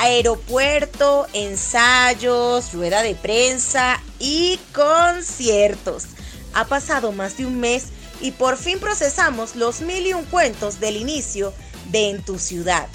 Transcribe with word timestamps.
aeropuerto, 0.00 1.26
ensayos, 1.34 2.72
rueda 2.72 3.02
de 3.02 3.14
prensa 3.14 4.02
y 4.18 4.58
conciertos. 4.72 6.04
Ha 6.54 6.64
pasado 6.64 7.12
más 7.12 7.36
de 7.36 7.44
un 7.44 7.60
mes 7.60 7.88
y 8.22 8.30
por 8.30 8.56
fin 8.56 8.80
procesamos 8.80 9.56
los 9.56 9.82
mil 9.82 10.06
y 10.06 10.14
un 10.14 10.24
cuentos 10.24 10.80
del 10.80 10.96
inicio 10.96 11.52
de 11.90 12.08
En 12.08 12.22
tu 12.22 12.38
ciudad. 12.38 12.88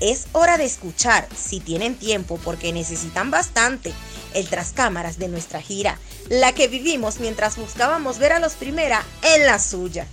Es 0.00 0.26
hora 0.32 0.58
de 0.58 0.64
escuchar, 0.64 1.28
si 1.32 1.60
tienen 1.60 1.94
tiempo, 1.94 2.40
porque 2.42 2.72
necesitan 2.72 3.30
bastante, 3.30 3.92
el 4.34 4.48
tras 4.48 4.72
cámaras 4.72 5.18
de 5.18 5.28
nuestra 5.28 5.62
gira, 5.62 5.96
la 6.28 6.52
que 6.52 6.66
vivimos 6.66 7.20
mientras 7.20 7.56
buscábamos 7.56 8.18
ver 8.18 8.32
a 8.32 8.40
los 8.40 8.54
primera 8.54 9.04
en 9.22 9.46
la 9.46 9.60
suya. 9.60 10.08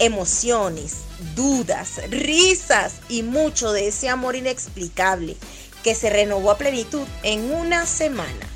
Emociones, 0.00 0.98
dudas, 1.34 2.00
risas 2.08 3.00
y 3.08 3.24
mucho 3.24 3.72
de 3.72 3.88
ese 3.88 4.08
amor 4.08 4.36
inexplicable 4.36 5.36
que 5.82 5.96
se 5.96 6.08
renovó 6.08 6.52
a 6.52 6.56
plenitud 6.56 7.04
en 7.24 7.52
una 7.52 7.84
semana. 7.84 8.46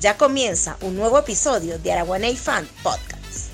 Ya 0.00 0.16
comienza 0.16 0.76
un 0.80 0.94
nuevo 0.94 1.18
episodio 1.18 1.80
de 1.80 1.92
Araguaney 1.92 2.36
Fan 2.36 2.68
Podcast. 2.84 3.50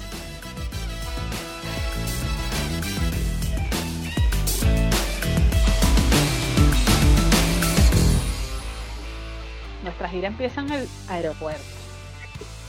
Nuestra 9.82 10.10
gira 10.10 10.28
empieza 10.28 10.60
en 10.60 10.70
el 10.70 10.88
aeropuerto. 11.08 11.77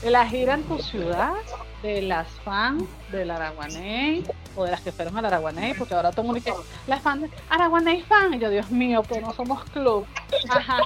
La 0.02 0.26
gira 0.26 0.54
en 0.54 0.62
tu 0.64 0.78
ciudad, 0.78 1.34
de 1.82 2.02
las 2.02 2.28
fans 2.44 2.84
del 3.10 3.30
Araguaney, 3.30 4.24
o 4.56 4.64
de 4.64 4.70
las 4.70 4.80
que 4.80 4.92
fueron 4.92 5.16
al 5.18 5.26
Araguaney, 5.26 5.74
porque 5.74 5.94
ahora 5.94 6.10
todo 6.10 6.22
el 6.22 6.26
mundo 6.28 6.40
dice, 6.44 6.54
las 6.86 7.00
fans 7.02 7.22
de 7.22 7.30
Araguaney 7.48 8.02
fan, 8.02 8.34
y 8.34 8.38
yo, 8.38 8.50
Dios 8.50 8.70
mío, 8.70 9.02
pues 9.02 9.20
no 9.22 9.32
somos 9.32 9.64
club. 9.70 10.06
Ajá. 10.48 10.78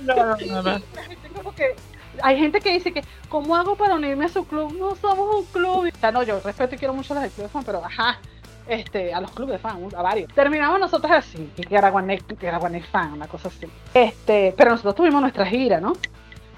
No, 0.00 0.14
no, 0.14 0.36
no, 0.36 0.62
no. 0.62 0.82
Como 1.34 1.54
que 1.54 1.74
hay 2.22 2.38
gente 2.38 2.60
que 2.60 2.72
dice 2.72 2.92
que, 2.92 3.02
¿cómo 3.28 3.56
hago 3.56 3.76
para 3.76 3.94
unirme 3.94 4.26
a 4.26 4.28
su 4.28 4.46
club? 4.46 4.76
No 4.78 4.94
somos 4.96 5.36
un 5.36 5.44
club. 5.46 5.90
O 5.92 5.98
sea, 5.98 6.12
no, 6.12 6.22
yo 6.22 6.40
respeto 6.40 6.74
y 6.74 6.78
quiero 6.78 6.94
mucho 6.94 7.14
a 7.14 7.16
las 7.16 7.24
del 7.24 7.32
club 7.32 7.46
de 7.46 7.52
fan, 7.52 7.64
pero 7.64 7.84
ajá, 7.84 8.18
este, 8.68 9.12
a 9.12 9.20
los 9.20 9.30
clubes 9.32 9.54
de 9.54 9.58
fan, 9.58 9.88
a 9.96 10.02
varios. 10.02 10.32
Terminamos 10.32 10.78
nosotros 10.78 11.10
así, 11.10 11.50
que 11.56 11.76
Araguaney, 11.76 12.18
que 12.18 12.48
Araguaney 12.48 12.82
fan, 12.82 13.14
una 13.14 13.26
cosa 13.26 13.48
así. 13.48 13.66
Este, 13.94 14.54
pero 14.56 14.70
nosotros 14.70 14.94
tuvimos 14.94 15.20
nuestra 15.20 15.46
gira, 15.46 15.80
¿no? 15.80 15.94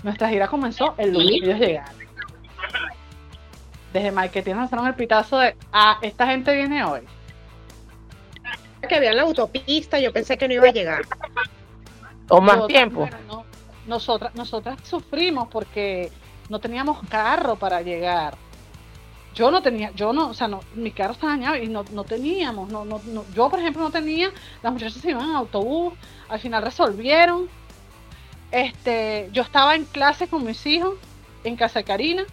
Nuestra 0.04 0.28
gira 0.28 0.46
comenzó 0.46 0.94
el 0.98 1.12
lunes 1.12 1.40
que 1.40 1.46
ellos 1.46 1.58
llegaron. 1.58 1.94
Desde 3.92 4.12
marketing 4.12 4.54
lanzaron 4.54 4.86
el 4.86 4.94
pitazo 4.94 5.38
de, 5.38 5.56
ah, 5.72 5.98
esta 6.02 6.26
gente 6.26 6.54
viene 6.54 6.84
hoy. 6.84 7.00
que 8.88 8.94
había 8.96 9.10
en 9.12 9.16
la 9.16 9.22
autopista, 9.22 9.98
yo 9.98 10.12
pensé 10.12 10.36
que 10.36 10.46
no 10.46 10.54
iba 10.54 10.68
a 10.68 10.72
llegar. 10.72 11.02
O 12.28 12.40
más 12.40 12.56
Nosotras, 12.56 12.68
tiempo. 12.68 13.08
no, 13.28 13.44
nosotras, 13.86 14.34
nosotras 14.34 14.78
sufrimos 14.82 15.48
porque 15.48 16.12
no 16.50 16.58
teníamos 16.58 16.98
carro 17.08 17.56
para 17.56 17.80
llegar. 17.80 18.34
Yo 19.34 19.50
no 19.50 19.62
tenía, 19.62 19.90
yo 19.92 20.12
no, 20.12 20.28
o 20.28 20.34
sea, 20.34 20.48
no, 20.48 20.60
mi 20.74 20.90
carro 20.90 21.12
estaba 21.14 21.32
dañado 21.32 21.56
y 21.56 21.66
no, 21.68 21.82
no 21.92 22.04
teníamos, 22.04 22.68
no, 22.70 22.84
no, 22.84 23.00
no- 23.06 23.24
yo 23.34 23.48
por 23.48 23.58
ejemplo 23.58 23.82
no 23.82 23.90
tenía, 23.90 24.30
las 24.62 24.72
muchachas 24.72 25.00
se 25.00 25.10
iban 25.10 25.28
en 25.30 25.34
autobús, 25.36 25.94
al 26.28 26.38
final 26.40 26.62
resolvieron. 26.62 27.48
Este, 28.54 29.28
yo 29.32 29.42
estaba 29.42 29.74
en 29.74 29.84
clase 29.84 30.28
con 30.28 30.44
mis 30.44 30.64
hijos, 30.64 30.94
en 31.42 31.56
casa 31.56 31.80
de 31.80 31.84
Karina, 31.84 32.24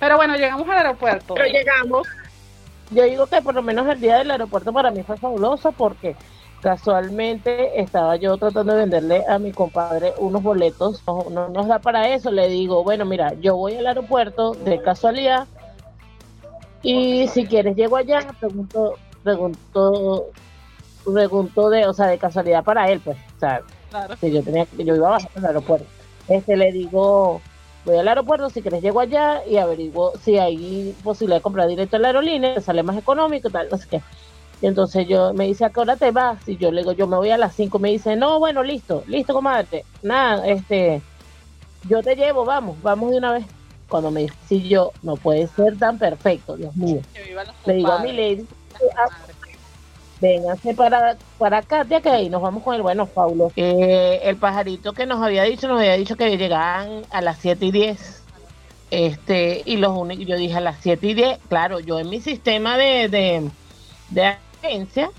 pero 0.00 0.16
bueno, 0.16 0.34
llegamos 0.36 0.68
al 0.68 0.78
aeropuerto. 0.78 1.34
Pero 1.34 1.46
llegamos. 1.46 2.08
Yo 2.90 3.04
digo 3.04 3.24
que 3.28 3.40
por 3.40 3.54
lo 3.54 3.62
menos 3.62 3.86
el 3.86 4.00
día 4.00 4.18
del 4.18 4.32
aeropuerto 4.32 4.72
para 4.72 4.90
mí 4.90 5.04
fue 5.04 5.16
fabuloso 5.16 5.70
porque 5.70 6.16
casualmente 6.60 7.80
estaba 7.80 8.16
yo 8.16 8.36
tratando 8.36 8.72
de 8.72 8.80
venderle 8.80 9.24
a 9.28 9.38
mi 9.38 9.52
compadre 9.52 10.12
unos 10.18 10.42
boletos, 10.42 11.04
no, 11.06 11.26
no 11.30 11.48
nos 11.50 11.68
da 11.68 11.78
para 11.78 12.08
eso, 12.08 12.32
le 12.32 12.48
digo, 12.48 12.82
bueno, 12.82 13.04
mira, 13.04 13.34
yo 13.34 13.54
voy 13.54 13.76
al 13.76 13.86
aeropuerto 13.86 14.54
de 14.54 14.82
casualidad 14.82 15.46
y 16.82 17.28
si 17.28 17.46
quieres 17.46 17.76
llego 17.76 17.96
allá, 17.96 18.26
pregunto, 18.40 18.94
pregunto, 19.22 20.30
pregunto 21.04 21.70
de, 21.70 21.86
o 21.86 21.92
sea, 21.92 22.08
de 22.08 22.18
casualidad 22.18 22.64
para 22.64 22.90
él, 22.90 23.00
pues, 23.04 23.16
o 23.36 23.38
sea, 23.38 23.62
Claro. 23.90 24.14
que 24.20 24.30
yo 24.30 24.42
tenía 24.42 24.66
que 24.66 24.84
yo 24.84 24.94
iba 24.94 25.08
a 25.08 25.10
bajar 25.12 25.30
al 25.36 25.46
aeropuerto. 25.46 25.86
Este 26.28 26.56
le 26.56 26.72
digo, 26.72 27.40
voy 27.84 27.96
al 27.96 28.08
aeropuerto, 28.08 28.50
si 28.50 28.60
quieres 28.62 28.82
llego 28.82 29.00
allá 29.00 29.44
y 29.46 29.56
averiguo 29.56 30.12
si 30.22 30.38
hay 30.38 30.94
posibilidad 31.02 31.38
de 31.38 31.42
comprar 31.42 31.68
directo 31.68 31.96
a 31.96 32.00
la 32.00 32.08
aerolínea, 32.08 32.54
que 32.54 32.60
sale 32.60 32.82
más 32.82 32.96
económico 32.98 33.48
y 33.48 33.52
tal, 33.52 33.68
no 33.70 33.78
sé 33.78 33.88
qué. 33.88 34.02
Y 34.60 34.66
entonces 34.66 35.06
yo 35.06 35.32
me 35.34 35.46
dice, 35.46 35.64
¿a 35.64 35.70
qué 35.70 35.80
hora 35.80 35.96
te 35.96 36.10
vas? 36.10 36.46
Y 36.48 36.56
yo 36.56 36.72
le 36.72 36.80
digo, 36.80 36.92
yo 36.92 37.06
me 37.06 37.16
voy 37.16 37.30
a 37.30 37.38
las 37.38 37.54
5. 37.54 37.78
Me 37.78 37.90
dice, 37.90 38.16
no, 38.16 38.40
bueno, 38.40 38.62
listo, 38.64 39.04
listo, 39.06 39.32
comadre. 39.32 39.84
Nada, 40.02 40.46
este, 40.48 41.00
yo 41.88 42.02
te 42.02 42.16
llevo, 42.16 42.44
vamos, 42.44 42.76
vamos 42.82 43.12
de 43.12 43.18
una 43.18 43.32
vez. 43.32 43.46
Cuando 43.88 44.10
me 44.10 44.22
dice, 44.22 44.34
sí, 44.48 44.68
yo, 44.68 44.92
no 45.02 45.14
puede 45.16 45.46
ser 45.46 45.78
tan 45.78 45.96
perfecto, 45.98 46.56
Dios 46.56 46.74
mío. 46.76 47.00
Le 47.64 47.74
digo 47.74 47.92
a 47.92 47.98
mi 48.00 48.12
lady, 48.12 48.46
"Ah, 48.96 49.08
vénganse 50.20 50.74
para, 50.74 51.16
para 51.38 51.62
Katia, 51.62 52.00
que 52.00 52.10
ahí 52.10 52.28
nos 52.28 52.42
vamos 52.42 52.62
con 52.62 52.74
el 52.74 52.82
bueno 52.82 53.06
Paulo. 53.06 53.52
Eh, 53.56 54.20
el 54.24 54.36
pajarito 54.36 54.92
que 54.92 55.06
nos 55.06 55.22
había 55.22 55.44
dicho, 55.44 55.68
nos 55.68 55.78
había 55.80 55.96
dicho 55.96 56.16
que 56.16 56.36
llegaban 56.36 57.02
a 57.10 57.20
las 57.20 57.38
7 57.38 57.66
y 57.66 57.70
10. 57.72 58.22
Este, 58.90 59.62
y 59.66 59.76
los 59.76 59.96
únicos, 59.96 60.26
yo 60.26 60.36
dije 60.36 60.56
a 60.56 60.60
las 60.60 60.78
7 60.80 61.06
y 61.08 61.14
10, 61.14 61.38
claro, 61.48 61.78
yo 61.80 61.98
en 62.00 62.08
mi 62.08 62.20
sistema 62.20 62.78
de, 62.78 63.08
de, 63.08 63.50
de 64.10 64.36
agencia, 64.62 65.10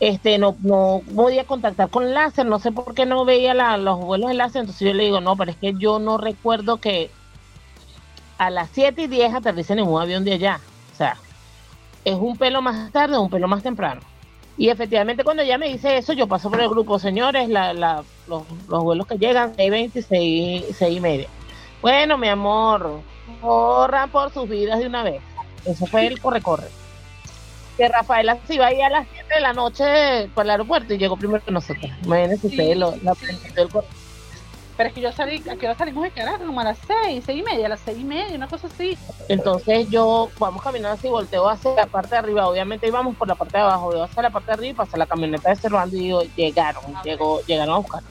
este, 0.00 0.38
no, 0.38 0.56
no 0.60 1.02
podía 1.14 1.44
contactar 1.44 1.90
con 1.90 2.14
láser, 2.14 2.46
no 2.46 2.58
sé 2.60 2.70
por 2.72 2.94
qué 2.94 3.04
no 3.04 3.24
veía 3.24 3.52
la- 3.54 3.76
los 3.78 3.98
vuelos 4.00 4.28
de 4.28 4.34
láser, 4.34 4.60
entonces 4.60 4.86
yo 4.86 4.94
le 4.94 5.04
digo, 5.04 5.20
no, 5.20 5.36
pero 5.36 5.50
es 5.50 5.56
que 5.56 5.74
yo 5.74 5.98
no 5.98 6.18
recuerdo 6.18 6.76
que 6.76 7.10
a 8.38 8.50
las 8.50 8.70
7 8.72 9.02
y 9.02 9.06
10 9.06 9.34
aterrice 9.34 9.74
ningún 9.74 10.00
avión 10.00 10.24
de 10.24 10.34
allá. 10.34 10.60
O 10.92 10.96
sea, 10.96 11.16
es 12.04 12.14
un 12.14 12.36
pelo 12.36 12.62
más 12.62 12.92
tarde 12.92 13.16
o 13.16 13.22
un 13.22 13.30
pelo 13.30 13.48
más 13.48 13.62
temprano. 13.62 14.02
Y 14.56 14.68
efectivamente 14.68 15.24
cuando 15.24 15.42
ella 15.42 15.58
me 15.58 15.68
dice 15.68 15.96
eso, 15.96 16.12
yo 16.12 16.28
paso 16.28 16.48
por 16.50 16.60
el 16.60 16.68
grupo, 16.68 16.98
señores, 16.98 17.48
la, 17.48 17.72
la, 17.74 18.04
los, 18.28 18.42
los 18.68 18.82
vuelos 18.82 19.06
que 19.06 19.18
llegan, 19.18 19.56
6.20 19.56 19.90
y 20.68 20.72
6, 20.72 20.96
y 20.96 21.00
media. 21.00 21.28
Bueno, 21.82 22.16
mi 22.16 22.28
amor, 22.28 23.00
corran 23.40 24.10
por 24.10 24.32
sus 24.32 24.48
vidas 24.48 24.78
de 24.78 24.86
una 24.86 25.02
vez. 25.02 25.20
Eso 25.64 25.86
fue 25.86 26.06
el 26.06 26.20
corre-corre. 26.20 26.68
Que 27.76 27.88
Rafaela 27.88 28.38
se 28.46 28.54
iba 28.54 28.68
a 28.68 28.72
ir 28.72 28.84
a 28.84 28.90
las 28.90 29.08
7 29.12 29.34
de 29.34 29.40
la 29.40 29.52
noche 29.52 30.28
para 30.34 30.44
el 30.44 30.50
aeropuerto 30.50 30.94
y 30.94 30.98
llegó 30.98 31.16
primero 31.16 31.44
que 31.44 31.50
nosotros. 31.50 31.90
Imagínense 32.04 32.48
Sí, 32.48 32.54
ustedes 32.54 32.76
lo- 32.76 32.94
la 33.02 33.14
del 33.56 33.68
corre. 33.68 33.88
Pero 34.76 34.88
es 34.88 34.94
que 34.94 35.00
yo 35.00 35.12
salí, 35.12 35.42
¿a 35.48 35.56
qué 35.56 35.66
hora 35.66 35.78
salimos 35.78 36.02
de 36.02 36.10
Caracas? 36.10 36.46
Como 36.46 36.60
a 36.60 36.64
las 36.64 36.78
seis, 36.78 37.22
seis 37.24 37.40
y 37.40 37.42
media, 37.42 37.66
a 37.66 37.68
las 37.70 37.80
seis 37.80 37.98
y 37.98 38.04
media, 38.04 38.34
una 38.34 38.48
cosa 38.48 38.66
así. 38.66 38.98
Entonces 39.28 39.88
yo 39.88 40.30
vamos 40.38 40.62
caminando 40.62 40.98
así, 40.98 41.08
volteo 41.08 41.48
hacia 41.48 41.74
la 41.74 41.86
parte 41.86 42.10
de 42.10 42.16
arriba, 42.16 42.48
obviamente 42.48 42.88
íbamos 42.88 43.16
por 43.16 43.28
la 43.28 43.36
parte 43.36 43.56
de 43.56 43.62
abajo, 43.62 43.90
veo 43.90 44.02
hacia 44.02 44.22
la 44.22 44.30
parte 44.30 44.48
de 44.48 44.52
arriba 44.54 44.70
y 44.70 44.74
pasa 44.74 44.96
la 44.96 45.06
camioneta 45.06 45.50
de 45.50 45.56
Cervando 45.56 45.96
y 45.96 46.00
digo, 46.00 46.22
llegaron, 46.36 46.82
llegó, 47.04 47.40
llegaron 47.46 47.74
a 47.74 47.78
buscar. 47.78 48.02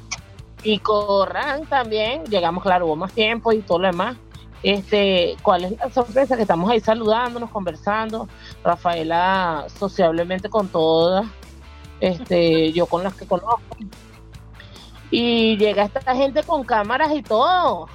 Y 0.63 0.79
corran 0.79 1.65
también, 1.65 2.23
llegamos, 2.25 2.63
claro, 2.63 2.85
hubo 2.85 2.95
más 2.95 3.11
tiempo 3.11 3.51
y 3.51 3.59
todo 3.59 3.79
lo 3.79 3.87
demás. 3.87 4.15
Este, 4.63 5.35
¿cuál 5.41 5.65
es 5.65 5.77
la 5.77 5.89
sorpresa? 5.89 6.37
Que 6.37 6.43
estamos 6.43 6.69
ahí 6.69 6.79
saludándonos, 6.79 7.49
conversando, 7.49 8.29
Rafaela 8.63 9.65
sociablemente 9.77 10.49
con 10.49 10.69
todas, 10.69 11.25
este, 11.99 12.71
yo 12.71 12.85
con 12.85 13.03
las 13.03 13.13
que 13.13 13.27
conozco. 13.27 13.59
Y 15.15 15.57
llega 15.57 15.83
esta 15.83 16.15
gente 16.15 16.41
con 16.41 16.63
cámaras 16.63 17.11
y 17.13 17.21
todo. 17.21 17.87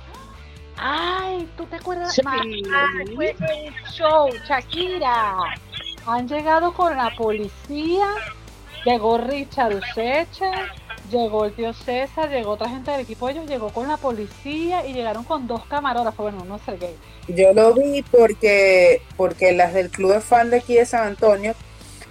Ay, 0.77 1.49
¿tú 1.57 1.67
te 1.67 1.75
acuerdas? 1.75 2.15
Sí. 2.15 2.23
Fue 3.17 3.31
el 3.31 3.75
show, 3.93 4.29
Shakira. 4.49 5.35
Han 6.07 6.29
llegado 6.29 6.73
con 6.73 6.97
la 6.97 7.11
policía, 7.17 8.07
llegó 8.85 9.19
Richard 9.19 9.75
Useche, 9.75 10.49
llegó 11.11 11.47
el 11.47 11.55
tío 11.55 11.73
César, 11.73 12.31
llegó 12.31 12.53
otra 12.53 12.69
gente 12.69 12.93
del 12.93 13.01
equipo 13.01 13.27
de 13.27 13.33
ellos, 13.33 13.47
llegó 13.47 13.71
con 13.71 13.89
la 13.89 13.97
policía 13.97 14.87
y 14.87 14.93
llegaron 14.93 15.25
con 15.25 15.49
dos 15.49 15.65
camarógrafos, 15.67 16.23
bueno, 16.23 16.45
uno 16.45 16.55
es 16.55 16.69
el 16.69 16.79
gay. 16.79 16.97
Yo 17.27 17.53
lo 17.53 17.75
vi 17.75 18.03
porque, 18.03 19.03
porque 19.17 19.51
las 19.51 19.75
del 19.75 19.91
club 19.91 20.13
de 20.13 20.21
fan 20.21 20.51
de 20.51 20.59
aquí 20.59 20.77
de 20.77 20.87
San 20.87 21.09
Antonio, 21.09 21.57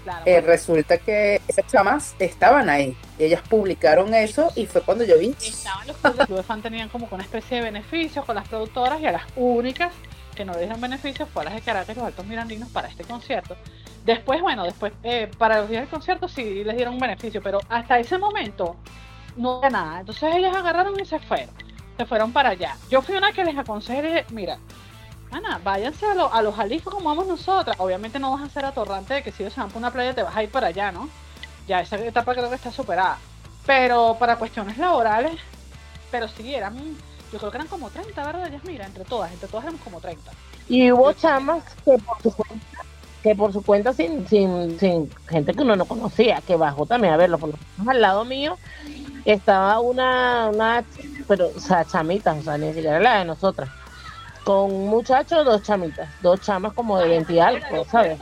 Claro, 0.07 0.23
eh, 0.25 0.39
resulta 0.39 0.97
que 0.99 1.41
esas 1.49 1.67
chamas 1.67 2.15
estaban 2.17 2.69
ahí. 2.69 2.95
Ellas 3.19 3.41
publicaron 3.49 4.13
eso 4.13 4.53
y 4.55 4.65
fue 4.65 4.81
cuando 4.81 5.03
yo 5.03 5.19
vi. 5.19 5.35
estaban 5.45 5.85
los 5.85 5.97
clubes, 5.97 6.29
de 6.29 6.43
fan 6.43 6.61
tenían 6.61 6.87
como 6.87 7.09
una 7.11 7.23
especie 7.23 7.57
de 7.57 7.63
beneficios 7.63 8.23
con 8.23 8.35
las 8.35 8.47
productoras 8.47 9.01
y 9.01 9.05
a 9.05 9.11
las 9.11 9.23
únicas 9.35 9.91
que 10.33 10.45
no 10.45 10.53
le 10.53 10.59
dieron 10.59 10.79
beneficios 10.79 11.27
fue 11.27 11.41
a 11.41 11.45
las 11.45 11.55
de 11.55 11.61
Caracas 11.61 11.93
y 11.93 11.99
los 11.99 12.07
Altos 12.07 12.25
Mirandinos 12.25 12.69
para 12.69 12.87
este 12.87 13.03
concierto. 13.03 13.57
Después, 14.05 14.41
bueno, 14.41 14.63
después 14.63 14.93
eh, 15.03 15.29
para 15.37 15.59
los 15.59 15.69
días 15.69 15.81
del 15.81 15.89
concierto 15.89 16.29
sí 16.29 16.63
les 16.63 16.77
dieron 16.77 16.93
un 16.93 17.01
beneficio, 17.01 17.41
pero 17.43 17.59
hasta 17.67 17.99
ese 17.99 18.17
momento 18.17 18.77
no 19.35 19.57
había 19.57 19.71
nada. 19.71 19.99
Entonces 19.99 20.33
ellas 20.33 20.55
agarraron 20.55 20.97
y 20.97 21.03
se 21.03 21.19
fueron, 21.19 21.53
se 21.97 22.05
fueron 22.05 22.31
para 22.31 22.51
allá. 22.51 22.77
Yo 22.89 23.01
fui 23.01 23.17
una 23.17 23.33
que 23.33 23.43
les 23.43 23.57
aconsejé, 23.57 24.25
mira, 24.31 24.57
Ana, 25.31 25.59
váyanse 25.63 26.05
a, 26.05 26.13
lo- 26.15 26.33
a 26.33 26.41
los 26.41 26.55
Jalisco 26.55 26.89
como 26.91 27.09
vamos 27.09 27.27
nosotras. 27.27 27.75
Obviamente 27.79 28.19
no 28.19 28.31
vas 28.31 28.43
a 28.43 28.49
ser 28.49 28.65
atorrante 28.65 29.15
de 29.15 29.23
que 29.23 29.31
si 29.31 29.43
ellos 29.43 29.53
se 29.53 29.59
van 29.59 29.69
por 29.69 29.77
una 29.79 29.91
playa 29.91 30.13
te 30.15 30.23
vas 30.23 30.35
a 30.35 30.43
ir 30.43 30.49
para 30.49 30.67
allá, 30.67 30.91
¿no? 30.91 31.09
Ya 31.67 31.81
esa 31.81 31.97
etapa 31.97 32.33
creo 32.33 32.49
que 32.49 32.55
está 32.55 32.71
superada. 32.71 33.17
Pero 33.65 34.15
para 34.17 34.37
cuestiones 34.37 34.77
laborales, 34.77 35.39
pero 36.09 36.27
sí, 36.29 36.55
eran, 36.55 36.73
yo 37.33 37.39
creo 37.39 37.51
que 37.51 37.57
eran 37.57 37.67
como 37.67 37.89
30, 37.89 38.25
¿verdad? 38.25 38.49
Mira, 38.63 38.85
entre 38.85 39.03
todas, 39.03 39.31
entre 39.33 39.49
todas 39.49 39.65
éramos 39.65 39.81
como 39.81 39.99
30. 39.99 40.31
Y 40.69 40.91
hubo 40.91 41.11
chamas 41.11 41.63
que 41.83 41.97
por 41.97 42.21
su 42.21 42.31
cuenta, 42.33 42.65
que 43.21 43.35
por 43.35 43.51
su 43.51 43.61
cuenta 43.63 43.93
sin, 43.93 44.25
sin, 44.27 44.79
sin 44.79 45.09
gente 45.27 45.53
que 45.53 45.63
uno 45.63 45.75
no 45.75 45.85
conocía, 45.85 46.41
que 46.41 46.55
bajó 46.55 46.85
también 46.85 47.13
a 47.13 47.17
verlo, 47.17 47.37
por 47.37 47.49
lo 47.49 47.57
menos 47.77 47.93
al 47.93 48.01
lado 48.01 48.23
mío 48.23 48.57
estaba 49.25 49.81
una, 49.81 50.49
una, 50.53 50.85
pero, 51.27 51.49
o 51.53 51.59
sea, 51.59 51.83
chamitas, 51.83 52.37
o 52.37 52.41
sea, 52.43 52.57
ni 52.57 52.73
siquiera 52.73 52.99
la 53.01 53.19
de 53.19 53.25
nosotras. 53.25 53.69
Con 54.47 54.71
un 54.73 54.87
muchacho, 54.87 55.43
dos 55.43 55.61
chamitas, 55.61 56.07
dos 56.21 56.39
chamas 56.39 56.71
como 56.71 56.97
de 56.97 57.09
20 57.09 57.33
y 57.33 57.39
algo, 57.39 57.83
¿sabes? 57.83 58.17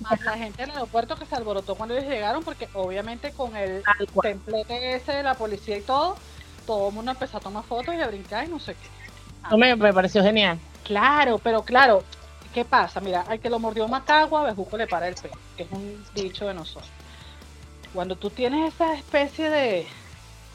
Más 0.00 0.18
la 0.22 0.32
gente 0.32 0.62
del 0.62 0.70
aeropuerto 0.70 1.14
que 1.16 1.26
se 1.26 1.34
alborotó 1.34 1.74
cuando 1.74 1.94
ellos 1.94 2.08
llegaron, 2.10 2.42
porque 2.42 2.70
obviamente 2.72 3.32
con 3.32 3.54
el 3.54 3.82
templete 4.22 4.94
ese 4.94 5.12
de 5.12 5.22
la 5.22 5.34
policía 5.34 5.76
y 5.76 5.82
todo, 5.82 6.16
todo 6.66 6.88
el 6.88 6.94
mundo 6.94 7.10
empezó 7.10 7.36
a 7.36 7.40
tomar 7.40 7.64
fotos 7.64 7.94
y 7.94 8.00
a 8.00 8.06
brincar 8.06 8.46
y 8.46 8.48
no 8.48 8.58
sé 8.58 8.74
qué. 8.74 9.56
Me, 9.58 9.76
me 9.76 9.92
pareció 9.92 10.22
genial. 10.22 10.58
Claro, 10.84 11.38
pero 11.38 11.62
claro, 11.62 12.02
¿qué 12.54 12.64
pasa? 12.64 13.00
Mira, 13.00 13.20
al 13.28 13.38
que 13.38 13.50
lo 13.50 13.58
mordió 13.58 13.86
Macagua, 13.88 14.44
Bejuco 14.44 14.78
le 14.78 14.86
para 14.86 15.06
el 15.06 15.16
pelo, 15.16 15.34
que 15.58 15.64
es 15.64 15.70
un 15.70 16.02
dicho 16.14 16.46
de 16.46 16.54
nosotros. 16.54 16.90
Cuando 17.92 18.16
tú 18.16 18.30
tienes 18.30 18.72
esa 18.72 18.94
especie 18.94 19.50
de, 19.50 19.86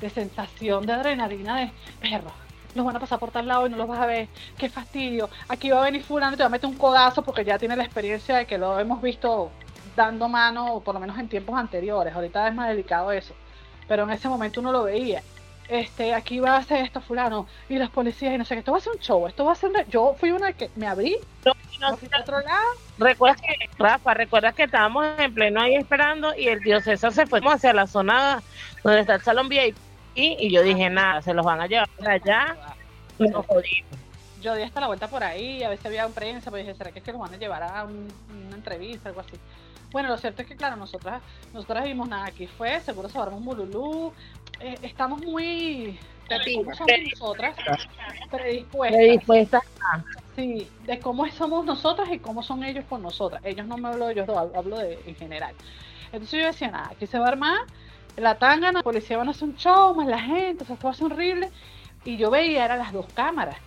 de 0.02 0.10
sensación 0.10 0.88
de 0.88 0.94
adrenalina 0.94 1.58
de 1.58 1.72
perro, 2.02 2.32
los 2.78 2.86
van 2.86 2.96
a 2.96 3.00
pasar 3.00 3.20
por 3.20 3.32
tal 3.32 3.48
lado 3.48 3.68
y 3.68 3.70
no 3.70 3.78
los 3.78 3.88
vas 3.88 4.00
a 4.00 4.06
ver, 4.06 4.28
qué 4.58 4.70
fastidio. 4.70 5.30
Aquí 5.50 5.70
va 5.70 5.82
a 5.82 5.86
venir 5.86 6.04
fulano 6.04 6.34
y 6.34 6.38
te 6.38 6.44
va 6.44 6.48
a 6.48 6.50
meter 6.50 6.70
un 6.70 6.78
codazo 6.78 7.22
porque 7.24 7.44
ya 7.44 7.58
tiene 7.60 7.76
la 7.76 7.84
experiencia 7.84 8.38
de 8.38 8.46
que 8.46 8.58
lo 8.58 8.80
hemos 8.80 9.02
visto 9.02 9.52
dando 9.96 10.30
mano, 10.30 10.80
por 10.86 10.94
lo 10.94 11.00
menos 11.02 11.18
en 11.20 11.28
tiempos 11.28 11.58
anteriores. 11.58 12.14
Ahorita 12.16 12.48
es 12.48 12.54
más 12.56 12.70
delicado 12.70 13.12
eso. 13.12 13.34
Pero 13.88 14.04
en 14.04 14.12
ese 14.12 14.30
momento 14.30 14.60
uno 14.62 14.72
lo 14.72 14.84
veía. 14.84 15.22
Este, 15.70 16.14
aquí 16.14 16.40
va 16.40 16.54
a 16.54 16.58
hacer 16.60 16.86
esto 16.86 17.02
fulano 17.02 17.46
y 17.68 17.78
los 17.78 17.90
policías 17.90 18.34
y 18.34 18.38
no 18.38 18.46
sé 18.46 18.56
qué. 18.56 18.60
Esto 18.60 18.72
va 18.72 18.78
a 18.78 18.82
ser 18.82 18.94
un 18.94 19.00
show, 19.00 19.28
esto 19.28 19.44
va 19.44 19.52
a 19.52 19.56
ser... 19.56 19.70
un- 19.70 19.86
Yo 19.90 20.16
fui 20.18 20.32
una 20.32 20.54
que 20.54 20.70
me 20.76 20.88
abrí, 20.88 21.18
No, 21.46 21.52
no, 21.82 21.92
me 21.92 21.98
fui 21.98 22.10
a 22.14 22.22
otro 22.22 22.40
lado 22.40 22.64
Recuerdas 22.98 23.42
que, 23.42 23.54
Rafa, 23.78 24.14
recuerdas 24.14 24.56
que 24.56 24.64
estábamos 24.64 25.06
en 25.20 25.34
pleno 25.34 25.60
ahí 25.62 25.76
esperando 25.76 26.34
y 26.36 26.48
el 26.48 26.62
tío 26.64 26.80
César 26.80 27.12
se 27.12 27.28
fue 27.28 27.42
hacia 27.46 27.74
la 27.74 27.86
zona 27.86 28.42
donde 28.84 29.02
está 29.02 29.16
el 29.16 29.22
salón 29.22 29.50
VIP 29.50 29.76
y 30.18 30.50
yo 30.52 30.64
dije, 30.64 30.90
nada, 30.90 31.22
se 31.22 31.34
los 31.34 31.46
van 31.46 31.62
a 31.62 31.68
llevar 31.68 31.88
para 31.98 32.14
allá 32.14 32.58
y 33.20 33.24
nos 33.28 33.46
jodimos. 33.46 34.00
yo 34.42 34.56
di 34.56 34.64
hasta 34.64 34.82
la 34.82 34.88
vuelta 34.88 35.08
por 35.10 35.24
ahí, 35.24 35.64
a 35.64 35.70
veces 35.70 35.86
había 35.86 36.06
un 36.08 36.14
prensa, 36.14 36.50
pero 36.52 36.64
dije, 36.64 36.76
¿será 36.76 36.92
que 36.92 37.00
es 37.00 37.06
que 37.06 37.12
nos 37.12 37.22
van 37.22 37.34
a 37.34 37.38
llevar 37.38 37.62
a 37.64 37.84
un- 37.84 38.08
una 38.48 38.56
entrevista, 38.56 39.10
algo 39.10 39.22
así? 39.22 39.38
Bueno, 39.92 40.10
lo 40.10 40.18
cierto 40.18 40.42
es 40.42 40.48
que, 40.48 40.56
claro, 40.56 40.76
nosotras, 40.76 41.22
nosotras 41.54 41.84
vimos 41.86 42.08
nada, 42.10 42.26
aquí 42.26 42.48
fue, 42.48 42.80
seguro 42.82 43.10
se 43.10 43.18
un 43.20 43.46
bululú, 43.46 44.12
eh, 44.60 44.78
estamos 44.82 45.20
muy, 45.24 45.98
de 46.30 46.54
cómo 46.56 46.76
somos 46.76 46.98
nosotras, 47.12 47.56
predispuestas, 48.30 48.98
Predispuesta. 48.98 49.62
sí, 50.36 50.68
de 50.86 51.00
cómo 51.00 51.28
somos 51.30 51.66
nosotras 51.66 52.10
y 52.12 52.20
cómo 52.20 52.44
son 52.44 52.64
ellos 52.64 52.86
con 52.90 53.02
nosotras. 53.02 53.42
Ellos 53.46 53.66
no 53.66 53.78
me 53.78 53.90
hablo 53.90 54.08
de 54.08 54.14
ellos 54.14 54.28
dos, 54.28 54.38
hablo- 54.38 54.58
hablo 54.58 54.78
de 54.78 55.00
en 55.06 55.16
general. 55.16 55.54
Entonces 56.12 56.40
yo 56.40 56.46
decía, 56.48 56.70
nada, 56.70 56.90
aquí 56.92 57.06
se 57.08 57.18
va 57.20 57.26
a 57.26 57.30
armar 57.30 57.58
la 58.18 58.38
tangana, 58.38 58.80
la 58.80 58.84
policía 58.84 59.18
van 59.18 59.28
a 59.28 59.32
hacer 59.32 59.44
un 59.44 59.56
show, 59.56 59.96
más 59.96 60.08
la 60.08 60.20
gente, 60.20 60.64
o 60.64 60.68
sea, 60.68 60.94
ser 60.94 61.06
horrible. 61.06 61.52
Y 62.04 62.18
yo 62.18 62.30
veía, 62.30 62.66
eran 62.66 62.80
las 62.80 62.92
dos 62.92 63.06
cámaras. 63.14 63.58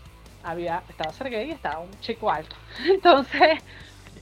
Había, 0.43 0.83
estaba 0.89 1.13
Sergey 1.13 1.49
y 1.49 1.53
estaba 1.53 1.81
un 1.81 1.91
chico 2.01 2.31
alto. 2.31 2.57
Entonces, 2.87 3.59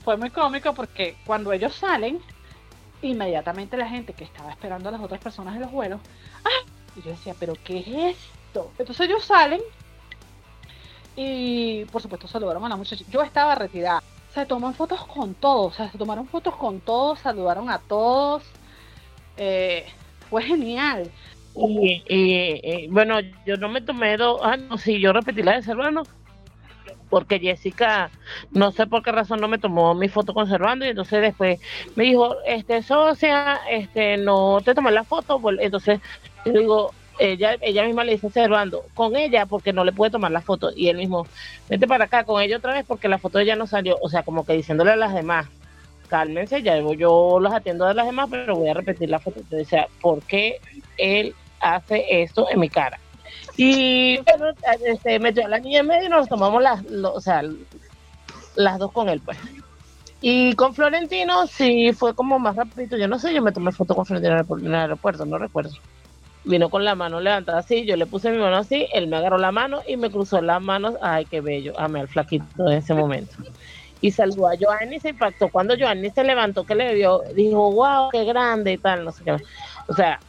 fue 0.03 0.17
muy 0.17 0.29
cómico 0.29 0.73
porque 0.73 1.17
cuando 1.25 1.51
ellos 1.51 1.73
salen, 1.75 2.19
inmediatamente 3.01 3.77
la 3.77 3.87
gente 3.87 4.13
que 4.13 4.23
estaba 4.23 4.51
esperando 4.51 4.89
a 4.89 4.91
las 4.91 5.01
otras 5.01 5.19
personas 5.19 5.55
en 5.55 5.61
los 5.61 5.71
vuelos, 5.71 5.99
¡ah! 6.43 6.69
Y 6.95 7.01
yo 7.01 7.11
decía, 7.11 7.33
¿pero 7.39 7.53
qué 7.63 7.79
es 7.79 8.17
esto? 8.17 8.71
Entonces 8.77 9.07
ellos 9.07 9.23
salen 9.23 9.61
y, 11.15 11.85
por 11.85 12.01
supuesto, 12.01 12.27
saludaron 12.27 12.63
a 12.65 12.69
la 12.69 12.75
muchacha. 12.75 13.03
Yo 13.09 13.21
estaba 13.21 13.55
retirada. 13.55 14.03
Se 14.33 14.45
toman 14.45 14.75
fotos 14.75 15.05
con 15.05 15.33
todos, 15.33 15.73
o 15.73 15.75
sea, 15.75 15.91
se 15.91 15.97
tomaron 15.97 16.27
fotos 16.27 16.55
con 16.55 16.81
todos, 16.81 17.19
saludaron 17.19 17.69
a 17.69 17.79
todos. 17.79 18.43
Eh, 19.37 19.87
fue 20.29 20.43
genial. 20.43 21.11
Y, 21.55 22.03
y- 22.07 22.61
y, 22.85 22.87
bueno, 22.87 23.19
yo 23.45 23.57
no 23.57 23.69
me 23.69 23.81
tomé 23.81 24.17
dos, 24.17 24.39
ah, 24.43 24.57
no, 24.57 24.77
sí, 24.77 24.99
yo 25.01 25.11
repetí 25.13 25.43
la 25.43 25.55
de 25.55 25.63
Servando, 25.63 26.03
porque 27.09 27.39
Jessica, 27.39 28.11
no 28.51 28.71
sé 28.71 28.85
por 28.87 29.01
qué 29.03 29.11
razón 29.11 29.39
no 29.41 29.47
me 29.47 29.57
tomó 29.59 29.95
mi 29.95 30.09
foto 30.09 30.33
con 30.33 30.47
Servando, 30.47 30.85
y 30.85 30.89
entonces 30.89 31.21
después 31.21 31.59
me 31.95 32.03
dijo, 32.05 32.35
este, 32.45 32.83
socia, 32.83 33.61
este, 33.69 34.17
no 34.17 34.61
te 34.63 34.75
tomé 34.75 34.91
la 34.91 35.03
foto, 35.03 35.41
entonces 35.59 35.99
yo 36.45 36.53
digo, 36.53 36.91
ella, 37.17 37.57
ella 37.61 37.83
misma 37.85 38.03
le 38.03 38.13
dice 38.13 38.29
Servando, 38.29 38.85
con 38.93 39.15
ella, 39.15 39.45
porque 39.47 39.73
no 39.73 39.83
le 39.83 39.91
puede 39.93 40.11
tomar 40.11 40.31
la 40.31 40.41
foto, 40.41 40.71
y 40.75 40.87
él 40.89 40.97
mismo, 40.97 41.29
vete 41.67 41.87
para 41.87 42.05
acá 42.05 42.23
con 42.25 42.41
ella 42.41 42.57
otra 42.57 42.73
vez, 42.73 42.85
porque 42.87 43.09
la 43.09 43.19
foto 43.19 43.39
de 43.39 43.45
ella 43.45 43.55
no 43.55 43.67
salió, 43.67 43.97
o 44.01 44.09
sea, 44.09 44.23
como 44.23 44.45
que 44.45 44.53
diciéndole 44.53 44.91
a 44.91 44.95
las 44.95 45.13
demás, 45.13 45.49
cálmense, 46.09 46.61
ya 46.61 46.77
yo, 46.97 47.39
los 47.39 47.53
atiendo 47.53 47.85
a 47.85 47.93
las 47.93 48.05
demás, 48.05 48.27
pero 48.29 48.55
voy 48.57 48.69
a 48.69 48.73
repetir 48.73 49.09
la 49.09 49.19
foto, 49.19 49.39
o 49.39 49.65
sea, 49.65 49.87
¿por 50.01 50.21
qué 50.23 50.57
él 50.97 51.33
hace 51.61 52.05
esto 52.21 52.47
en 52.49 52.59
mi 52.59 52.69
cara? 52.69 52.99
Y 53.55 54.17
bueno, 54.17 54.53
este, 54.85 55.15
a 55.43 55.47
la 55.47 55.59
niña 55.59 55.79
en 55.79 55.87
medio 55.87 56.07
y 56.07 56.09
nos 56.09 56.27
tomamos 56.27 56.61
las, 56.61 56.83
lo- 56.85 57.13
o 57.13 57.21
sea, 57.21 57.41
las 58.55 58.79
dos 58.79 58.91
con 58.91 59.09
él, 59.09 59.21
pues. 59.21 59.37
Y 60.21 60.53
con 60.55 60.73
Florentino 60.73 61.47
sí 61.47 61.93
fue 61.93 62.13
como 62.13 62.39
más 62.39 62.55
rapidito. 62.55 62.97
Yo 62.97 63.07
no 63.07 63.19
sé, 63.19 63.33
yo 63.33 63.41
me 63.41 63.51
tomé 63.53 63.71
foto 63.71 63.95
con 63.95 64.05
Florentino 64.05 64.33
en 64.59 64.65
el 64.67 64.75
aeropuerto, 64.75 65.25
no 65.25 65.37
recuerdo. 65.37 65.71
Vino 66.43 66.69
con 66.69 66.83
la 66.83 66.95
mano 66.95 67.19
levantada 67.19 67.59
así, 67.59 67.85
yo 67.85 67.95
le 67.95 68.05
puse 68.05 68.31
mi 68.31 68.37
mano 68.37 68.57
así, 68.57 68.87
él 68.93 69.07
me 69.07 69.17
agarró 69.17 69.37
la 69.37 69.51
mano 69.51 69.81
y 69.87 69.97
me 69.97 70.09
cruzó 70.09 70.41
las 70.41 70.61
manos. 70.61 70.95
Ay, 71.01 71.25
qué 71.25 71.41
bello, 71.41 71.73
amé 71.77 71.99
al 72.01 72.07
flaquito 72.07 72.45
en 72.67 72.77
ese 72.77 72.93
momento. 72.93 73.35
Y 74.01 74.11
saludó 74.11 74.47
a 74.47 74.55
Joanny, 74.59 74.99
se 74.99 75.09
impactó. 75.09 75.49
Cuando 75.49 75.75
Joanny 75.77 76.09
se 76.09 76.23
levantó, 76.23 76.65
que 76.65 76.75
le 76.75 76.93
vio, 76.95 77.21
dijo, 77.35 77.71
wow, 77.71 78.09
qué 78.11 78.23
grande 78.23 78.73
y 78.73 78.77
tal, 78.77 79.03
no 79.03 79.11
sé 79.11 79.23
qué. 79.23 79.37
O 79.87 79.93
sea, 79.93 80.19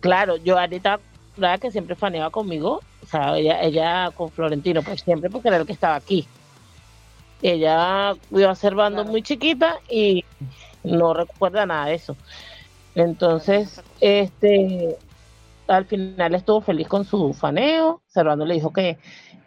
claro, 0.00 0.34
Joanny 0.44 0.76
estaba 0.76 1.00
que 1.60 1.70
siempre 1.70 1.96
faneaba 1.96 2.30
conmigo. 2.30 2.80
O 3.02 3.06
sea, 3.06 3.36
ella, 3.36 3.60
ella 3.62 4.10
con 4.14 4.30
Florentino, 4.30 4.82
pues 4.82 5.00
siempre 5.02 5.30
porque 5.30 5.48
era 5.48 5.56
el 5.58 5.66
que 5.66 5.72
estaba 5.72 5.94
aquí. 5.96 6.26
Ella 7.42 8.14
iba 8.30 8.50
observando 8.50 8.98
Claro. 8.98 9.10
muy 9.10 9.22
chiquita 9.22 9.78
y 9.88 10.24
no 10.82 11.12
recuerda 11.14 11.66
nada 11.66 11.86
de 11.86 11.94
eso. 11.94 12.16
Entonces, 12.94 13.82
este, 14.00 14.96
al 15.66 15.84
final 15.86 16.34
estuvo 16.34 16.60
feliz 16.60 16.88
con 16.88 17.04
su 17.04 17.34
faneo. 17.34 18.00
Servando 18.08 18.44
le 18.46 18.54
dijo 18.54 18.72
que, 18.72 18.98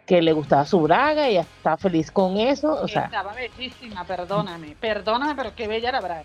que 0.08 0.22
le 0.22 0.32
gustaba 0.32 0.64
su 0.64 0.80
braga 0.80 1.28
y 1.30 1.36
estaba 1.36 1.76
feliz 1.76 2.10
con 2.10 2.38
eso. 2.38 2.72
O 2.72 2.88
sea, 2.88 3.04
Estaba 3.04 3.34
bellísima, 3.34 4.04
perdóname, 4.04 4.74
perdóname, 4.80 5.34
pero 5.36 5.54
qué 5.54 5.68
bella 5.68 5.92
la 5.92 6.00
braga. 6.00 6.24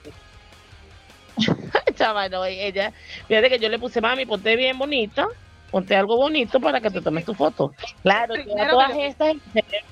chaval, 1.96 2.32
no, 2.32 2.46
ella, 2.46 2.94
fíjate 3.28 3.50
que 3.50 3.60
yo 3.60 3.68
le 3.70 3.80
puse, 3.80 4.00
mami, 4.02 4.26
ponte 4.26 4.56
bien 4.56 4.78
bonita, 4.78 5.28
ponte 5.70 5.96
algo 5.96 6.16
bonito 6.16 6.60
para 6.62 6.80
que 6.80 6.90
te 6.92 7.02
tomes 7.02 7.26
tu 7.26 7.34
foto. 7.34 7.74
Claro, 8.04 8.36
yo 8.36 8.42
a 8.64 8.70
todas 8.70 8.92
estas 8.98 9.30
en 9.30 9.38
mi 9.38 9.52
cerebro- 9.62 9.88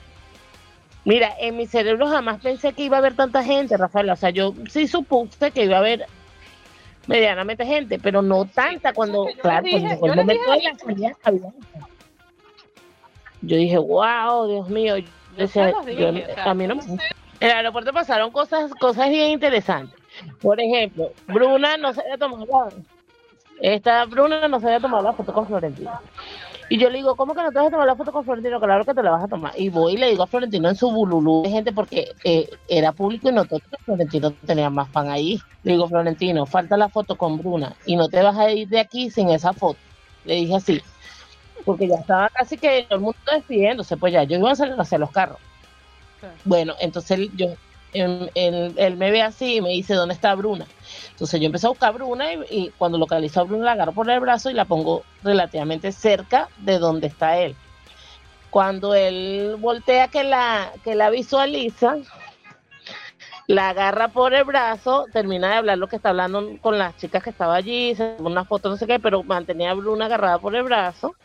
Mira, 1.03 1.33
en 1.39 1.57
mi 1.57 1.65
cerebro 1.65 2.07
jamás 2.07 2.39
pensé 2.41 2.74
que 2.74 2.83
iba 2.83 2.98
a 2.98 3.00
haber 3.00 3.15
tanta 3.15 3.43
gente, 3.43 3.75
Rafael. 3.75 4.10
O 4.12 4.15
sea, 4.15 4.29
yo 4.29 4.53
sí 4.69 4.88
supuse 4.88 5.50
que 5.51 5.65
iba 5.65 5.77
a 5.77 5.79
haber 5.79 6.05
medianamente 7.07 7.65
gente, 7.65 7.98
pero 7.98 8.21
no 8.21 8.45
tanta 8.45 8.93
cuando, 8.93 9.25
claro, 9.41 9.41
cuando 9.41 9.63
dije- 9.63 9.93
el 9.93 10.15
momento 10.15 10.51
de 10.51 10.62
la 10.63 10.75
salida, 10.77 11.17
había 11.24 11.51
gente. 11.51 11.90
Yo 13.41 13.57
dije, 13.57 13.77
wow, 13.77 14.48
Dios 14.48 14.69
mío. 14.69 14.98
Yo 14.98 15.07
decía, 15.38 15.69
se 15.69 15.71
los 15.71 15.86
dije, 15.86 16.01
yo- 16.01 16.10
o 16.31 16.33
sea, 16.33 16.51
a 16.51 16.53
mí 16.53 16.67
no 16.67 16.75
me 16.75 16.83
en 16.83 17.50
el 17.50 17.55
aeropuerto 17.57 17.91
pasaron 17.91 18.31
cosas, 18.31 18.71
cosas 18.75 19.10
bien 19.10 19.31
interesantes. 19.31 19.98
Por 20.41 20.62
ejemplo, 20.62 21.12
Bruna 21.27 21.75
no 21.77 21.91
se 21.91 22.01
había 22.01 22.17
tomado 22.17 22.45
la, 22.45 22.71
esta 23.62 24.05
Bruna 24.05 24.48
no 24.48 24.60
se 24.60 24.67
había 24.67 24.79
tomado 24.79 25.01
la 25.03 25.13
foto 25.13 25.33
con 25.33 25.48
Florentino. 25.48 25.91
Y 26.69 26.77
yo 26.77 26.89
le 26.89 27.00
digo, 27.00 27.15
¿cómo 27.15 27.33
que 27.33 27.41
no 27.41 27.51
te 27.51 27.57
vas 27.57 27.67
a 27.67 27.71
tomar 27.71 27.88
la 27.88 27.95
foto 27.95 28.12
con 28.12 28.24
Florentino? 28.24 28.60
Claro 28.60 28.86
que 28.86 28.93
te 28.93 29.01
la 29.01 29.12
vas 29.12 29.24
a 29.24 29.27
tomar. 29.27 29.53
Y 29.60 29.69
voy 29.69 29.93
y 29.93 29.98
le 29.98 30.10
digo 30.10 30.24
a 30.24 30.27
Florentino 30.27 30.69
en 30.69 30.75
su 30.75 30.89
bululú 30.91 31.41
de 31.43 31.50
gente 31.50 31.71
porque 31.71 32.12
eh, 32.24 32.48
era 32.69 32.91
público 32.91 33.29
y 33.29 33.33
notó 33.33 33.57
que 33.60 33.75
Florentino 33.83 34.31
tenía 34.45 34.69
más 34.69 34.89
fan 34.91 35.10
ahí. 35.10 35.39
Le 35.63 35.74
digo, 35.74 35.89
Florentino, 35.89 36.45
falta 36.45 36.77
la 36.77 36.89
foto 36.89 37.17
con 37.17 37.39
Bruna 37.39 37.75
y 37.86 37.95
no 37.95 38.07
te 38.07 38.21
vas 38.21 38.38
a 38.38 38.51
ir 38.51 38.69
de 38.69 38.79
aquí 38.79 39.10
sin 39.10 39.29
esa 39.31 39.51
foto. 39.53 39.79
Le 40.25 40.36
dije 40.36 40.55
así, 40.55 40.81
porque 41.65 41.88
ya 41.88 41.96
estaba 41.96 42.30
casi 42.30 42.58
que 42.58 42.84
todo 42.89 42.98
el 42.98 43.01
mundo 43.03 43.18
despidiéndose, 43.32 43.98
pues 43.98 44.13
ya 44.13 44.24
yo 44.24 44.38
iba 44.38 44.51
a 44.51 44.56
salir 44.56 44.75
hacia 44.77 44.98
los 44.98 45.12
carros. 45.12 45.38
Claro. 46.20 46.36
Bueno, 46.46 46.75
entonces 46.80 47.12
él, 47.20 47.32
yo, 47.36 47.48
él, 47.94 48.32
él- 48.36 48.74
él 48.77 48.98
me 48.98 49.12
ve 49.12 49.22
así 49.22 49.56
y 49.58 49.62
me 49.62 49.70
dice, 49.70 49.94
¿dónde 49.96 50.13
está 50.13 50.34
Bruna? 50.36 50.65
Entonces 51.12 51.39
yo 51.39 51.46
empecé 51.48 51.68
a 51.68 51.70
buscar 51.70 51.89
a 51.89 51.94
Bruna 51.94 52.34
y, 52.34 52.39
y 52.50 52.70
cuando 52.77 52.98
localizo 52.98 53.41
a 53.41 53.44
Bruna 53.44 53.65
la 53.65 53.72
agarro 53.74 53.94
por 53.94 54.10
el 54.10 54.20
brazo 54.20 54.50
y 54.50 54.53
la 54.53 54.65
pongo 54.65 55.03
relativamente 55.24 55.91
cerca 55.91 56.48
de 56.58 56.80
donde 56.80 57.08
está 57.08 57.38
él. 57.39 57.56
Cuando 58.50 58.94
él 58.96 59.56
voltea 59.60 60.10
que 60.10 60.24
la, 60.24 60.72
que 60.84 60.94
la 60.96 61.10
visualiza, 61.10 61.96
la 63.51 63.70
agarra 63.70 64.08
por 64.08 64.34
el 64.34 64.46
brazo, 64.46 65.08
termina 65.12 65.50
de 65.50 65.55
hablar 65.55 65.77
lo 65.77 65.88
que 65.88 65.98
está 65.98 66.10
hablando 66.10 66.58
con 66.62 66.77
las 66.77 66.96
chicas 66.96 67.22
que 67.22 67.31
estaba 67.31 67.55
allí, 67.55 67.93
se 67.96 68.15
una 68.20 68.46
foto, 68.46 68.70
no 68.70 68.77
sé 68.77 68.88
qué, 68.88 68.98
pero 68.98 69.24
mantenía 69.24 69.72
a 69.72 69.74
Bruna 69.74 70.05
agarrada 70.05 70.39
por 70.39 70.55
el 70.55 70.63
brazo. 70.63 71.15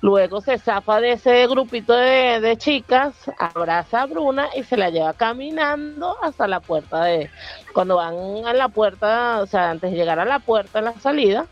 Luego 0.00 0.40
se 0.40 0.58
zafa 0.58 1.00
de 1.00 1.12
ese 1.12 1.46
grupito 1.46 1.92
de, 1.92 2.40
de 2.40 2.56
chicas, 2.56 3.14
abraza 3.38 4.02
a 4.02 4.06
Bruna 4.06 4.48
y 4.56 4.62
se 4.62 4.76
la 4.78 4.88
lleva 4.88 5.12
caminando 5.12 6.16
hasta 6.22 6.46
la 6.46 6.60
puerta 6.60 7.04
de... 7.04 7.28
Cuando 7.74 7.96
van 7.96 8.46
a 8.46 8.54
la 8.54 8.68
puerta, 8.68 9.42
o 9.42 9.46
sea, 9.46 9.70
antes 9.70 9.90
de 9.90 9.96
llegar 9.98 10.18
a 10.20 10.24
la 10.24 10.38
puerta, 10.38 10.78
en 10.78 10.86
la 10.86 10.94
salida, 10.94 11.46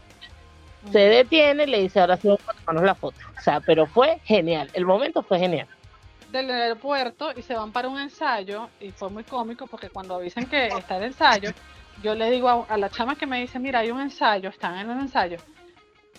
se 0.91 1.01
detiene 1.01 1.65
y 1.65 1.67
le 1.67 1.83
dice, 1.83 2.01
ahora 2.01 2.17
sí, 2.17 2.29
vamos 2.29 2.49
a 2.49 2.53
tomarnos 2.55 2.85
la 2.85 2.95
foto. 2.95 3.19
O 3.37 3.43
sea, 3.43 3.61
pero 3.61 3.87
fue 3.87 4.21
genial, 4.25 4.71
el 4.73 4.87
momento 4.87 5.23
fue 5.23 5.39
genial. 5.39 5.67
Del 6.37 6.51
aeropuerto 6.51 7.33
y 7.37 7.43
se 7.43 7.55
van 7.55 7.73
para 7.73 7.89
un 7.89 7.99
ensayo 7.99 8.69
y 8.81 8.91
fue 8.91 9.11
muy 9.11 9.25
cómico 9.25 9.67
porque 9.67 9.91
cuando 9.91 10.17
avisan 10.17 10.47
que 10.47 10.67
está 10.69 10.99
el 10.99 11.05
ensayo, 11.05 11.51
yo 12.03 12.15
le 12.15 12.31
digo 12.31 12.49
a, 12.49 12.67
a 12.69 12.77
la 12.77 12.91
chama 12.91 13.17
que 13.17 13.27
me 13.27 13.41
dice, 13.41 13.59
mira, 13.59 13.81
hay 13.81 13.91
un 13.91 14.01
ensayo, 14.01 14.51
están 14.51 14.79
en 14.79 14.91
un 14.91 15.01
ensayo. 15.01 15.39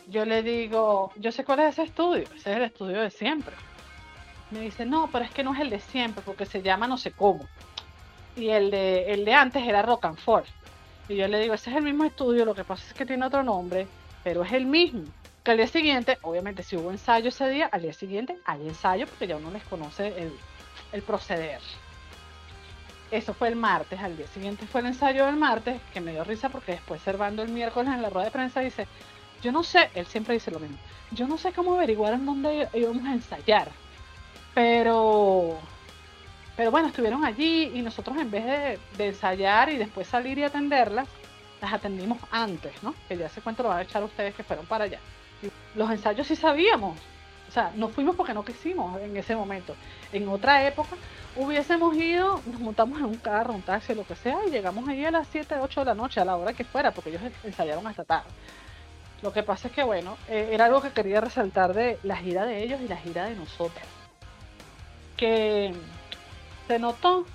Yo 0.08 0.26
le 0.26 0.42
digo, 0.42 1.12
yo 1.18 1.32
sé 1.32 1.44
cuál 1.44 1.60
es 1.60 1.74
ese 1.74 1.84
estudio, 1.84 2.24
ese 2.24 2.52
es 2.52 2.58
el 2.58 2.64
estudio 2.64 3.02
de 3.02 3.10
siempre. 3.10 3.56
Me 4.52 4.62
dice, 4.62 4.86
no, 4.86 5.10
pero 5.12 5.26
es 5.26 5.32
que 5.32 5.44
no 5.44 5.54
es 5.54 5.60
el 5.60 5.70
de 5.70 5.80
siempre 5.80 6.24
porque 6.26 6.46
se 6.46 6.62
llama 6.62 6.88
no 6.88 6.98
sé 6.98 7.12
cómo. 7.12 7.46
Y 8.36 8.50
el 8.50 8.72
de, 8.72 9.12
el 9.12 9.26
de 9.26 9.34
antes 9.34 9.68
era 9.68 9.82
Rock 9.82 10.06
and 10.06 10.18
Fall. 10.18 10.44
Y 11.10 11.16
yo 11.16 11.28
le 11.28 11.40
digo, 11.40 11.54
ese 11.54 11.70
es 11.70 11.76
el 11.76 11.84
mismo 11.84 12.06
estudio, 12.06 12.46
lo 12.46 12.56
que 12.56 12.64
pasa 12.64 12.86
es 12.88 12.94
que 12.94 13.06
tiene 13.06 13.26
otro 13.26 13.44
nombre, 13.44 13.88
pero 14.24 14.44
es 14.44 14.54
el 14.54 14.66
mismo. 14.66 15.04
Que 15.48 15.52
al 15.52 15.58
día 15.60 15.68
siguiente, 15.68 16.18
obviamente 16.24 16.62
si 16.62 16.76
hubo 16.76 16.92
ensayo 16.92 17.30
ese 17.30 17.48
día, 17.48 17.70
al 17.72 17.82
día 17.82 17.94
siguiente 17.94 18.38
hay 18.44 18.68
ensayo 18.68 19.08
porque 19.08 19.28
ya 19.28 19.38
uno 19.38 19.50
les 19.50 19.64
conoce 19.64 20.30
el, 20.92 21.02
proceder. 21.04 21.62
Eso 23.12 23.34
fue 23.34 23.48
el 23.48 23.56
martes, 23.56 23.98
al 24.02 24.18
día 24.18 24.28
siguiente 24.28 24.68
fue 24.68 24.82
el 24.82 24.88
ensayo 24.88 25.26
del 25.26 25.38
martes, 25.38 25.80
que 25.94 26.02
me 26.02 26.12
dio 26.12 26.26
risa 26.26 26.50
porque 26.50 26.74
después 26.74 27.02
Servando 27.02 27.44
el 27.44 27.48
miércoles 27.48 27.94
en 27.94 28.02
la 28.02 28.10
rueda 28.10 28.26
de 28.26 28.32
prensa 28.32 28.60
dice, 28.60 28.90
yo 29.42 29.54
no 29.54 29.64
sé, 29.64 29.90
él 29.96 30.06
siempre 30.06 30.34
dice 30.34 30.52
lo 30.52 30.60
mismo, 30.60 30.78
yo 31.12 31.30
no 31.30 31.38
sé 31.38 31.54
cómo 31.54 31.76
averiguar 31.76 32.16
en 32.16 32.26
dónde 32.26 32.68
íbamos 32.74 33.06
a 33.06 33.14
ensayar, 33.14 33.72
pero, 34.54 35.58
pero 36.58 36.72
bueno, 36.72 36.90
estuvieron 36.90 37.24
allí 37.24 37.72
y 37.74 37.82
nosotros 37.82 38.18
en 38.18 38.30
vez 38.30 38.44
de, 38.44 38.80
de 38.98 39.08
ensayar 39.08 39.70
y 39.70 39.78
después 39.78 40.08
salir 40.10 40.38
y 40.40 40.44
atenderlas, 40.44 41.08
las 41.62 41.72
atendimos 41.72 42.18
antes, 42.32 42.84
¿no? 42.84 42.94
Que 43.08 43.16
ya 43.16 43.30
se 43.30 43.40
cuento 43.40 43.64
lo 43.64 43.70
van 43.70 43.78
a 43.78 43.84
echar 43.84 44.04
ustedes 44.04 44.36
que 44.36 44.44
fueron 44.44 44.66
para 44.66 44.84
allá. 44.84 45.00
Los 45.76 45.92
ensayos 45.92 46.28
sí 46.28 46.36
sabíamos, 46.36 46.98
o 47.48 47.52
sea, 47.52 47.72
no 47.76 47.88
fuimos 47.90 48.16
porque 48.16 48.34
no 48.34 48.44
quisimos 48.44 49.00
en 49.02 49.16
ese 49.16 49.36
momento. 49.36 49.76
En 50.12 50.28
otra 50.28 50.68
época 50.68 50.96
hubiésemos 51.36 51.96
ido, 51.96 52.42
nos 52.46 52.60
montamos 52.60 53.00
en 53.00 53.06
un 53.06 53.18
carro, 53.18 53.54
un 53.54 53.62
taxi, 53.62 53.94
lo 53.94 54.06
que 54.06 54.16
sea, 54.16 54.40
y 54.46 54.52
llegamos 54.52 54.88
allí 54.88 55.06
a 55.06 55.12
las 55.12 55.28
7, 55.28 55.56
8 55.62 55.82
de 55.82 55.86
la 55.86 55.94
noche, 55.94 56.20
a 56.20 56.26
la 56.26 56.36
hora 56.36 56.54
que 56.54 56.66
fuera, 56.66 56.92
porque 56.92 57.12
ellos 57.12 57.22
ensayaron 57.44 57.88
hasta 57.88 58.04
tarde. 58.04 58.30
Lo 59.22 59.32
que 59.32 59.44
pasa 59.44 59.70
es 59.70 59.74
que, 59.74 59.84
bueno, 59.84 60.18
eh, 60.28 60.50
era 60.52 60.66
algo 60.66 60.82
que 60.82 60.92
quería 60.92 61.22
resaltar 61.22 61.74
de 61.74 61.98
la 62.04 62.18
gira 62.18 62.46
de 62.46 62.64
ellos 62.64 62.82
y 62.82 62.88
la 62.88 62.98
gira 62.98 63.26
de 63.26 63.36
nosotros. 63.36 63.84
Que 65.16 65.74
se 66.68 66.80
notó, 66.80 67.26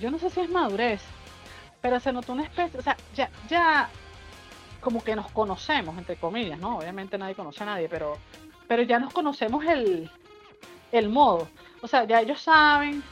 yo 0.00 0.10
no 0.10 0.18
sé 0.18 0.28
si 0.28 0.40
es 0.40 0.50
madurez, 0.50 1.00
pero 1.80 2.00
se 2.00 2.12
notó 2.12 2.32
una 2.32 2.42
especie, 2.42 2.78
o 2.78 2.82
sea, 2.82 2.96
ya, 3.14 3.30
ya 3.48 3.88
como 4.88 5.04
que 5.04 5.14
nos 5.14 5.30
conocemos, 5.32 5.98
entre 5.98 6.16
comillas, 6.16 6.58
¿no? 6.58 6.78
Obviamente 6.78 7.18
nadie 7.18 7.34
conoce 7.34 7.62
a 7.62 7.66
nadie, 7.66 7.90
pero, 7.90 8.16
pero 8.66 8.80
ya 8.80 8.98
nos 8.98 9.12
conocemos 9.12 9.62
el, 9.66 10.10
el 10.90 11.10
modo. 11.10 11.46
O 11.82 11.86
sea, 11.86 12.04
ya 12.04 12.22
ellos 12.22 12.40
saben, 12.40 13.02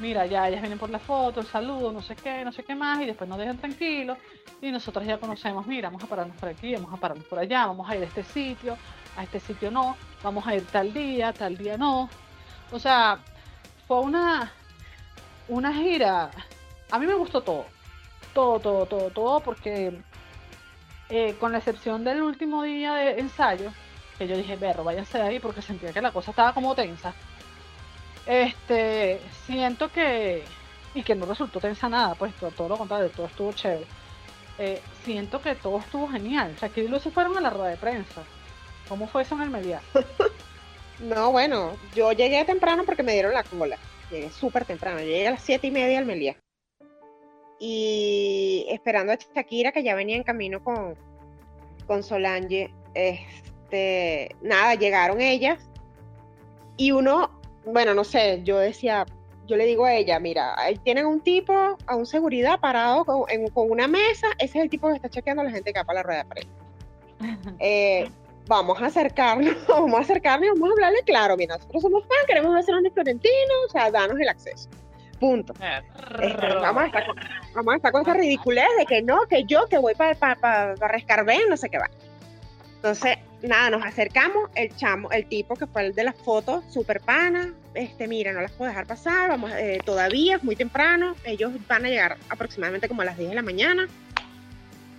mira, 0.00 0.26
ya 0.26 0.46
ellas 0.46 0.60
vienen 0.60 0.78
por 0.78 0.90
la 0.90 0.98
foto, 0.98 1.40
el 1.40 1.46
saludo, 1.46 1.92
no 1.92 2.02
sé 2.02 2.14
qué, 2.14 2.44
no 2.44 2.52
sé 2.52 2.62
qué 2.62 2.74
más, 2.74 3.00
y 3.00 3.06
después 3.06 3.26
nos 3.26 3.38
dejan 3.38 3.56
tranquilos. 3.56 4.18
Y 4.60 4.70
nosotros 4.70 5.06
ya 5.06 5.16
conocemos, 5.16 5.66
mira, 5.66 5.88
vamos 5.88 6.04
a 6.04 6.08
pararnos 6.08 6.36
por 6.36 6.50
aquí, 6.50 6.74
vamos 6.74 6.92
a 6.92 6.98
pararnos 6.98 7.24
por 7.24 7.38
allá, 7.38 7.64
vamos 7.64 7.88
a 7.88 7.96
ir 7.96 8.02
a 8.02 8.06
este 8.06 8.22
sitio, 8.22 8.76
a 9.16 9.22
este 9.22 9.40
sitio 9.40 9.70
no, 9.70 9.96
vamos 10.22 10.46
a 10.46 10.56
ir 10.56 10.66
tal 10.66 10.92
día, 10.92 11.32
tal 11.32 11.56
día 11.56 11.78
no. 11.78 12.10
O 12.70 12.78
sea, 12.78 13.18
fue 13.86 14.00
una, 14.00 14.52
una 15.48 15.72
gira. 15.72 16.30
A 16.90 16.98
mí 16.98 17.06
me 17.06 17.14
gustó 17.14 17.40
todo. 17.40 17.64
Todo, 18.34 18.60
todo, 18.60 18.84
todo, 18.84 19.08
todo, 19.08 19.40
porque 19.40 20.02
eh, 21.10 21.34
con 21.38 21.52
la 21.52 21.58
excepción 21.58 22.04
del 22.04 22.22
último 22.22 22.62
día 22.62 22.94
de 22.94 23.20
ensayo, 23.20 23.72
que 24.18 24.28
yo 24.28 24.36
dije, 24.36 24.56
berro, 24.56 24.84
váyanse 24.84 25.18
de 25.18 25.24
ahí 25.24 25.40
porque 25.40 25.62
sentía 25.62 25.92
que 25.92 26.02
la 26.02 26.12
cosa 26.12 26.30
estaba 26.30 26.52
como 26.52 26.74
tensa. 26.74 27.14
Este, 28.26 29.20
siento 29.46 29.90
que, 29.90 30.44
y 30.94 31.02
que 31.02 31.14
no 31.14 31.26
resultó 31.26 31.60
tensa 31.60 31.88
nada, 31.88 32.14
pues 32.14 32.34
todo, 32.34 32.50
todo 32.50 32.68
lo 32.68 32.76
contrario, 32.76 33.10
todo 33.10 33.26
estuvo 33.26 33.52
chévere. 33.52 33.86
Eh, 34.58 34.82
siento 35.04 35.40
que 35.40 35.54
todo 35.54 35.78
estuvo 35.78 36.08
genial. 36.08 36.56
Shakira 36.60 36.86
y 36.86 36.90
Lucy 36.90 37.10
fueron 37.10 37.36
a 37.38 37.40
la 37.40 37.50
rueda 37.50 37.68
de 37.68 37.76
prensa. 37.76 38.22
¿Cómo 38.88 39.06
fue 39.06 39.22
eso 39.22 39.34
en 39.36 39.42
el 39.42 39.50
media? 39.50 39.80
No, 41.00 41.30
bueno, 41.30 41.76
yo 41.94 42.10
llegué 42.12 42.44
temprano 42.44 42.82
porque 42.84 43.04
me 43.04 43.12
dieron 43.12 43.32
la 43.32 43.44
cola. 43.44 43.78
Llegué 44.10 44.30
súper 44.30 44.64
temprano. 44.64 44.98
Llegué 44.98 45.28
a 45.28 45.30
las 45.32 45.42
siete 45.42 45.68
y 45.68 45.70
media 45.70 45.98
al 45.98 46.06
Meliá. 46.06 46.36
Y 47.58 48.66
esperando 48.70 49.12
a 49.12 49.16
Shakira, 49.16 49.72
que 49.72 49.82
ya 49.82 49.94
venía 49.94 50.16
en 50.16 50.22
camino 50.22 50.62
con, 50.62 50.94
con 51.86 52.02
Solange. 52.02 52.70
Este, 52.94 54.34
nada, 54.42 54.74
llegaron 54.74 55.20
ellas. 55.20 55.58
Y 56.76 56.92
uno, 56.92 57.30
bueno, 57.64 57.94
no 57.94 58.04
sé, 58.04 58.40
yo 58.44 58.58
decía, 58.58 59.04
yo 59.46 59.56
le 59.56 59.66
digo 59.66 59.84
a 59.84 59.94
ella, 59.94 60.20
mira, 60.20 60.54
ahí 60.60 60.76
tienen 60.76 61.06
un 61.06 61.20
tipo, 61.20 61.52
a 61.86 61.96
un 61.96 62.06
seguridad 62.06 62.60
parado 62.60 63.04
con, 63.04 63.22
en- 63.28 63.48
con 63.48 63.70
una 63.70 63.88
mesa. 63.88 64.28
Ese 64.38 64.58
es 64.58 64.64
el 64.64 64.70
tipo 64.70 64.88
que 64.88 64.94
está 64.96 65.08
chequeando 65.08 65.42
a 65.42 65.44
la 65.46 65.50
gente 65.50 65.72
que 65.72 65.78
va 65.80 65.84
para 65.84 65.98
la 66.00 66.02
rueda 66.04 66.22
de 66.24 66.28
prensa. 66.28 66.50
Eh, 67.58 68.08
vamos 68.46 68.80
a 68.80 68.86
acercarnos, 68.86 69.54
vamos 69.68 69.98
a 69.98 70.02
acercarnos 70.02 70.46
y 70.46 70.50
vamos 70.50 70.68
a 70.70 70.72
hablarle 70.72 71.02
claro, 71.04 71.36
mira, 71.36 71.56
nosotros 71.56 71.82
somos 71.82 72.02
fans, 72.02 72.24
queremos 72.26 72.56
hacer 72.56 72.74
un 72.76 72.90
Florentino, 72.92 73.54
o 73.66 73.70
sea, 73.70 73.90
danos 73.90 74.18
el 74.20 74.28
acceso. 74.28 74.68
Punto. 75.18 75.52
Este, 75.54 76.54
vamos, 76.54 76.82
a 76.82 76.86
estar 76.86 77.06
con, 77.06 77.16
vamos 77.54 77.74
a 77.74 77.76
estar 77.76 77.92
con 77.92 78.02
esa 78.02 78.14
ridiculez 78.14 78.68
de 78.78 78.86
que 78.86 79.02
no, 79.02 79.20
que 79.28 79.44
yo, 79.44 79.66
que 79.68 79.78
voy 79.78 79.94
para 79.94 80.14
pa, 80.14 80.36
pa, 80.36 80.74
pa 80.78 80.88
Rescarbén, 80.88 81.48
no 81.48 81.56
sé 81.56 81.68
qué 81.68 81.78
va. 81.78 81.90
Entonces, 82.76 83.18
nada, 83.42 83.70
nos 83.70 83.84
acercamos, 83.84 84.50
el 84.54 84.74
chamo, 84.76 85.10
el 85.10 85.26
tipo 85.26 85.56
que 85.56 85.66
fue 85.66 85.86
el 85.86 85.94
de 85.94 86.04
las 86.04 86.16
fotos, 86.16 86.64
super 86.72 87.00
pana, 87.00 87.52
este, 87.74 88.06
mira, 88.06 88.32
no 88.32 88.40
las 88.40 88.52
puedo 88.52 88.68
dejar 88.68 88.86
pasar, 88.86 89.30
vamos, 89.30 89.50
eh, 89.52 89.80
todavía 89.84 90.36
es 90.36 90.44
muy 90.44 90.56
temprano, 90.56 91.14
ellos 91.24 91.52
van 91.68 91.84
a 91.84 91.88
llegar 91.88 92.16
aproximadamente 92.28 92.88
como 92.88 93.02
a 93.02 93.04
las 93.04 93.16
10 93.16 93.30
de 93.30 93.34
la 93.34 93.42
mañana, 93.42 93.88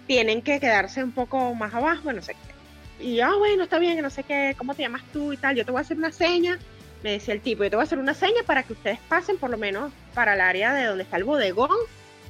tienen 0.08 0.42
que 0.42 0.60
quedarse 0.60 1.04
un 1.04 1.12
poco 1.12 1.54
más 1.56 1.74
abajo, 1.74 2.12
no 2.12 2.22
sé 2.22 2.34
qué. 2.34 3.06
Y 3.06 3.16
yo, 3.16 3.26
ah, 3.26 3.38
bueno, 3.38 3.64
está 3.64 3.80
bien, 3.80 4.02
no 4.02 4.10
sé 4.10 4.24
qué, 4.24 4.56
¿cómo 4.58 4.74
te 4.76 4.82
llamas 4.82 5.04
tú 5.14 5.32
y 5.32 5.38
tal? 5.38 5.56
Yo 5.56 5.64
te 5.64 5.72
voy 5.72 5.80
a 5.80 5.82
hacer 5.82 5.98
una 5.98 6.12
seña, 6.12 6.60
me 7.04 7.12
decía 7.12 7.34
el 7.34 7.42
tipo, 7.42 7.64
yo 7.64 7.70
te 7.70 7.76
voy 7.76 7.84
a 7.84 7.86
hacer 7.86 7.98
una 8.00 8.14
seña 8.14 8.42
para 8.46 8.64
que 8.64 8.74
ustedes 8.74 9.00
pasen 9.08 9.38
por 9.38 9.50
lo 9.50 9.58
menos 9.58 9.92
para 10.14 10.34
el 10.34 10.42
área 10.42 10.74
de 10.74 10.86
donde 10.86 11.04
está 11.04 11.18
el 11.18 11.24
bodegón 11.24 11.70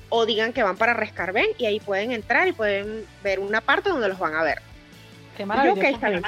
o 0.10 0.26
digan 0.26 0.54
que 0.54 0.64
van 0.64 0.78
para 0.78 0.94
Rescarbén 0.94 1.48
y 1.58 1.66
ahí 1.66 1.80
pueden 1.80 2.12
entrar 2.12 2.48
y 2.48 2.52
pueden 2.52 3.06
ver 3.24 3.40
una 3.40 3.62
parte 3.62 3.90
donde 3.90 4.08
los 4.10 4.20
van 4.20 4.36
a 4.36 4.44
ver. 4.44 4.60
Qué 5.38 5.44
Yo, 5.44 5.48
maravilloso. 5.48 5.80
ok, 5.80 5.86
está 5.94 6.10
bien. 6.10 6.24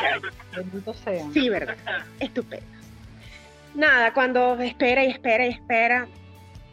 Sean. 1.03 1.33
Sí, 1.33 1.49
verdad. 1.49 1.75
Estupendo. 2.19 2.65
Nada, 3.73 4.13
cuando 4.13 4.59
espera 4.59 5.03
y 5.03 5.09
espera 5.11 5.45
y 5.45 5.49
espera, 5.49 6.07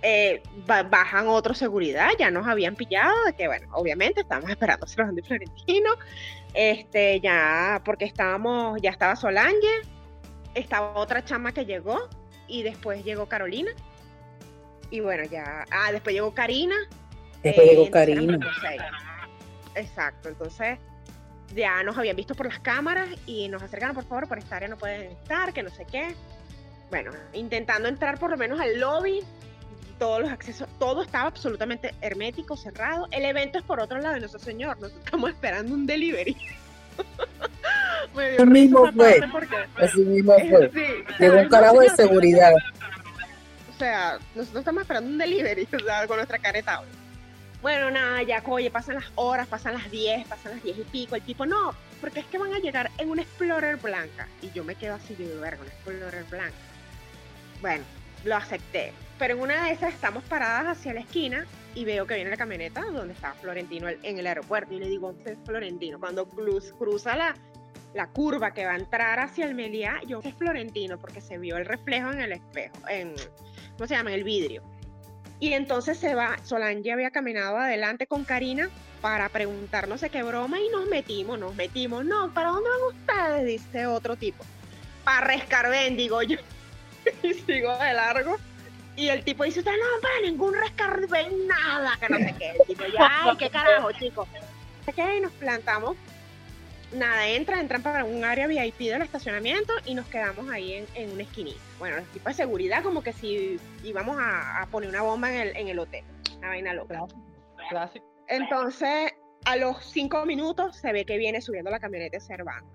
eh, 0.02 0.42
ba- 0.66 0.82
bajan 0.82 1.28
otro 1.28 1.54
seguridad, 1.54 2.10
ya 2.18 2.30
nos 2.30 2.46
habían 2.46 2.74
pillado, 2.76 3.14
de 3.24 3.32
que 3.34 3.46
bueno, 3.46 3.68
obviamente 3.72 4.20
estábamos 4.22 4.50
esperando 4.50 4.86
a 4.86 4.88
Florentino, 4.88 5.90
este, 6.54 7.20
ya, 7.20 7.80
porque 7.84 8.04
estábamos, 8.04 8.80
ya 8.82 8.90
estaba 8.90 9.16
Solange, 9.16 9.68
estaba 10.60 10.96
otra 10.96 11.24
chama 11.24 11.52
que 11.52 11.64
llegó, 11.64 12.08
y 12.46 12.62
después 12.62 13.04
llegó 13.04 13.26
Carolina, 13.26 13.70
y 14.90 15.00
bueno, 15.00 15.24
ya, 15.24 15.64
ah, 15.70 15.92
después 15.92 16.14
llegó 16.14 16.32
Karina, 16.34 16.76
Después 17.42 17.66
eh, 17.66 17.70
llegó 17.70 17.90
Karina. 17.90 18.38
Exacto, 19.74 20.28
entonces 20.28 20.78
ya 21.54 21.82
nos 21.82 21.96
habían 21.96 22.16
visto 22.16 22.34
por 22.34 22.46
las 22.46 22.58
cámaras 22.58 23.08
y 23.26 23.48
nos 23.48 23.62
acercaron, 23.62 23.94
por 23.94 24.04
favor, 24.04 24.28
por 24.28 24.38
esta 24.38 24.56
área 24.56 24.68
no 24.68 24.76
pueden 24.76 25.12
estar, 25.12 25.52
que 25.52 25.62
no 25.62 25.70
sé 25.70 25.84
qué. 25.84 26.14
Bueno, 26.90 27.12
intentando 27.32 27.88
entrar 27.88 28.18
por 28.18 28.30
lo 28.30 28.36
menos 28.36 28.60
al 28.60 28.78
lobby, 28.80 29.20
todos 29.98 30.20
los 30.20 30.30
accesos, 30.30 30.68
todo 30.78 31.02
estaba 31.02 31.28
absolutamente 31.28 31.94
hermético, 32.00 32.56
cerrado. 32.56 33.06
El 33.10 33.24
evento 33.24 33.58
es 33.58 33.64
por 33.64 33.80
otro 33.80 34.00
lado 34.00 34.14
de 34.14 34.20
nuestro 34.20 34.40
señor, 34.40 34.78
nosotros 34.78 35.04
estamos 35.04 35.30
esperando 35.30 35.74
un 35.74 35.86
delivery. 35.86 36.36
Dio 38.14 38.42
Así 38.42 38.46
mismo 38.46 38.86
esa 38.86 38.92
fue. 38.92 39.20
Así 39.76 40.00
mismo 40.00 40.34
fue. 40.48 40.70
Sí, 40.72 40.84
Llegó 41.18 41.38
un 41.40 41.48
carajo 41.48 41.80
de 41.80 41.88
seguridad. 41.90 42.52
o 43.74 43.78
sea, 43.78 44.18
nosotros 44.34 44.60
estamos 44.60 44.82
esperando 44.82 45.10
un 45.10 45.18
delivery, 45.18 45.68
o 45.74 45.78
sea, 45.84 46.06
con 46.06 46.16
nuestra 46.16 46.38
careta. 46.38 46.82
Bueno, 47.60 47.90
nada, 47.90 48.22
ya, 48.22 48.40
oye, 48.46 48.70
pasan 48.70 48.94
las 48.96 49.06
horas, 49.16 49.48
pasan 49.48 49.74
las 49.74 49.90
10, 49.90 50.28
pasan 50.28 50.52
las 50.52 50.62
10 50.62 50.78
y 50.78 50.82
pico. 50.84 51.16
El 51.16 51.22
tipo, 51.22 51.44
no, 51.44 51.74
porque 52.00 52.20
es 52.20 52.26
que 52.26 52.38
van 52.38 52.54
a 52.54 52.58
llegar 52.58 52.90
en 52.98 53.10
una 53.10 53.22
Explorer 53.22 53.76
blanca. 53.76 54.28
Y 54.42 54.50
yo 54.52 54.62
me 54.62 54.76
quedo 54.76 54.94
así, 54.94 55.16
yo 55.18 55.26
digo, 55.26 55.40
verga, 55.40 55.60
una 55.62 55.70
Explorer 55.72 56.24
blanca. 56.30 56.54
Bueno, 57.60 57.84
lo 58.24 58.36
acepté. 58.36 58.92
Pero 59.18 59.34
en 59.34 59.40
una 59.40 59.64
de 59.64 59.72
esas 59.72 59.92
estamos 59.92 60.22
paradas 60.24 60.78
hacia 60.78 60.94
la 60.94 61.00
esquina 61.00 61.44
y 61.74 61.84
veo 61.84 62.06
que 62.06 62.14
viene 62.14 62.30
la 62.30 62.36
camioneta 62.36 62.82
donde 62.82 63.14
estaba 63.14 63.34
Florentino 63.34 63.88
en 63.88 64.18
el 64.18 64.26
aeropuerto. 64.28 64.72
Y 64.74 64.78
le 64.78 64.86
digo, 64.88 65.08
usted 65.08 65.32
es 65.32 65.38
Florentino. 65.44 65.98
Cuando 65.98 66.28
cruz- 66.28 66.72
cruza 66.78 67.16
la, 67.16 67.34
la 67.94 68.08
curva 68.08 68.52
que 68.52 68.64
va 68.64 68.72
a 68.72 68.76
entrar 68.76 69.18
hacia 69.18 69.46
el 69.46 69.54
Meliá, 69.54 70.00
yo 70.06 70.20
es 70.22 70.34
Florentino 70.34 70.98
porque 70.98 71.20
se 71.20 71.38
vio 71.38 71.56
el 71.56 71.64
reflejo 71.64 72.10
en 72.12 72.20
el 72.20 72.32
espejo, 72.32 72.76
en, 72.88 73.14
¿cómo 73.76 73.86
se 73.86 73.94
llama? 73.94 74.10
En 74.10 74.18
el 74.18 74.24
vidrio. 74.24 74.62
Y 75.40 75.52
entonces 75.52 75.98
se 75.98 76.14
va, 76.14 76.36
Solange 76.42 76.92
había 76.92 77.10
caminado 77.10 77.58
adelante 77.58 78.06
con 78.06 78.24
Karina 78.24 78.70
para 79.00 79.28
preguntar 79.28 79.86
no 79.86 79.96
sé 79.96 80.10
qué 80.10 80.22
broma 80.22 80.58
y 80.58 80.68
nos 80.70 80.86
metimos, 80.86 81.38
nos 81.38 81.54
metimos. 81.54 82.04
No, 82.04 82.32
¿para 82.34 82.50
dónde 82.50 82.68
van 82.68 82.96
ustedes? 82.96 83.46
Dice 83.46 83.86
otro 83.86 84.16
tipo. 84.16 84.44
Para 85.04 85.26
Rescarben, 85.26 85.96
digo 85.96 86.22
yo. 86.22 86.38
y 87.22 87.34
sigo 87.34 87.76
de 87.78 87.92
largo. 87.94 88.36
Y 88.96 89.10
el 89.10 89.22
tipo 89.22 89.44
dice, 89.44 89.60
usted 89.60 89.70
no, 89.70 90.02
para 90.02 90.20
ningún 90.22 90.54
Rescarben, 90.54 91.46
nada, 91.46 91.96
que 92.00 92.08
no 92.08 92.18
sé 92.18 92.34
qué. 92.36 92.50
El 92.50 92.66
tipo, 92.66 92.84
ya, 92.86 93.22
ay, 93.22 93.36
qué 93.36 93.48
carajo, 93.48 93.92
chicos. 93.92 94.28
Ok, 94.88 94.98
nos 95.22 95.32
plantamos. 95.34 95.96
Nada, 96.92 97.28
entra, 97.28 97.60
entran 97.60 97.82
para 97.82 98.04
un 98.04 98.24
área 98.24 98.46
VIP 98.46 98.78
del 98.78 99.02
estacionamiento 99.02 99.74
y 99.84 99.94
nos 99.94 100.06
quedamos 100.06 100.48
ahí 100.50 100.72
en, 100.72 100.86
en 100.94 101.10
una 101.12 101.22
esquinita. 101.22 101.60
Bueno, 101.78 101.96
los 101.96 102.06
tipos 102.06 102.34
de 102.34 102.42
seguridad 102.42 102.82
como 102.82 103.02
que 103.02 103.12
si 103.12 103.60
íbamos 103.84 104.16
a, 104.18 104.62
a 104.62 104.66
poner 104.66 104.88
una 104.88 105.02
bomba 105.02 105.30
en 105.30 105.40
el, 105.48 105.56
en 105.56 105.68
el 105.68 105.78
hotel. 105.78 106.04
Una 106.38 106.48
vaina 106.48 106.72
loca. 106.72 107.04
Clásico. 107.68 108.06
Entonces, 108.28 109.12
a 109.44 109.56
los 109.56 109.84
cinco 109.84 110.24
minutos 110.24 110.76
se 110.76 110.92
ve 110.92 111.04
que 111.04 111.18
viene 111.18 111.42
subiendo 111.42 111.70
la 111.70 111.78
camioneta 111.78 112.16
de 112.16 112.20
Servando. 112.20 112.70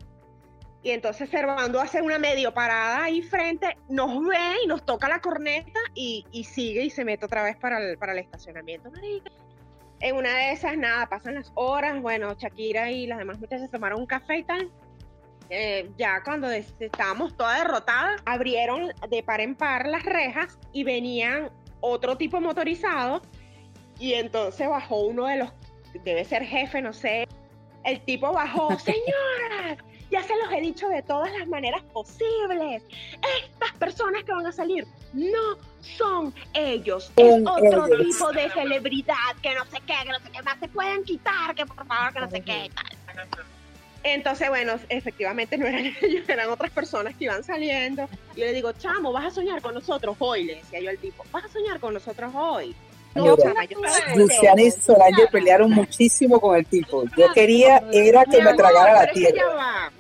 Y 0.83 0.91
entonces 0.91 1.29
Servando 1.29 1.79
hace 1.79 2.01
una 2.01 2.19
medio 2.19 2.53
parada 2.53 3.05
ahí 3.05 3.21
frente, 3.21 3.77
nos 3.89 4.23
ve 4.27 4.57
y 4.63 4.67
nos 4.67 4.85
toca 4.85 5.07
la 5.07 5.21
corneta 5.21 5.79
y, 5.95 6.25
y 6.31 6.43
sigue 6.43 6.83
y 6.83 6.89
se 6.89 7.05
mete 7.05 7.25
otra 7.25 7.43
vez 7.43 7.55
para 7.57 7.79
el, 7.79 7.97
para 7.97 8.11
el 8.11 8.19
estacionamiento. 8.19 8.91
marica. 8.91 9.31
En 10.03 10.17
una 10.17 10.35
de 10.35 10.51
esas, 10.51 10.77
nada, 10.77 11.07
pasan 11.07 11.35
las 11.35 11.53
horas. 11.55 12.01
Bueno, 12.01 12.35
Shakira 12.37 12.91
y 12.91 13.07
las 13.07 13.17
demás 13.17 13.39
muchachas 13.39 13.71
tomaron 13.71 14.01
un 14.01 14.05
café 14.05 14.39
y 14.39 14.43
tal. 14.43 14.69
Eh, 15.49 15.89
ya 15.97 16.21
cuando 16.23 16.51
estábamos 16.51 17.37
todas 17.37 17.59
derrotadas, 17.59 18.21
abrieron 18.25 18.91
de 19.09 19.23
par 19.23 19.39
en 19.39 19.55
par 19.55 19.87
las 19.87 20.03
rejas 20.03 20.59
y 20.73 20.83
venían 20.83 21.51
otro 21.79 22.17
tipo 22.17 22.41
motorizado 22.41 23.21
y 23.97 24.15
entonces 24.15 24.67
bajó 24.67 25.05
uno 25.05 25.25
de 25.25 25.37
los, 25.37 25.53
debe 26.03 26.25
ser 26.25 26.43
jefe, 26.43 26.81
no 26.81 26.91
sé. 26.91 27.25
El 27.85 28.01
tipo 28.01 28.33
bajó, 28.33 28.77
señoras, 28.79 29.77
ya 30.13 30.21
se 30.21 30.37
los 30.37 30.51
he 30.51 30.61
dicho 30.61 30.87
de 30.89 31.01
todas 31.01 31.31
las 31.33 31.47
maneras 31.47 31.81
posibles. 31.91 32.83
Estas 33.43 33.71
personas 33.79 34.23
que 34.23 34.31
van 34.31 34.45
a 34.45 34.51
salir 34.51 34.85
no 35.11 35.57
son 35.81 36.31
ellos. 36.53 37.11
Es 37.15 37.41
otro 37.43 37.87
ellos. 37.87 37.99
tipo 37.99 38.31
de 38.31 38.47
celebridad 38.51 39.15
que 39.41 39.55
no 39.55 39.65
sé 39.65 39.79
qué, 39.87 39.95
que 40.03 40.09
no 40.09 40.19
sé 40.19 40.29
qué 40.31 40.41
más 40.43 40.59
se 40.59 40.67
pueden 40.67 41.03
quitar, 41.03 41.55
que 41.55 41.65
por 41.65 41.85
favor, 41.87 42.13
que 42.13 42.19
no 42.19 42.29
sé 42.29 42.41
qué. 42.41 42.69
tal. 42.75 43.27
Entonces, 44.03 44.49
bueno, 44.49 44.73
efectivamente 44.89 45.57
no 45.57 45.65
eran 45.65 45.85
ellos, 46.01 46.29
eran 46.29 46.49
otras 46.49 46.69
personas 46.69 47.15
que 47.15 47.23
iban 47.23 47.43
saliendo. 47.43 48.07
Y 48.35 48.41
yo 48.41 48.45
le 48.45 48.53
digo, 48.53 48.71
chamo, 48.73 49.11
vas 49.11 49.25
a 49.25 49.31
soñar 49.31 49.63
con 49.63 49.73
nosotros 49.73 50.15
hoy, 50.19 50.43
le 50.43 50.55
decía 50.55 50.79
yo 50.79 50.91
al 50.91 50.99
tipo, 50.99 51.25
vas 51.31 51.45
a 51.45 51.47
soñar 51.47 51.79
con 51.79 51.95
nosotros 51.95 52.31
hoy. 52.35 52.75
No, 53.15 53.35
chama, 53.37 53.65
yo 53.65 53.79
Luciana 54.15 54.61
y. 54.61 54.71
Solange 54.71 55.27
pelearon 55.31 55.71
muchísimo 55.71 56.39
con 56.39 56.57
el 56.57 56.65
tipo. 56.65 57.03
Yo 57.15 57.31
quería, 57.33 57.83
era 57.91 58.25
que 58.25 58.41
me 58.41 58.53
tragara 58.53 59.05
la 59.05 59.11
tierra. 59.11 59.91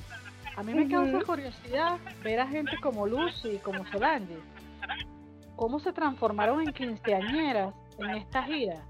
A 0.55 0.63
mí 0.63 0.73
me 0.73 0.87
causa 0.87 1.19
curiosidad 1.25 1.97
ver 2.23 2.39
a 2.39 2.47
gente 2.47 2.77
como 2.81 3.07
Lucy, 3.07 3.57
como 3.59 3.85
Solange, 3.87 4.37
cómo 5.55 5.79
se 5.79 5.91
transformaron 5.93 6.61
en 6.61 6.73
quinceañeras 6.73 7.73
en 7.97 8.09
esta 8.11 8.43
gira. 8.43 8.83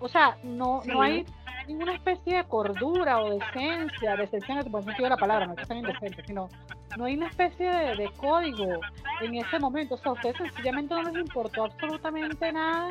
O 0.00 0.08
sea, 0.08 0.38
no, 0.44 0.80
no 0.86 1.02
hay 1.02 1.26
ninguna 1.66 1.94
especie 1.94 2.36
de 2.36 2.44
cordura 2.44 3.20
o 3.20 3.30
decencia, 3.30 4.16
decencia 4.16 4.54
en 4.54 4.60
el 4.60 4.68
buen 4.70 4.84
sentido 4.84 5.04
de 5.04 5.10
la 5.10 5.16
palabra, 5.16 5.46
no 5.46 5.54
es 5.54 5.70
indecentes, 5.70 6.24
sino 6.26 6.48
no 6.96 7.04
hay 7.04 7.16
una 7.16 7.28
especie 7.28 7.68
de, 7.68 7.96
de 7.96 8.10
código 8.16 8.80
en 9.20 9.34
ese 9.34 9.58
momento. 9.58 9.96
O 9.96 9.98
sea, 9.98 10.10
a 10.10 10.14
ustedes 10.14 10.36
sencillamente 10.36 10.94
no 10.94 11.02
les 11.02 11.16
importó 11.16 11.64
absolutamente 11.64 12.52
nada 12.52 12.90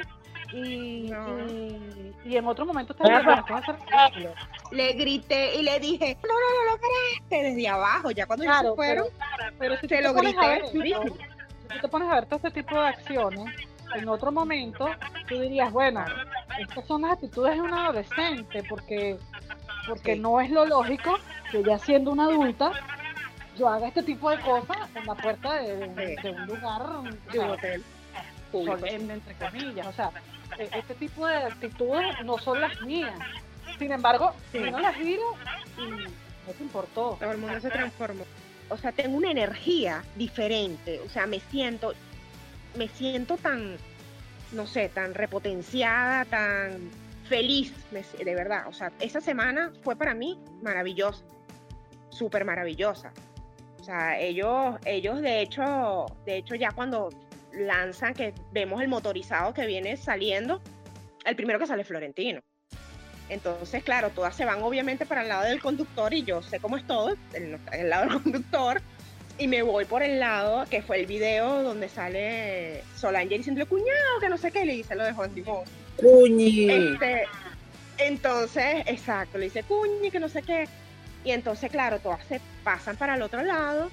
y, 0.54 1.10
No. 1.10 1.40
y, 1.48 2.14
y 2.26 2.38
en 2.38 2.48
otro 2.48 2.66
momento 2.66 2.94
ustedes 2.94 3.18
dijeron, 3.18 3.40
"Esto 3.40 3.54
va 3.54 3.60
a 3.60 3.66
ser 3.66 3.76
ridículo". 3.76 4.34
Le 4.72 4.94
grité 4.94 5.56
y 5.56 5.64
le 5.64 5.80
dije, 5.80 6.18
no, 6.24 6.30
no, 6.30 6.36
no 6.40 6.64
lo 6.66 6.72
lograste 6.72 7.50
desde 7.50 7.68
abajo. 7.70 8.12
Ya 8.12 8.26
cuando 8.26 8.44
ellos 8.44 8.56
Claro, 8.56 8.70
se 8.72 8.76
fueron, 8.76 9.08
pero, 9.38 9.52
pero 9.60 9.78
si 9.78 9.88
te 9.88 10.02
lo 10.02 10.14
pones 10.14 10.38
a 10.38 10.48
ver 10.48 10.62
grité 10.62 10.66
esto, 10.68 10.78
durísimo. 10.78 11.18
si 11.74 11.82
te 11.82 11.88
pones 11.88 12.10
a 12.10 12.16
ver 12.16 12.26
todo 12.26 12.36
este 12.38 12.52
tipo 12.62 12.80
de 12.80 12.88
acciones, 12.88 13.56
en 13.96 14.10
otro 14.10 14.32
momento 14.32 14.90
tú 15.28 15.40
dirías, 15.40 15.72
bueno, 15.72 16.04
estas 16.60 16.86
son 16.86 17.04
las 17.04 17.14
actitudes 17.14 17.56
de 17.56 17.62
un 17.62 17.74
adolescente, 17.74 18.64
porque, 18.70 19.18
porque 19.88 20.14
Sí. 20.16 20.20
no 20.20 20.42
es 20.42 20.50
lo 20.50 20.66
lógico 20.66 21.18
que 21.52 21.64
ya 21.64 21.80
siendo 21.80 22.12
una 22.12 22.26
adulta 22.26 22.72
yo 23.58 23.68
haga 23.70 23.88
este 23.88 24.04
tipo 24.04 24.30
de 24.30 24.40
cosas 24.42 24.78
en 24.94 25.06
la 25.06 25.16
puerta 25.16 25.54
de, 25.54 25.88
de- 25.88 26.16
Sí. 26.18 26.22
de 26.24 26.30
un 26.32 26.46
lugar 26.46 26.82
de 27.32 27.40
un 27.40 27.50
hotel. 27.50 27.84
Solemne, 28.66 29.14
entre 29.16 29.34
comillas. 29.36 29.88
O 29.88 29.94
sea, 29.94 30.12
e- 30.58 30.70
este 30.78 30.94
tipo 30.96 31.26
de 31.28 31.36
actitudes 31.36 32.16
no 32.26 32.38
son 32.38 32.62
las 32.62 32.80
mías. 32.82 33.18
Sin 33.78 33.92
embargo, 33.92 34.34
Sí. 34.52 34.60
vino 34.60 34.80
la 34.80 34.94
gira 34.94 35.22
y 35.78 35.82
no 36.48 36.54
te 36.58 36.64
importó. 36.64 37.18
todo 37.20 37.32
el 37.32 37.38
mundo 37.38 37.60
se 37.60 37.70
transformó. 37.70 38.24
O 38.70 38.78
sea, 38.78 38.92
tengo 38.92 39.18
una 39.18 39.32
energía 39.32 40.04
diferente. 40.16 41.00
O 41.06 41.10
sea, 41.10 41.26
me 41.28 41.40
siento, 41.40 41.94
me 42.76 42.88
siento 42.88 43.38
tan, 43.38 43.78
no 44.52 44.66
sé, 44.68 44.90
tan 44.90 45.14
repotenciada, 45.14 46.26
tan 46.26 46.90
feliz, 47.28 47.74
si- 48.18 48.24
de 48.24 48.36
verdad. 48.36 48.68
O 48.68 48.74
sea, 48.74 48.92
esa 49.00 49.20
semana 49.22 49.72
fue 49.84 49.96
para 49.96 50.14
mí 50.14 50.40
maravillosa, 50.62 51.24
súper 52.10 52.46
maravillosa. 52.46 53.12
O 53.80 53.84
sea, 53.84 54.20
ellos, 54.20 54.76
ellos 54.86 55.22
de 55.22 55.42
hecho, 55.42 56.06
de 56.26 56.38
hecho 56.38 56.56
ya 56.56 56.72
cuando 56.72 57.10
lanzan, 57.58 58.14
que 58.14 58.34
vemos 58.52 58.82
el 58.82 58.88
motorizado 58.88 59.54
que 59.54 59.66
viene 59.66 59.98
saliendo, 59.98 60.62
el 61.26 61.36
primero 61.36 61.60
que 61.60 61.68
sale 61.68 61.82
es 61.82 61.88
Florentino. 61.88 62.42
Entonces, 63.30 63.84
claro, 63.84 64.10
todas 64.12 64.36
se 64.36 64.46
van 64.46 64.62
obviamente 64.64 65.06
para 65.06 65.22
el 65.22 65.28
lado 65.28 65.44
del 65.44 65.62
conductor 65.62 66.14
y 66.14 66.24
yo 66.24 66.42
sé 66.42 66.60
cómo 66.60 66.78
es 66.78 66.88
todo, 66.88 67.16
el, 67.34 67.60
el 67.74 67.90
lado 67.90 68.10
del 68.10 68.24
conductor, 68.24 68.82
y 69.40 69.48
me 69.48 69.62
voy 69.62 69.86
por 69.86 70.02
el 70.02 70.20
lado 70.20 70.66
que 70.70 70.82
fue 70.82 71.00
el 71.00 71.06
video 71.06 71.62
donde 71.62 71.90
sale 71.90 72.84
Solange 72.96 73.38
diciendo 73.38 73.68
cuñado, 73.68 74.20
que 74.20 74.30
no 74.30 74.38
sé 74.38 74.52
qué, 74.52 74.66
le 74.66 74.74
dice 74.74 74.96
lo 74.96 75.04
de 75.04 75.14
Juan 75.14 75.34
Simón. 75.34 75.64
Cuñi. 75.98 76.70
Este, 76.70 77.24
entonces, 78.00 78.84
exacto, 78.88 79.38
le 79.38 79.46
dice 79.46 79.64
cuñi, 79.64 80.10
que 80.10 80.20
no 80.20 80.30
sé 80.30 80.42
qué. 80.42 80.68
Y 81.24 81.32
entonces, 81.32 81.70
claro, 81.70 82.00
todas 82.00 82.26
se 82.26 82.42
pasan 82.64 82.96
para 82.96 83.16
el 83.16 83.22
otro 83.22 83.44
lado. 83.44 83.92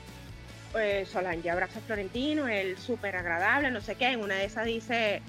Eh, 0.77 1.05
Solange 1.07 1.49
abraza 1.51 1.79
a 1.79 1.83
Florentino, 1.83 2.49
él 2.49 2.77
súper 2.79 3.15
agradable, 3.17 3.71
no 3.71 3.81
sé 3.81 3.95
qué. 3.95 4.09
En 4.09 4.21
una 4.21 4.35
de 4.37 4.47
esas 4.47 4.67
dice, 4.67 5.23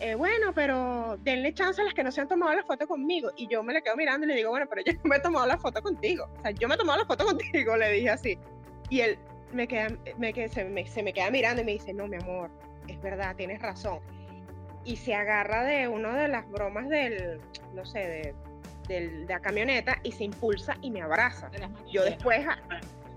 eh, 0.00 0.14
bueno, 0.14 0.52
pero 0.54 1.18
denle 1.22 1.52
chance 1.52 1.80
a 1.80 1.84
las 1.84 1.92
que 1.94 2.02
no 2.02 2.10
se 2.10 2.20
han 2.22 2.28
tomado 2.28 2.54
la 2.54 2.62
foto 2.64 2.86
conmigo. 2.86 3.30
Y 3.36 3.48
yo 3.48 3.62
me 3.62 3.72
le 3.74 3.82
quedo 3.82 3.96
mirando 3.96 4.24
y 4.26 4.30
le 4.30 4.36
digo, 4.36 4.50
bueno, 4.50 4.66
pero 4.68 4.82
yo 4.84 4.92
no 5.04 5.10
me 5.10 5.16
he 5.16 5.20
tomado 5.20 5.46
la 5.46 5.58
foto 5.58 5.82
contigo. 5.82 6.28
O 6.38 6.42
sea, 6.42 6.50
yo 6.52 6.68
me 6.68 6.74
he 6.74 6.78
tomado 6.78 6.98
la 7.00 7.04
foto 7.06 7.24
contigo, 7.26 7.76
le 7.76 7.92
dije 7.92 8.10
así. 8.10 8.38
Y 8.88 9.00
él 9.00 9.18
me 9.52 9.68
queda, 9.68 9.88
me 10.16 10.32
queda- 10.32 10.48
se, 10.48 10.64
me, 10.64 10.86
se 10.86 11.02
me 11.02 11.12
queda 11.12 11.30
mirando 11.30 11.60
y 11.62 11.64
me 11.66 11.72
dice, 11.72 11.92
no, 11.92 12.06
mi 12.06 12.16
amor, 12.16 12.50
es 12.86 13.00
verdad, 13.02 13.36
tienes 13.36 13.60
razón. 13.60 14.00
Y 14.84 14.96
se 14.96 15.14
agarra 15.14 15.64
de 15.64 15.86
una 15.88 16.16
de 16.16 16.28
las 16.28 16.48
bromas 16.48 16.88
del, 16.88 17.40
no 17.74 17.84
sé, 17.84 17.98
de, 17.98 18.34
del- 18.88 19.26
de 19.26 19.34
la 19.34 19.40
camioneta 19.40 19.98
y 20.02 20.12
se 20.12 20.24
impulsa 20.24 20.78
y 20.80 20.90
me 20.90 21.02
abraza. 21.02 21.50
Yo 21.92 22.04
después, 22.04 22.46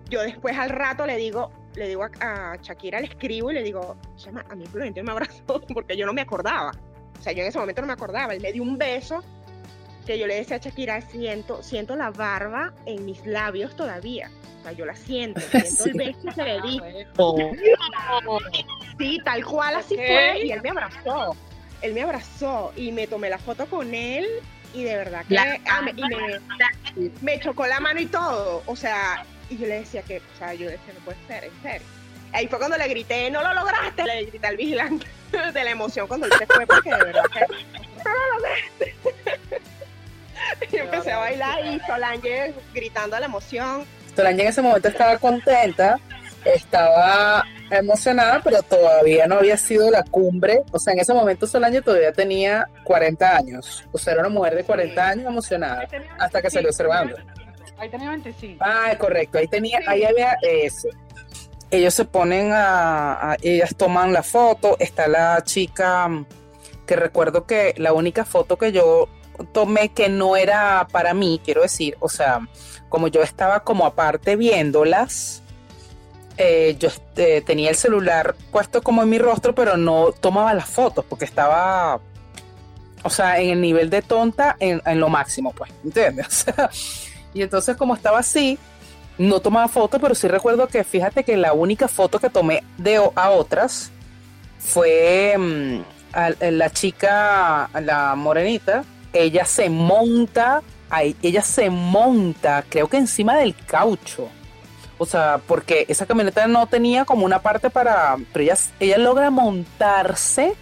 yo 0.09 0.21
después 0.21 0.57
al 0.57 0.69
rato 0.69 1.05
le 1.05 1.15
digo, 1.15 1.49
le 1.75 1.87
digo 1.87 2.03
a, 2.03 2.51
a 2.51 2.55
Shakira, 2.57 2.99
le 2.99 3.07
escribo 3.07 3.51
y 3.51 3.53
le 3.55 3.63
digo, 3.63 3.95
llama, 4.17 4.45
a 4.49 4.55
mí 4.55 4.65
Florentino 4.65 5.05
me 5.05 5.11
abrazó 5.11 5.61
porque 5.73 5.95
yo 5.97 6.05
no 6.05 6.13
me 6.13 6.21
acordaba. 6.21 6.71
O 7.19 7.23
sea, 7.23 7.33
yo 7.33 7.41
en 7.43 7.49
ese 7.49 7.59
momento 7.59 7.81
no 7.81 7.87
me 7.87 7.93
acordaba. 7.93 8.33
Él 8.33 8.41
me 8.41 8.51
dio 8.51 8.63
un 8.63 8.77
beso 8.77 9.23
que 10.05 10.17
yo 10.17 10.25
le 10.27 10.35
decía 10.35 10.57
a 10.57 10.59
Shakira, 10.59 10.99
siento, 11.01 11.61
siento 11.61 11.95
la 11.95 12.09
barba 12.09 12.73
en 12.85 13.05
mis 13.05 13.25
labios 13.25 13.75
todavía. 13.75 14.31
O 14.59 14.63
sea, 14.63 14.71
yo 14.73 14.85
la 14.85 14.95
siento, 14.95 15.39
siento 15.63 15.83
el 15.85 15.93
beso 15.93 16.29
que 16.35 16.43
le 16.43 16.61
di. 16.61 16.81
Ah, 17.97 18.19
Sí, 18.97 19.19
tal 19.23 19.43
cual 19.45 19.75
así 19.75 19.95
fue. 19.95 20.41
Y 20.45 20.51
él 20.51 20.61
me 20.61 20.69
abrazó. 20.69 21.35
Él 21.81 21.93
me 21.93 22.01
abrazó 22.03 22.71
y 22.75 22.91
me 22.91 23.07
tomé 23.07 23.29
la 23.29 23.37
foto 23.39 23.65
con 23.65 23.93
él. 23.93 24.25
Y 24.73 24.83
de 24.83 24.95
verdad 24.95 25.25
que 25.27 25.33
La- 25.33 25.59
ah, 25.69 25.81
me, 25.81 25.91
y 25.91 26.03
me, 26.03 27.11
me 27.21 27.39
chocó 27.39 27.65
la 27.67 27.79
mano 27.79 27.99
y 27.99 28.05
todo. 28.05 28.63
O 28.67 28.75
sea, 28.75 29.25
y 29.51 29.57
yo 29.57 29.67
le 29.67 29.79
decía 29.81 30.01
que, 30.01 30.17
o 30.17 30.37
sea, 30.39 30.53
yo 30.53 30.69
decía, 30.69 30.93
no 30.97 31.03
puede 31.03 31.17
ser, 31.27 31.43
en 31.43 31.61
serio. 31.61 31.87
Ahí 32.31 32.47
fue 32.47 32.57
cuando 32.57 32.77
le 32.77 32.87
grité, 32.87 33.29
no 33.29 33.43
lo 33.43 33.53
lograste. 33.53 34.03
Le 34.05 34.25
grité 34.25 34.47
al 34.47 34.55
vigilante 34.55 35.05
de 35.53 35.63
la 35.63 35.71
emoción 35.71 36.07
cuando 36.07 36.27
él 36.27 36.31
se 36.39 36.45
fue, 36.45 36.65
porque 36.65 36.89
de 36.89 37.03
verdad 37.03 37.23
que 37.33 37.39
no 37.41 38.11
lo 38.15 38.35
lograste. 38.37 38.95
y 40.71 40.77
empecé 40.77 41.11
a 41.11 41.17
bailar 41.17 41.65
y 41.65 41.79
Solange 41.81 42.53
gritando 42.73 43.17
a 43.17 43.19
la 43.19 43.25
emoción. 43.25 43.85
Solange 44.15 44.41
en 44.41 44.47
ese 44.47 44.61
momento 44.61 44.87
estaba 44.87 45.17
contenta, 45.17 45.99
estaba 46.45 47.43
emocionada, 47.69 48.41
pero 48.41 48.63
todavía 48.63 49.27
no 49.27 49.35
había 49.35 49.57
sido 49.57 49.91
la 49.91 50.03
cumbre. 50.03 50.61
O 50.71 50.79
sea, 50.79 50.93
en 50.93 50.99
ese 50.99 51.13
momento 51.13 51.45
Solange 51.45 51.81
todavía 51.81 52.13
tenía 52.13 52.65
40 52.85 53.35
años. 53.35 53.83
O 53.91 53.97
sea, 53.97 54.13
era 54.13 54.21
una 54.21 54.29
mujer 54.29 54.55
de 54.55 54.63
40 54.63 55.05
años 55.05 55.25
emocionada 55.27 55.85
hasta 56.17 56.41
que 56.41 56.49
salió 56.49 56.69
observando. 56.69 57.17
Ahí 57.81 57.89
tenía 57.89 58.09
25. 58.11 58.63
Ah, 58.63 58.93
correcto, 58.99 59.39
ahí 59.39 59.47
tenía, 59.47 59.79
ahí 59.87 60.03
había 60.03 60.35
eso. 60.43 60.87
Ellos 61.71 61.93
se 61.95 62.05
ponen 62.05 62.51
a, 62.53 63.31
a- 63.31 63.37
ellas 63.41 63.73
toman 63.75 64.13
la 64.13 64.21
foto, 64.21 64.77
está 64.79 65.07
la 65.07 65.43
chica 65.43 66.07
mm, 66.07 66.25
que 66.85 66.95
recuerdo 66.95 67.47
que 67.47 67.73
la 67.77 67.91
única 67.93 68.23
foto 68.23 68.55
que 68.57 68.71
yo 68.71 69.09
tomé 69.51 69.89
que 69.89 70.09
no 70.09 70.35
era 70.35 70.87
para 70.91 71.15
mí, 71.15 71.41
quiero 71.43 71.63
decir, 71.63 71.97
o 71.99 72.07
sea, 72.07 72.47
como 72.89 73.07
yo 73.07 73.23
estaba 73.23 73.61
como 73.61 73.87
aparte 73.87 74.35
viéndolas, 74.35 75.41
eh, 76.37 76.75
yo 76.77 76.89
este, 76.89 77.41
tenía 77.41 77.71
el 77.71 77.75
celular 77.77 78.35
puesto 78.51 78.83
como 78.83 79.01
en 79.01 79.09
mi 79.09 79.17
rostro, 79.17 79.55
pero 79.55 79.75
no 79.75 80.11
tomaba 80.11 80.53
las 80.53 80.69
fotos 80.69 81.03
porque 81.09 81.25
estaba, 81.25 81.99
o 83.03 83.09
sea, 83.09 83.39
en 83.39 83.49
el 83.49 83.61
nivel 83.61 83.89
de 83.89 84.03
tonta 84.03 84.55
en, 84.59 84.81
en 84.85 84.99
lo 84.99 85.09
máximo, 85.09 85.51
pues, 85.51 85.71
¿entiendes? 85.83 86.27
O 86.27 86.31
sea, 86.53 86.69
y 87.33 87.41
entonces 87.41 87.75
como 87.77 87.95
estaba 87.95 88.19
así, 88.19 88.57
no 89.17 89.39
tomaba 89.39 89.67
fotos, 89.67 89.99
pero 90.01 90.15
sí 90.15 90.27
recuerdo 90.27 90.67
que 90.67 90.83
fíjate 90.83 91.23
que 91.23 91.37
la 91.37 91.53
única 91.53 91.87
foto 91.87 92.19
que 92.19 92.29
tomé 92.29 92.63
de 92.77 92.97
a 93.15 93.29
otras 93.29 93.91
fue 94.59 95.35
mm, 95.37 95.81
a 96.13 96.29
la 96.51 96.69
chica, 96.69 97.69
la 97.79 98.15
morenita, 98.15 98.83
ella 99.13 99.45
se 99.45 99.69
monta, 99.69 100.61
ahí, 100.89 101.15
ella 101.21 101.41
se 101.41 101.69
monta, 101.69 102.63
creo 102.67 102.87
que 102.87 102.97
encima 102.97 103.37
del 103.37 103.55
caucho. 103.55 104.27
O 104.97 105.05
sea, 105.05 105.39
porque 105.47 105.85
esa 105.87 106.05
camioneta 106.05 106.45
no 106.47 106.67
tenía 106.67 107.05
como 107.05 107.25
una 107.25 107.41
parte 107.41 107.69
para, 107.71 108.17
pero 108.31 108.43
ella, 108.43 108.57
ella 108.79 108.97
logra 108.99 109.31
montarse 109.31 110.53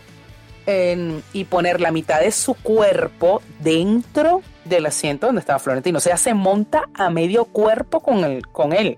en- 0.65 1.23
y 1.33 1.43
poner 1.45 1.81
la 1.81 1.91
mitad 1.91 2.19
de 2.21 2.31
su 2.31 2.53
cuerpo 2.53 3.41
dentro 3.59 4.41
del 4.69 4.85
asiento 4.85 5.25
donde 5.27 5.39
estaba 5.41 5.59
Florentino. 5.59 5.97
O 5.97 6.01
sea, 6.01 6.17
se 6.17 6.33
monta 6.33 6.83
a 6.93 7.09
medio 7.09 7.45
cuerpo 7.45 7.99
con, 7.99 8.23
el, 8.23 8.47
con 8.47 8.73
él. 8.73 8.97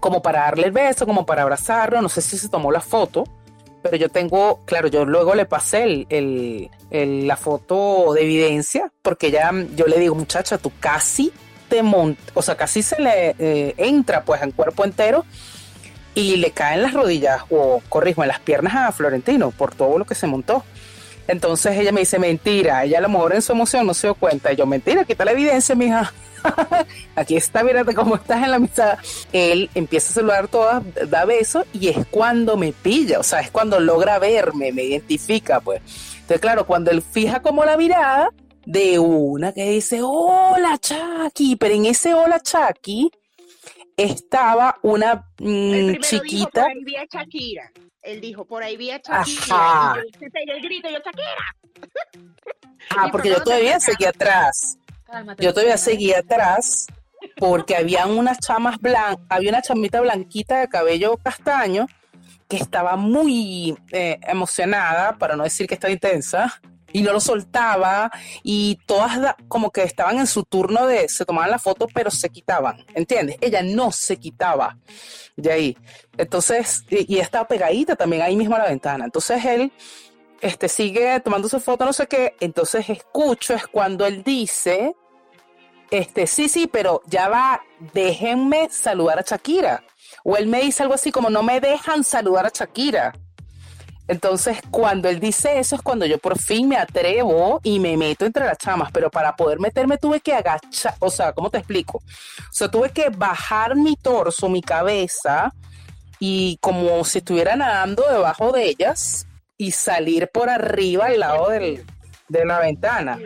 Como 0.00 0.22
para 0.22 0.40
darle 0.40 0.66
el 0.66 0.72
beso, 0.72 1.06
como 1.06 1.24
para 1.26 1.42
abrazarlo. 1.42 2.00
No 2.02 2.08
sé 2.08 2.20
si 2.22 2.38
se 2.38 2.48
tomó 2.48 2.70
la 2.70 2.80
foto. 2.80 3.24
Pero 3.82 3.96
yo 3.96 4.08
tengo, 4.08 4.60
claro, 4.64 4.88
yo 4.88 5.04
luego 5.04 5.34
le 5.34 5.44
pasé 5.46 5.82
el, 6.08 6.70
el- 6.90 7.26
la 7.26 7.36
foto 7.36 8.12
de 8.14 8.22
evidencia. 8.22 8.90
Porque 9.02 9.30
ya 9.30 9.50
yo 9.74 9.86
le 9.86 9.98
digo, 9.98 10.14
muchacha, 10.14 10.58
tú 10.58 10.72
casi 10.80 11.32
te 11.68 11.82
montas. 11.82 12.24
O 12.34 12.42
sea, 12.42 12.56
casi 12.56 12.82
se 12.82 13.00
le 13.00 13.34
eh, 13.38 13.74
entra 13.78 14.24
pues 14.24 14.42
en 14.42 14.52
cuerpo 14.52 14.84
entero. 14.84 15.24
Y 16.16 16.36
le 16.36 16.52
caen 16.52 16.80
las 16.82 16.92
rodillas, 16.94 17.42
o 17.50 17.82
corrijo, 17.88 18.22
en 18.22 18.28
las 18.28 18.38
piernas 18.38 18.74
a 18.76 18.92
Florentino 18.92 19.50
por 19.50 19.74
todo 19.74 19.98
lo 19.98 20.04
que 20.04 20.14
se 20.14 20.28
montó. 20.28 20.62
Entonces 21.26 21.76
ella 21.76 21.92
me 21.92 22.00
dice, 22.00 22.18
mentira, 22.18 22.84
ella 22.84 22.98
a 22.98 23.02
lo 23.02 23.08
mejor 23.08 23.34
en 23.34 23.42
su 23.42 23.52
emoción 23.52 23.86
no 23.86 23.94
se 23.94 24.08
dio 24.08 24.14
cuenta. 24.14 24.52
Y 24.52 24.56
yo, 24.56 24.66
mentira, 24.66 25.04
quita 25.04 25.24
la 25.24 25.32
evidencia, 25.32 25.74
mija. 25.74 26.12
Aquí 27.16 27.36
está, 27.36 27.64
mírate 27.64 27.94
cómo 27.94 28.16
estás 28.16 28.42
en 28.42 28.50
la 28.50 28.58
mitad. 28.58 28.98
Él 29.32 29.70
empieza 29.74 30.10
a 30.10 30.14
saludar 30.14 30.48
todas, 30.48 30.82
da 31.08 31.24
besos 31.24 31.64
y 31.72 31.88
es 31.88 32.06
cuando 32.10 32.56
me 32.56 32.72
pilla, 32.72 33.18
o 33.18 33.22
sea, 33.22 33.40
es 33.40 33.50
cuando 33.50 33.80
logra 33.80 34.18
verme, 34.18 34.72
me 34.72 34.84
identifica, 34.84 35.60
pues. 35.60 35.80
Entonces, 36.14 36.40
claro, 36.40 36.66
cuando 36.66 36.90
él 36.90 37.02
fija 37.02 37.40
como 37.40 37.64
la 37.64 37.76
mirada 37.76 38.30
de 38.66 38.98
una 38.98 39.52
que 39.52 39.70
dice, 39.70 40.00
hola, 40.02 40.78
Chucky, 40.78 41.56
pero 41.56 41.74
en 41.74 41.86
ese 41.86 42.14
hola, 42.14 42.40
Chucky 42.40 43.10
estaba 43.96 44.78
una 44.82 45.26
mm, 45.38 45.88
dijo, 45.88 46.00
chiquita. 46.02 46.66
Shakira. 47.10 47.70
Él 48.04 48.20
dijo, 48.20 48.44
por 48.44 48.62
ahí 48.62 48.76
vi 48.76 48.90
a 48.90 48.98
Shakira. 48.98 49.96
Y 50.20 50.46
yo 50.46 50.54
el 50.54 50.62
grito, 50.62 50.88
yo, 50.88 50.98
Shakira. 50.98 51.56
Ah, 52.90 53.08
porque 53.10 53.30
yo 53.30 53.42
todavía 53.42 53.80
seguía 53.80 54.10
atrás. 54.10 54.76
Cálmate, 55.06 55.42
Yo 55.42 55.54
todavía 55.54 55.78
seguía 55.78 56.18
atrás 56.18 56.86
porque 57.36 57.76
había 57.76 58.06
unas 58.06 58.38
chamas 58.38 58.78
blancas, 58.78 59.24
había 59.30 59.50
una 59.50 59.62
chamita 59.62 60.02
blanquita 60.02 60.60
de 60.60 60.68
cabello 60.68 61.16
castaño 61.16 61.86
que 62.46 62.56
estaba 62.56 62.96
muy 62.96 63.76
eh, 63.90 64.18
emocionada, 64.22 65.16
para 65.16 65.34
no 65.34 65.44
decir 65.44 65.66
que 65.66 65.74
estaba 65.74 65.92
intensa, 65.92 66.60
y 66.94 67.02
no 67.02 67.12
lo 67.12 67.18
soltaba, 67.20 68.10
y 68.44 68.78
todas 68.86 69.20
da- 69.20 69.36
como 69.48 69.70
que 69.72 69.82
estaban 69.82 70.18
en 70.18 70.28
su 70.28 70.44
turno 70.44 70.86
de, 70.86 71.08
se 71.08 71.24
tomaban 71.24 71.50
la 71.50 71.58
foto, 71.58 71.88
pero 71.92 72.08
se 72.10 72.30
quitaban, 72.30 72.86
¿entiendes? 72.94 73.36
Ella 73.40 73.62
no 73.64 73.90
se 73.90 74.16
quitaba 74.16 74.78
de 75.36 75.50
ahí. 75.52 75.76
Entonces, 76.16 76.84
y, 76.88 77.16
y 77.16 77.18
estaba 77.18 77.48
pegadita 77.48 77.96
también 77.96 78.22
ahí 78.22 78.36
mismo 78.36 78.54
a 78.54 78.60
la 78.60 78.68
ventana. 78.68 79.04
Entonces 79.06 79.44
él 79.44 79.72
este, 80.40 80.68
sigue 80.68 81.18
tomando 81.18 81.48
su 81.48 81.58
foto, 81.58 81.84
no 81.84 81.92
sé 81.92 82.06
qué. 82.06 82.36
Entonces 82.38 82.88
escucho, 82.88 83.54
es 83.54 83.66
cuando 83.66 84.06
él 84.06 84.22
dice, 84.22 84.94
este, 85.90 86.28
sí, 86.28 86.48
sí, 86.48 86.68
pero 86.68 87.02
ya 87.06 87.28
va, 87.28 87.60
déjenme 87.92 88.68
saludar 88.70 89.18
a 89.18 89.22
Shakira. 89.22 89.82
O 90.22 90.36
él 90.36 90.46
me 90.46 90.60
dice 90.60 90.82
algo 90.84 90.94
así 90.94 91.10
como, 91.10 91.28
no 91.28 91.42
me 91.42 91.60
dejan 91.60 92.04
saludar 92.04 92.46
a 92.46 92.50
Shakira. 92.54 93.12
Entonces, 94.06 94.58
cuando 94.70 95.08
él 95.08 95.18
dice 95.18 95.58
eso 95.58 95.76
es 95.76 95.82
cuando 95.82 96.04
yo 96.04 96.18
por 96.18 96.38
fin 96.38 96.68
me 96.68 96.76
atrevo 96.76 97.60
y 97.62 97.80
me 97.80 97.96
meto 97.96 98.26
entre 98.26 98.44
las 98.44 98.58
chamas, 98.58 98.90
pero 98.92 99.10
para 99.10 99.34
poder 99.34 99.58
meterme 99.60 99.96
tuve 99.96 100.20
que 100.20 100.34
agachar, 100.34 100.94
o 100.98 101.10
sea, 101.10 101.32
¿cómo 101.32 101.50
te 101.50 101.58
explico? 101.58 101.98
O 101.98 102.52
sea, 102.52 102.70
tuve 102.70 102.90
que 102.90 103.08
bajar 103.08 103.76
mi 103.76 103.96
torso, 103.96 104.48
mi 104.50 104.60
cabeza 104.60 105.54
y 106.18 106.58
como 106.60 107.02
si 107.04 107.18
estuviera 107.18 107.56
nadando 107.56 108.04
debajo 108.10 108.52
de 108.52 108.64
ellas 108.66 109.26
y 109.56 109.70
salir 109.70 110.28
por 110.28 110.50
arriba 110.50 111.06
al 111.06 111.20
lado 111.20 111.48
del- 111.48 111.84
de 112.28 112.44
la 112.44 112.58
ventana. 112.58 113.18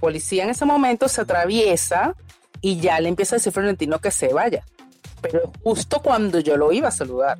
Policía 0.00 0.44
en 0.44 0.50
ese 0.50 0.64
momento 0.66 1.08
se 1.08 1.22
atraviesa 1.22 2.14
y 2.60 2.78
ya 2.78 3.00
le 3.00 3.08
empieza 3.08 3.36
a 3.36 3.38
decir 3.38 3.52
Florentino 3.52 4.00
que 4.00 4.10
se 4.10 4.32
vaya. 4.34 4.64
Pero 5.22 5.50
justo 5.62 6.00
cuando 6.02 6.40
yo 6.40 6.56
lo 6.58 6.72
iba 6.72 6.88
a 6.88 6.92
saludar. 6.92 7.38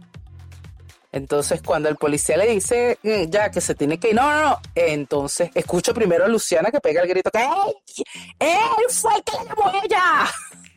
Entonces, 1.12 1.60
cuando 1.62 1.88
el 1.88 1.96
policía 1.96 2.36
le 2.36 2.46
dice 2.46 2.98
"Mm, 3.02 3.30
ya 3.30 3.50
que 3.50 3.60
se 3.60 3.74
tiene 3.74 3.98
que 3.98 4.10
ir, 4.10 4.14
no, 4.14 4.30
no, 4.30 4.42
no. 4.50 4.58
Entonces, 4.74 5.50
escucho 5.54 5.92
primero 5.92 6.24
a 6.24 6.28
Luciana 6.28 6.70
que 6.70 6.80
pega 6.80 7.02
el 7.02 7.08
grito 7.08 7.30
que 7.30 7.40
¡Ey! 7.40 7.74
¡Él 8.38 8.84
fue 8.90 9.14
el 9.16 9.22
que 9.24 9.32
la 9.36 9.44
llamó 9.44 9.66
a 9.66 9.84
ella! 9.84 10.04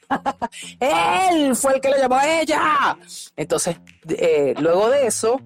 ¡Él 1.30 1.56
fue 1.56 1.76
el 1.76 1.82
que 1.82 1.90
la 1.90 1.98
llamó 1.98 2.16
a 2.16 2.40
ella! 2.42 2.98
Entonces, 3.36 3.78
eh, 4.10 4.56
luego 4.58 4.90
de 4.90 5.08
eso, 5.08 5.40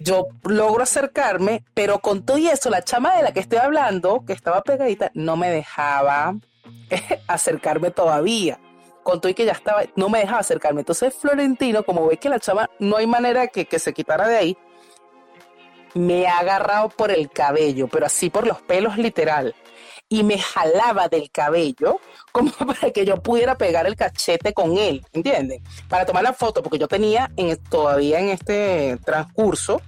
yo 0.00 0.26
logro 0.44 0.82
acercarme, 0.82 1.64
pero 1.74 2.00
con 2.00 2.24
todo 2.24 2.38
y 2.38 2.48
eso, 2.48 2.68
la 2.70 2.82
chama 2.84 3.16
de 3.16 3.22
la 3.22 3.32
que 3.32 3.40
estoy 3.40 3.58
hablando, 3.58 4.24
que 4.26 4.32
estaba 4.32 4.62
pegadita, 4.62 5.10
no 5.14 5.36
me 5.36 5.50
dejaba 5.50 6.36
acercarme 7.26 7.90
todavía. 7.90 8.58
Con 9.06 9.20
todo 9.20 9.30
y 9.30 9.34
que 9.34 9.44
ya 9.44 9.52
estaba, 9.52 9.84
no 9.94 10.08
me 10.08 10.18
dejaba 10.18 10.40
acercarme. 10.40 10.80
Entonces 10.80 11.14
Florentino, 11.14 11.84
como 11.84 12.08
ve 12.08 12.16
que 12.16 12.28
la 12.28 12.40
chama 12.40 12.68
no 12.80 12.96
hay 12.96 13.06
manera 13.06 13.46
que, 13.46 13.64
que 13.64 13.78
se 13.78 13.92
quitara 13.92 14.26
de 14.26 14.36
ahí, 14.36 14.58
me 15.94 16.26
ha 16.26 16.38
agarrado 16.38 16.88
por 16.88 17.12
el 17.12 17.30
cabello, 17.30 17.86
pero 17.86 18.06
así 18.06 18.30
por 18.30 18.48
los 18.48 18.60
pelos 18.62 18.98
literal. 18.98 19.54
Y 20.08 20.24
me 20.24 20.38
jalaba 20.38 21.06
del 21.06 21.30
cabello 21.30 22.00
como 22.32 22.50
para 22.66 22.90
que 22.90 23.04
yo 23.04 23.22
pudiera 23.22 23.56
pegar 23.56 23.86
el 23.86 23.94
cachete 23.94 24.52
con 24.52 24.76
él, 24.76 25.06
¿entienden? 25.12 25.62
Para 25.88 26.04
tomar 26.04 26.24
la 26.24 26.32
foto, 26.32 26.60
porque 26.60 26.78
yo 26.78 26.88
tenía 26.88 27.30
en, 27.36 27.56
todavía 27.62 28.18
en 28.18 28.30
este 28.30 28.98
transcurso, 29.04 29.80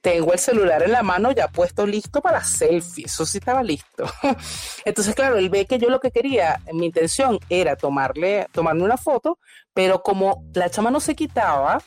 tengo 0.00 0.32
el 0.32 0.38
celular 0.38 0.82
en 0.82 0.92
la 0.92 1.02
mano 1.02 1.30
ya 1.32 1.48
puesto 1.48 1.86
listo 1.86 2.20
para 2.20 2.42
selfie, 2.42 3.04
eso 3.06 3.26
sí 3.26 3.38
estaba 3.38 3.62
listo. 3.62 4.04
Entonces, 4.84 5.14
claro, 5.14 5.36
él 5.36 5.50
ve 5.50 5.66
que 5.66 5.78
yo 5.78 5.90
lo 5.90 6.00
que 6.00 6.10
quería, 6.10 6.60
mi 6.72 6.86
intención 6.86 7.38
era 7.48 7.76
tomarle, 7.76 8.46
tomarme 8.52 8.82
una 8.82 8.96
foto, 8.96 9.38
pero 9.74 10.02
como 10.02 10.44
la 10.54 10.70
chama 10.70 10.90
no 10.90 11.00
se 11.00 11.14
quitaba, 11.14 11.82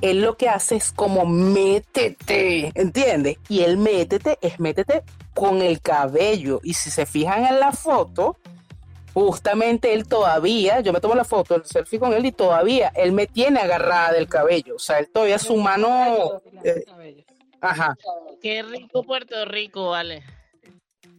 él 0.00 0.20
lo 0.20 0.36
que 0.36 0.48
hace 0.48 0.76
es 0.76 0.92
como 0.92 1.26
métete, 1.26 2.70
¿entiendes? 2.74 3.38
Y 3.48 3.62
el 3.62 3.78
métete 3.78 4.38
es 4.42 4.60
métete 4.60 5.02
con 5.34 5.62
el 5.62 5.80
cabello. 5.80 6.60
Y 6.62 6.74
si 6.74 6.90
se 6.90 7.06
fijan 7.06 7.46
en 7.46 7.58
la 7.58 7.72
foto, 7.72 8.36
justamente 9.14 9.94
él 9.94 10.06
todavía, 10.06 10.80
yo 10.80 10.92
me 10.92 11.00
tomo 11.00 11.14
la 11.14 11.24
foto, 11.24 11.54
el 11.54 11.64
selfie 11.64 11.98
con 11.98 12.12
él 12.12 12.26
y 12.26 12.32
todavía 12.32 12.92
él 12.94 13.12
me 13.12 13.26
tiene 13.26 13.60
agarrada 13.60 14.12
del 14.12 14.28
cabello. 14.28 14.76
O 14.76 14.78
sea, 14.78 14.98
él 14.98 15.08
todavía 15.10 15.38
su 15.38 15.56
mano... 15.56 16.42
eh, 16.62 16.84
ajá. 17.60 17.96
Qué 18.42 18.62
rico 18.62 19.02
Puerto 19.02 19.44
Rico, 19.44 19.90
vale. 19.90 20.22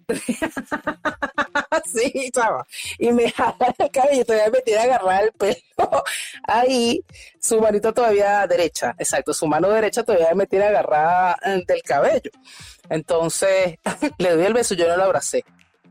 sí, 1.86 2.32
chava. 2.34 2.65
Y 2.97 3.12
me 3.12 3.30
jala 3.36 3.73
el 3.78 3.91
cabello, 3.91 4.26
todavía 4.26 4.50
me 4.52 4.62
tiene 4.62 4.82
agarrada 4.84 5.21
el 5.21 5.32
pelo. 5.34 6.04
Ahí, 6.43 7.04
su 7.41 7.60
manito 7.60 7.93
todavía 7.93 8.45
derecha, 8.47 8.95
exacto, 8.97 9.34
su 9.34 9.47
mano 9.47 9.69
derecha 9.69 10.04
todavía 10.04 10.34
me 10.36 10.47
tiene 10.47 10.65
agarrada 10.65 11.38
eh, 11.43 11.63
del 11.67 11.82
cabello. 11.84 12.32
Entonces, 12.89 13.76
le 14.17 14.32
doy 14.36 14.45
el 14.45 14.54
beso, 14.54 14.76
yo 14.76 14.88
no 14.88 14.95
lo 14.97 15.04
abracé. 15.04 15.43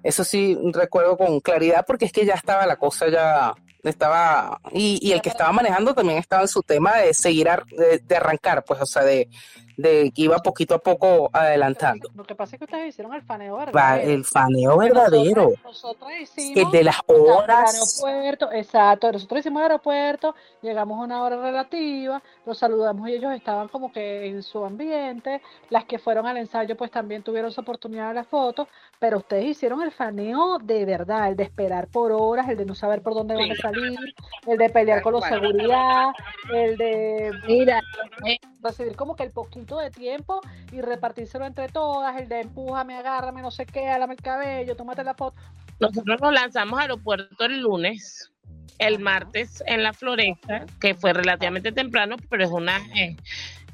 Eso 0.02 0.24
sí 0.24 0.56
recuerdo 0.72 1.16
con 1.16 1.40
claridad 1.40 1.84
porque 1.86 2.04
es 2.06 2.12
que 2.12 2.24
ya 2.24 2.34
estaba 2.34 2.64
la 2.66 2.76
cosa 2.76 3.08
ya, 3.08 3.52
estaba, 3.82 4.60
y, 4.72 4.98
y 5.02 5.12
el 5.12 5.20
que 5.20 5.28
estaba 5.30 5.52
manejando 5.52 5.94
también 5.94 6.18
estaba 6.18 6.42
en 6.42 6.48
su 6.48 6.62
tema 6.62 6.96
de 6.98 7.12
seguir, 7.12 7.48
ar- 7.48 7.66
de, 7.66 7.98
de 7.98 8.16
arrancar, 8.16 8.64
pues, 8.64 8.80
o 8.80 8.86
sea, 8.86 9.02
de, 9.02 9.28
de 9.76 10.10
que 10.14 10.22
iba 10.22 10.38
poquito 10.38 10.74
a 10.74 10.78
poco 10.78 11.30
adelantando. 11.32 12.10
Lo 12.14 12.24
que 12.24 12.34
pasa 12.34 12.56
es 12.56 12.58
que 12.60 12.64
ustedes 12.64 12.88
hicieron 12.88 13.12
el 13.14 13.22
faneo 13.22 13.56
verdadero. 13.56 14.10
el 14.10 14.24
faneo 14.24 14.78
Que 14.78 14.84
verdadero, 14.88 15.42
Nosotros, 15.62 15.64
nosotros 15.64 16.10
hicimos 16.20 16.56
el 16.66 16.70
de 16.70 16.84
las 16.84 16.96
sea, 17.06 17.16
el 17.16 17.20
horas. 17.22 18.00
aeropuerto, 18.02 18.52
exacto. 18.52 19.12
Nosotros 19.12 19.40
hicimos 19.40 19.60
el 19.60 19.64
aeropuerto, 19.64 20.34
llegamos 20.62 20.98
a 21.00 21.04
una 21.04 21.22
hora 21.22 21.36
relativa, 21.36 22.22
los 22.44 22.58
saludamos 22.58 23.08
y 23.08 23.14
ellos 23.14 23.32
estaban 23.34 23.68
como 23.68 23.92
que 23.92 24.26
en 24.26 24.42
su 24.42 24.64
ambiente. 24.64 25.40
Las 25.70 25.84
que 25.84 25.98
fueron 25.98 26.26
al 26.26 26.36
ensayo, 26.36 26.76
pues 26.76 26.90
también 26.90 27.22
tuvieron 27.22 27.50
su 27.52 27.60
oportunidad 27.60 28.08
de 28.08 28.14
la 28.14 28.24
foto, 28.24 28.68
pero 28.98 29.18
ustedes 29.18 29.46
hicieron 29.46 29.82
el 29.82 29.90
faneo 29.92 30.58
de 30.58 30.84
verdad, 30.84 31.28
el 31.28 31.36
de 31.36 31.42
esperar 31.44 31.88
por 31.88 32.12
horas, 32.12 32.48
el 32.48 32.56
de 32.56 32.64
no 32.64 32.74
saber 32.74 33.02
por 33.02 33.14
dónde 33.14 33.34
van 33.34 33.50
a 33.50 33.56
salir, 33.56 33.98
el 34.46 34.58
de 34.58 34.70
pelear 34.70 35.02
con 35.02 35.14
cual. 35.14 35.32
seguridad, 35.32 36.08
el 36.54 36.76
de 36.76 37.32
Mira, 37.46 37.80
eh, 38.26 38.38
recibir 38.62 38.94
como 38.96 39.16
que 39.16 39.24
el 39.24 39.30
poquito 39.32 39.65
de 39.74 39.90
tiempo 39.90 40.40
y 40.70 40.80
repartírselo 40.80 41.44
entre 41.46 41.68
todas, 41.68 42.16
el 42.20 42.28
de 42.28 42.40
empújame, 42.42 42.96
agárrame, 42.96 43.42
no 43.42 43.50
sé 43.50 43.66
qué, 43.66 43.88
álame 43.88 44.14
el 44.14 44.20
cabello, 44.22 44.76
tómate 44.76 45.02
la 45.02 45.14
foto. 45.14 45.36
nosotros 45.80 46.20
nos 46.20 46.32
lanzamos 46.32 46.74
al 46.78 46.82
aeropuerto 46.82 47.44
el 47.44 47.60
lunes, 47.60 48.30
el 48.78 48.98
martes 49.00 49.62
en 49.66 49.82
la 49.82 49.92
floresta, 49.92 50.66
que 50.80 50.94
fue 50.94 51.12
relativamente 51.12 51.72
temprano, 51.72 52.16
pero 52.30 52.44
es 52.44 52.50
una 52.50 52.78
eh, 52.94 53.16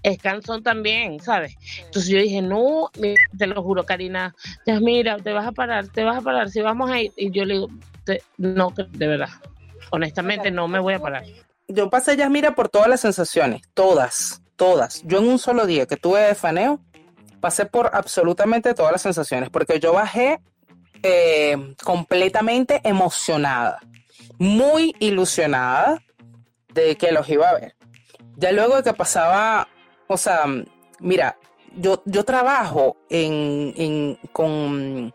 es 0.02 0.18
cansón 0.18 0.62
también, 0.62 1.20
¿sabes? 1.20 1.54
Entonces 1.78 2.10
yo 2.10 2.18
dije, 2.18 2.42
no, 2.42 2.90
te 3.38 3.46
lo 3.46 3.62
juro, 3.62 3.84
Karina, 3.84 4.34
ya 4.66 4.80
mira, 4.80 5.16
te 5.18 5.32
vas 5.32 5.46
a 5.46 5.52
parar, 5.52 5.88
te 5.88 6.02
vas 6.02 6.18
a 6.18 6.20
parar, 6.22 6.50
si 6.50 6.60
vamos 6.60 6.90
a 6.90 7.00
ir. 7.00 7.12
Y 7.16 7.30
yo 7.30 7.44
le 7.44 7.54
digo, 7.54 7.68
"Te- 8.04 8.22
no, 8.36 8.72
de 8.90 9.06
verdad, 9.06 9.28
honestamente 9.90 10.50
no 10.50 10.66
me 10.66 10.80
voy 10.80 10.94
a 10.94 10.98
parar. 10.98 11.24
Yo 11.68 11.88
pasé, 11.88 12.16
Yasmira, 12.16 12.54
por 12.54 12.68
todas 12.68 12.88
las 12.88 13.00
sensaciones, 13.00 13.62
todas, 13.74 14.41
todas. 14.62 15.02
Yo 15.04 15.18
en 15.18 15.26
un 15.28 15.38
solo 15.40 15.66
día 15.66 15.86
que 15.86 15.96
tuve 15.96 16.20
de 16.20 16.34
faneo, 16.36 16.78
pasé 17.40 17.66
por 17.66 17.90
absolutamente 17.92 18.74
todas 18.74 18.92
las 18.92 19.02
sensaciones, 19.02 19.50
porque 19.50 19.80
yo 19.80 19.92
bajé 19.92 20.38
eh, 21.02 21.74
completamente 21.82 22.80
emocionada, 22.84 23.80
muy 24.38 24.94
ilusionada 25.00 26.00
de 26.72 26.96
que 26.96 27.10
los 27.10 27.28
iba 27.28 27.48
a 27.48 27.54
ver. 27.54 27.74
Ya 28.36 28.52
luego 28.52 28.76
de 28.76 28.84
que 28.84 28.92
pasaba, 28.94 29.66
o 30.06 30.16
sea, 30.16 30.44
mira, 31.00 31.36
yo, 31.76 32.02
yo 32.04 32.24
trabajo 32.24 32.96
en, 33.10 33.72
en- 33.76 34.18
con, 34.32 35.12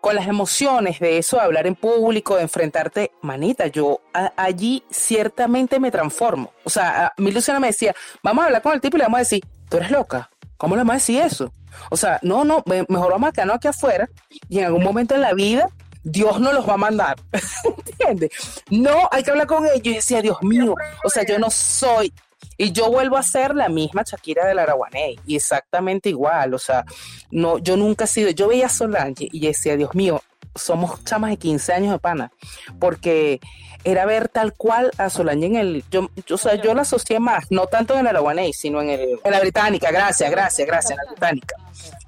con 0.00 0.14
las 0.16 0.26
emociones 0.26 0.98
de 1.00 1.18
eso, 1.18 1.36
de 1.36 1.42
hablar 1.42 1.66
en 1.66 1.74
público, 1.74 2.36
de 2.36 2.42
enfrentarte, 2.42 3.12
manita, 3.22 3.66
yo 3.66 4.00
allí 4.36 4.82
ciertamente 4.90 5.78
me 5.78 5.90
transformo. 5.90 6.52
O 6.64 6.70
sea, 6.70 7.06
a- 7.06 7.12
mi 7.18 7.30
Luciana 7.32 7.60
me 7.60 7.68
decía, 7.68 7.94
vamos 8.22 8.42
a 8.42 8.46
hablar 8.46 8.62
con 8.62 8.72
el 8.72 8.80
tipo 8.80 8.96
y 8.96 8.98
le 8.98 9.04
vamos 9.04 9.18
a 9.18 9.22
decir, 9.22 9.44
tú 9.68 9.76
eres 9.76 9.90
loca, 9.90 10.30
¿cómo 10.56 10.74
le 10.74 10.80
vamos 10.80 10.92
a 10.92 10.94
decir 10.96 11.20
eso? 11.22 11.52
O 11.90 11.96
sea, 11.96 12.18
no, 12.22 12.44
no, 12.44 12.62
me- 12.66 12.84
mejor 12.88 13.12
vamos 13.12 13.28
a 13.28 13.32
quedarnos 13.32 13.56
aquí 13.56 13.68
afuera 13.68 14.08
y 14.48 14.58
en 14.58 14.64
algún 14.66 14.82
momento 14.82 15.14
en 15.14 15.20
la 15.20 15.34
vida 15.34 15.68
Dios 16.02 16.40
nos 16.40 16.54
los 16.54 16.68
va 16.68 16.74
a 16.74 16.78
mandar. 16.78 17.16
¿Entiendes? 17.64 18.30
No, 18.70 19.08
hay 19.12 19.22
que 19.22 19.30
hablar 19.30 19.46
con 19.46 19.66
ellos. 19.66 19.80
Y 19.84 19.94
decía, 19.94 20.22
Dios 20.22 20.38
mío, 20.42 20.74
o 21.04 21.10
sea, 21.10 21.24
yo 21.26 21.38
no 21.38 21.50
soy. 21.50 22.12
Y 22.62 22.72
yo 22.72 22.90
vuelvo 22.90 23.16
a 23.16 23.22
ser 23.22 23.54
la 23.54 23.70
misma 23.70 24.02
Shakira 24.04 24.46
del 24.46 24.58
Araguaney, 24.58 25.18
y 25.26 25.36
exactamente 25.36 26.10
igual, 26.10 26.52
o 26.52 26.58
sea, 26.58 26.84
no, 27.30 27.56
yo 27.56 27.74
nunca 27.78 28.04
he 28.04 28.06
sido, 28.06 28.28
yo 28.30 28.48
veía 28.48 28.66
a 28.66 28.68
Solange 28.68 29.28
y 29.32 29.40
decía, 29.40 29.78
Dios 29.78 29.94
mío, 29.94 30.20
somos 30.54 31.02
chamas 31.04 31.30
de 31.30 31.36
15 31.38 31.72
años 31.72 31.92
de 31.92 31.98
pana, 31.98 32.32
porque 32.78 33.40
era 33.82 34.04
ver 34.04 34.28
tal 34.28 34.52
cual 34.52 34.90
a 34.98 35.08
Solange 35.08 35.46
en 35.46 35.56
el, 35.56 35.84
yo, 35.90 36.10
yo- 36.26 36.34
o 36.34 36.38
sea, 36.38 36.56
yo 36.56 36.74
la 36.74 36.82
asocié 36.82 37.18
más, 37.18 37.46
no 37.50 37.66
tanto 37.66 37.94
en 37.94 38.00
el 38.00 38.08
Araguaney, 38.08 38.52
sino 38.52 38.82
en, 38.82 38.90
el, 38.90 39.18
en 39.24 39.30
la 39.30 39.40
británica, 39.40 39.90
gracias, 39.90 40.30
gracias, 40.30 40.66
gracias, 40.68 40.98
en 40.98 41.04
la 41.06 41.10
británica, 41.12 41.56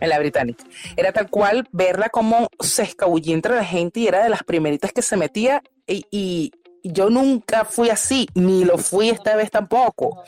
en 0.01 0.09
la 0.11 0.19
británica. 0.19 0.65
Era 0.97 1.12
tal 1.12 1.31
cual 1.31 1.67
verla 1.73 2.11
como 2.11 2.49
se 2.61 2.83
escabullía 2.83 3.33
entre 3.35 3.57
la 3.57 3.65
gente 3.65 4.01
y 4.01 4.07
era 4.07 4.23
de 4.23 4.29
las 4.29 4.43
primeritas 4.43 4.93
que 4.93 5.01
se 5.01 5.17
metía 5.17 5.62
y 5.87 6.53
yo 6.83 7.11
nunca 7.11 7.64
fui 7.64 7.90
así, 7.90 8.29
ni 8.35 8.64
lo 8.64 8.79
fui 8.79 9.11
esta 9.11 9.37
vez 9.37 9.51
tampoco. 9.51 10.23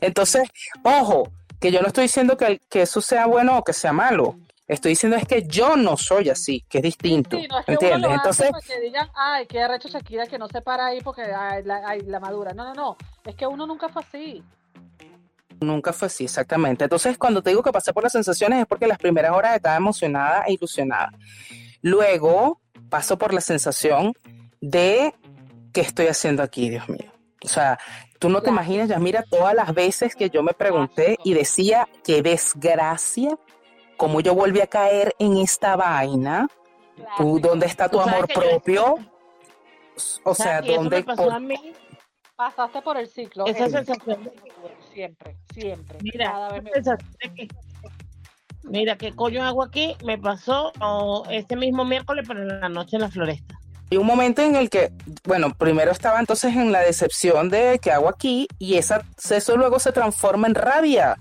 Entonces, 0.00 0.48
ojo, 0.82 1.30
que 1.60 1.72
yo 1.72 1.80
no 1.80 1.88
estoy 1.88 2.02
diciendo 2.02 2.36
que, 2.36 2.60
que 2.68 2.82
eso 2.82 3.00
sea 3.00 3.26
bueno 3.26 3.58
o 3.58 3.64
que 3.64 3.72
sea 3.72 3.92
malo. 3.92 4.36
Estoy 4.66 4.90
diciendo 4.90 5.16
es 5.16 5.26
que 5.26 5.42
yo 5.42 5.76
no 5.76 5.96
soy 5.96 6.30
así, 6.30 6.64
que 6.68 6.78
es 6.78 6.84
distinto. 6.84 7.38
Sí, 7.38 7.46
no 7.48 7.58
es 7.58 7.66
que 7.66 7.72
¿Entiendes? 7.72 8.10
Entonces, 8.12 8.50
que 8.66 8.80
digan, 8.80 9.10
ay, 9.14 9.46
qué 9.46 9.60
arrecho 9.60 9.88
Shakira 9.88 10.26
que 10.26 10.38
no 10.38 10.48
se 10.48 10.62
para 10.62 10.86
ahí 10.86 11.02
porque 11.02 11.22
ay, 11.22 11.62
la, 11.64 11.82
ay, 11.86 12.00
la 12.00 12.18
madura. 12.18 12.54
No, 12.54 12.64
no, 12.64 12.74
no. 12.74 12.96
Es 13.24 13.34
que 13.34 13.46
uno 13.46 13.66
nunca 13.66 13.88
fue 13.90 14.02
así. 14.02 14.42
nunca 15.60 15.92
fue 15.92 16.06
así, 16.06 16.24
exactamente. 16.24 16.84
Entonces, 16.84 17.18
cuando 17.18 17.42
te 17.42 17.50
digo 17.50 17.62
que 17.62 17.72
pasé 17.72 17.92
por 17.92 18.02
las 18.02 18.12
sensaciones 18.12 18.60
es 18.60 18.66
porque 18.66 18.86
las 18.86 18.98
primeras 18.98 19.32
horas 19.32 19.54
estaba 19.54 19.76
emocionada 19.76 20.44
e 20.46 20.54
ilusionada. 20.54 21.10
Luego 21.82 22.60
paso 22.88 23.18
por 23.18 23.34
la 23.34 23.42
sensación 23.42 24.14
de 24.62 25.14
qué 25.74 25.82
estoy 25.82 26.06
haciendo 26.06 26.42
aquí, 26.42 26.70
Dios 26.70 26.88
mío. 26.88 27.12
O 27.44 27.48
sea, 27.48 27.78
tú 28.18 28.30
no 28.30 28.40
te 28.40 28.48
imaginas, 28.48 28.88
ya 28.88 28.98
mira 28.98 29.22
todas 29.28 29.54
las 29.54 29.74
veces 29.74 30.14
que 30.16 30.30
yo 30.30 30.42
me 30.42 30.54
pregunté 30.54 31.18
y 31.24 31.34
decía, 31.34 31.86
qué 32.02 32.22
desgracia, 32.22 33.36
cómo 33.98 34.20
yo 34.22 34.34
volví 34.34 34.62
a 34.62 34.66
caer 34.66 35.14
en 35.18 35.36
esta 35.36 35.76
vaina. 35.76 36.48
¿Tú, 37.18 37.38
¿Dónde 37.40 37.66
está 37.66 37.88
tu 37.90 38.00
amor 38.00 38.26
propio? 38.32 38.94
O 40.24 40.34
sea, 40.34 40.62
¿dónde? 40.62 40.98
me 40.98 41.02
pasó 41.04 41.24
por- 41.24 41.32
a 41.34 41.38
mí, 41.40 41.56
Pasaste 42.36 42.82
por 42.82 42.96
el 42.96 43.08
ciclo. 43.08 43.46
esa 43.46 43.68
sensación 43.68 44.24
de 44.24 44.32
Siempre, 44.92 45.36
siempre. 45.52 45.98
Mira, 46.02 46.30
Cada 46.32 46.52
vez 46.52 46.62
me- 46.62 46.70
que- 47.34 47.48
mira, 48.64 48.96
¿qué 48.96 49.12
coño 49.12 49.44
hago 49.44 49.62
aquí? 49.64 49.96
Me 50.04 50.18
pasó 50.18 50.72
oh, 50.80 51.24
este 51.30 51.56
mismo 51.56 51.84
miércoles, 51.84 52.24
pero 52.26 52.42
en 52.42 52.60
la 52.60 52.68
noche 52.68 52.96
en 52.96 53.02
la 53.02 53.10
floresta. 53.10 53.58
Y 53.90 53.96
un 53.96 54.06
momento 54.06 54.42
en 54.42 54.56
el 54.56 54.70
que, 54.70 54.92
bueno, 55.24 55.54
primero 55.54 55.92
estaba 55.92 56.18
entonces 56.18 56.56
en 56.56 56.72
la 56.72 56.80
decepción 56.80 57.48
de 57.48 57.78
qué 57.80 57.92
hago 57.92 58.08
aquí 58.08 58.48
y 58.58 58.76
esa, 58.76 59.02
eso 59.30 59.56
luego 59.56 59.78
se 59.78 59.92
transforma 59.92 60.48
en 60.48 60.54
rabia, 60.54 61.18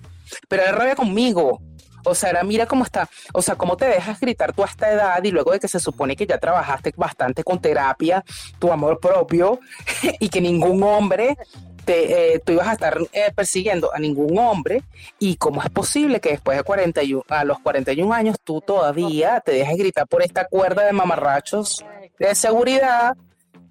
pero 0.47 0.63
era 0.63 0.71
rabia 0.71 0.95
conmigo. 0.95 1.61
O 2.05 2.15
sea, 2.15 2.31
era 2.31 2.43
mira 2.43 2.65
cómo 2.65 2.83
está, 2.83 3.09
o 3.33 3.41
sea, 3.41 3.55
cómo 3.55 3.77
te 3.77 3.85
dejas 3.85 4.19
gritar 4.19 4.53
tú 4.53 4.63
a 4.63 4.65
esta 4.65 4.91
edad 4.91 5.23
y 5.23 5.31
luego 5.31 5.51
de 5.51 5.59
que 5.59 5.69
se 5.69 5.79
supone 5.79 6.15
que 6.15 6.27
ya 6.27 6.37
trabajaste 6.37 6.93
bastante 6.97 7.43
con 7.43 7.61
terapia, 7.61 8.23
tu 8.59 8.71
amor 8.71 8.99
propio 8.99 9.59
y 10.19 10.27
que 10.27 10.41
ningún 10.41 10.83
hombre 10.83 11.37
te, 11.85 12.35
eh, 12.35 12.39
tú 12.39 12.53
ibas 12.53 12.67
a 12.67 12.73
estar 12.73 12.97
eh, 13.13 13.31
persiguiendo 13.33 13.93
a 13.93 13.99
ningún 13.99 14.37
hombre 14.37 14.83
y 15.19 15.35
cómo 15.35 15.61
es 15.61 15.69
posible 15.69 16.19
que 16.19 16.31
después 16.31 16.57
de 16.57 16.63
41, 16.63 17.23
a 17.29 17.43
los 17.45 17.59
41 17.59 18.13
años 18.13 18.37
tú 18.43 18.61
todavía 18.61 19.41
te 19.41 19.53
dejes 19.53 19.77
gritar 19.77 20.07
por 20.07 20.23
esta 20.23 20.45
cuerda 20.45 20.83
de 20.85 20.93
mamarrachos 20.93 21.85
de 22.19 22.35
seguridad 22.35 23.15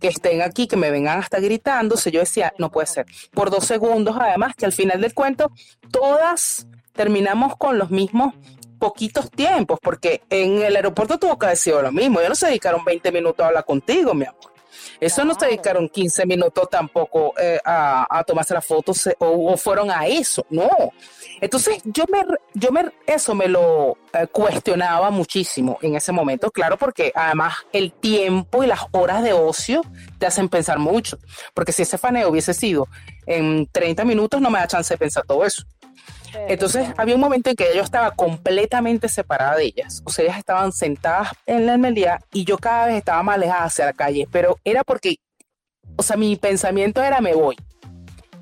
que 0.00 0.08
estén 0.08 0.42
aquí, 0.42 0.66
que 0.66 0.76
me 0.76 0.90
vengan 0.90 1.20
hasta 1.20 1.38
gritando. 1.38 1.96
yo 1.96 2.20
decía, 2.20 2.52
no 2.58 2.70
puede 2.70 2.86
ser. 2.86 3.06
Por 3.32 3.50
dos 3.50 3.64
segundos, 3.64 4.16
además, 4.18 4.54
que 4.56 4.66
al 4.66 4.72
final 4.72 5.00
del 5.00 5.14
cuento, 5.14 5.50
todas 5.90 6.66
terminamos 6.92 7.56
con 7.56 7.78
los 7.78 7.90
mismos 7.90 8.34
poquitos 8.78 9.30
tiempos, 9.30 9.78
porque 9.80 10.22
en 10.28 10.60
el 10.60 10.74
aeropuerto 10.74 11.18
tuvo 11.18 11.38
que 11.38 11.46
haber 11.46 11.56
sido 11.56 11.80
lo 11.80 11.92
mismo. 11.92 12.20
Ya 12.20 12.28
no 12.28 12.34
se 12.34 12.46
dedicaron 12.46 12.84
20 12.84 13.12
minutos 13.12 13.44
a 13.44 13.48
hablar 13.48 13.64
contigo, 13.64 14.12
mi 14.12 14.24
amor. 14.26 14.51
Eso 15.02 15.24
no 15.24 15.34
se 15.34 15.46
dedicaron 15.46 15.88
15 15.88 16.26
minutos 16.26 16.70
tampoco 16.70 17.34
eh, 17.36 17.58
a, 17.64 18.06
a 18.08 18.22
tomarse 18.22 18.54
las 18.54 18.64
fotos 18.64 19.08
o, 19.18 19.52
o 19.52 19.56
fueron 19.56 19.90
a 19.90 20.06
eso, 20.06 20.46
no. 20.48 20.70
Entonces 21.40 21.82
yo 21.84 22.04
me, 22.08 22.22
yo 22.54 22.70
me, 22.70 22.84
eso 23.04 23.34
me 23.34 23.48
lo 23.48 23.98
eh, 24.12 24.28
cuestionaba 24.28 25.10
muchísimo 25.10 25.76
en 25.82 25.96
ese 25.96 26.12
momento, 26.12 26.52
claro, 26.52 26.76
porque 26.76 27.10
además 27.16 27.54
el 27.72 27.92
tiempo 27.92 28.62
y 28.62 28.68
las 28.68 28.82
horas 28.92 29.24
de 29.24 29.32
ocio 29.32 29.82
te 30.18 30.26
hacen 30.26 30.48
pensar 30.48 30.78
mucho, 30.78 31.18
porque 31.52 31.72
si 31.72 31.82
ese 31.82 31.98
faneo 31.98 32.28
hubiese 32.28 32.54
sido 32.54 32.86
en 33.26 33.66
30 33.66 34.04
minutos 34.04 34.40
no 34.40 34.50
me 34.50 34.60
da 34.60 34.68
chance 34.68 34.94
de 34.94 34.98
pensar 34.98 35.24
todo 35.26 35.44
eso. 35.44 35.64
Entonces 36.48 36.88
había 36.96 37.14
un 37.14 37.20
momento 37.20 37.50
en 37.50 37.56
que 37.56 37.66
yo 37.74 37.82
estaba 37.82 38.10
completamente 38.12 39.08
separada 39.08 39.56
de 39.56 39.64
ellas. 39.64 40.02
O 40.04 40.10
sea, 40.10 40.24
ellas 40.24 40.38
estaban 40.38 40.72
sentadas 40.72 41.28
en 41.46 41.66
la 41.66 41.74
almería 41.74 42.20
y 42.32 42.44
yo 42.44 42.58
cada 42.58 42.86
vez 42.86 42.96
estaba 42.96 43.22
más 43.22 43.36
alejada 43.36 43.64
hacia 43.64 43.86
la 43.86 43.92
calle. 43.92 44.28
Pero 44.30 44.58
era 44.64 44.82
porque, 44.84 45.16
o 45.96 46.02
sea, 46.02 46.16
mi 46.16 46.36
pensamiento 46.36 47.02
era 47.02 47.20
me 47.20 47.34
voy, 47.34 47.56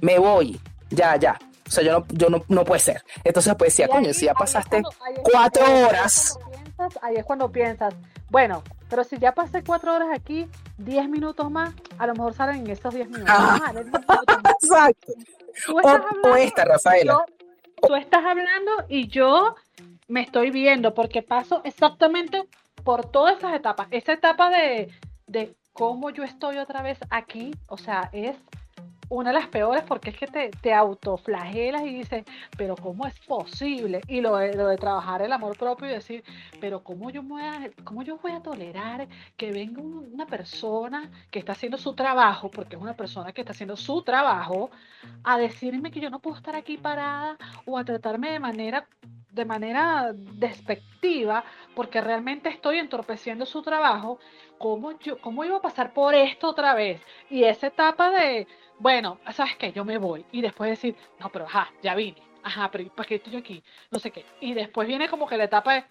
me 0.01 0.19
voy, 0.19 0.61
ya, 0.91 1.17
ya. 1.17 1.39
O 1.67 1.71
sea, 1.71 1.85
yo 1.85 1.93
no, 2.01 2.07
yo 2.09 2.29
no, 2.31 2.43
no 2.49 2.65
puede 2.65 2.81
ser. 2.81 3.03
Entonces 3.23 3.55
pues 3.57 3.73
decía, 3.73 3.87
coño, 3.89 4.13
si 4.13 4.27
ya 4.27 4.35
pasaste 4.35 4.83
cuando- 4.83 5.23
cuatro 5.23 5.65
horas. 5.87 6.37
cuando 6.39 6.61
piensas- 6.63 6.99
ahí 7.03 7.17
es 7.17 7.25
cuando 7.25 7.53
piensas, 7.53 7.95
bueno, 8.29 8.63
pero 8.89 9.05
si 9.05 9.19
ya 9.19 9.33
pasé 9.33 9.63
cuatro 9.63 9.95
horas 9.95 10.09
aquí, 10.13 10.49
diez 10.79 11.09
minutos 11.09 11.49
más, 11.51 11.73
a 11.99 12.07
lo 12.09 12.15
mejor 12.15 12.35
salen 12.35 12.57
en 12.65 12.71
estos 12.71 12.93
diez 12.95 13.09
minutos. 13.09 13.33
Ah. 13.37 13.61
Más. 13.61 13.75
Exacto. 14.63 15.13
O, 15.73 16.37
esta, 16.37 16.65
Rafaela. 16.65 17.13
yo- 17.13 17.25
tú 17.81 17.95
estás 17.95 18.25
hablando 18.25 18.73
y 18.89 19.09
yo 19.09 19.55
me 20.09 20.23
estoy 20.23 20.51
viendo 20.51 20.95
porque 20.95 21.23
paso 21.23 21.63
exactamente 21.65 22.49
por 22.85 23.11
todas 23.11 23.39
esas 23.39 23.55
etapas. 23.55 23.89
Esa 23.91 24.13
etapa 24.13 24.51
de, 24.51 24.91
de 25.27 25.55
cómo 25.73 26.11
yo 26.11 26.25
estoy 26.25 26.59
otra 26.59 26.83
vez 26.83 26.99
aquí, 27.11 27.53
o 27.67 27.77
sea, 27.77 28.11
es 28.13 28.37
una 29.11 29.31
de 29.31 29.39
las 29.41 29.49
peores 29.49 29.83
porque 29.87 30.11
es 30.11 30.17
que 30.17 30.27
te, 30.27 30.51
te 30.51 30.73
autoflagelas 30.73 31.83
y 31.83 31.93
dices, 31.95 32.25
pero 32.57 32.77
¿cómo 32.77 33.07
es 33.07 33.19
posible? 33.21 34.01
Y 34.09 34.21
lo 34.23 34.37
de, 34.37 34.55
lo 34.57 34.69
de 34.69 34.77
trabajar 34.79 35.21
el 35.23 35.33
amor 35.33 35.57
propio 35.59 35.89
y 35.89 35.91
decir, 35.91 36.25
pero 36.61 36.83
¿cómo 36.83 37.11
yo, 37.11 37.23
voy 37.23 37.43
a, 37.43 37.71
cómo 37.85 38.03
yo 38.03 38.17
voy 38.19 38.33
a 38.33 38.41
tolerar 38.41 39.09
que 39.37 39.53
venga 39.53 39.83
un- 39.83 40.09
una 40.15 40.27
persona 40.27 41.11
que 41.31 41.39
está 41.41 41.53
haciendo 41.53 41.77
su 41.77 41.95
trabajo, 41.95 42.51
porque 42.51 42.77
es 42.77 42.83
una 42.83 42.95
persona 42.97 43.33
que 43.33 43.43
está 43.43 43.53
haciendo 43.53 43.77
su 43.77 44.03
trabajo, 44.03 44.71
a 45.25 45.39
decirme 45.39 45.91
que 45.91 46.01
yo 46.01 46.09
no 46.11 46.21
puedo 46.21 46.37
estar 46.37 46.55
aquí 46.57 46.77
parada 46.79 47.37
o 47.67 47.77
a 47.79 47.85
tratarme 47.85 48.31
de 48.31 48.41
manera 48.41 48.87
de 49.33 49.45
manera 49.45 50.13
despectiva 50.15 51.45
porque 51.75 52.01
realmente 52.01 52.49
estoy 52.49 52.79
entorpeciendo 52.79 53.47
su 53.47 53.63
trabajo, 53.63 54.19
¿cómo, 54.59 54.99
yo, 54.99 55.21
¿cómo 55.21 55.45
iba 55.45 55.57
a 55.57 55.63
pasar 55.63 55.93
por 55.93 56.15
esto 56.15 56.49
otra 56.49 56.75
vez? 56.75 57.01
Y 57.29 57.45
esa 57.45 57.69
etapa 57.69 58.11
de, 58.11 58.47
bueno, 58.79 59.19
¿sabes 59.33 59.57
qué? 59.57 59.73
Yo 59.73 59.85
me 59.85 59.99
voy. 59.99 60.25
Y 60.33 60.43
después 60.43 60.71
decir, 60.71 60.97
no, 61.19 61.31
pero 61.31 61.47
ajá, 61.47 61.71
ya 61.83 61.95
vine. 61.95 62.23
Ajá, 62.43 62.71
pero 62.71 62.89
¿para 62.95 63.07
qué 63.07 63.17
estoy 63.17 63.33
yo 63.35 63.39
aquí? 63.39 63.63
No 63.91 63.99
sé 63.99 64.11
qué. 64.11 64.25
Y 64.41 64.55
después 64.55 64.89
viene 64.89 65.09
como 65.09 65.27
que 65.27 65.37
la 65.37 65.45
etapa 65.45 65.75
de, 65.75 65.85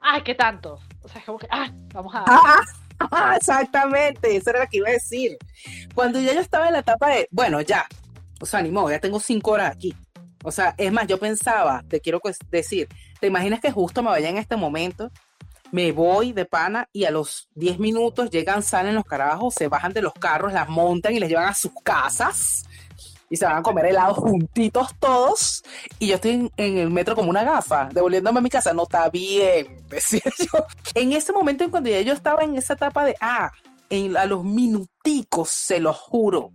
ay, 0.00 0.22
¿qué 0.22 0.34
tanto? 0.34 0.78
O 1.02 1.08
sea, 1.08 1.20
es 1.20 1.26
como 1.26 1.38
que, 1.38 1.48
ah, 1.50 1.70
vamos 1.92 2.14
a... 2.14 2.24
Ah, 3.10 3.34
exactamente, 3.36 4.36
eso 4.36 4.50
era 4.50 4.64
lo 4.64 4.66
que 4.68 4.78
iba 4.78 4.88
a 4.88 4.92
decir. 4.92 5.38
Cuando 5.94 6.20
ya 6.20 6.34
yo 6.34 6.40
estaba 6.40 6.66
en 6.66 6.72
la 6.72 6.80
etapa 6.80 7.10
de, 7.10 7.28
bueno, 7.30 7.60
ya, 7.60 7.86
o 8.40 8.46
sea, 8.46 8.60
ni 8.60 8.70
modo, 8.70 8.90
ya 8.90 8.98
tengo 8.98 9.20
cinco 9.20 9.52
horas 9.52 9.74
aquí. 9.76 9.94
O 10.48 10.50
sea, 10.50 10.74
es 10.78 10.90
más, 10.90 11.06
yo 11.06 11.18
pensaba, 11.18 11.84
te 11.86 12.00
quiero 12.00 12.20
decir, 12.50 12.88
¿te 13.20 13.26
imaginas 13.26 13.60
que 13.60 13.70
justo 13.70 14.02
me 14.02 14.08
vaya 14.08 14.30
en 14.30 14.38
este 14.38 14.56
momento? 14.56 15.10
Me 15.70 15.92
voy 15.92 16.32
de 16.32 16.46
pana 16.46 16.88
y 16.90 17.04
a 17.04 17.10
los 17.10 17.50
10 17.54 17.78
minutos 17.78 18.30
llegan, 18.30 18.62
salen 18.62 18.94
los 18.94 19.04
carajos, 19.04 19.52
se 19.54 19.68
bajan 19.68 19.92
de 19.92 20.00
los 20.00 20.14
carros, 20.14 20.54
las 20.54 20.66
montan 20.66 21.14
y 21.14 21.20
les 21.20 21.28
llevan 21.28 21.48
a 21.48 21.54
sus 21.54 21.72
casas 21.84 22.64
y 23.28 23.36
se 23.36 23.44
van 23.44 23.58
a 23.58 23.62
comer 23.62 23.84
helado 23.84 24.14
juntitos 24.14 24.88
todos. 24.98 25.62
Y 25.98 26.06
yo 26.06 26.14
estoy 26.14 26.30
en, 26.30 26.50
en 26.56 26.78
el 26.78 26.88
metro 26.88 27.14
como 27.14 27.28
una 27.28 27.44
gafa, 27.44 27.90
devolviéndome 27.92 28.38
a 28.38 28.42
mi 28.42 28.48
casa. 28.48 28.72
No 28.72 28.84
está 28.84 29.10
bien, 29.10 29.84
decía 29.90 30.22
yo. 30.38 30.64
En 30.94 31.12
ese 31.12 31.30
momento, 31.30 31.62
en 31.62 31.70
cuando 31.70 31.90
ya 31.90 32.00
yo 32.00 32.14
estaba 32.14 32.42
en 32.42 32.56
esa 32.56 32.72
etapa 32.72 33.04
de, 33.04 33.14
ah, 33.20 33.52
a 34.16 34.24
los 34.24 34.44
minuticos, 34.44 35.50
se 35.50 35.78
los 35.78 35.98
juro, 35.98 36.52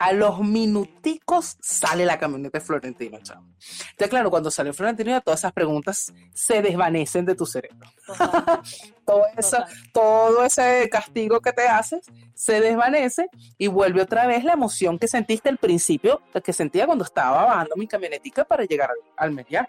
a 0.00 0.14
los 0.14 0.40
minuticos 0.40 1.58
sale 1.60 2.06
la 2.06 2.18
camioneta 2.18 2.58
de 2.58 2.64
Florentino, 2.64 3.18
chamo. 3.22 3.46
Entonces, 3.90 4.08
claro, 4.08 4.30
cuando 4.30 4.50
salió 4.50 4.72
Florentino, 4.72 5.20
todas 5.20 5.40
esas 5.40 5.52
preguntas 5.52 6.10
se 6.32 6.62
desvanecen 6.62 7.26
de 7.26 7.34
tu 7.34 7.44
cerebro. 7.44 7.86
todo, 9.04 9.24
eso, 9.36 9.58
todo 9.92 10.42
ese 10.42 10.88
castigo 10.90 11.40
que 11.40 11.52
te 11.52 11.68
haces 11.68 12.06
se 12.34 12.62
desvanece 12.62 13.28
y 13.58 13.66
vuelve 13.66 14.00
otra 14.00 14.26
vez 14.26 14.42
la 14.42 14.54
emoción 14.54 14.98
que 14.98 15.06
sentiste 15.06 15.50
al 15.50 15.58
principio, 15.58 16.22
que 16.42 16.54
sentía 16.54 16.86
cuando 16.86 17.04
estaba 17.04 17.44
bajando 17.44 17.76
mi 17.76 17.86
camionetica 17.86 18.46
para 18.46 18.64
llegar 18.64 18.88
al, 18.88 18.96
al 19.18 19.32
Meriá. 19.32 19.68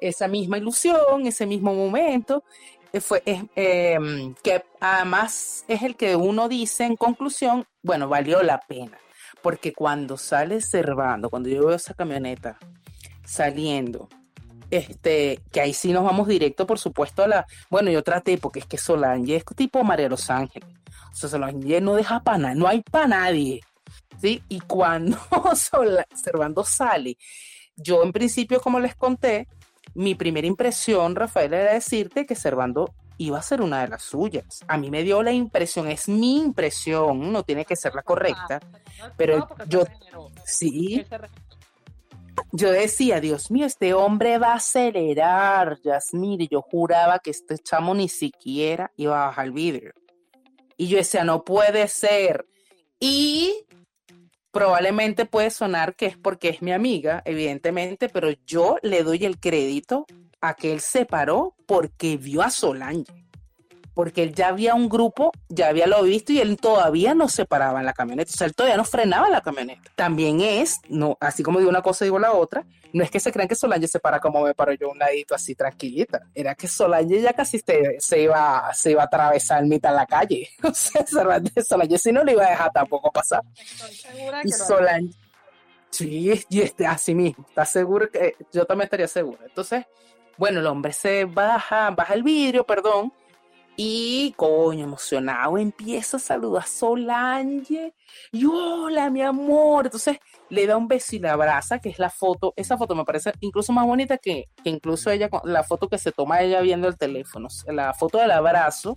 Esa 0.00 0.26
misma 0.26 0.58
ilusión, 0.58 1.28
ese 1.28 1.46
mismo 1.46 1.72
momento, 1.72 2.42
eh, 2.92 3.00
fue 3.00 3.22
es, 3.24 3.42
eh, 3.54 4.34
que 4.42 4.64
además 4.80 5.64
es 5.68 5.82
el 5.82 5.94
que 5.94 6.16
uno 6.16 6.48
dice 6.48 6.84
en 6.84 6.96
conclusión, 6.96 7.66
bueno, 7.82 8.08
valió 8.08 8.42
la 8.42 8.60
pena, 8.60 8.98
porque 9.44 9.74
cuando 9.74 10.16
sale 10.16 10.62
Cervando, 10.62 11.28
cuando 11.28 11.50
yo 11.50 11.66
veo 11.66 11.76
esa 11.76 11.92
camioneta 11.92 12.58
saliendo, 13.26 14.08
este, 14.70 15.38
que 15.52 15.60
ahí 15.60 15.74
sí 15.74 15.92
nos 15.92 16.02
vamos 16.02 16.26
directo, 16.26 16.66
por 16.66 16.78
supuesto, 16.78 17.22
a 17.22 17.28
la, 17.28 17.46
bueno, 17.68 17.90
yo 17.90 18.02
traté, 18.02 18.38
porque 18.38 18.60
es 18.60 18.66
que 18.66 18.78
Solange 18.78 19.36
es 19.36 19.44
tipo 19.54 19.84
María 19.84 20.08
Los 20.08 20.30
Ángeles, 20.30 20.66
o 21.12 21.14
sea, 21.14 21.28
Solange 21.28 21.80
no 21.82 21.94
deja 21.94 22.22
para 22.22 22.38
nadie, 22.38 22.54
no 22.56 22.66
hay 22.66 22.80
para 22.82 23.06
nadie, 23.06 23.60
¿sí? 24.18 24.42
Y 24.48 24.60
cuando 24.60 25.18
Sola- 25.54 26.06
Servando 26.14 26.64
sale, 26.64 27.18
yo 27.76 28.02
en 28.02 28.12
principio, 28.12 28.60
como 28.60 28.80
les 28.80 28.94
conté, 28.96 29.46
mi 29.94 30.14
primera 30.14 30.46
impresión, 30.46 31.14
Rafael, 31.14 31.52
era 31.52 31.74
decirte 31.74 32.24
que 32.24 32.34
Servando 32.34 32.94
iba 33.18 33.38
a 33.38 33.42
ser 33.42 33.62
una 33.62 33.82
de 33.82 33.88
las 33.88 34.02
suyas. 34.02 34.60
A 34.66 34.76
mí 34.76 34.90
me 34.90 35.02
dio 35.02 35.22
la 35.22 35.32
impresión, 35.32 35.88
es 35.88 36.08
mi 36.08 36.38
impresión, 36.40 37.32
no 37.32 37.42
tiene 37.42 37.64
que 37.64 37.76
ser 37.76 37.94
la 37.94 38.02
correcta, 38.02 38.60
pero 39.16 39.48
yo- 39.68 39.84
sí, 40.44 41.04
yo 42.52 42.70
decía, 42.70 43.20
Dios 43.20 43.50
mío, 43.50 43.66
este 43.66 43.94
hombre 43.94 44.38
va 44.38 44.52
a 44.52 44.56
acelerar, 44.56 45.78
Yasmín, 45.82 46.40
y 46.40 46.48
yo 46.48 46.62
juraba 46.62 47.18
que 47.20 47.30
este 47.30 47.58
chamo 47.58 47.94
ni 47.94 48.08
siquiera 48.08 48.90
iba 48.96 49.22
a 49.22 49.26
bajar 49.26 49.46
el 49.46 49.52
vidrio. 49.52 49.92
Y 50.76 50.88
yo 50.88 50.96
decía, 50.98 51.22
no 51.24 51.44
puede 51.44 51.86
ser. 51.88 52.46
Y 52.98 53.54
probablemente 54.50 55.24
puede 55.26 55.50
sonar 55.50 55.94
que 55.94 56.06
es 56.06 56.16
porque 56.16 56.48
es 56.48 56.62
mi 56.62 56.72
amiga, 56.72 57.22
evidentemente, 57.24 58.08
pero 58.08 58.30
yo 58.46 58.76
le 58.82 59.02
doy 59.02 59.24
el 59.24 59.38
crédito 59.38 60.06
a 60.48 60.54
que 60.54 60.72
él 60.72 60.80
se 60.80 61.06
paró 61.06 61.54
porque 61.66 62.18
vio 62.18 62.42
a 62.42 62.50
Solange. 62.50 63.12
Porque 63.94 64.24
él 64.24 64.34
ya 64.34 64.48
había 64.48 64.74
un 64.74 64.88
grupo, 64.88 65.30
ya 65.48 65.68
había 65.68 65.86
lo 65.86 66.02
visto 66.02 66.32
y 66.32 66.40
él 66.40 66.56
todavía 66.56 67.14
no 67.14 67.28
se 67.28 67.46
paraba 67.46 67.78
en 67.78 67.86
la 67.86 67.92
camioneta. 67.92 68.30
O 68.34 68.36
sea, 68.36 68.48
él 68.48 68.54
todavía 68.54 68.76
no 68.76 68.84
frenaba 68.84 69.26
en 69.26 69.32
la 69.32 69.40
camioneta. 69.40 69.90
También 69.94 70.40
es, 70.40 70.80
no, 70.88 71.16
así 71.20 71.44
como 71.44 71.60
digo 71.60 71.70
una 71.70 71.80
cosa, 71.80 72.04
digo 72.04 72.18
la 72.18 72.32
otra, 72.32 72.66
no 72.92 73.04
es 73.04 73.10
que 73.10 73.20
se 73.20 73.32
crean 73.32 73.48
que 73.48 73.54
Solange 73.54 73.86
se 73.86 74.00
para 74.00 74.20
como 74.20 74.42
me 74.42 74.52
paro 74.52 74.72
yo 74.72 74.90
un 74.90 74.98
ladito 74.98 75.34
así 75.34 75.54
tranquilita. 75.54 76.22
Era 76.34 76.56
que 76.56 76.66
Solange 76.66 77.20
ya 77.20 77.32
casi 77.32 77.60
se, 77.60 77.96
se 78.00 78.22
iba, 78.22 78.68
se 78.74 78.90
iba 78.90 79.02
a 79.02 79.06
atravesar 79.06 79.62
en 79.62 79.68
mitad 79.68 79.90
de 79.90 79.96
la 79.96 80.06
calle. 80.06 80.50
O 80.64 80.74
sea, 80.74 81.06
Solange 81.06 81.98
si 81.98 82.12
no 82.12 82.24
le 82.24 82.32
iba 82.32 82.44
a 82.44 82.50
dejar 82.50 82.72
tampoco 82.72 83.12
pasar. 83.12 83.42
Estoy 83.56 83.94
segura 83.94 84.40
Y 84.40 84.50
que 84.50 84.52
Solange, 84.52 85.16
sí, 85.90 86.44
y 86.50 86.60
este, 86.60 86.84
así 86.84 87.14
mismo, 87.14 87.46
está 87.48 87.64
seguro 87.64 88.10
que 88.10 88.34
yo 88.52 88.66
también 88.66 88.86
estaría 88.86 89.06
seguro. 89.06 89.38
Entonces, 89.44 89.84
bueno, 90.36 90.60
el 90.60 90.66
hombre 90.66 90.92
se 90.92 91.24
baja, 91.24 91.90
baja 91.90 92.14
el 92.14 92.22
vidrio, 92.22 92.64
perdón, 92.64 93.12
y 93.76 94.32
coño, 94.36 94.84
emocionado, 94.84 95.58
empieza 95.58 96.16
a 96.16 96.20
saludar 96.20 96.62
a 96.62 96.66
Solange, 96.66 97.92
y 98.30 98.44
hola, 98.44 99.10
mi 99.10 99.22
amor. 99.22 99.86
Entonces 99.86 100.18
le 100.48 100.66
da 100.66 100.76
un 100.76 100.86
beso 100.86 101.16
y 101.16 101.18
la 101.18 101.32
abraza, 101.32 101.80
que 101.80 101.88
es 101.88 101.98
la 101.98 102.10
foto, 102.10 102.54
esa 102.56 102.78
foto 102.78 102.94
me 102.94 103.04
parece 103.04 103.32
incluso 103.40 103.72
más 103.72 103.86
bonita 103.86 104.18
que, 104.18 104.48
que 104.62 104.70
incluso 104.70 105.10
ella, 105.10 105.28
la 105.44 105.64
foto 105.64 105.88
que 105.88 105.98
se 105.98 106.12
toma 106.12 106.40
ella 106.40 106.60
viendo 106.60 106.86
el 106.86 106.96
teléfono, 106.96 107.48
la 107.66 107.92
foto 107.94 108.18
del 108.18 108.30
abrazo, 108.30 108.96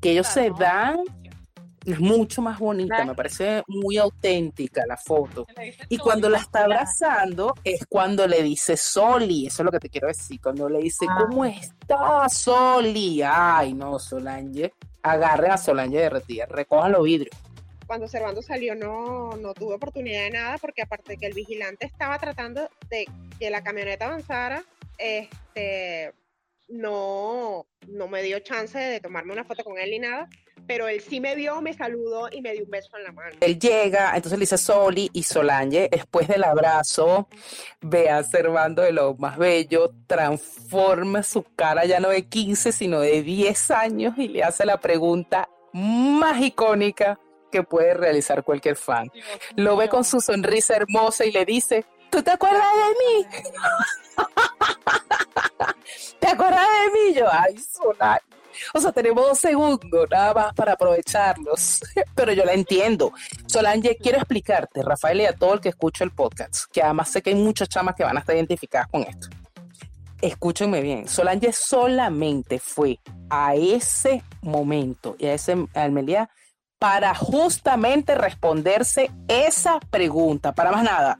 que 0.00 0.12
ellos 0.12 0.28
Claro, 0.32 0.54
se 0.56 0.62
dan, 0.62 1.00
es 1.84 2.00
mucho 2.00 2.42
más 2.42 2.58
bonita, 2.58 3.04
me 3.04 3.14
parece 3.14 3.62
muy 3.66 3.96
auténtica 3.96 4.84
la 4.86 4.96
foto. 4.96 5.46
Y 5.88 5.98
cuando 5.98 6.28
la 6.28 6.38
está 6.38 6.64
abrazando 6.64 7.54
es 7.64 7.86
cuando 7.88 8.26
le 8.26 8.42
dice 8.42 8.76
Soli, 8.76 9.46
eso 9.46 9.62
es 9.62 9.64
lo 9.64 9.72
que 9.72 9.80
te 9.80 9.88
quiero 9.88 10.08
decir, 10.08 10.40
cuando 10.40 10.68
le 10.68 10.80
dice, 10.80 11.06
Ah. 11.08 11.26
¿cómo 11.28 11.44
estás, 11.44 12.34
Soli? 12.34 13.22
Ay, 13.22 13.74
no, 13.74 13.98
Solange, 13.98 14.72
agarren 15.02 15.50
a 15.52 15.56
Solange 15.58 15.98
derretida, 15.98 16.46
recojan 16.46 16.92
los 16.92 17.02
vidrios. 17.04 17.36
Cuando 17.86 18.08
Servando 18.08 18.40
salió 18.40 18.74
no, 18.74 19.36
no 19.36 19.52
tuve 19.52 19.74
oportunidad 19.74 20.22
de 20.22 20.30
nada 20.30 20.58
porque 20.58 20.82
aparte 20.82 21.12
de 21.12 21.18
que 21.18 21.26
el 21.26 21.34
vigilante 21.34 21.84
estaba 21.84 22.18
tratando 22.18 22.68
de 22.88 23.06
que 23.38 23.50
la 23.50 23.62
camioneta 23.62 24.06
avanzara, 24.06 24.64
este 24.96 26.14
no, 26.68 27.66
no 27.88 28.08
me 28.08 28.22
dio 28.22 28.38
chance 28.38 28.78
de 28.78 29.00
tomarme 29.00 29.32
una 29.34 29.44
foto 29.44 29.62
con 29.62 29.78
él 29.78 29.90
ni 29.90 29.98
nada, 29.98 30.28
pero 30.66 30.88
él 30.88 31.00
sí 31.00 31.20
me 31.20 31.34
vio, 31.34 31.60
me 31.60 31.74
saludó 31.74 32.28
y 32.30 32.40
me 32.40 32.52
dio 32.52 32.64
un 32.64 32.70
beso 32.70 32.96
en 32.96 33.04
la 33.04 33.12
mano. 33.12 33.36
Él 33.40 33.58
llega, 33.58 34.14
entonces 34.14 34.38
le 34.38 34.42
dice 34.42 34.58
Soli 34.58 35.10
y 35.12 35.22
Solange, 35.22 35.88
después 35.90 36.28
del 36.28 36.44
abrazo, 36.44 37.28
ve 37.80 38.10
a 38.10 38.22
Servando 38.22 38.82
de 38.82 38.92
lo 38.92 39.14
más 39.14 39.38
bello, 39.38 39.92
transforma 40.06 41.22
su 41.22 41.44
cara 41.56 41.84
ya 41.84 42.00
no 42.00 42.08
de 42.08 42.26
15, 42.26 42.72
sino 42.72 43.00
de 43.00 43.22
10 43.22 43.70
años 43.70 44.14
y 44.18 44.28
le 44.28 44.42
hace 44.42 44.64
la 44.64 44.78
pregunta 44.78 45.48
más 45.72 46.40
icónica 46.40 47.18
que 47.50 47.62
puede 47.62 47.94
realizar 47.94 48.42
cualquier 48.42 48.76
fan. 48.76 49.10
Dios 49.12 49.26
Lo 49.56 49.76
ve 49.76 49.88
con 49.88 50.04
su 50.04 50.20
sonrisa 50.20 50.76
hermosa 50.76 51.24
y 51.24 51.32
le 51.32 51.44
dice, 51.44 51.84
¿tú 52.10 52.22
te 52.22 52.30
acuerdas 52.30 52.66
de 52.74 53.04
mí? 53.04 53.26
¿Te 56.18 56.28
acuerdas 56.28 56.66
de 56.66 56.90
mí? 56.92 57.14
Yo, 57.14 57.26
ay, 57.30 57.56
Solange. 57.58 58.22
O 58.74 58.80
sea, 58.80 58.92
tenemos 58.92 59.24
dos 59.24 59.38
segundos 59.38 60.08
nada 60.10 60.34
más 60.34 60.54
para 60.54 60.72
aprovecharlos. 60.72 61.80
Pero 62.14 62.32
yo 62.32 62.44
la 62.44 62.52
entiendo. 62.52 63.12
Solange, 63.46 63.96
quiero 63.96 64.18
explicarte, 64.18 64.82
Rafael, 64.82 65.20
y 65.20 65.26
a 65.26 65.34
todo 65.34 65.54
el 65.54 65.60
que 65.60 65.70
escucha 65.70 66.04
el 66.04 66.10
podcast, 66.10 66.64
que 66.72 66.82
además 66.82 67.10
sé 67.10 67.22
que 67.22 67.30
hay 67.30 67.36
muchas 67.36 67.68
chamas 67.68 67.94
que 67.94 68.04
van 68.04 68.16
a 68.16 68.20
estar 68.20 68.34
identificadas 68.34 68.88
con 68.88 69.02
esto. 69.02 69.28
Escúchenme 70.20 70.80
bien, 70.80 71.08
Solange 71.08 71.52
solamente 71.52 72.60
fue 72.60 73.00
a 73.28 73.56
ese 73.56 74.22
momento 74.40 75.16
y 75.18 75.26
a 75.26 75.34
ese 75.34 75.66
Almería 75.74 76.30
para 76.78 77.14
justamente 77.14 78.14
responderse 78.14 79.10
esa 79.26 79.80
pregunta, 79.80 80.52
para 80.52 80.70
más 80.70 80.84
nada. 80.84 81.18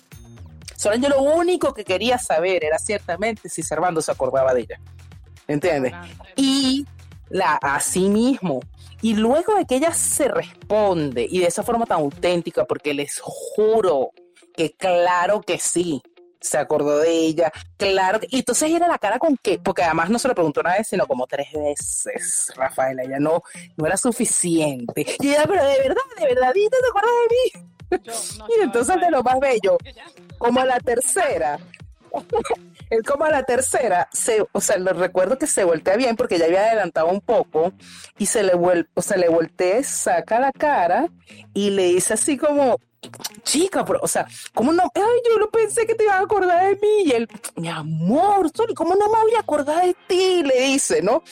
Solange 0.77 1.09
lo 1.09 1.23
único 1.23 1.73
que 1.73 1.85
quería 1.85 2.19
saber 2.19 2.65
era 2.65 2.79
ciertamente 2.79 3.49
si 3.49 3.63
Servando 3.63 4.03
se 4.03 4.11
acordaba 4.11 4.53
de 4.55 4.63
ella. 4.63 4.81
¿Entiendes? 5.47 5.95
Y 6.37 6.87
la 7.33 7.55
así 7.63 8.09
mismo 8.09 8.61
Y 9.01 9.15
luego 9.15 9.57
de 9.57 9.65
que 9.67 9.77
ella 9.77 9.93
se 9.93 10.29
responde 10.29 11.27
y 11.29 11.41
de 11.41 11.47
esa 11.47 11.63
forma 11.65 11.87
tan 11.87 11.99
auténtica, 11.99 12.65
porque 12.65 12.95
les 12.95 13.19
juro 13.21 14.11
que 14.57 14.71
claro 14.73 15.41
que 15.41 15.59
sí, 15.59 16.01
se 16.41 16.59
acordó 16.59 16.99
de 16.99 17.11
ella, 17.11 17.51
claro. 17.77 18.21
que- 18.21 18.29
Y 18.31 18.39
entonces 18.41 18.71
era 18.71 18.87
la 18.87 18.99
cara 18.99 19.19
con 19.19 19.37
que, 19.37 19.59
porque 19.59 19.83
además 19.83 20.09
no 20.11 20.19
se 20.19 20.29
lo 20.29 20.35
preguntó 20.35 20.61
una 20.61 20.75
vez, 20.77 20.87
sino 20.89 21.07
como 21.07 21.27
tres 21.27 21.49
veces, 21.53 22.53
Rafaela, 22.55 23.03
ella 23.03 23.19
no, 23.19 23.43
no 23.77 23.87
era 23.87 23.97
suficiente. 23.97 25.07
Y 25.21 25.29
ella, 25.31 25.45
pero 25.49 25.65
de 25.65 25.79
verdad, 25.79 26.03
de 26.19 26.27
verdad, 26.27 26.53
¿y 26.55 26.69
te 26.69 26.77
acuerdas 26.89 27.13
de 27.29 27.35
mí? 27.35 28.03
Yo, 28.05 28.13
no, 28.39 28.47
Y 28.57 28.63
entonces 28.63 29.01
de 29.01 29.11
lo 29.11 29.23
más 29.23 29.41
bello, 29.41 29.79
como 30.39 30.61
a 30.61 30.65
la 30.67 30.79
tercera, 30.81 31.59
él 32.91 33.03
como 33.03 33.25
a 33.25 33.31
la 33.31 33.43
tercera, 33.45 34.09
se, 34.13 34.45
o 34.53 34.61
sea, 34.61 34.77
le 34.79 34.93
recuerdo 34.93 35.39
que 35.39 35.47
se 35.47 35.65
voltea 35.65 35.97
bien 35.97 36.17
porque 36.17 36.39
ya 36.39 36.47
había 36.47 36.67
adelantado 36.67 37.09
un 37.09 37.21
poco 37.21 37.73
y 38.19 38.27
se 38.27 38.43
le 38.43 38.55
vuelve, 38.55 38.89
o 38.95 39.03
sea, 39.03 39.17
le 39.17 39.29
voltea, 39.29 39.83
saca 39.83 40.41
la 40.41 40.53
cara 40.53 41.09
y 41.55 41.71
le 41.71 41.85
dice 41.85 42.15
así 42.15 42.37
como, 42.37 42.79
chica, 43.43 43.85
pero, 43.85 43.99
o 44.03 44.09
sea, 44.09 44.27
¿cómo 44.55 44.73
no? 44.73 44.85
Ay, 44.95 45.21
yo 45.29 45.39
no 45.39 45.51
pensé 45.51 45.87
que 45.87 45.95
te 45.95 46.05
ibas 46.05 46.17
a 46.17 46.21
acordar 46.21 46.67
de 46.67 46.77
mí. 46.77 47.03
Y 47.05 47.13
él, 47.13 47.29
mi 47.57 47.69
amor, 47.69 48.51
¿cómo 48.75 48.95
no 48.95 49.09
me 49.09 49.23
voy 49.23 49.35
a 49.37 49.41
acordar 49.41 49.85
de 49.85 49.97
ti? 50.07 50.43
Le 50.43 50.61
dice, 50.63 51.03
¿no? 51.03 51.23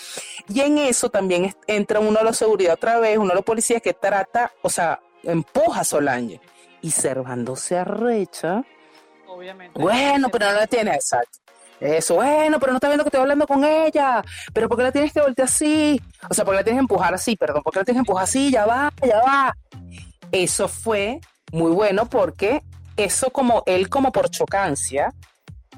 Y 0.49 0.61
en 0.61 0.78
eso 0.78 1.11
también 1.11 1.55
entra 1.66 2.01
uno 2.01 2.18
de 2.18 2.24
los 2.24 2.37
seguridad 2.37 2.74
otra 2.74 2.99
vez, 2.99 3.18
uno 3.18 3.28
de 3.28 3.37
los 3.37 3.45
policías 3.45 3.83
que 3.83 3.95
trata, 3.95 4.53
o 4.62 4.70
sea, 4.70 5.01
empuja 5.22 5.81
a 5.81 5.85
Solange. 5.85 6.41
Y 6.83 6.91
Servando 6.91 7.57
se 7.57 7.76
arrecha. 7.76 8.64
Obviamente. 9.41 9.80
Bueno, 9.80 10.28
pero 10.30 10.47
no 10.47 10.53
la 10.53 10.66
tiene, 10.66 10.95
exacto. 10.95 11.38
Eso, 11.80 12.16
bueno, 12.16 12.61
pero 12.61 12.72
no 12.72 12.76
está 12.76 12.88
viendo 12.88 13.05
que 13.05 13.09
estoy 13.09 13.22
hablando 13.22 13.47
con 13.47 13.64
ella. 13.64 14.22
Pero 14.53 14.68
¿por 14.68 14.76
qué 14.76 14.84
la 14.84 14.93
tienes 14.93 15.12
que 15.14 15.20
voltear 15.22 15.49
así? 15.49 16.01
O 16.28 16.34
sea, 16.34 16.45
¿por 16.45 16.53
qué 16.53 16.59
la 16.59 16.64
tienes 16.64 16.78
que 16.78 16.82
empujar 16.82 17.14
así? 17.14 17.36
Perdón, 17.36 17.62
¿por 17.62 17.72
qué 17.72 17.78
la 17.78 17.84
tienes 17.86 17.99
que 17.99 18.03
empujar 18.03 18.24
así? 18.24 18.51
Ya 18.51 18.66
va, 18.66 18.93
ya 19.03 19.20
va. 19.22 19.57
Eso 20.30 20.68
fue 20.68 21.20
muy 21.53 21.70
bueno 21.72 22.07
porque 22.07 22.62
eso 22.97 23.30
como 23.30 23.62
él 23.64 23.88
como 23.88 24.12
por 24.12 24.28
chocancia 24.28 25.12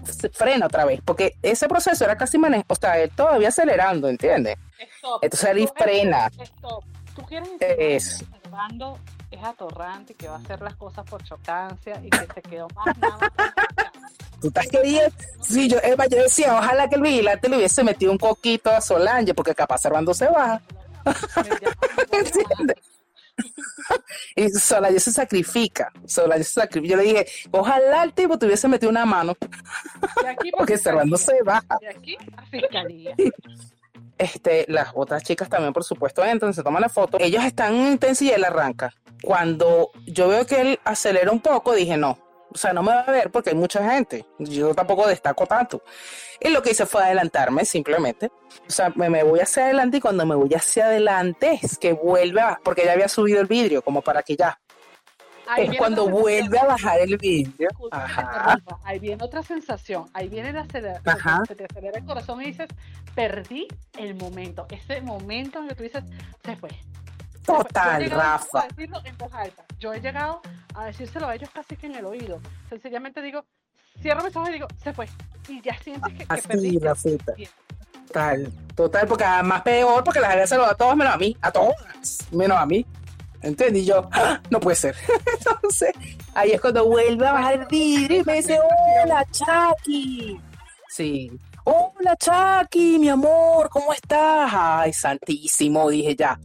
se 0.04 0.28
frena 0.30 0.66
otra 0.66 0.84
vez, 0.84 1.00
porque 1.04 1.34
ese 1.42 1.68
proceso 1.68 2.04
era 2.04 2.16
casi 2.16 2.36
manejo, 2.36 2.64
o 2.66 2.74
sea, 2.74 2.98
él 2.98 3.10
todavía 3.14 3.48
acelerando, 3.48 4.08
¿entiendes? 4.08 4.56
Stop. 4.96 5.22
Entonces 5.22 5.50
él 5.50 5.70
frena. 5.76 6.28
Stop. 6.40 6.84
¿Tú 7.14 7.22
quieres 7.22 7.48
Es. 7.60 8.04
insinuar 8.22 8.32
que 8.32 8.42
Servando 8.42 8.98
es 9.32 9.42
atorrante 9.42 10.12
y 10.12 10.16
que 10.16 10.28
va 10.28 10.36
a 10.36 10.38
hacer 10.38 10.60
las 10.60 10.74
cosas 10.76 11.04
por 11.08 11.22
chocancia 11.24 12.00
y 12.02 12.10
que 12.10 12.26
se 12.34 12.42
quedó 12.42 12.68
más 12.74 12.96
nada 12.98 13.32
Tú 14.40 14.48
estás 14.48 14.66
queriendo. 14.66 15.14
Sí, 15.40 15.68
yo, 15.68 15.78
Eva, 15.84 16.06
yo 16.06 16.20
decía, 16.20 16.58
ojalá 16.58 16.88
que 16.88 16.96
el 16.96 17.02
vigilante 17.02 17.48
le 17.48 17.58
hubiese 17.58 17.84
metido 17.84 18.10
un 18.10 18.18
coquito 18.18 18.70
a 18.70 18.80
Solange, 18.80 19.34
porque 19.34 19.54
capaz 19.54 19.78
Servando 19.78 20.12
se 20.12 20.26
baja. 20.28 20.60
¿Entiendes? 22.10 22.76
Y 24.36 24.50
Solange 24.50 25.00
se 25.00 25.12
sacrifica. 25.12 25.92
Solange 26.06 26.44
se 26.44 26.52
sacrifica. 26.60 26.90
Yo 26.90 26.96
le 26.96 27.02
dije, 27.04 27.26
ojalá 27.50 28.02
el 28.02 28.12
tipo 28.12 28.38
te 28.38 28.46
hubiese 28.46 28.68
metido 28.68 28.90
una 28.90 29.06
mano, 29.06 29.36
De 30.22 30.28
aquí 30.28 30.50
porque 30.50 30.76
Servando 30.76 31.16
se 31.16 31.42
baja. 31.42 31.78
De 31.80 31.88
aquí 31.88 32.16
a 32.36 32.42
fiscalía. 32.46 33.14
Este, 34.18 34.66
las 34.68 34.90
otras 34.94 35.22
chicas 35.22 35.48
también, 35.48 35.72
por 35.72 35.84
supuesto, 35.84 36.24
entran, 36.24 36.52
se 36.52 36.62
toman 36.62 36.82
la 36.82 36.88
foto. 36.88 37.18
Ellos 37.20 37.44
están 37.44 37.74
intensos 37.74 38.22
y 38.22 38.30
él 38.30 38.44
arranca. 38.44 38.92
Cuando 39.22 39.90
yo 40.06 40.28
veo 40.28 40.46
que 40.46 40.60
él 40.60 40.80
acelera 40.84 41.30
un 41.30 41.40
poco, 41.40 41.74
dije, 41.74 41.96
no, 41.96 42.18
o 42.52 42.58
sea, 42.58 42.72
no 42.72 42.82
me 42.82 42.92
va 42.92 43.00
a 43.00 43.10
ver 43.10 43.30
porque 43.30 43.50
hay 43.50 43.56
mucha 43.56 43.88
gente. 43.90 44.26
Yo 44.38 44.74
tampoco 44.74 45.06
destaco 45.06 45.46
tanto. 45.46 45.82
Y 46.40 46.48
lo 46.50 46.62
que 46.62 46.72
hice 46.72 46.86
fue 46.86 47.02
adelantarme 47.04 47.64
simplemente. 47.64 48.26
O 48.26 48.70
sea, 48.70 48.90
me, 48.94 49.08
me 49.08 49.22
voy 49.22 49.40
hacia 49.40 49.64
adelante 49.64 49.98
y 49.98 50.00
cuando 50.00 50.26
me 50.26 50.34
voy 50.34 50.52
hacia 50.54 50.86
adelante 50.86 51.58
es 51.62 51.78
que 51.78 51.92
vuelve 51.92 52.40
a, 52.40 52.58
porque 52.62 52.84
ya 52.84 52.92
había 52.92 53.08
subido 53.08 53.40
el 53.40 53.46
vidrio, 53.46 53.80
como 53.82 54.02
para 54.02 54.22
que 54.22 54.36
ya. 54.36 54.58
Ahí 55.46 55.66
es 55.66 55.76
cuando 55.76 56.08
vuelve 56.08 56.58
a 56.58 56.64
bajar 56.64 57.00
el 57.00 57.16
vidrio. 57.16 57.68
Ajá. 57.90 58.58
Ahí 58.84 58.98
viene 58.98 59.22
otra 59.22 59.42
sensación. 59.42 60.06
Ahí 60.14 60.28
viene 60.28 60.52
la 60.52 60.62
acelera- 60.62 61.00
Ajá. 61.04 61.42
se 61.46 61.54
te 61.54 61.64
acelera 61.64 61.98
el 61.98 62.04
corazón 62.04 62.40
y 62.42 62.46
dices, 62.46 62.68
perdí 63.14 63.66
el 63.98 64.14
momento. 64.14 64.66
Ese 64.70 65.00
momento 65.00 65.58
en 65.60 65.68
que 65.68 65.74
tú 65.74 65.82
dices, 65.82 66.04
se 66.44 66.56
fue. 66.56 66.70
Se 67.44 67.52
fue". 67.52 67.54
Yo 67.54 67.60
he 67.60 67.64
Total, 67.64 68.10
Rafa. 68.10 68.60
A 68.60 68.68
decirlo 68.68 69.00
en 69.04 69.18
voz 69.18 69.32
alta. 69.34 69.64
Yo 69.78 69.92
he 69.92 70.00
llegado 70.00 70.40
a 70.74 70.86
decírselo 70.86 71.28
a 71.28 71.34
ellos 71.34 71.50
casi 71.52 71.76
que 71.76 71.86
en 71.86 71.96
el 71.96 72.04
oído. 72.06 72.40
Sencillamente 72.68 73.20
digo, 73.22 73.44
cierro 74.00 74.22
mis 74.24 74.34
ojos 74.36 74.48
y 74.50 74.52
digo, 74.52 74.68
se 74.82 74.92
fue. 74.92 75.08
Y 75.48 75.60
ya 75.60 75.76
sientes 75.82 76.12
que, 76.12 76.18
que 76.18 76.26
Así, 76.28 76.48
perdí. 76.48 76.78
Rafita. 76.78 77.34
Total, 78.06 78.52
total, 78.74 79.06
porque 79.06 79.24
además 79.24 79.62
peor, 79.62 80.04
porque 80.04 80.20
las 80.20 80.32
había 80.32 80.46
saludado 80.46 80.72
a 80.72 80.76
todos 80.76 80.96
menos 80.96 81.14
a 81.14 81.16
mí, 81.16 81.36
a 81.40 81.50
todas, 81.50 82.18
menos 82.30 82.58
a 82.58 82.66
mí. 82.66 82.84
¿Entiendes? 83.40 83.82
Y 83.82 83.86
yo, 83.86 84.08
¡ah! 84.12 84.40
no 84.50 84.60
puede 84.60 84.76
ser. 84.76 84.94
Entonces, 85.38 85.92
ahí 86.34 86.52
es 86.52 86.60
cuando 86.60 86.86
vuelve 86.86 87.26
a 87.26 87.32
bajar 87.32 87.54
el 87.54 87.66
vidrio 87.66 88.20
y 88.20 88.24
me 88.24 88.34
dice, 88.34 88.58
hola, 88.60 89.26
Chucky. 89.32 90.40
Sí. 90.88 91.32
Hola, 91.64 92.16
Chucky, 92.16 92.98
mi 92.98 93.08
amor, 93.08 93.68
¿cómo 93.70 93.92
estás? 93.92 94.50
Ay, 94.52 94.92
santísimo, 94.92 95.88
dije 95.90 96.14
ya. 96.14 96.38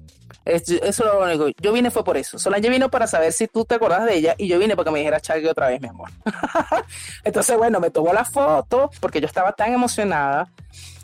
Es- 0.46 0.70
Eso 0.70 0.82
es 0.82 1.00
lo 1.00 1.20
único. 1.24 1.48
Yo 1.62 1.72
vine 1.74 1.92
fue 1.92 2.04
por 2.04 2.18
eso. 2.18 2.40
Solange 2.40 2.70
vino 2.70 2.90
para 2.90 3.08
saber 3.08 3.32
si 3.34 3.48
tú 3.48 3.66
te 3.66 3.76
acordás 3.76 4.06
de 4.06 4.16
ella 4.16 4.36
y 4.38 4.48
yo 4.48 4.60
vine 4.60 4.76
para 4.76 4.86
que 4.86 4.92
me 4.92 5.00
dijera 5.00 5.20
Chucky 5.20 5.46
otra 5.48 5.68
vez, 5.68 5.82
mi 5.82 5.88
amor. 5.90 6.10
Entonces, 7.24 7.58
bueno, 7.58 7.80
me 7.80 7.90
tomó 7.90 8.14
la 8.14 8.26
foto 8.26 8.90
porque 9.00 9.20
yo 9.22 9.28
estaba 9.28 9.54
tan 9.54 9.74
emocionada 9.74 10.50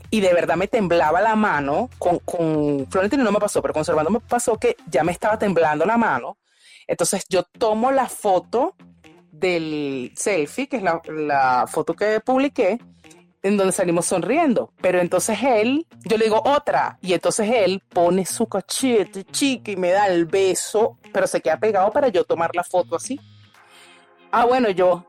y 0.10 0.22
de 0.22 0.34
verdad 0.34 0.56
me 0.56 0.68
temblaba 0.68 1.22
la 1.22 1.36
mano. 1.36 1.90
Con, 1.98 2.88
Florentino 2.90 3.24
no 3.24 3.32
me 3.32 3.40
pasó, 3.40 3.62
pero 3.62 3.74
con 3.74 3.84
Servando 3.86 4.12
me 4.12 4.20
pasó 4.20 4.58
que 4.58 4.76
ya 4.90 5.04
me 5.04 5.12
estaba 5.12 5.38
temblando 5.38 5.86
la 5.86 5.98
mano. 5.98 6.38
Entonces 6.88 7.26
yo 7.30 7.44
tomo 7.44 7.92
la 7.92 8.08
foto 8.08 8.76
del 9.32 10.12
selfie, 10.16 10.68
que 10.68 10.78
es 10.78 10.84
la 10.84 11.66
foto 11.68 11.94
que 11.96 12.20
publiqué, 12.20 12.80
en 13.44 13.58
donde 13.58 13.74
salimos 13.74 14.06
sonriendo. 14.06 14.72
Pero 14.82 15.00
entonces 15.00 15.38
él, 15.44 15.86
yo 16.06 16.18
le 16.18 16.26
digo 16.26 16.42
otra, 16.44 16.98
y 17.02 17.14
entonces 17.14 17.50
él 17.54 17.82
pone 17.90 18.26
su 18.26 18.48
cachete 18.48 19.26
chica 19.26 19.72
y 19.72 19.76
me 19.76 19.92
da 19.92 20.08
el 20.08 20.26
beso, 20.26 20.98
pero 21.12 21.28
se 21.28 21.42
queda 21.42 21.58
pegado 21.58 21.92
para 21.92 22.08
yo 22.08 22.24
tomar 22.24 22.56
la 22.56 22.64
foto 22.64 22.96
así. 22.96 23.20
Ah, 24.32 24.46
bueno, 24.46 24.70
yo, 24.70 25.06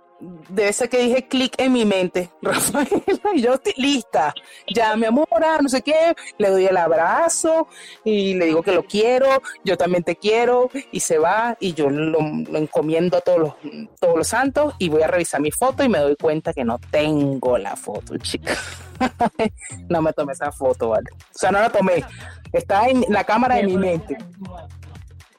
debe 0.49 0.73
ser 0.73 0.89
que 0.89 0.99
dije 0.99 1.27
clic 1.29 1.55
en 1.59 1.73
mi 1.73 1.85
mente, 1.85 2.31
Rafaela, 2.43 3.03
y 3.35 3.43
yo 3.43 3.55
estoy 3.55 3.75
lista. 3.77 4.35
Ya, 4.75 4.97
mi 4.97 5.07
amor, 5.07 5.27
ah, 5.33 5.59
no 5.61 5.69
sé 5.69 5.83
qué, 5.83 6.15
le 6.39 6.51
doy 6.51 6.67
el 6.67 6.77
abrazo 6.77 7.69
y 8.05 8.35
le 8.35 8.47
digo 8.47 8.63
que 8.63 8.73
lo 8.73 8.85
quiero, 8.85 9.43
yo 9.65 9.77
también 9.77 10.05
te 10.05 10.17
quiero, 10.17 10.71
y 10.91 11.01
se 11.01 11.19
va, 11.19 11.57
y 11.61 11.75
yo 11.75 11.91
lo, 11.91 12.19
lo 12.21 12.59
encomiendo 12.59 13.17
a 13.17 13.21
todos 13.21 13.39
los, 13.39 13.55
todos 14.01 14.17
los 14.17 14.29
santos, 14.29 14.75
y 14.79 14.89
voy 14.89 15.03
a 15.03 15.07
revisar 15.07 15.41
mi 15.41 15.51
foto 15.51 15.83
y 15.85 15.89
me 15.89 15.99
doy 15.99 16.17
cuenta 16.17 16.53
que 16.53 16.65
no 16.65 16.79
tengo 16.91 17.59
la 17.59 17.77
foto, 17.77 18.17
chica. 18.19 18.55
no 19.89 20.03
me 20.03 20.13
tomé 20.13 20.33
esa 20.33 20.53
foto, 20.53 20.91
¿vale? 20.91 21.11
O 21.13 21.39
sea, 21.39 21.51
no 21.51 21.61
la 21.61 21.71
tomé, 21.71 22.05
está 22.53 22.89
en 22.89 23.05
la 23.09 23.25
cámara 23.25 23.57
de 23.57 23.65
mi 23.65 23.77
mente. 23.77 24.17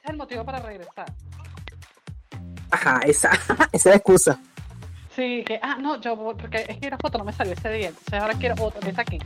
Es 0.02 0.10
el 0.10 0.16
motivo 0.16 0.44
para 0.44 0.60
regresar. 0.60 1.06
Ajá, 2.70 3.00
esa, 3.04 3.30
esa 3.50 3.68
es 3.72 3.86
la 3.86 3.94
excusa. 3.96 4.40
Sí, 5.16 5.42
que, 5.46 5.58
ah, 5.62 5.78
no, 5.80 5.98
yo, 5.98 6.14
porque 6.14 6.66
es 6.68 6.76
que 6.76 6.90
la 6.90 6.98
foto 6.98 7.16
no 7.16 7.24
me 7.24 7.32
salió 7.32 7.54
ese 7.54 7.70
día, 7.70 7.88
entonces 7.88 8.12
ahora 8.12 8.34
quiero 8.34 8.62
otra, 8.62 8.92
que 8.92 9.00
aquí. 9.00 9.18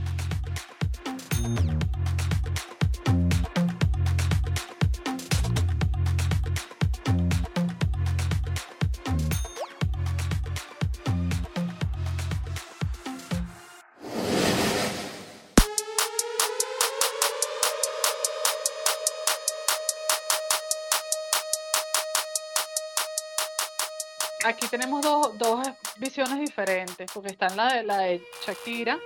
Aquí 24.50 24.66
tenemos 24.66 25.00
dos, 25.00 25.38
dos 25.38 25.64
visiones 25.98 26.40
diferentes, 26.40 27.08
porque 27.14 27.28
están 27.28 27.56
la 27.56 27.72
de 27.72 27.84
la 27.84 27.98
de 27.98 28.20
Shakira, 28.44 28.98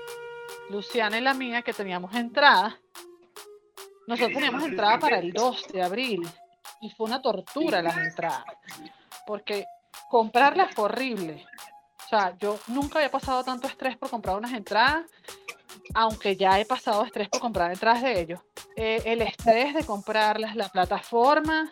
Luciana 0.71 1.19
y 1.19 1.21
la 1.21 1.35
mía, 1.35 1.61
que 1.61 1.75
teníamos 1.75 2.15
entrada. 2.15 2.81
Nosotros 4.07 4.33
teníamos 4.33 4.65
entrada 4.65 4.99
para 4.99 5.19
el 5.19 5.35
2 5.35 5.69
de 5.69 5.83
abril 5.83 6.27
y 6.81 6.89
fue 6.89 7.09
una 7.09 7.21
tortura 7.21 7.83
las 7.83 7.95
entradas, 7.99 8.47
porque 9.27 9.67
comprarlas 10.09 10.75
fue 10.75 10.87
horrible. 10.87 11.45
O 12.07 12.09
sea, 12.09 12.35
yo 12.39 12.59
nunca 12.69 13.01
había 13.01 13.11
pasado 13.11 13.45
tanto 13.45 13.67
estrés 13.67 13.99
por 13.99 14.09
comprar 14.09 14.39
unas 14.39 14.53
entradas, 14.55 15.05
aunque 15.93 16.37
ya 16.37 16.59
he 16.59 16.65
pasado 16.65 17.05
estrés 17.05 17.29
por 17.29 17.41
comprar 17.41 17.71
entradas 17.71 18.03
de 18.03 18.19
ellos. 18.19 18.41
Eh, 18.77 19.03
el 19.05 19.21
estrés 19.21 19.75
de 19.75 19.85
comprarlas, 19.85 20.57
la 20.57 20.71
plataforma, 20.71 21.71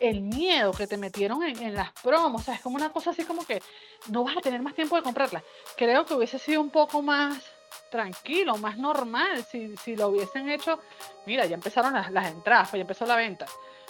el 0.00 0.20
miedo 0.22 0.72
que 0.72 0.86
te 0.86 0.96
metieron 0.96 1.42
en, 1.42 1.74
las 1.74 1.92
promos, 1.92 2.42
o 2.42 2.44
sea, 2.44 2.54
es 2.54 2.60
como 2.60 2.76
una 2.76 2.90
cosa 2.90 3.10
así 3.10 3.24
como 3.24 3.44
que 3.44 3.62
no 4.10 4.24
vas 4.24 4.36
a 4.36 4.40
tener 4.40 4.62
más 4.62 4.74
tiempo 4.74 4.96
de 4.96 5.02
comprarla. 5.02 5.42
Creo 5.76 6.04
que 6.04 6.14
hubiese 6.14 6.38
sido 6.38 6.60
un 6.60 6.70
poco 6.70 7.02
más 7.02 7.42
tranquilo, 7.90 8.56
más 8.56 8.78
normal. 8.78 9.44
Si, 9.44 9.76
si 9.76 9.96
lo 9.96 10.08
hubiesen 10.08 10.48
hecho, 10.48 10.78
mira, 11.26 11.46
ya 11.46 11.54
empezaron 11.54 11.92
las, 11.92 12.28
entradas, 12.28 12.68
pues 12.70 12.78
ya 12.78 12.82
empezó 12.82 13.06
la 13.06 13.16
venta. 13.16 13.46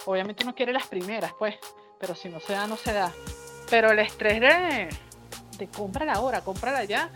Obviamente 0.07 0.45
uno 0.45 0.55
quiere 0.55 0.73
las 0.73 0.87
primeras, 0.87 1.33
pues, 1.39 1.57
pero 1.99 2.15
si 2.15 2.29
no 2.29 2.41
se 2.41 2.55
da, 2.55 2.67
no 2.67 2.77
se 2.77 2.93
da. 2.93 3.13
Pero 3.69 3.91
el 3.91 3.99
estrés 3.99 4.41
de, 4.41 4.89
de 5.59 6.11
ahora, 6.11 6.41
cómprala 6.41 6.85
ya, 6.85 7.11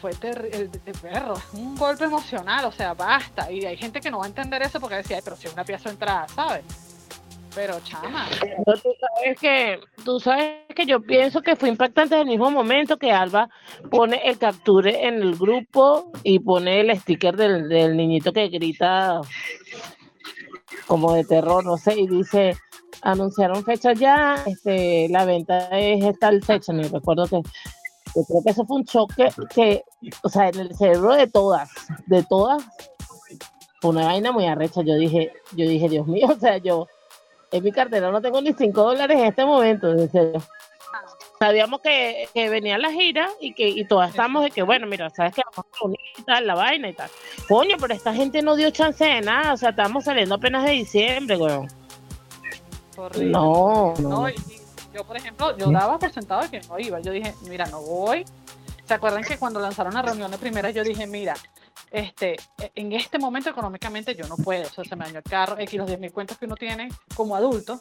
fue 0.00 0.14
terrible, 0.14 0.68
de 0.68 0.92
perro, 0.94 1.36
es 1.36 1.44
un 1.52 1.76
golpe 1.76 2.04
emocional, 2.04 2.64
o 2.64 2.72
sea, 2.72 2.94
basta. 2.94 3.52
Y 3.52 3.66
hay 3.66 3.76
gente 3.76 4.00
que 4.00 4.10
no 4.10 4.20
va 4.20 4.24
a 4.24 4.28
entender 4.28 4.62
eso 4.62 4.80
porque 4.80 4.96
decía, 4.96 5.16
"Ay, 5.16 5.22
pero 5.22 5.36
si 5.36 5.46
es 5.46 5.52
una 5.52 5.64
pieza 5.64 5.90
de 5.90 5.90
entrada, 5.90 6.26
¿sabes? 6.28 6.64
Pero 7.54 7.80
chama, 7.80 8.28
tú 8.64 8.94
sabes 9.00 9.38
que, 9.40 9.80
tú 10.04 10.20
sabes 10.20 10.66
que 10.74 10.86
yo 10.86 11.00
pienso 11.00 11.42
que 11.42 11.56
fue 11.56 11.68
impactante 11.68 12.14
en 12.14 12.22
el 12.22 12.28
mismo 12.28 12.50
momento 12.50 12.96
que 12.96 13.10
Alba 13.10 13.48
pone 13.90 14.20
el 14.24 14.38
capture 14.38 15.06
en 15.06 15.14
el 15.22 15.36
grupo 15.36 16.12
y 16.22 16.38
pone 16.38 16.80
el 16.80 16.96
sticker 17.00 17.36
del, 17.36 17.68
del 17.68 17.96
niñito 17.96 18.32
que 18.32 18.48
grita 18.48 19.20
como 20.86 21.14
de 21.14 21.24
terror, 21.24 21.64
no 21.64 21.76
sé, 21.76 21.98
y 21.98 22.06
dice 22.06 22.56
anunciaron 23.02 23.64
fecha 23.64 23.92
ya, 23.94 24.42
este, 24.46 25.08
la 25.08 25.24
venta 25.24 25.68
es 25.78 26.04
esta 26.04 26.30
fecha, 26.40 26.72
ni 26.72 26.82
recuerdo 26.84 27.26
que 27.26 27.42
yo 28.14 28.24
creo 28.24 28.42
que 28.42 28.50
eso 28.50 28.64
fue 28.66 28.76
un 28.78 28.84
choque 28.84 29.30
que, 29.54 29.84
o 30.22 30.28
sea, 30.28 30.48
en 30.48 30.60
el 30.60 30.76
cerebro 30.76 31.14
de 31.14 31.26
todas, 31.26 31.70
de 32.06 32.22
todas, 32.24 32.64
fue 33.80 33.90
una 33.90 34.06
vaina 34.06 34.32
muy 34.32 34.46
arrecha. 34.46 34.82
Yo 34.82 34.96
dije, 34.96 35.32
yo 35.52 35.68
dije, 35.68 35.88
Dios 35.88 36.06
mío, 36.06 36.26
o 36.36 36.38
sea, 36.38 36.58
yo 36.58 36.88
en 37.52 37.64
mi 37.64 37.72
cartera 37.72 38.10
no 38.10 38.20
tengo 38.20 38.40
ni 38.40 38.52
cinco 38.52 38.82
dólares 38.82 39.18
en 39.18 39.24
este 39.26 39.44
momento, 39.44 39.90
en 39.90 40.10
serio. 40.10 40.42
Sabíamos 41.38 41.80
que, 41.80 42.28
que 42.34 42.50
venía 42.50 42.76
la 42.76 42.92
gira 42.92 43.28
y 43.40 43.54
que 43.54 43.66
y 43.68 43.86
todas 43.86 44.10
estamos 44.10 44.42
de 44.44 44.50
que, 44.50 44.62
bueno, 44.62 44.86
mira, 44.86 45.08
sabes 45.10 45.34
que 45.34 45.42
vamos 45.56 45.64
a 45.72 45.78
reunir 45.80 45.98
y 46.18 46.22
tal, 46.22 46.46
la 46.46 46.54
vaina 46.54 46.88
y 46.90 46.92
tal. 46.92 47.08
Coño, 47.48 47.76
pero 47.80 47.94
esta 47.94 48.12
gente 48.12 48.42
no 48.42 48.56
dio 48.56 48.70
chance 48.70 49.04
de 49.04 49.22
nada, 49.22 49.54
o 49.54 49.56
sea, 49.56 49.70
estamos 49.70 50.04
saliendo 50.04 50.34
apenas 50.34 50.64
de 50.66 50.72
diciembre, 50.72 51.36
weón. 51.36 51.66
No, 53.30 53.94
no. 53.98 54.08
No, 54.08 54.28
y- 54.28 54.32
y 54.32 54.60
yo, 54.94 55.04
por 55.04 55.16
ejemplo, 55.16 55.56
yo 55.56 55.70
daba 55.70 55.98
por 55.98 56.12
sentado 56.12 56.50
que 56.50 56.60
no 56.68 56.78
iba. 56.78 57.00
Yo 57.00 57.12
dije, 57.12 57.34
mira, 57.48 57.64
no 57.66 57.80
voy. 57.80 58.24
¿Se 58.84 58.94
acuerdan 58.94 59.22
que 59.22 59.38
cuando 59.38 59.60
lanzaron 59.60 59.94
la 59.94 60.02
reunión 60.02 60.30
de 60.30 60.36
primera 60.36 60.70
yo 60.70 60.82
dije, 60.82 61.06
mira, 61.06 61.34
este, 61.90 62.36
e- 62.58 62.70
en 62.74 62.92
este 62.92 63.18
momento 63.18 63.50
económicamente 63.50 64.14
yo 64.14 64.26
no 64.28 64.36
puedo, 64.36 64.66
o 64.66 64.70
sea, 64.70 64.84
se 64.84 64.96
me 64.96 65.04
dañó 65.04 65.18
el 65.18 65.24
carro, 65.24 65.58
X 65.58 65.78
los 65.78 65.86
10 65.88 65.98
mil 66.00 66.12
cuentos 66.12 66.38
que 66.38 66.46
uno 66.46 66.56
tiene 66.56 66.88
como 67.14 67.34
adulto, 67.36 67.80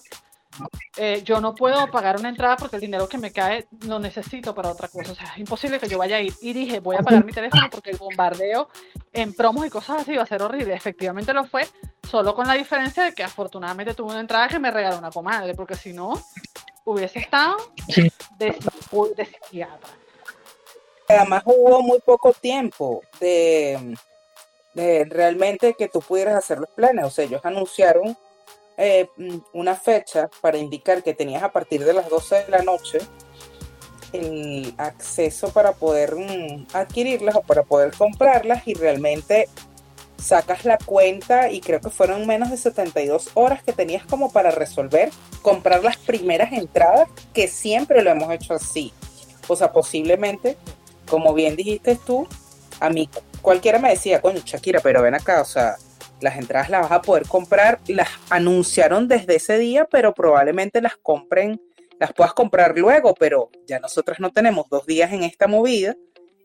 eh, 0.98 1.22
yo 1.24 1.40
no 1.40 1.54
puedo 1.56 1.90
pagar 1.92 2.18
una 2.20 2.28
entrada 2.30 2.58
porque 2.58 2.76
el 2.76 2.82
dinero 2.82 3.08
que 3.08 3.18
me 3.18 3.32
cae 3.32 3.68
lo 3.86 4.00
necesito 4.00 4.54
para 4.54 4.72
otra 4.72 4.88
cosa, 4.88 5.12
o 5.12 5.16
sea, 5.16 5.28
es 5.34 5.38
imposible 5.38 5.80
que 5.80 5.88
yo 5.88 5.98
vaya 6.00 6.18
a 6.18 6.22
ir. 6.22 6.34
Y 6.42 6.54
dije, 6.54 6.80
voy 6.80 6.96
a 6.98 7.04
pagar 7.04 7.24
mi 7.24 7.32
teléfono 7.32 7.70
porque 7.70 7.92
el 7.92 7.98
bombardeo 7.98 8.68
en 9.14 9.34
promos 9.34 9.66
y 9.68 9.70
cosas 9.70 10.02
así 10.02 10.16
va 10.18 10.24
a 10.24 10.26
ser 10.26 10.42
horrible. 10.42 10.74
Efectivamente 10.74 11.34
lo 11.34 11.46
fue, 11.46 11.68
solo 12.10 12.34
con 12.36 12.48
la 12.48 12.56
diferencia 12.56 13.04
de 13.04 13.14
que 13.14 13.24
afortunadamente 13.24 13.94
tuve 13.94 14.10
una 14.12 14.20
entrada 14.20 14.48
que 14.50 14.60
me 14.60 14.72
regaló 14.72 14.98
una 14.98 15.12
comadre, 15.12 15.54
porque 15.54 15.76
si 15.76 15.94
no, 15.94 16.20
hubiese 16.84 17.20
estado 17.20 17.56
Sí. 17.88 18.12
de, 18.38 18.58
psi- 18.58 19.16
de 19.16 19.26
psiquiatra. 19.26 19.90
Además 21.10 21.42
hubo 21.46 21.82
muy 21.82 22.00
poco 22.00 22.34
tiempo 22.34 23.02
de, 23.20 23.98
realmente 24.76 25.74
que 25.74 25.88
tú 25.88 26.02
pudieras 26.02 26.36
hacer 26.36 26.60
los 26.60 26.70
planes. 26.70 27.04
O 27.06 27.10
sea, 27.10 27.26
ellos 27.26 27.42
anunciaron 27.44 28.16
eh, 28.78 29.08
una 29.54 29.76
fecha 29.76 30.30
para 30.40 30.60
indicar 30.60 31.02
que 31.02 31.16
tenías 31.16 31.42
a 31.42 31.52
partir 31.52 31.84
de 31.84 31.94
las 31.94 32.10
12 32.10 32.44
de 32.44 32.50
la 32.50 32.62
noche 32.62 33.00
el 34.14 34.74
acceso 34.78 35.52
para 35.52 35.74
poder 35.74 36.16
mm, 36.16 36.68
adquirirlas 36.74 37.36
o 37.36 37.42
para 37.42 37.64
poder 37.64 37.92
comprarlas 37.96 38.68
y 38.68 38.76
realmente 38.76 39.50
sacas 40.18 40.66
la 40.66 40.78
cuenta 40.78 41.52
y 41.52 41.60
creo 41.60 41.82
que 41.82 41.90
fueron 41.90 42.28
menos 42.28 42.52
de 42.52 42.58
72 42.58 43.32
horas 43.34 43.64
que 43.64 43.74
tenías 43.74 44.06
como 44.06 44.32
para 44.32 44.52
resolver 44.52 45.10
comprar 45.42 45.84
las 45.84 45.98
primeras 45.98 46.52
entradas, 46.52 47.10
que 47.34 47.48
siempre 47.48 48.04
lo 48.04 48.12
hemos 48.12 48.32
hecho 48.32 48.54
así. 48.54 48.94
O 49.48 49.56
sea, 49.56 49.72
posiblemente 49.72 50.58
como 51.10 51.34
bien 51.34 51.56
dijiste 51.56 51.98
tú, 52.06 52.28
a 52.80 52.90
mí 52.90 53.10
cualquiera 53.42 53.80
me 53.80 53.90
decía, 53.90 54.22
coño, 54.22 54.42
Shakira, 54.46 54.80
pero 54.82 55.02
ven 55.02 55.16
acá, 55.16 55.42
o 55.42 55.46
sea, 55.46 55.76
las 56.22 56.38
entradas 56.38 56.70
las 56.70 56.82
vas 56.82 56.92
a 56.92 57.02
poder 57.02 57.28
comprar, 57.28 57.80
las 57.88 58.10
anunciaron 58.30 59.08
desde 59.08 59.36
ese 59.36 59.58
día, 59.58 59.86
pero 59.90 60.14
probablemente 60.14 60.82
las 60.82 60.98
compren, 60.98 61.62
las 62.00 62.14
puedas 62.14 62.34
comprar 62.34 62.78
luego, 62.78 63.14
pero 63.14 63.50
ya 63.68 63.80
nosotras 63.80 64.20
no 64.20 64.32
tenemos 64.32 64.68
dos 64.70 64.86
días 64.86 65.12
en 65.12 65.24
esta 65.24 65.48
movida 65.48 65.96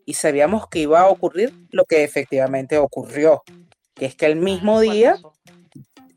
y 0.05 0.13
sabíamos 0.13 0.67
que 0.67 0.79
iba 0.79 1.01
a 1.01 1.07
ocurrir 1.07 1.53
lo 1.71 1.85
que 1.85 2.03
efectivamente 2.03 2.77
ocurrió, 2.77 3.43
que 3.93 4.05
es 4.05 4.15
que 4.15 4.25
el 4.25 4.35
mismo 4.35 4.75
¿Cuál 4.75 4.89
día 4.89 5.17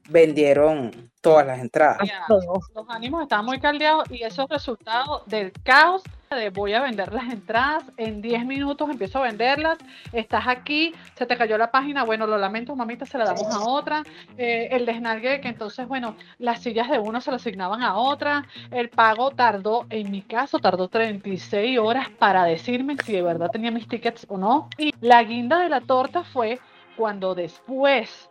vendieron 0.09 1.11
todas 1.20 1.46
las 1.46 1.59
entradas. 1.59 1.99
Mira, 2.01 2.24
los 2.28 2.88
ánimos 2.88 3.22
estaban 3.22 3.44
muy 3.44 3.61
caldeados 3.61 4.11
y 4.11 4.22
eso 4.22 4.44
es 4.44 4.49
resultado 4.49 5.22
del 5.26 5.53
caos 5.62 6.03
de 6.37 6.51
voy 6.51 6.74
a 6.74 6.83
vender 6.83 7.12
las 7.12 7.33
entradas, 7.33 7.85
en 7.97 8.20
10 8.20 8.45
minutos 8.45 8.89
empiezo 8.91 9.18
a 9.18 9.22
venderlas, 9.22 9.79
estás 10.12 10.47
aquí, 10.47 10.95
se 11.14 11.26
te 11.26 11.37
cayó 11.37 11.57
la 11.57 11.70
página, 11.70 12.05
bueno, 12.05 12.26
lo 12.26 12.37
lamento, 12.37 12.76
mamita, 12.76 13.07
se 13.07 13.18
la 13.18 13.24
damos 13.24 13.47
a 13.55 13.61
otra, 13.61 14.03
eh, 14.37 14.68
el 14.72 14.85
desnalgue 14.85 15.31
de 15.31 15.41
que 15.41 15.49
entonces, 15.49 15.89
bueno, 15.89 16.16
las 16.39 16.62
sillas 16.62 16.91
de 16.91 16.99
uno 16.99 17.20
se 17.20 17.31
las 17.31 17.41
asignaban 17.41 17.83
a 17.83 17.97
otra, 17.97 18.47
el 18.70 18.91
pago 18.91 19.31
tardó, 19.31 19.87
en 19.91 20.11
mi 20.11 20.22
caso, 20.22 20.59
tardó 20.59 20.89
36 20.89 21.79
horas 21.79 22.09
para 22.11 22.45
decirme 22.45 22.97
si 23.05 23.12
de 23.12 23.22
verdad 23.22 23.51
tenía 23.51 23.70
mis 23.70 23.89
tickets 23.89 24.26
o 24.29 24.37
no, 24.37 24.68
y 24.76 24.93
la 25.01 25.22
guinda 25.22 25.61
de 25.61 25.68
la 25.68 25.81
torta 25.81 26.24
fue 26.24 26.59
cuando 26.97 27.35
después 27.35 28.28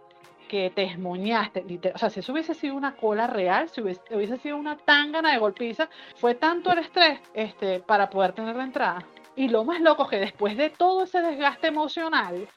que 0.47 0.71
te 0.73 0.83
esmoñaste, 0.83 1.65
o 1.93 1.97
sea, 1.97 2.09
si 2.09 2.21
eso 2.21 2.31
hubiese 2.31 2.53
sido 2.53 2.75
una 2.75 2.95
cola 2.95 3.27
real, 3.27 3.69
si 3.69 3.81
hubiese, 3.81 4.01
hubiese 4.11 4.37
sido 4.37 4.57
una 4.57 4.77
tangana 4.77 5.31
de 5.31 5.37
golpiza, 5.37 5.89
fue 6.15 6.35
tanto 6.35 6.71
el 6.71 6.79
estrés 6.79 7.19
este, 7.33 7.79
para 7.79 8.09
poder 8.09 8.33
tener 8.33 8.55
la 8.55 8.63
entrada. 8.63 9.05
Y 9.35 9.49
lo 9.49 9.63
más 9.63 9.81
loco 9.81 10.03
es 10.03 10.09
que 10.09 10.19
después 10.19 10.57
de 10.57 10.69
todo 10.69 11.03
ese 11.03 11.21
desgaste 11.21 11.67
emocional, 11.67 12.47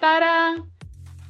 ¡tarán! 0.00 0.74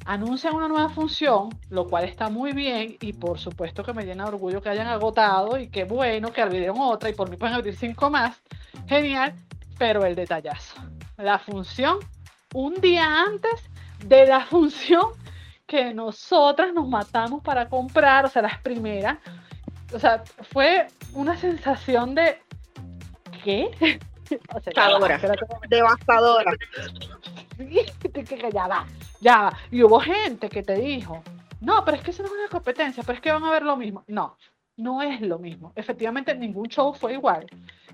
anuncian 0.05 0.55
una 0.55 0.69
nueva 0.69 0.89
función, 0.91 1.49
lo 1.71 1.87
cual 1.87 2.05
está 2.05 2.29
muy 2.29 2.53
bien 2.53 2.97
y 3.01 3.13
por 3.15 3.39
supuesto 3.39 3.83
que 3.83 3.95
me 3.95 4.05
llena 4.05 4.25
de 4.25 4.31
orgullo 4.31 4.61
que 4.61 4.69
hayan 4.69 4.87
agotado 4.87 5.59
y 5.59 5.69
qué 5.69 5.85
bueno 5.85 6.33
que 6.33 6.43
abrieron 6.43 6.79
otra 6.79 7.09
y 7.09 7.15
por 7.15 7.31
mí 7.31 7.37
pueden 7.37 7.55
abrir 7.55 7.77
cinco 7.77 8.11
más. 8.11 8.43
Genial, 8.87 9.35
pero 9.79 10.05
el 10.05 10.15
detallazo. 10.15 10.77
La 11.17 11.39
función, 11.39 11.99
un 12.53 12.75
día 12.75 13.23
antes 13.23 13.71
de 14.05 14.27
la 14.27 14.41
función 14.47 15.13
que 15.67 15.95
nosotras 15.95 16.73
nos 16.73 16.89
matamos 16.89 17.43
para 17.43 17.69
comprar, 17.69 18.25
o 18.25 18.29
sea, 18.29 18.43
las 18.43 18.61
primeras. 18.61 19.19
O 19.93 19.99
sea, 19.99 20.23
fue 20.51 20.87
una 21.13 21.37
sensación 21.37 22.15
de 22.15 22.39
¿qué? 23.43 23.71
O 24.55 24.59
sea, 24.59 24.73
Devastadora. 24.73 25.21
Devastadora. 25.69 26.53
que, 27.59 28.25
que 28.25 28.51
ya 28.51 28.67
va, 28.67 28.87
ya 29.21 29.39
va. 29.43 29.59
Y 29.71 29.83
hubo 29.83 30.01
gente 30.01 30.49
que 30.49 30.63
te 30.63 30.77
dijo, 30.77 31.23
no, 31.61 31.85
pero 31.85 31.99
es 31.99 32.03
que 32.03 32.11
eso 32.11 32.23
no 32.23 32.29
es 32.29 32.35
una 32.35 32.49
competencia, 32.49 33.03
pero 33.03 33.17
es 33.17 33.21
que 33.21 33.31
van 33.31 33.45
a 33.45 33.51
ver 33.51 33.63
lo 33.63 33.77
mismo. 33.77 34.03
No, 34.07 34.39
no 34.77 35.03
es 35.03 35.21
lo 35.21 35.39
mismo. 35.39 35.73
Efectivamente, 35.77 36.35
ningún 36.35 36.69
show 36.69 36.95
fue 36.95 37.13
igual. 37.13 37.47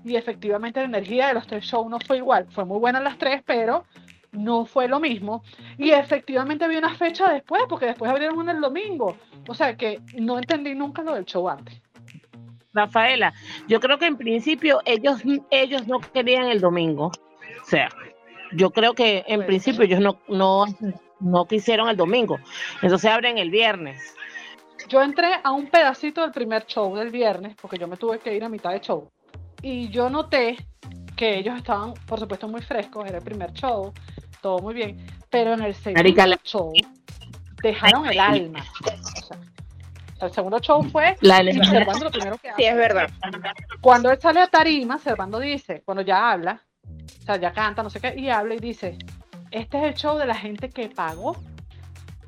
Y 0.03 0.15
efectivamente 0.15 0.79
la 0.79 0.85
energía 0.85 1.27
de 1.27 1.33
los 1.33 1.45
tres 1.45 1.65
shows 1.65 1.89
no 1.89 1.99
fue 1.99 2.17
igual. 2.17 2.47
Fue 2.51 2.65
muy 2.65 2.79
buena 2.79 3.01
las 3.01 3.17
tres, 3.17 3.43
pero 3.45 3.83
no 4.31 4.65
fue 4.65 4.87
lo 4.87 4.99
mismo. 4.99 5.43
Y 5.77 5.91
efectivamente 5.91 6.65
había 6.65 6.79
una 6.79 6.95
fecha 6.95 7.31
después, 7.31 7.63
porque 7.69 7.87
después 7.87 8.09
abrieron 8.09 8.37
una 8.37 8.51
el 8.51 8.61
domingo. 8.61 9.17
O 9.47 9.53
sea 9.53 9.75
que 9.75 9.99
no 10.15 10.37
entendí 10.37 10.75
nunca 10.75 11.01
lo 11.01 11.13
del 11.13 11.25
show 11.25 11.49
antes. 11.49 11.81
Rafaela, 12.73 13.33
yo 13.67 13.79
creo 13.79 13.97
que 13.97 14.05
en 14.05 14.17
principio 14.17 14.79
ellos, 14.85 15.21
ellos 15.49 15.87
no 15.87 15.99
querían 15.99 16.45
el 16.45 16.61
domingo. 16.61 17.07
O 17.07 17.65
sea, 17.65 17.89
yo 18.53 18.69
creo 18.71 18.93
que 18.93 19.23
en 19.27 19.45
principio 19.45 19.83
ellos 19.83 19.99
no, 19.99 20.19
no, 20.27 20.65
no 21.19 21.45
quisieron 21.45 21.89
el 21.89 21.97
domingo. 21.97 22.39
Entonces 22.81 23.09
abren 23.09 23.37
el 23.37 23.49
viernes. 23.49 24.15
Yo 24.87 25.01
entré 25.01 25.39
a 25.43 25.51
un 25.51 25.67
pedacito 25.67 26.21
del 26.21 26.31
primer 26.31 26.65
show 26.65 26.95
del 26.95 27.09
viernes, 27.09 27.55
porque 27.61 27.77
yo 27.77 27.87
me 27.87 27.97
tuve 27.97 28.19
que 28.19 28.35
ir 28.35 28.43
a 28.43 28.49
mitad 28.49 28.71
de 28.71 28.81
show. 28.81 29.09
Y 29.61 29.89
yo 29.89 30.09
noté 30.09 30.57
que 31.15 31.37
ellos 31.37 31.55
estaban, 31.55 31.93
por 32.07 32.19
supuesto, 32.19 32.47
muy 32.47 32.61
frescos, 32.61 33.07
era 33.07 33.19
el 33.19 33.23
primer 33.23 33.53
show, 33.53 33.93
todo 34.41 34.59
muy 34.59 34.73
bien, 34.73 35.05
pero 35.29 35.53
en 35.53 35.61
el 35.61 35.75
segundo 35.75 36.35
show 36.43 36.73
dejaron 37.61 38.05
el 38.07 38.19
alma. 38.19 38.65
O 38.83 40.17
sea, 40.17 40.27
el 40.27 40.33
segundo 40.33 40.59
show 40.59 40.83
fue 40.83 41.15
La 41.21 41.37
Servando 41.37 42.05
lo 42.05 42.11
primero 42.11 42.37
que 42.37 42.51
Sí, 42.55 42.63
es 42.63 42.75
verdad. 42.75 43.09
Cuando 43.81 44.11
él 44.11 44.19
sale 44.19 44.41
a 44.41 44.47
tarima, 44.47 44.97
Servando 44.99 45.39
dice, 45.39 45.81
cuando 45.85 46.01
ya 46.03 46.31
habla, 46.31 46.61
o 47.21 47.25
sea, 47.25 47.37
ya 47.37 47.51
canta, 47.51 47.83
no 47.83 47.89
sé 47.89 47.99
qué, 47.99 48.13
y 48.17 48.29
habla 48.29 48.55
y 48.55 48.59
dice, 48.59 48.97
este 49.51 49.77
es 49.77 49.83
el 49.83 49.93
show 49.95 50.17
de 50.17 50.25
la 50.25 50.35
gente 50.35 50.69
que 50.69 50.89
pagó 50.89 51.35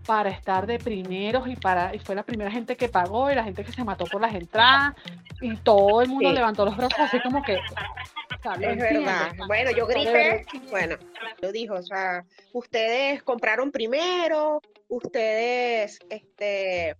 para 0.06 0.30
estar 0.30 0.68
de 0.68 0.80
primeros 0.80 1.48
y 1.48 1.56
para 1.56 1.96
y 1.96 2.00
fue 2.00 2.16
la 2.16 2.24
primera 2.24 2.52
gente 2.52 2.76
que 2.76 2.90
pagó 2.90 3.32
y 3.32 3.36
la 3.36 3.44
gente 3.44 3.64
que 3.64 3.72
se 3.72 3.84
mató 3.84 4.06
por 4.06 4.22
las 4.22 4.34
entradas 4.34 4.94
y 5.42 5.56
todo 5.58 6.02
el 6.02 6.10
mundo 6.10 6.30
Sí. 6.30 6.36
levantó 6.36 6.66
los 6.66 6.76
brazos 6.78 7.00
así 7.00 7.20
como 7.22 7.42
que 7.44 7.54
es 7.56 8.78
verdad. 8.78 9.32
Bueno, 9.48 9.72
yo 9.72 9.88
grité, 9.88 10.46
bueno, 10.70 10.96
lo 11.42 11.52
dijo, 11.52 11.76
o 11.76 11.84
sea, 11.84 12.26
ustedes 12.52 13.24
compraron 13.24 13.72
primero, 13.72 14.62
ustedes, 14.90 16.00
este, 16.10 16.96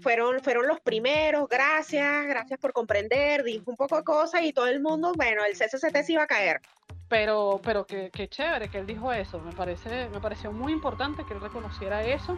fueron, 0.00 0.40
fueron 0.40 0.66
los 0.66 0.80
primeros, 0.80 1.48
gracias, 1.48 2.26
gracias 2.26 2.58
por 2.58 2.72
comprender, 2.72 3.42
dijo 3.44 3.70
un 3.70 3.76
poco 3.76 3.96
de 3.96 4.04
cosas 4.04 4.42
y 4.42 4.52
todo 4.52 4.66
el 4.66 4.80
mundo, 4.80 5.12
bueno, 5.16 5.42
el 5.44 5.56
CCCT 5.56 6.04
se 6.04 6.12
iba 6.12 6.22
a 6.22 6.26
caer. 6.26 6.60
Pero, 7.08 7.60
pero 7.62 7.86
qué, 7.86 8.10
qué 8.12 8.28
chévere 8.28 8.68
que 8.68 8.78
él 8.78 8.86
dijo 8.86 9.12
eso, 9.12 9.38
me 9.40 9.52
parece, 9.52 10.08
me 10.08 10.20
pareció 10.20 10.50
muy 10.52 10.72
importante 10.72 11.24
que 11.24 11.34
él 11.34 11.40
reconociera 11.40 12.04
eso. 12.04 12.36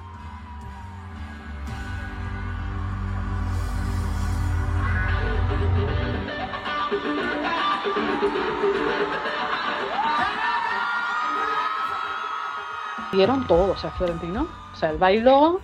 Dieron 13.11 13.47
todo, 13.47 13.73
o 13.73 13.77
sea, 13.77 13.91
Florentino, 13.93 14.47
o 14.73 14.77
sea, 14.77 14.91
él 14.91 14.99
bailó 14.99 15.61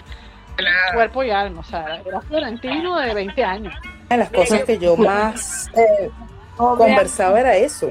cuerpo 0.93 1.23
y 1.23 1.31
alma, 1.31 1.61
o 1.61 1.65
sea, 1.65 2.01
era 2.05 2.21
Florentino 2.21 2.99
de 2.99 3.15
20 3.15 3.45
años. 3.45 3.75
Una 3.83 4.09
de 4.11 4.17
las 4.17 4.31
cosas 4.31 4.65
que 4.65 4.79
yo 4.79 4.97
más 4.97 5.69
eh, 5.75 6.11
conversaba 6.57 7.41
era 7.41 7.57
eso, 7.57 7.91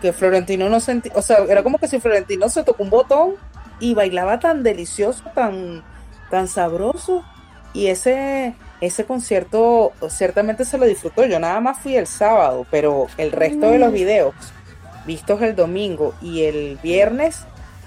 que 0.00 0.12
Florentino 0.12 0.68
no 0.68 0.80
sentía, 0.80 1.12
o 1.14 1.22
sea, 1.22 1.38
era 1.48 1.62
como 1.62 1.78
que 1.78 1.88
si 1.88 2.00
Florentino 2.00 2.48
se 2.48 2.64
tocó 2.64 2.82
un 2.82 2.90
botón 2.90 3.34
y 3.78 3.94
bailaba 3.94 4.38
tan 4.38 4.62
delicioso, 4.62 5.24
tan, 5.34 5.82
tan 6.30 6.48
sabroso, 6.48 7.24
y 7.72 7.86
ese, 7.86 8.54
ese 8.80 9.04
concierto 9.04 9.92
ciertamente 10.08 10.64
se 10.64 10.78
lo 10.78 10.86
disfrutó, 10.86 11.24
yo 11.26 11.38
nada 11.38 11.60
más 11.60 11.78
fui 11.78 11.96
el 11.96 12.06
sábado, 12.06 12.66
pero 12.70 13.06
el 13.16 13.32
resto 13.32 13.70
de 13.70 13.78
los 13.78 13.92
videos 13.92 14.34
vistos 15.06 15.40
el 15.42 15.56
domingo 15.56 16.14
y 16.20 16.44
el 16.44 16.78
viernes, 16.82 17.44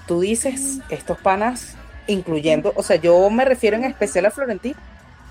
tú 0.07 0.21
dices, 0.21 0.79
estos 0.89 1.17
panas 1.19 1.75
incluyendo, 2.07 2.73
o 2.75 2.83
sea, 2.83 2.95
yo 2.97 3.29
me 3.29 3.45
refiero 3.45 3.77
en 3.77 3.85
especial 3.85 4.25
a 4.25 4.31
Florentino 4.31 4.77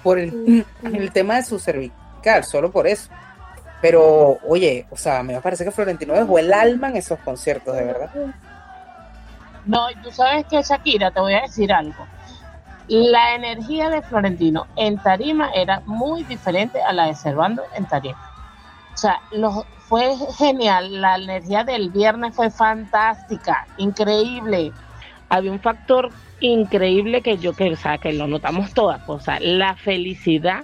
por 0.03 0.19
el, 0.19 0.65
el 0.83 1.13
tema 1.13 1.37
de 1.37 1.45
su 1.45 1.59
cervical, 1.59 2.45
solo 2.45 2.71
por 2.71 2.87
eso. 2.87 3.09
Pero, 3.81 4.39
oye, 4.47 4.87
o 4.91 4.97
sea, 4.97 5.23
me 5.25 5.41
parece 5.41 5.65
que 5.65 5.73
Florentino 5.73 6.15
dejó 6.15 6.39
el 6.39 6.53
alma 6.53 6.89
en 6.89 6.97
esos 6.97 7.19
conciertos, 7.19 7.75
de 7.75 7.85
verdad. 7.85 8.11
No, 9.67 9.91
y 9.91 9.97
tú 9.97 10.13
sabes 10.13 10.47
que 10.47 10.63
Shakira, 10.63 11.11
te 11.11 11.21
voy 11.21 11.35
a 11.35 11.43
decir 11.43 11.73
algo. 11.73 12.07
La 12.89 13.35
energía 13.35 13.91
de 13.91 14.03
Florentino 14.03 14.67
en 14.77 14.99
tarima 14.99 15.51
era 15.55 15.81
muy 15.87 16.23
diferente 16.25 16.81
a 16.81 16.93
la 16.93 17.07
de 17.07 17.15
Servando 17.15 17.63
en 17.75 17.87
tarima. 17.87 18.31
O 18.95 18.97
sea, 18.97 19.21
lo, 19.33 19.65
fue 19.93 20.17
genial. 20.39 21.01
La 21.01 21.17
energía 21.17 21.65
del 21.65 21.91
viernes 21.91 22.35
fue 22.35 22.51
fantástica, 22.51 23.67
increíble. 23.77 24.73
Había 25.33 25.51
un 25.51 25.61
factor 25.61 26.11
increíble 26.41 27.23
que 27.23 27.39
yo 27.39 27.55
que, 27.55 27.73
o 27.73 27.77
sea, 27.77 27.97
que 27.97 28.13
lo 28.13 28.27
notamos 28.27 28.75
todas, 28.75 29.01
o 29.07 29.19
sea, 29.19 29.41
la 29.41 29.77
felicidad 29.77 30.63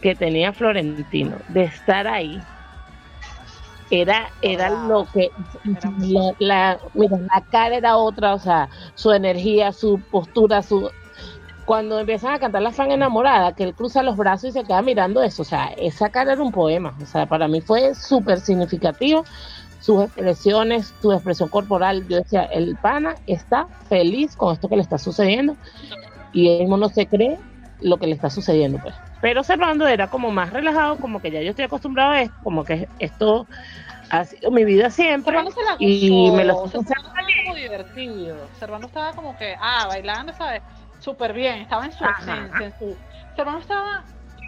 que 0.00 0.14
tenía 0.14 0.54
Florentino 0.54 1.36
de 1.48 1.64
estar 1.64 2.06
ahí 2.06 2.40
era 3.90 4.30
era 4.40 4.70
lo 4.70 5.06
que 5.12 5.30
la, 5.98 6.32
la, 6.38 6.78
mira, 6.94 7.18
la 7.18 7.44
cara 7.50 7.76
era 7.76 7.98
otra, 7.98 8.32
o 8.32 8.38
sea, 8.38 8.70
su 8.94 9.12
energía, 9.12 9.70
su 9.72 10.00
postura, 10.10 10.62
su 10.62 10.90
cuando 11.66 11.98
empiezan 11.98 12.32
a 12.32 12.38
cantar 12.38 12.62
la 12.62 12.70
fan 12.70 12.92
enamorada, 12.92 13.52
que 13.52 13.64
él 13.64 13.74
cruza 13.74 14.02
los 14.02 14.16
brazos 14.16 14.50
y 14.50 14.52
se 14.52 14.64
queda 14.64 14.80
mirando 14.80 15.22
eso, 15.22 15.42
o 15.42 15.44
sea, 15.44 15.66
esa 15.76 16.08
cara 16.08 16.32
era 16.32 16.42
un 16.42 16.52
poema, 16.52 16.96
o 17.02 17.04
sea, 17.04 17.26
para 17.26 17.48
mí 17.48 17.60
fue 17.60 17.94
súper 17.94 18.40
significativo 18.40 19.24
sus 19.86 20.02
expresiones, 20.02 20.92
su 21.00 21.12
expresión 21.12 21.48
corporal. 21.48 22.06
Yo 22.08 22.16
decía, 22.16 22.42
el 22.42 22.76
pana 22.76 23.14
está 23.28 23.68
feliz 23.88 24.34
con 24.34 24.52
esto 24.52 24.68
que 24.68 24.74
le 24.74 24.82
está 24.82 24.98
sucediendo 24.98 25.56
y 26.32 26.48
él 26.48 26.60
mismo 26.62 26.76
no 26.76 26.88
se 26.88 27.06
cree 27.06 27.38
lo 27.80 27.96
que 27.98 28.08
le 28.08 28.14
está 28.14 28.28
sucediendo. 28.28 28.78
Pues. 28.82 28.96
Pero 29.20 29.44
Servando 29.44 29.86
era 29.86 30.08
como 30.08 30.32
más 30.32 30.52
relajado, 30.52 30.96
como 30.96 31.22
que 31.22 31.30
ya 31.30 31.40
yo 31.40 31.50
estoy 31.50 31.66
acostumbrado 31.66 32.10
a 32.12 32.22
esto, 32.22 32.34
como 32.42 32.64
que 32.64 32.88
esto 32.98 33.46
ha 34.10 34.24
sido 34.24 34.50
mi 34.50 34.64
vida 34.64 34.90
siempre. 34.90 35.38
y 35.78 36.30
me 36.32 36.44
lo 36.44 36.66
Servando 36.66 36.90
estaba 36.90 37.14
como 37.44 37.54
divertido. 37.54 38.36
Servando 38.58 38.86
estaba 38.88 39.12
como 39.12 39.38
que, 39.38 39.54
ah, 39.60 39.86
bailando, 39.86 40.32
¿sabes? 40.32 40.62
Súper 40.98 41.32
bien, 41.32 41.60
estaba 41.60 41.84
en 41.84 41.92
su 41.92 42.04
esencia, 42.04 42.66
en 42.66 42.72
su... 42.76 42.96
Servando 43.36 43.60
estaba 43.60 44.04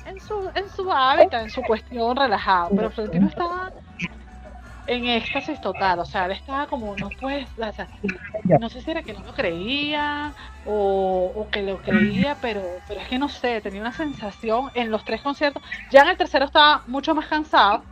en 0.07 0.21
su, 0.21 0.51
en 0.55 0.69
su 0.71 0.91
hábitat, 0.91 1.45
en 1.45 1.51
su 1.51 1.63
cuestión 1.63 2.17
relajado, 2.17 2.71
pero 2.75 2.91
Florentino 2.91 3.29
estaba 3.29 3.71
en 4.89 5.07
éxtasis 5.07 5.61
total, 5.61 5.99
o 6.01 6.05
sea, 6.05 6.25
él 6.25 6.33
estaba 6.33 6.67
como, 6.67 6.97
no 6.97 7.11
puedes, 7.21 7.47
no 8.61 8.69
sé 8.71 8.81
si 8.81 8.91
era 8.91 9.03
que 9.03 9.13
no 9.13 9.21
lo 9.21 9.35
creía 9.35 10.33
o, 10.67 11.47
que 11.53 11.63
lo 11.63 11.79
creía, 11.79 12.37
pero, 12.41 12.63
pero 12.89 13.01
es 13.01 13.09
que 13.09 13.19
no 13.19 13.29
sé, 13.29 13.61
tenía 13.61 13.83
una 13.83 13.93
sensación 13.93 14.71
en 14.75 14.91
los 14.91 15.05
tres 15.05 15.21
conciertos, 15.21 15.63
ya 15.91 16.03
en 16.03 16.09
el 16.09 16.17
tercero 16.17 16.47
estaba 16.47 16.83
mucho 16.87 17.15
más 17.15 17.27
cansado, 17.27 17.83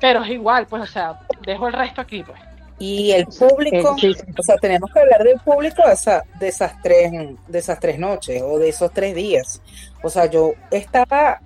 pero 0.00 0.22
es 0.22 0.30
igual, 0.30 0.66
pues, 0.66 0.82
o 0.82 0.86
sea, 0.86 1.20
dejo 1.46 1.66
el 1.66 1.72
resto 1.72 2.02
aquí, 2.02 2.22
pues. 2.22 2.38
Y 2.78 3.12
el 3.12 3.26
público, 3.26 3.92
o 3.92 4.42
sea, 4.42 4.56
tenemos 4.60 4.90
que 4.92 4.98
hablar 4.98 5.22
del 5.22 5.38
público 5.40 5.82
de, 5.86 5.92
esa, 5.92 6.24
de 6.38 6.48
esas 6.48 6.82
tres, 6.82 7.12
de 7.46 7.58
esas 7.58 7.78
tres 7.78 7.98
noches 7.98 8.42
o 8.42 8.58
de 8.58 8.68
esos 8.68 8.92
tres 8.92 9.14
días. 9.14 9.62
O 10.02 10.10
sea, 10.10 10.26
yo 10.26 10.52
estaba 10.72 11.40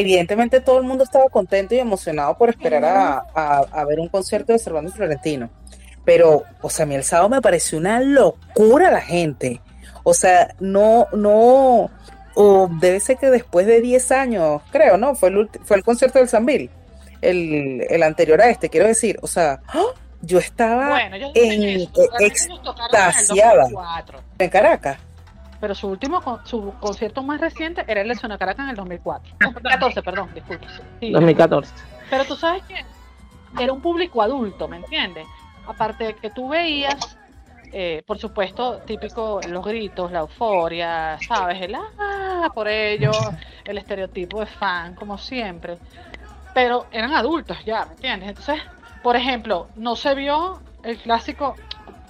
evidentemente 0.00 0.60
todo 0.60 0.78
el 0.78 0.84
mundo 0.84 1.04
estaba 1.04 1.28
contento 1.28 1.74
y 1.74 1.78
emocionado 1.78 2.36
por 2.36 2.48
esperar 2.48 2.84
a, 3.34 3.84
ver 3.84 4.00
un 4.00 4.08
concierto 4.08 4.52
de 4.52 4.58
Servando 4.58 4.92
Florentino. 4.92 5.50
Pero, 6.04 6.44
o 6.62 6.70
sea, 6.70 6.84
a 6.84 6.86
mí 6.86 6.94
el 6.94 7.04
sábado 7.04 7.28
me 7.28 7.42
pareció 7.42 7.78
una 7.78 8.00
locura 8.00 8.90
la 8.90 9.00
gente. 9.00 9.60
O 10.04 10.14
sea, 10.14 10.54
no, 10.58 11.06
no, 11.12 11.90
o 12.34 12.68
debe 12.80 13.00
ser 13.00 13.18
que 13.18 13.30
después 13.30 13.66
de 13.66 13.80
10 13.80 14.12
años, 14.12 14.62
creo, 14.70 14.96
¿no? 14.96 15.14
Fue 15.14 15.28
el, 15.28 15.50
fue 15.64 15.76
el 15.76 15.84
concierto 15.84 16.18
del 16.18 16.28
Sambil, 16.28 16.70
el, 17.20 17.84
el 17.90 18.02
anterior 18.02 18.40
a 18.40 18.48
este, 18.48 18.70
quiero 18.70 18.86
decir, 18.86 19.18
o 19.20 19.26
sea, 19.26 19.60
¡ah! 19.68 19.82
yo 20.22 20.38
estaba 20.38 21.00
en, 21.34 21.88
extasiada 22.20 23.68
en 24.38 24.50
Caracas 24.50 24.98
pero 25.60 25.74
su 25.74 25.88
último 25.88 26.22
su 26.44 26.74
concierto 26.80 27.22
más 27.22 27.40
reciente 27.40 27.84
era 27.86 28.00
el 28.00 28.08
de 28.08 28.14
Zona 28.14 28.38
Caracas 28.38 28.64
en 28.64 28.70
el 28.70 28.76
2004. 28.76 29.36
2014, 29.40 30.02
perdón, 30.02 30.30
disculpe. 30.34 30.66
2014. 31.00 31.74
Pero 32.10 32.24
tú 32.24 32.36
sabes 32.36 32.62
que 32.64 32.84
era 33.62 33.72
un 33.72 33.80
público 33.80 34.22
adulto, 34.22 34.68
¿me 34.68 34.76
entiendes? 34.76 35.26
Aparte 35.66 36.04
de 36.04 36.14
que 36.14 36.30
tú 36.30 36.48
veías, 36.48 37.18
eh, 37.72 38.02
por 38.06 38.18
supuesto, 38.18 38.78
típico 38.86 39.40
los 39.48 39.64
gritos, 39.64 40.10
la 40.12 40.20
euforia, 40.20 41.18
¿sabes? 41.26 41.60
El 41.60 41.74
ah, 41.74 42.50
por 42.54 42.68
ello, 42.68 43.12
el 43.64 43.78
estereotipo 43.78 44.40
de 44.40 44.46
fan, 44.46 44.94
como 44.94 45.18
siempre. 45.18 45.78
Pero 46.54 46.86
eran 46.90 47.14
adultos 47.14 47.58
ya, 47.64 47.84
¿me 47.84 47.92
entiendes? 47.92 48.28
Entonces, 48.30 48.62
por 49.02 49.16
ejemplo, 49.16 49.68
no 49.76 49.96
se 49.96 50.14
vio 50.14 50.60
el 50.82 50.98
clásico 50.98 51.56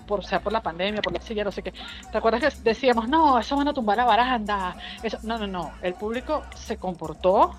por 0.08 0.24
sea 0.24 0.40
por 0.40 0.52
la 0.52 0.60
pandemia, 0.60 1.00
por 1.00 1.12
la 1.12 1.20
silla, 1.20 1.44
no 1.44 1.52
sé 1.52 1.62
qué. 1.62 1.72
¿Te 2.10 2.18
acuerdas 2.18 2.40
que 2.40 2.62
decíamos, 2.62 3.08
no, 3.08 3.38
eso 3.38 3.54
van 3.54 3.68
a 3.68 3.74
tumbar 3.74 3.98
la 3.98 4.04
baranda? 4.04 4.76
Eso, 5.04 5.18
no, 5.22 5.38
no, 5.38 5.46
no. 5.46 5.72
El 5.82 5.94
público 5.94 6.42
se 6.56 6.78
comportó. 6.78 7.52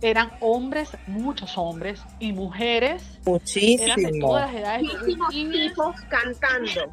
Eran 0.00 0.32
hombres, 0.40 0.96
muchos 1.06 1.56
hombres 1.56 2.02
y 2.18 2.32
mujeres. 2.32 3.20
Muchísimos. 3.24 3.86
Eran 3.86 4.12
de 4.12 4.18
todas 4.18 4.52
las 4.52 4.60
edades. 4.60 4.82
Muchísimos 5.16 6.00
cantando. 6.08 6.92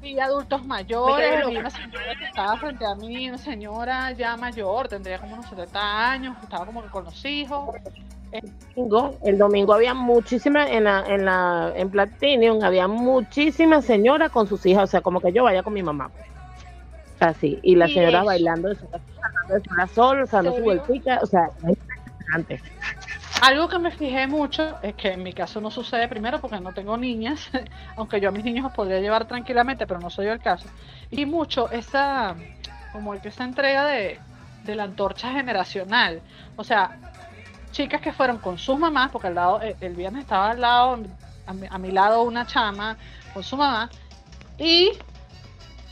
Y 0.00 0.18
adultos 0.20 0.64
mayores. 0.64 1.42
Y 1.50 1.56
una 1.56 1.70
señora 1.70 2.14
que 2.16 2.26
estaba 2.26 2.56
frente 2.58 2.84
a 2.86 2.94
mí, 2.94 3.28
una 3.28 3.38
señora 3.38 4.12
ya 4.12 4.36
mayor, 4.36 4.86
tendría 4.86 5.18
como 5.18 5.32
unos 5.32 5.48
70 5.48 6.10
años, 6.10 6.36
estaba 6.42 6.66
como 6.66 6.82
que 6.82 6.90
con 6.90 7.04
los 7.04 7.24
hijos 7.24 7.74
el 9.22 9.38
domingo 9.38 9.74
había 9.74 9.94
muchísimas, 9.94 10.70
en 10.70 10.84
la, 10.84 11.04
en 11.06 11.24
la, 11.24 11.72
en 11.76 11.90
Platinum, 11.90 12.62
había 12.62 12.88
muchísimas 12.88 13.84
señoras 13.84 14.30
con 14.30 14.46
sus 14.48 14.64
hijas, 14.66 14.84
o 14.84 14.86
sea, 14.86 15.00
como 15.00 15.20
que 15.20 15.32
yo 15.32 15.44
vaya 15.44 15.62
con 15.62 15.72
mi 15.72 15.82
mamá. 15.82 16.10
Así, 17.20 17.60
y 17.62 17.76
la 17.76 17.86
señora 17.86 18.24
bailando 18.24 18.68
de 18.68 18.76
sol, 19.94 20.22
o 20.22 20.26
sea, 20.26 20.42
no 20.42 20.54
su 20.54 20.62
vueltica, 20.62 21.20
o 21.22 21.26
sea, 21.26 21.48
es 22.48 22.60
Algo 23.40 23.68
que 23.68 23.78
me 23.78 23.90
fijé 23.92 24.26
mucho 24.26 24.76
es 24.82 24.94
que 24.94 25.12
en 25.12 25.22
mi 25.22 25.32
caso 25.32 25.60
no 25.60 25.70
sucede 25.70 26.08
primero 26.08 26.40
porque 26.40 26.58
no 26.60 26.72
tengo 26.72 26.96
niñas, 26.96 27.48
aunque 27.96 28.20
yo 28.20 28.30
a 28.30 28.32
mis 28.32 28.44
niños 28.44 28.64
los 28.64 28.72
podría 28.72 29.00
llevar 29.00 29.26
tranquilamente, 29.26 29.86
pero 29.86 30.00
no 30.00 30.10
soy 30.10 30.26
yo 30.26 30.32
el 30.32 30.40
caso. 30.40 30.66
Y 31.10 31.24
mucho 31.24 31.70
esa, 31.70 32.34
como 32.92 33.14
el 33.14 33.20
que 33.20 33.28
esa 33.28 33.44
entrega 33.44 33.86
de, 33.86 34.18
de 34.64 34.74
la 34.74 34.84
antorcha 34.84 35.32
generacional. 35.32 36.20
O 36.56 36.64
sea, 36.64 36.98
chicas 37.74 38.00
que 38.00 38.12
fueron 38.12 38.38
con 38.38 38.58
sus 38.58 38.78
mamás, 38.78 39.10
porque 39.10 39.28
al 39.28 39.34
lado, 39.34 39.60
eh, 39.62 39.76
el 39.80 39.94
viernes 39.94 40.22
estaba 40.22 40.52
al 40.52 40.60
lado, 40.60 40.98
a 41.46 41.78
mi, 41.78 41.90
lado 41.90 42.22
una 42.22 42.46
chama 42.46 42.96
con 43.34 43.42
su 43.42 43.56
mamá, 43.56 43.90
y 44.56 44.92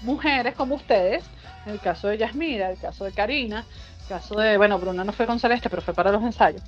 mujeres 0.02 0.54
como 0.54 0.76
ustedes, 0.76 1.24
en 1.66 1.72
el 1.72 1.80
caso 1.80 2.08
de 2.08 2.16
Yasmira, 2.18 2.70
el 2.70 2.78
caso 2.78 3.04
de 3.04 3.12
Karina, 3.12 3.66
el 4.02 4.08
caso 4.08 4.36
de, 4.36 4.56
bueno, 4.56 4.78
Bruna 4.78 5.04
no 5.04 5.12
fue 5.12 5.26
con 5.26 5.38
Celeste, 5.38 5.68
pero 5.68 5.82
fue 5.82 5.92
para 5.92 6.10
los 6.10 6.22
ensayos, 6.22 6.62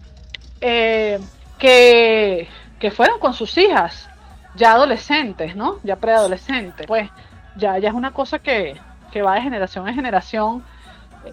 eh, 0.61 1.19
que 1.59 2.49
que 2.85 2.91
fueron 2.91 3.19
con 3.19 3.33
sus 3.33 3.57
hijas, 3.57 4.11
ya 4.57 4.73
adolescentes, 4.73 5.57
¿no? 5.57 5.79
Ya 5.85 5.97
preadolescentes. 5.97 6.87
Pues 6.87 7.09
ya, 7.57 7.79
ya 7.79 7.89
es 7.89 7.95
una 7.95 8.13
cosa 8.13 8.41
que, 8.41 8.79
que 9.11 9.23
va 9.23 9.37
de 9.37 9.41
generación 9.41 9.89
en 9.89 9.95
generación 9.95 10.63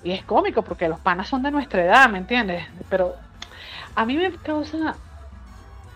y 0.02 0.12
es 0.14 0.24
cómico 0.24 0.62
porque 0.62 0.88
los 0.88 0.98
panas 1.02 1.28
son 1.28 1.44
de 1.44 1.52
nuestra 1.52 1.84
edad, 1.84 2.10
¿me 2.10 2.20
entiendes? 2.20 2.66
Pero 2.90 3.16
a 3.96 4.06
mí 4.06 4.18
me 4.18 4.32
causa 4.34 4.96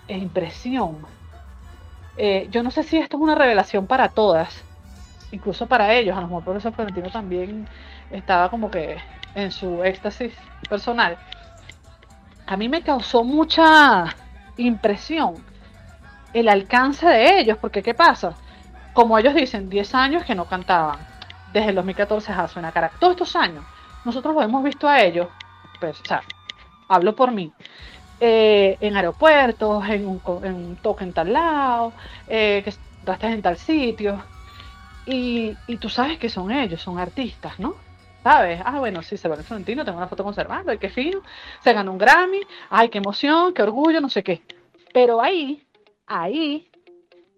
impresión. 0.08 0.98
Eh, 2.18 2.48
yo 2.52 2.64
no 2.64 2.72
sé 2.72 2.84
si 2.84 2.98
esto 2.98 3.18
es 3.18 3.24
una 3.24 3.36
revelación 3.36 3.88
para 3.88 4.10
todas, 4.10 4.64
incluso 5.32 5.68
para 5.68 5.93
ellos. 5.93 6.16
A 6.16 6.22
lo 6.22 6.28
mejor 6.28 6.39
el 6.39 6.46
profesor 6.46 6.74
Florentino 6.74 7.10
también 7.10 7.68
estaba 8.12 8.50
como 8.50 8.70
que 8.70 8.98
en 9.34 9.52
su 9.52 9.84
éxtasis 9.84 10.34
personal. 10.70 11.18
A 12.48 12.58
mí 12.58 12.70
me 12.70 12.82
causó 12.82 13.24
mucha 13.24 14.06
impresión 14.58 15.36
el 16.34 16.48
alcance 16.50 17.08
de 17.08 17.39
ellos, 17.39 17.58
porque 17.60 17.82
¿qué 17.82 17.93
pasa? 17.93 18.34
Como 18.93 19.18
ellos 19.18 19.34
dicen, 19.34 19.70
10 19.70 19.96
años 19.96 20.24
que 20.24 20.36
no 20.36 20.46
cantaban, 20.46 21.00
desde 21.54 21.70
el 21.70 21.76
2014 21.76 22.32
a 22.32 22.50
una 22.58 22.72
cara. 22.72 22.91
Todos 23.00 23.12
estos 23.12 23.36
años, 23.36 23.66
nosotros 24.04 24.36
lo 24.36 24.41
hemos 24.41 24.64
visto 24.64 24.88
a 24.88 25.02
ellos, 25.02 25.28
pues, 25.80 26.02
hablo 26.88 27.15
por 27.15 27.31
mí, 27.31 27.51
eh, 28.19 28.77
en 28.79 28.95
aeropuertos, 28.95 29.88
en 29.89 30.07
un, 30.07 30.21
en 30.43 30.53
un 30.53 30.75
toque 30.77 31.03
en 31.03 31.13
tal 31.13 31.33
lado, 31.33 31.93
eh, 32.27 32.61
que 32.63 32.69
estás 32.69 33.23
en 33.23 33.41
tal 33.41 33.57
sitio, 33.57 34.23
y, 35.05 35.55
y, 35.67 35.77
tú 35.77 35.89
sabes 35.89 36.17
que 36.17 36.29
son 36.29 36.51
ellos, 36.51 36.81
son 36.81 36.97
artistas, 36.97 37.59
¿no? 37.59 37.75
¿Sabes? 38.23 38.59
Ah, 38.65 38.79
bueno, 38.79 39.03
sí, 39.03 39.17
se 39.17 39.27
va 39.27 39.36
el 39.36 39.43
Florentino, 39.43 39.86
tengo 39.86 39.99
una 39.99 40.07
foto 40.07 40.23
conservando, 40.23 40.71
ay, 40.71 40.79
qué 40.79 40.89
fino, 40.89 41.21
se 41.63 41.73
ganó 41.73 41.91
un 41.91 41.99
Grammy, 41.99 42.41
ay, 42.71 42.89
qué 42.89 42.97
emoción, 42.97 43.53
qué 43.53 43.61
orgullo, 43.61 44.01
no 44.01 44.09
sé 44.09 44.23
qué. 44.23 44.41
Pero 44.91 45.21
ahí, 45.21 45.63
ahí, 46.07 46.67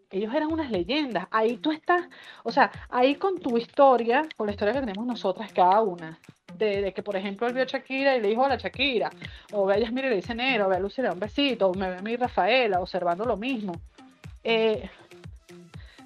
ellos 0.10 0.34
eran 0.34 0.52
unas 0.52 0.72
leyendas. 0.72 1.28
Ahí 1.32 1.58
tú 1.58 1.72
estás, 1.72 2.08
o 2.44 2.52
sea, 2.52 2.72
ahí 2.90 3.16
con 3.16 3.40
tu 3.40 3.58
historia, 3.58 4.24
con 4.38 4.48
la 4.48 4.54
historia 4.54 4.74
que 4.74 4.80
tenemos 4.80 5.06
nosotras 5.06 5.52
cada 5.52 5.82
una, 5.82 6.20
de, 6.58 6.94
que, 6.94 7.04
por 7.04 7.16
ejemplo, 7.16 7.48
él 7.48 7.54
vio 7.54 7.64
a 7.64 7.68
Shakira 7.68 8.16
y 8.16 8.22
le 8.22 8.30
dijo 8.30 8.46
a 8.46 8.50
la 8.50 8.58
Shakira, 8.58 9.10
o 9.54 9.66
ve 9.66 9.76
a 9.76 9.80
Yasmir 9.80 10.06
y 10.06 10.10
le 10.10 10.16
dice 10.18 10.36
negro, 10.36 10.68
o 10.68 10.70
ve 10.70 10.78
a 10.78 10.80
Lucy 10.80 11.02
le 11.02 11.08
da 11.08 11.14
un 11.14 11.20
besito, 11.20 11.70
o 11.70 11.74
me 11.74 11.90
ve 11.90 11.98
a 11.98 12.02
mi 12.02 12.16
Rafaela 12.16 12.80
observando 12.80 13.26
lo 13.26 13.38
mismo. 13.38 13.74
Eh, 14.44 14.90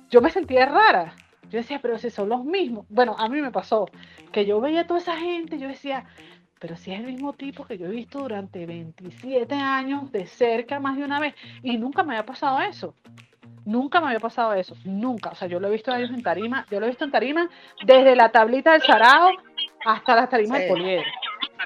yo 0.10 0.22
me 0.22 0.30
sentía 0.30 0.66
rara. 0.66 1.16
Yo 1.50 1.58
decía, 1.58 1.80
pero 1.82 1.98
si 1.98 2.10
son 2.10 2.30
los 2.30 2.46
mismos. 2.46 2.86
Bueno, 2.90 3.16
a 3.18 3.28
mí 3.28 3.42
me 3.42 3.52
pasó 3.52 3.90
que 4.32 4.46
yo 4.46 4.62
veía 4.62 4.82
a 4.82 4.88
toda 4.88 5.00
esa 5.00 5.18
gente, 5.18 5.60
yo 5.60 5.68
decía, 5.68 6.06
pero 6.60 6.78
si 6.78 6.94
es 6.94 7.00
el 7.00 7.08
mismo 7.08 7.34
tipo 7.34 7.66
que 7.66 7.78
yo 7.78 7.88
he 7.88 7.90
visto 7.90 8.20
durante 8.20 8.66
27 8.66 9.56
años 9.56 10.12
de 10.12 10.28
cerca 10.28 10.80
más 10.80 10.96
de 10.96 11.04
una 11.04 11.20
vez 11.20 11.34
y 11.64 11.78
nunca 11.78 12.04
me 12.04 12.14
había 12.14 12.26
pasado 12.26 12.62
eso. 12.62 12.94
Nunca 13.66 14.00
me 14.00 14.08
había 14.08 14.20
pasado 14.20 14.54
eso, 14.54 14.76
nunca. 14.86 15.32
O 15.32 15.36
sea, 15.36 15.48
yo 15.48 15.60
lo 15.60 15.68
he 15.68 15.72
visto 15.72 15.92
a 15.92 16.00
ellos 16.00 16.12
en 16.12 16.24
tarima, 16.24 16.66
yo 16.72 16.80
lo 16.80 16.86
he 16.86 16.90
visto 16.90 17.04
en 17.04 17.12
tarima 17.12 17.50
desde 17.86 18.16
la 18.16 18.30
tablita 18.30 18.72
del 18.72 18.82
Sarao 18.82 19.32
hasta 19.86 20.16
las 20.16 20.30
tarimas 20.30 20.60
del 20.60 20.70
Poliedro. 20.70 21.06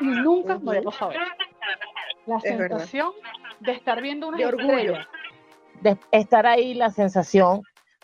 Y 0.02 0.06
nunca 0.06 0.58
me 0.60 0.72
había 0.72 0.84
pasado 0.84 1.12
eso. 1.12 1.22
La 2.26 2.40
sensación 2.40 3.12
de 3.60 3.72
estar 3.72 4.02
viendo 4.02 4.28
una 4.28 4.38
estrella. 4.38 5.08
De 5.82 5.98
estar 6.12 6.46
ahí, 6.46 6.74
la 6.74 6.90
sensación 6.90 7.62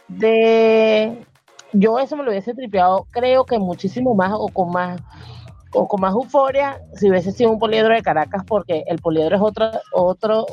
de. 0.07 1.25
Yo 1.73 1.99
eso 1.99 2.17
me 2.17 2.23
lo 2.23 2.31
hubiese 2.31 2.53
tripeado, 2.53 3.07
creo 3.11 3.45
que 3.45 3.57
muchísimo 3.57 4.13
más 4.13 4.33
o 4.33 4.49
con 4.49 4.71
más 4.71 5.01
o 5.73 5.87
con 5.87 6.01
más 6.01 6.13
euforia 6.13 6.81
si 6.95 7.09
hubiese 7.09 7.31
sido 7.31 7.49
un 7.49 7.59
poliedro 7.59 7.93
de 7.93 8.01
Caracas, 8.01 8.43
porque 8.45 8.83
el 8.87 8.99
poliedro 8.99 9.37
es 9.37 9.41
otro, 9.41 9.71
otro, 9.93 10.45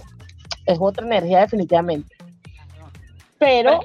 es 0.64 0.78
otra 0.80 1.04
energía 1.04 1.40
definitivamente 1.40 2.18
pero, 3.38 3.80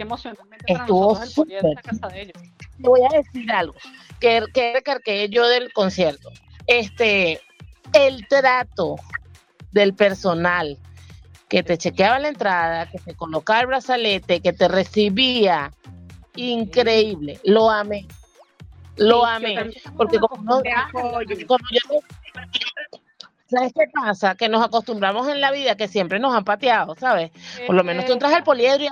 estuvo 0.65 1.15
súper. 1.15 1.75
Te 1.83 2.33
voy 2.79 3.01
a 3.03 3.17
decir 3.17 3.51
algo 3.51 3.75
que, 4.23 4.45
que 4.53 4.73
recargué 4.73 5.27
yo 5.29 5.47
del 5.47 5.73
concierto. 5.73 6.31
Este, 6.65 7.41
el 7.91 8.25
trato 8.29 8.95
del 9.73 9.93
personal 9.93 10.77
que 11.49 11.61
te 11.61 11.77
chequeaba 11.77 12.19
la 12.19 12.29
entrada, 12.29 12.89
que 12.89 12.99
te 12.99 13.15
colocaba 13.15 13.59
el 13.59 13.67
brazalete, 13.67 14.39
que 14.39 14.53
te 14.53 14.69
recibía, 14.69 15.73
increíble, 16.35 17.39
lo 17.43 17.69
amé. 17.69 18.07
Lo 18.95 19.25
amé. 19.25 19.71
Porque 19.97 20.19
como, 20.19 20.61
¿Sabes 23.47 23.73
qué 23.75 23.85
pasa? 23.93 24.35
Que 24.35 24.47
nos 24.47 24.63
acostumbramos 24.63 25.27
en 25.27 25.41
la 25.41 25.51
vida 25.51 25.75
que 25.75 25.87
siempre 25.87 26.19
nos 26.19 26.33
han 26.33 26.45
pateado, 26.45 26.95
¿sabes? 26.95 27.31
Por 27.67 27.75
lo 27.75 27.83
menos 27.83 28.05
tú 28.05 28.13
entras 28.13 28.33
al 28.33 28.43
poliedro 28.43 28.85
y 28.85 28.89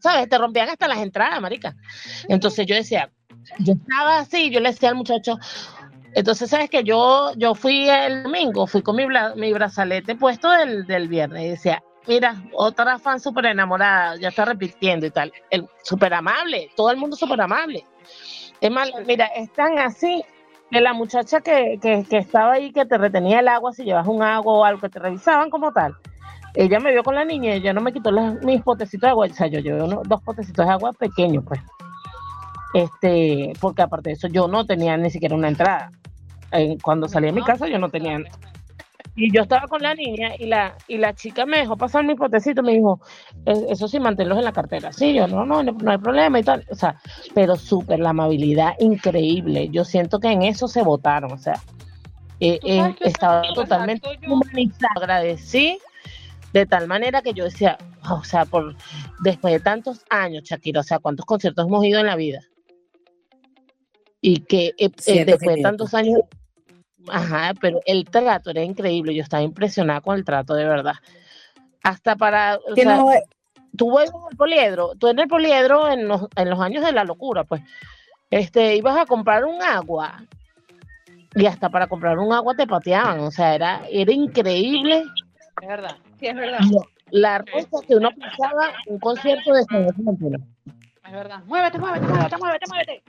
¿sabes? 0.00 0.28
Te 0.28 0.38
rompían 0.38 0.70
hasta 0.70 0.88
las 0.88 0.98
entradas, 0.98 1.40
marica. 1.40 1.76
Entonces 2.28 2.64
yo 2.66 2.74
decía, 2.74 3.10
yo 3.58 3.74
estaba 3.74 4.18
así, 4.18 4.50
yo 4.50 4.60
le 4.60 4.70
decía 4.70 4.90
al 4.90 4.94
muchacho, 4.94 5.38
entonces, 6.14 6.50
¿sabes 6.50 6.70
que 6.70 6.84
Yo, 6.84 7.32
yo 7.36 7.54
fui 7.54 7.88
el 7.88 8.24
domingo, 8.24 8.66
fui 8.66 8.82
con 8.82 8.96
mi, 8.96 9.06
mi 9.36 9.52
brazalete 9.52 10.14
puesto 10.16 10.50
del, 10.50 10.86
del, 10.86 11.08
viernes 11.08 11.44
y 11.44 11.48
decía, 11.50 11.82
mira, 12.06 12.42
otra 12.54 12.98
fan 12.98 13.20
súper 13.20 13.46
enamorada, 13.46 14.16
ya 14.16 14.28
está 14.28 14.44
repitiendo 14.44 15.06
y 15.06 15.10
tal. 15.10 15.32
Súper 15.82 16.14
amable, 16.14 16.70
todo 16.76 16.90
el 16.90 16.96
mundo 16.96 17.16
súper 17.16 17.40
amable. 17.40 17.84
Es 18.60 18.70
más, 18.70 18.90
mira, 19.06 19.26
están 19.26 19.78
así 19.78 20.24
de 20.70 20.80
la 20.80 20.92
muchacha 20.92 21.40
que, 21.40 21.78
que, 21.80 22.04
que, 22.08 22.18
estaba 22.18 22.54
ahí, 22.54 22.72
que 22.72 22.84
te 22.84 22.98
retenía 22.98 23.40
el 23.40 23.48
agua, 23.48 23.72
si 23.72 23.84
llevas 23.84 24.06
un 24.06 24.22
agua 24.22 24.52
o 24.52 24.64
algo, 24.64 24.80
que 24.80 24.88
te 24.88 24.98
revisaban 24.98 25.50
como 25.50 25.72
tal 25.72 25.94
ella 26.54 26.80
me 26.80 26.90
vio 26.90 27.04
con 27.04 27.14
la 27.14 27.24
niña 27.24 27.54
ella 27.54 27.72
no 27.72 27.80
me 27.80 27.92
quitó 27.92 28.10
mis 28.42 28.62
potecitos 28.62 29.06
de 29.06 29.10
agua, 29.10 29.26
o 29.30 29.34
sea, 29.34 29.46
yo 29.46 29.60
llevé 29.60 29.78
dos 29.78 30.22
potecitos 30.22 30.66
de 30.66 30.72
agua 30.72 30.92
pequeños, 30.92 31.44
pues. 31.46 31.60
Este, 32.74 33.52
porque 33.60 33.82
aparte 33.82 34.10
de 34.10 34.14
eso, 34.14 34.28
yo 34.28 34.48
no 34.48 34.66
tenía 34.66 34.96
ni 34.96 35.10
siquiera 35.10 35.34
una 35.34 35.48
entrada. 35.48 35.90
cuando 36.82 37.08
salí 37.08 37.26
de 37.26 37.32
mi 37.32 37.42
casa, 37.42 37.66
yo 37.68 37.78
no 37.78 37.88
tenía. 37.88 38.18
Y 39.16 39.32
yo 39.32 39.42
estaba 39.42 39.66
con 39.66 39.82
la 39.82 39.94
niña 39.94 40.30
y 40.38 40.46
la, 40.46 40.76
y 40.86 40.96
la 40.96 41.12
chica 41.12 41.44
me 41.44 41.58
dejó 41.58 41.76
pasar 41.76 42.04
mis 42.04 42.16
potecitos, 42.16 42.64
me 42.64 42.74
dijo, 42.74 43.00
e, 43.46 43.66
eso 43.70 43.88
sí, 43.88 43.98
manténlos 43.98 44.38
en 44.38 44.44
la 44.44 44.52
cartera. 44.52 44.92
Sí, 44.92 45.12
yo, 45.12 45.26
no, 45.26 45.44
no, 45.44 45.62
no 45.64 45.90
hay 45.90 45.98
problema 45.98 46.38
y 46.38 46.44
tal. 46.44 46.64
O 46.70 46.74
sea, 46.76 47.00
pero 47.34 47.56
súper, 47.56 47.98
la 47.98 48.10
amabilidad 48.10 48.74
increíble. 48.78 49.70
Yo 49.70 49.84
siento 49.84 50.20
que 50.20 50.28
en 50.28 50.42
eso 50.42 50.68
se 50.68 50.82
votaron, 50.82 51.32
o 51.32 51.38
sea, 51.38 51.60
eh, 52.38 52.60
estaba 53.00 53.42
totalmente 53.54 54.08
humanizada. 54.28 54.92
Agradecí 54.96 55.78
de 56.52 56.66
tal 56.66 56.86
manera 56.86 57.20
que 57.22 57.34
yo 57.34 57.44
decía, 57.44 57.76
o 58.10 58.22
sea, 58.24 58.44
por 58.44 58.76
después 59.20 59.52
de 59.52 59.60
tantos 59.60 60.04
años, 60.10 60.44
Shakira, 60.44 60.80
o 60.80 60.84
sea, 60.84 60.98
¿cuántos 60.98 61.26
conciertos 61.26 61.66
hemos 61.66 61.84
ido 61.84 62.00
en 62.00 62.06
la 62.06 62.16
vida? 62.16 62.40
Y 64.20 64.40
que 64.40 64.74
eh, 64.78 64.90
eh, 65.06 65.24
después 65.24 65.56
de 65.56 65.62
tantos 65.62 65.94
años, 65.94 66.20
ajá, 67.08 67.54
pero 67.60 67.80
el 67.86 68.04
trato 68.04 68.50
era 68.50 68.62
increíble, 68.62 69.14
yo 69.14 69.22
estaba 69.22 69.42
impresionada 69.42 70.00
con 70.00 70.16
el 70.16 70.24
trato, 70.24 70.54
de 70.54 70.64
verdad. 70.64 70.94
Hasta 71.82 72.16
para, 72.16 72.56
o 72.56 72.74
sea, 72.74 73.00
tú 73.76 73.98
en 74.00 74.08
el 74.30 74.36
poliedro, 74.36 74.94
tú 74.98 75.08
en 75.08 75.18
el 75.20 75.28
poliedro 75.28 75.88
en 75.88 76.08
los, 76.08 76.26
en 76.36 76.50
los 76.50 76.60
años 76.60 76.84
de 76.84 76.92
la 76.92 77.04
locura, 77.04 77.44
pues, 77.44 77.62
este, 78.30 78.76
ibas 78.76 78.98
a 78.98 79.06
comprar 79.06 79.44
un 79.44 79.62
agua 79.62 80.22
y 81.34 81.46
hasta 81.46 81.68
para 81.68 81.86
comprar 81.86 82.18
un 82.18 82.32
agua 82.32 82.54
te 82.54 82.66
pateaban, 82.66 83.20
o 83.20 83.30
sea, 83.30 83.54
era, 83.54 83.82
era 83.90 84.12
increíble. 84.12 85.04
Es 85.62 85.68
verdad. 85.68 85.96
Sí, 86.18 86.26
es 86.26 86.34
verdad. 86.34 86.58
La 87.10 87.38
rosa 87.38 87.86
que 87.86 87.96
uno 87.96 88.10
pasaba 88.18 88.72
un 88.86 88.98
concierto 88.98 89.52
de 89.52 89.62
San 89.64 89.84
Argentino. 89.84 90.38
Es 91.06 91.12
verdad. 91.12 91.42
Muévete, 91.46 91.78
muévete, 91.78 92.06
muévete, 92.06 92.36
muévete, 92.36 92.66
muévete. 92.68 93.02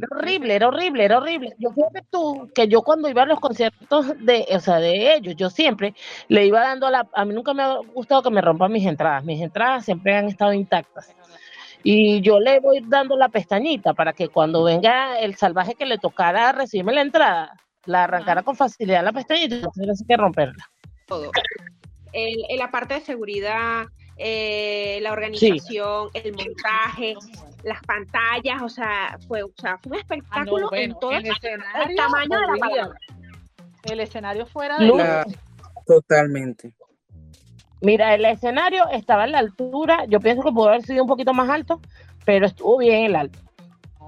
Era 0.00 0.18
horrible, 0.18 0.54
era 0.54 0.68
horrible, 0.68 1.04
era 1.04 1.18
horrible. 1.18 1.54
Yo 1.58 1.70
fíjate 1.70 2.02
tú 2.10 2.50
que 2.54 2.68
yo 2.68 2.82
cuando 2.82 3.08
iba 3.08 3.22
a 3.22 3.26
los 3.26 3.40
conciertos 3.40 4.06
de, 4.24 4.46
o 4.50 4.60
sea, 4.60 4.76
de 4.76 5.14
ellos, 5.14 5.36
yo 5.36 5.50
siempre 5.50 5.94
le 6.28 6.46
iba 6.46 6.60
dando 6.60 6.86
a 6.86 6.90
la, 6.90 7.08
a 7.12 7.24
mí 7.24 7.34
nunca 7.34 7.52
me 7.52 7.62
ha 7.62 7.76
gustado 7.76 8.22
que 8.22 8.30
me 8.30 8.40
rompan 8.40 8.72
mis 8.72 8.86
entradas. 8.86 9.24
Mis 9.24 9.40
entradas 9.40 9.84
siempre 9.84 10.16
han 10.16 10.26
estado 10.26 10.52
intactas. 10.52 11.14
Y 11.82 12.20
yo 12.20 12.40
le 12.40 12.60
voy 12.60 12.82
dando 12.86 13.16
la 13.16 13.28
pestañita 13.28 13.94
para 13.94 14.12
que 14.12 14.28
cuando 14.28 14.64
venga 14.64 15.18
el 15.18 15.34
salvaje 15.36 15.74
que 15.74 15.86
le 15.86 15.98
tocara 15.98 16.52
recibirme 16.52 16.92
la 16.92 17.02
entrada, 17.02 17.54
la 17.86 18.04
arrancara 18.04 18.42
con 18.42 18.56
facilidad 18.56 19.02
la 19.02 19.12
pestañita 19.12 19.56
y 19.56 19.60
no 19.60 19.70
que 20.06 20.16
romperla 20.16 20.70
todo. 21.10 21.30
El, 22.12 22.38
la 22.56 22.70
parte 22.70 22.94
de 22.94 23.00
seguridad, 23.00 23.86
eh, 24.16 24.98
la 25.02 25.12
organización, 25.12 26.08
el 26.14 26.32
montaje, 26.32 27.14
las 27.64 27.80
pantallas, 27.82 28.62
o 28.62 28.68
sea, 28.68 29.18
fue, 29.26 29.42
o 29.42 29.50
sea, 29.56 29.78
fue 29.78 29.92
un 29.92 29.98
espectáculo 29.98 30.68
ah, 30.72 30.78
en 30.78 30.98
todo 30.98 31.12
el, 31.12 31.24
tamaño 31.96 32.40
de 32.40 32.46
la 32.46 32.56
palabra. 32.58 32.98
El 33.84 34.00
escenario 34.00 34.46
fuera 34.46 34.78
de... 34.78 35.36
totalmente. 35.86 36.74
Mira, 37.80 38.14
el 38.14 38.24
escenario 38.26 38.88
estaba 38.90 39.24
a 39.24 39.26
la 39.26 39.38
altura, 39.38 40.04
yo 40.06 40.20
pienso 40.20 40.42
que 40.42 40.52
pudo 40.52 40.68
haber 40.68 40.82
sido 40.82 41.02
un 41.02 41.08
poquito 41.08 41.32
más 41.32 41.48
alto, 41.48 41.80
pero 42.24 42.46
estuvo 42.46 42.78
bien 42.78 43.04
el 43.04 43.16
alto. 43.16 43.38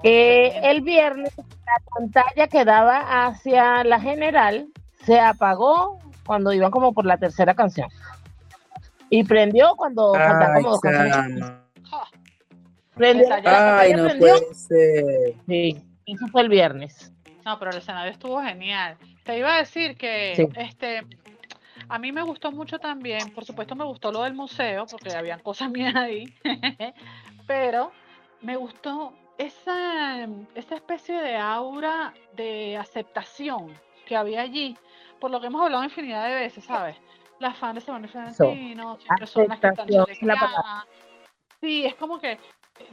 Eh, 0.03 0.61
el 0.65 0.83
viernes 0.83 1.33
la 1.37 1.83
pantalla 1.95 2.49
que 2.49 2.65
daba 2.65 3.27
hacia 3.27 3.85
la 3.85 4.01
general 4.01 4.67
se 5.05 5.19
apagó 5.21 5.99
cuando 6.27 6.53
iban 6.53 6.71
como 6.71 6.93
por 6.93 7.07
la 7.07 7.17
tercera 7.17 7.55
canción. 7.55 7.89
Y 9.09 9.25
prendió 9.25 9.75
cuando 9.77 10.13
faltaban 10.15 10.57
Ay, 10.57 10.63
como 10.63 10.71
dos 10.71 10.81
canciones. 10.81 11.53
Prendió, 12.95 13.29
la 13.29 13.79
Ay, 13.81 13.95
no 13.95 14.05
prendió. 14.05 14.29
puede 14.39 14.55
ser. 14.55 15.35
Sí, 15.47 15.83
eso 16.07 16.27
fue 16.29 16.43
el 16.43 16.49
viernes. 16.49 17.13
No, 17.45 17.59
pero 17.59 17.71
el 17.73 17.79
escenario 17.79 18.13
estuvo 18.13 18.41
genial. 18.43 18.97
Te 19.25 19.39
iba 19.39 19.55
a 19.55 19.59
decir 19.59 19.97
que 19.97 20.35
Sí. 20.37 20.49
este 20.57 21.03
a 21.89 21.99
mí 21.99 22.13
me 22.13 22.23
gustó 22.23 22.53
mucho 22.53 22.79
también, 22.79 23.33
por 23.35 23.45
supuesto 23.45 23.75
me 23.75 23.85
gustó 23.85 24.13
lo 24.13 24.23
del 24.23 24.35
museo, 24.35 24.87
porque 24.87 25.13
habían 25.15 25.41
cosas 25.41 25.71
mías 25.71 25.95
ahí, 25.97 26.33
pero 27.47 27.93
me 28.41 28.57
gustó 28.57 29.13
esa, 29.37 30.27
esa 30.55 30.75
especie 30.75 31.21
de 31.21 31.37
aura 31.37 32.15
de 32.35 32.77
aceptación 32.77 33.75
que 34.07 34.17
había 34.17 34.43
allí, 34.43 34.77
por 35.21 35.31
lo 35.31 35.41
que 35.41 35.49
hemos 35.49 35.63
hablado 35.63 35.85
infinidad 35.85 36.29
de 36.29 36.35
veces, 36.35 36.65
¿sabes? 36.65 36.97
Las 37.41 37.57
fans 37.59 37.75
de 37.77 37.81
Semana 37.81 38.09
Florentino, 38.09 38.97
siempre 38.99 39.27
son 39.27 39.49
las 39.49 39.59
que 39.61 39.69
están. 39.69 39.89
Sí, 41.61 41.85
es 41.85 41.95
como 41.97 42.19
que 42.21 42.39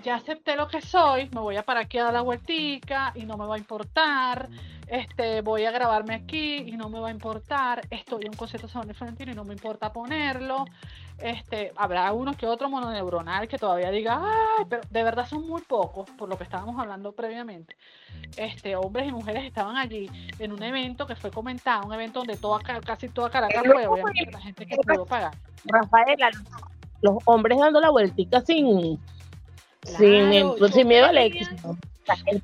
ya 0.04 0.16
acepté 0.16 0.56
lo 0.56 0.68
que 0.68 0.82
soy, 0.82 1.30
me 1.34 1.42
voy 1.42 1.58
a 1.58 1.64
parar 1.64 1.84
aquí 1.84 1.98
a 1.98 2.06
dar 2.06 2.14
la 2.14 2.22
vueltica 2.22 3.12
y 3.16 3.26
no 3.26 3.38
me 3.38 3.46
va 3.46 3.56
a 3.56 3.58
importar, 3.58 4.50
este, 4.88 5.42
voy 5.42 5.66
a 5.66 5.72
grabarme 5.72 6.14
aquí 6.16 6.56
y 6.58 6.72
no 6.78 6.90
me 6.90 7.00
va 7.00 7.10
a 7.10 7.12
importar, 7.12 7.82
estoy 7.90 8.24
en 8.24 8.30
un 8.30 8.36
concierto 8.38 8.68
de 8.84 8.94
Florentino 8.94 9.32
y 9.32 9.36
no 9.36 9.44
me 9.44 9.54
importa 9.54 9.92
ponerlo, 9.92 10.66
este, 11.20 11.74
habrá 11.76 12.12
uno 12.14 12.36
que 12.36 12.48
otro 12.48 12.70
mononeuronal 12.70 13.48
que 13.48 13.58
todavía 13.58 13.92
diga, 13.92 14.22
ay, 14.24 14.66
pero 14.70 14.84
de 14.90 15.04
verdad 15.04 15.28
son 15.28 15.48
muy 15.48 15.62
pocos, 15.62 16.10
por 16.12 16.30
lo 16.30 16.38
que 16.38 16.44
estábamos 16.46 16.80
hablando 16.80 17.12
previamente. 17.12 17.76
Este, 18.38 18.76
hombres 18.76 19.08
y 19.08 19.12
mujeres 19.12 19.44
estaban 19.44 19.76
allí 19.76 20.10
en 20.40 20.52
un 20.52 20.64
evento 20.64 21.06
que 21.06 21.16
fue 21.16 21.30
comentado, 21.30 21.86
un 21.86 21.94
evento 21.94 22.20
donde 22.20 22.38
toda, 22.38 22.60
Ca- 22.60 22.82
casi 22.82 23.10
toda 23.10 23.30
Caracas 23.30 23.64
fue, 23.64 23.86
obviamente 23.88 24.32
la 24.32 24.40
gente 24.40 24.66
que 24.66 24.76
pudo 24.78 25.06
pagar. 25.06 25.34
Rafaela, 25.66 26.30
los 27.02 27.18
hombres 27.26 27.58
dando 27.58 27.80
la 27.82 27.90
vueltica 27.90 28.42
sin, 28.42 29.00
sin, 29.84 30.30
Claro, 30.30 30.50
pues, 30.58 30.60
yo 30.62 30.68
sin 30.70 30.88
miedo 30.88 31.06
al 31.06 31.16
tenía- 31.16 31.42
éxito. 31.42 31.78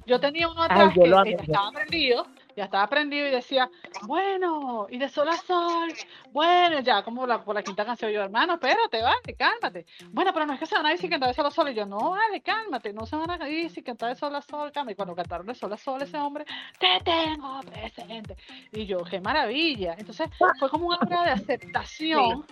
Yo 0.05 0.19
tenía 0.19 0.47
uno 0.47 0.61
Ay, 0.61 0.65
atrás 0.69 0.93
yo 0.95 1.23
que 1.23 1.31
ya 1.31 1.41
estaba 1.41 1.71
prendido, 1.71 2.27
ya 2.55 2.63
estaba 2.65 2.87
prendido 2.87 3.27
y 3.27 3.31
decía, 3.31 3.67
bueno, 4.03 4.85
y 4.91 4.99
de 4.99 5.09
sol 5.09 5.27
a 5.27 5.37
sol, 5.37 5.91
bueno, 6.31 6.81
ya 6.81 7.01
como 7.01 7.25
la, 7.25 7.43
por 7.43 7.55
la 7.55 7.63
quinta 7.63 7.83
canción, 7.83 8.11
yo, 8.11 8.21
hermano, 8.21 8.53
espérate, 8.53 9.01
vale, 9.01 9.35
cálmate. 9.35 9.87
Bueno, 10.11 10.31
pero 10.33 10.45
no 10.45 10.53
es 10.53 10.59
que 10.59 10.67
se 10.67 10.75
van 10.75 10.85
a 10.85 10.93
ir 10.93 10.99
sin 10.99 11.09
cantar 11.09 11.29
de 11.29 11.33
sol 11.33 11.47
a 11.47 11.51
sol, 11.51 11.67
y 11.69 11.73
yo, 11.73 11.87
no, 11.87 12.11
vale, 12.11 12.41
cálmate, 12.41 12.93
no 12.93 13.07
se 13.07 13.15
van 13.15 13.41
a 13.41 13.49
ir 13.49 13.71
sin 13.71 13.83
cantar 13.83 14.09
de 14.09 14.15
sol 14.15 14.35
a 14.35 14.41
sol, 14.43 14.71
cálmate. 14.71 14.93
Y 14.93 14.95
cuando 14.95 15.15
cantaron 15.15 15.47
de 15.47 15.55
sol 15.55 15.73
a 15.73 15.77
sol, 15.77 15.99
ese 15.99 16.17
hombre, 16.17 16.45
te 16.77 16.99
tengo 17.03 17.59
presente. 17.61 18.35
Y 18.71 18.85
yo, 18.85 18.99
qué 19.03 19.19
maravilla. 19.19 19.95
Entonces, 19.97 20.29
fue 20.59 20.69
como 20.69 20.87
una 20.89 20.97
obra 20.97 21.23
de 21.23 21.31
aceptación. 21.31 22.45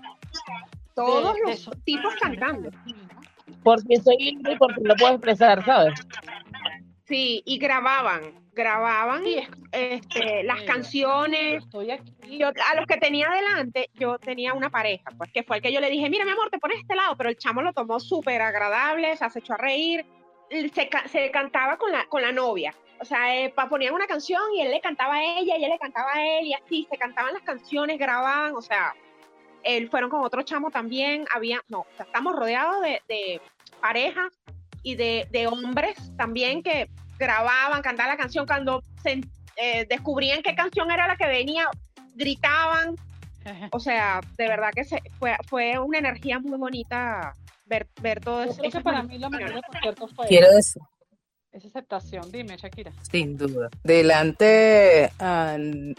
Todos 0.95 1.35
de- 1.35 1.41
los 1.43 1.69
tipos 1.85 2.15
cantando. 2.19 2.69
Porque 3.63 3.97
soy 3.97 4.17
libre 4.17 4.53
y 4.53 4.57
porque 4.57 4.81
lo 4.83 4.95
puedo 4.95 5.13
expresar, 5.13 5.63
¿sabes? 5.65 5.99
Sí, 7.05 7.43
y 7.45 7.57
grababan, 7.57 8.43
grababan 8.53 9.25
es 9.25 9.47
este, 9.71 10.43
las 10.43 10.61
canciones. 10.63 11.63
estoy 11.63 11.91
aquí. 11.91 12.37
Yo, 12.39 12.47
a 12.47 12.75
los 12.75 12.87
que 12.87 12.97
tenía 12.97 13.29
delante, 13.29 13.89
yo 13.93 14.17
tenía 14.17 14.53
una 14.53 14.69
pareja, 14.69 15.11
pues 15.17 15.31
que 15.31 15.43
fue 15.43 15.57
el 15.57 15.61
que 15.61 15.73
yo 15.73 15.81
le 15.81 15.89
dije, 15.89 16.09
mira, 16.09 16.25
mi 16.25 16.31
amor, 16.31 16.49
te 16.49 16.59
pones 16.59 16.79
este 16.79 16.95
lado, 16.95 17.15
pero 17.17 17.29
el 17.29 17.37
chamo 17.37 17.61
lo 17.61 17.73
tomó 17.73 17.99
súper 17.99 18.41
agradable, 18.41 19.15
se 19.17 19.39
echó 19.39 19.53
a 19.53 19.57
reír, 19.57 20.05
y 20.49 20.69
se, 20.69 20.89
se 21.07 21.31
cantaba 21.31 21.77
con 21.77 21.91
la, 21.91 22.05
con 22.05 22.21
la 22.21 22.31
novia. 22.31 22.73
O 22.99 23.05
sea, 23.05 23.37
eh, 23.37 23.53
ponían 23.69 23.93
una 23.93 24.07
canción 24.07 24.41
y 24.55 24.61
él 24.61 24.71
le 24.71 24.79
cantaba 24.79 25.15
a 25.15 25.23
ella, 25.23 25.57
y 25.57 25.59
ella 25.59 25.73
le 25.73 25.79
cantaba 25.79 26.13
a 26.13 26.39
él, 26.39 26.45
y 26.45 26.53
así, 26.53 26.87
se 26.89 26.97
cantaban 26.97 27.33
las 27.33 27.43
canciones, 27.43 27.99
grababan, 27.99 28.55
o 28.55 28.61
sea, 28.61 28.93
él 29.63 29.89
fueron 29.89 30.09
con 30.09 30.23
otro 30.23 30.43
chamo 30.43 30.71
también, 30.71 31.25
había, 31.33 31.61
no, 31.69 31.79
o 31.79 31.87
sea, 31.95 32.05
estamos 32.05 32.35
rodeados 32.35 32.81
de, 32.81 33.01
de 33.07 33.41
parejas 33.81 34.31
y 34.83 34.95
de, 34.95 35.27
de 35.31 35.47
hombres 35.47 35.97
también 36.17 36.61
que 36.61 36.89
grababan, 37.17 37.81
cantaban 37.81 38.11
la 38.11 38.17
canción 38.17 38.45
cuando 38.45 38.83
se 39.01 39.21
eh, 39.55 39.85
descubrían 39.89 40.41
qué 40.41 40.55
canción 40.55 40.91
era 40.91 41.07
la 41.07 41.15
que 41.15 41.27
venía, 41.27 41.69
gritaban, 42.15 42.95
o 43.71 43.79
sea, 43.79 44.21
de 44.37 44.47
verdad 44.47 44.71
que 44.73 44.83
se, 44.83 45.01
fue, 45.19 45.35
fue 45.47 45.79
una 45.79 45.99
energía 45.99 46.39
muy 46.39 46.57
bonita 46.57 47.33
ver, 47.65 47.87
ver 48.01 48.19
todo 48.19 48.43
eso. 48.43 48.57
creo 48.57 48.71
que 48.71 48.81
para 48.81 49.03
mí 49.03 49.17
lo 49.17 49.29
mejor 49.29 49.53
del 49.53 49.63
concierto 49.63 50.07
fue 50.09 50.27
Quiero 50.27 50.53
decir, 50.53 50.81
esa 51.53 51.67
aceptación. 51.67 52.31
Dime, 52.31 52.57
Shakira. 52.57 52.91
sin 53.11 53.37
duda. 53.37 53.69
Delante 53.83 55.11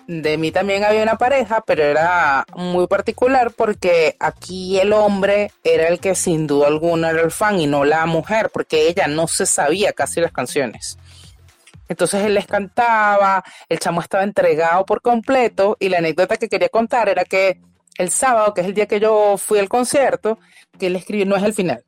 de 0.07 0.37
mí 0.37 0.51
también 0.51 0.85
había 0.85 1.03
una 1.03 1.17
pareja, 1.17 1.63
pero 1.65 1.85
era 1.85 2.45
muy 2.57 2.87
particular 2.89 3.53
porque 3.53 4.17
aquí 4.19 4.79
el 4.81 4.93
hombre 4.93 5.53
era 5.63 5.89
el 5.89 6.01
que 6.01 6.15
sin 6.17 6.47
duda 6.47 6.67
alguna 6.67 7.11
era 7.11 7.23
el 7.23 7.31
fan 7.31 7.61
y 7.61 7.67
no 7.67 7.85
la 7.85 8.05
mujer, 8.07 8.51
porque 8.53 8.89
ella 8.89 9.07
no 9.07 9.29
se 9.29 9.47
sabía 9.47 9.93
casi 9.93 10.21
las 10.21 10.33
canciones. 10.33 10.99
Entonces 11.89 12.25
él 12.25 12.35
les 12.35 12.47
cantaba, 12.47 13.45
el 13.69 13.79
chamo 13.79 14.01
estaba 14.01 14.25
entregado 14.25 14.85
por 14.85 15.03
completo 15.03 15.77
y 15.79 15.89
la 15.89 15.99
anécdota 15.99 16.37
que 16.37 16.49
quería 16.49 16.69
contar 16.69 17.09
era 17.09 17.25
que 17.25 17.61
el 17.97 18.11
sábado, 18.11 18.55
que 18.55 18.63
es 18.63 18.67
el 18.67 18.75
día 18.75 18.87
que 18.87 18.99
yo 18.99 19.37
fui 19.37 19.61
al 19.61 19.69
concierto, 19.69 20.39
que 20.79 20.89
él 20.89 20.97
escribió, 20.97 21.27
no 21.27 21.37
es 21.37 21.45
el 21.45 21.55
final. 21.55 21.85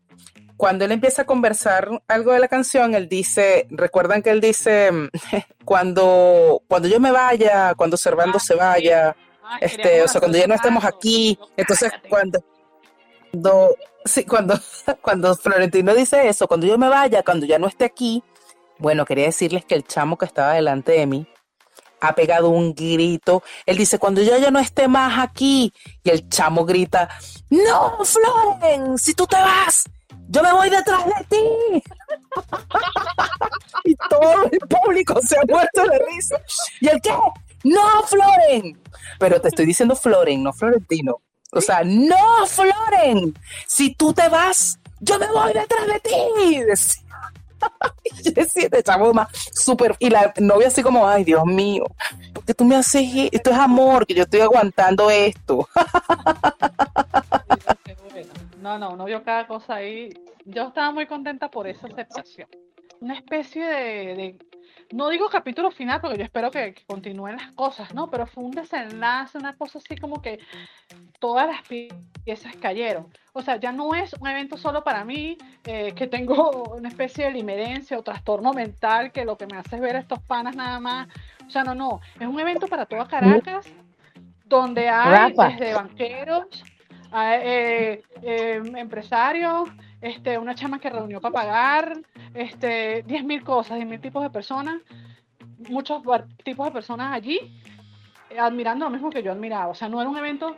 Cuando 0.56 0.84
él 0.84 0.92
empieza 0.92 1.22
a 1.22 1.26
conversar 1.26 1.88
algo 2.08 2.32
de 2.32 2.38
la 2.38 2.48
canción, 2.48 2.94
él 2.94 3.08
dice, 3.08 3.66
recuerdan 3.70 4.22
que 4.22 4.30
él 4.30 4.40
dice, 4.40 4.90
cuando, 5.64 6.62
cuando 6.68 6.88
yo 6.88 6.98
me 7.00 7.10
vaya, 7.12 7.74
cuando 7.74 7.96
Servando 7.96 8.38
Ah, 8.38 8.40
se 8.40 8.54
vaya, 8.54 9.16
Ah, 9.48 9.58
este, 9.60 10.02
o 10.02 10.08
sea, 10.08 10.20
cuando 10.20 10.38
ya 10.38 10.48
no 10.48 10.54
estemos 10.54 10.84
aquí, 10.84 11.38
Yo, 11.40 11.46
entonces 11.56 11.90
cállate. 11.90 12.08
cuando, 12.08 12.44
cuando, 13.30 13.76
sí, 14.04 14.24
cuando, 14.24 14.54
cuando 15.02 15.36
Florentino 15.36 15.94
dice 15.94 16.28
eso, 16.28 16.48
cuando 16.48 16.66
yo 16.66 16.76
me 16.78 16.88
vaya, 16.88 17.22
cuando 17.22 17.46
ya 17.46 17.58
no 17.58 17.68
esté 17.68 17.84
aquí, 17.84 18.24
bueno, 18.78 19.04
quería 19.04 19.26
decirles 19.26 19.64
que 19.64 19.76
el 19.76 19.84
chamo 19.84 20.18
que 20.18 20.24
estaba 20.24 20.54
delante 20.54 20.92
de 20.92 21.06
mí 21.06 21.28
ha 22.00 22.14
pegado 22.14 22.48
un 22.50 22.74
grito. 22.74 23.42
Él 23.66 23.78
dice, 23.78 23.98
cuando 23.98 24.20
yo 24.20 24.36
ya 24.36 24.50
no 24.50 24.58
esté 24.58 24.88
más 24.88 25.18
aquí, 25.18 25.72
y 26.02 26.10
el 26.10 26.28
chamo 26.28 26.64
grita, 26.64 27.08
no, 27.50 28.04
Floren, 28.04 28.98
si 28.98 29.14
tú 29.14 29.26
te 29.26 29.36
vas, 29.36 29.84
yo 30.28 30.42
me 30.42 30.52
voy 30.52 30.70
detrás 30.70 31.04
de 31.06 31.24
ti. 31.28 31.82
y 33.84 33.94
todo 34.08 34.44
el 34.50 34.58
público 34.60 35.20
se 35.22 35.36
ha 35.38 35.42
muerto 35.48 35.82
de 35.82 35.98
risa. 36.10 36.36
¿Y 36.80 36.88
el 36.88 37.00
qué? 37.00 37.14
No, 37.64 38.02
Floren. 38.06 38.78
Pero 39.18 39.40
te 39.40 39.48
estoy 39.48 39.66
diciendo 39.66 39.96
Floren, 39.96 40.42
no 40.42 40.52
Florentino. 40.52 41.20
O 41.52 41.60
sea, 41.60 41.82
no, 41.84 42.46
Floren. 42.46 43.34
Si 43.66 43.94
tú 43.94 44.12
te 44.12 44.28
vas, 44.28 44.78
yo 45.00 45.18
me 45.18 45.30
voy 45.30 45.52
detrás 45.52 45.86
de 45.86 46.00
ti. 46.00 46.14
Y 48.22 48.32
decía, 48.32 48.68
más 49.14 49.28
súper. 49.52 49.96
Y 49.98 50.10
la 50.10 50.32
novia 50.38 50.68
así 50.68 50.82
como, 50.82 51.08
ay, 51.08 51.24
Dios 51.24 51.44
mío, 51.46 51.84
porque 52.34 52.54
tú 52.54 52.64
me 52.64 52.76
haces 52.76 53.02
e- 53.14 53.30
esto 53.32 53.50
es 53.50 53.56
amor, 53.56 54.06
que 54.06 54.14
yo 54.14 54.24
estoy 54.24 54.40
aguantando 54.40 55.10
esto. 55.10 55.66
No, 58.66 58.80
no, 58.80 58.90
uno 58.90 59.04
vio 59.04 59.22
cada 59.22 59.46
cosa 59.46 59.76
ahí. 59.76 60.08
Yo 60.44 60.64
estaba 60.64 60.90
muy 60.90 61.06
contenta 61.06 61.48
por 61.48 61.68
esa 61.68 61.86
aceptación. 61.86 62.48
Una 63.00 63.14
especie 63.14 63.64
de, 63.64 64.14
de- 64.16 64.38
no 64.90 65.08
digo 65.08 65.28
capítulo 65.28 65.70
final, 65.70 66.00
porque 66.00 66.18
yo 66.18 66.24
espero 66.24 66.50
que, 66.50 66.74
que 66.74 66.84
continúen 66.84 67.36
las 67.36 67.52
cosas, 67.52 67.94
¿no? 67.94 68.10
Pero 68.10 68.26
fue 68.26 68.42
un 68.42 68.50
desenlace, 68.50 69.38
una 69.38 69.52
cosa 69.52 69.78
así 69.78 69.96
como 69.96 70.20
que 70.20 70.40
todas 71.20 71.46
las 71.46 71.62
pi- 71.62 71.86
piezas 72.24 72.56
cayeron. 72.56 73.06
O 73.32 73.40
sea, 73.40 73.54
ya 73.54 73.70
no 73.70 73.94
es 73.94 74.12
un 74.14 74.26
evento 74.26 74.56
solo 74.56 74.82
para 74.82 75.04
mí, 75.04 75.38
eh, 75.64 75.92
que 75.94 76.08
tengo 76.08 76.74
una 76.76 76.88
especie 76.88 77.26
de 77.26 77.30
limerencia 77.30 77.96
o 77.96 78.02
trastorno 78.02 78.52
mental, 78.52 79.12
que 79.12 79.24
lo 79.24 79.36
que 79.38 79.46
me 79.46 79.58
hace 79.58 79.76
es 79.76 79.80
ver 79.80 79.94
a 79.94 80.00
estos 80.00 80.18
panas 80.22 80.56
nada 80.56 80.80
más. 80.80 81.06
O 81.46 81.50
sea, 81.50 81.62
no, 81.62 81.72
no, 81.76 82.00
es 82.18 82.26
un 82.26 82.40
evento 82.40 82.66
para 82.66 82.86
toda 82.86 83.06
Caracas, 83.06 83.64
donde 84.44 84.88
hay 84.88 85.32
Rafa. 85.34 85.48
desde 85.50 85.74
banqueros, 85.74 86.64
eh, 87.18 88.02
eh, 88.22 88.62
empresarios, 88.76 89.68
este, 90.00 90.38
una 90.38 90.54
chama 90.54 90.78
que 90.78 90.90
reunió 90.90 91.20
para 91.20 91.32
pagar, 91.32 91.98
este, 92.34 93.04
10.000 93.04 93.42
cosas, 93.42 93.78
10.000 93.78 94.00
tipos 94.00 94.22
de 94.22 94.30
personas, 94.30 94.76
muchos 95.68 96.02
tipos 96.44 96.66
de 96.66 96.72
personas 96.72 97.12
allí, 97.12 97.60
eh, 98.30 98.38
admirando 98.38 98.84
lo 98.84 98.90
mismo 98.90 99.10
que 99.10 99.22
yo 99.22 99.32
admiraba. 99.32 99.68
O 99.68 99.74
sea, 99.74 99.88
no 99.88 100.00
era 100.00 100.10
un 100.10 100.18
evento 100.18 100.56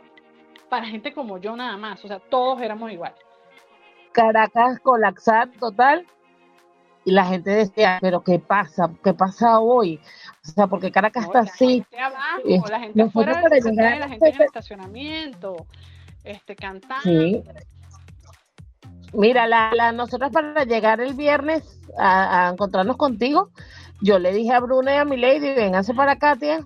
para 0.69 0.85
gente 0.85 1.13
como 1.13 1.37
yo 1.37 1.55
nada 1.55 1.77
más, 1.77 2.03
o 2.03 2.07
sea, 2.07 2.19
todos 2.19 2.61
éramos 2.61 2.91
iguales. 2.91 3.19
Caracas 4.11 4.79
colapsar 4.81 5.49
total. 5.59 6.05
Y 7.05 7.11
la 7.11 7.25
gente 7.25 7.49
decía, 7.51 7.97
pero 8.01 8.23
¿qué 8.23 8.39
pasa? 8.39 8.91
¿Qué 9.03 9.13
pasa 9.13 9.59
hoy? 9.59 9.99
O 10.45 10.51
sea, 10.51 10.67
porque 10.67 10.91
Caracas 10.91 11.23
¿no? 11.23 11.27
está 11.27 11.43
La 11.43 11.51
así. 11.51 11.67
gente 11.67 11.99
abajo, 11.99 12.69
la 12.69 12.79
gente 12.81 13.01
afuera 13.01 13.41
del 13.49 13.75
la 13.75 14.09
gente 14.09 14.29
en 14.29 14.35
el 14.35 14.41
estacionamiento, 14.41 15.65
este, 16.31 16.55
cantando. 16.55 17.03
Sí. 17.03 17.43
Mira, 19.13 19.47
la, 19.47 19.73
la, 19.73 19.91
nosotros 19.91 20.31
para 20.31 20.63
llegar 20.65 21.01
el 21.01 21.13
viernes 21.15 21.63
a, 21.97 22.47
a 22.47 22.51
encontrarnos 22.51 22.97
contigo, 22.97 23.49
yo 24.01 24.19
le 24.19 24.31
dije 24.31 24.53
a 24.53 24.59
Bruna 24.59 24.93
y 24.93 24.97
a 24.97 25.05
mi 25.05 25.17
lady, 25.17 25.53
vénganse 25.53 25.93
para 25.93 26.13
acá, 26.13 26.35
tía. 26.35 26.59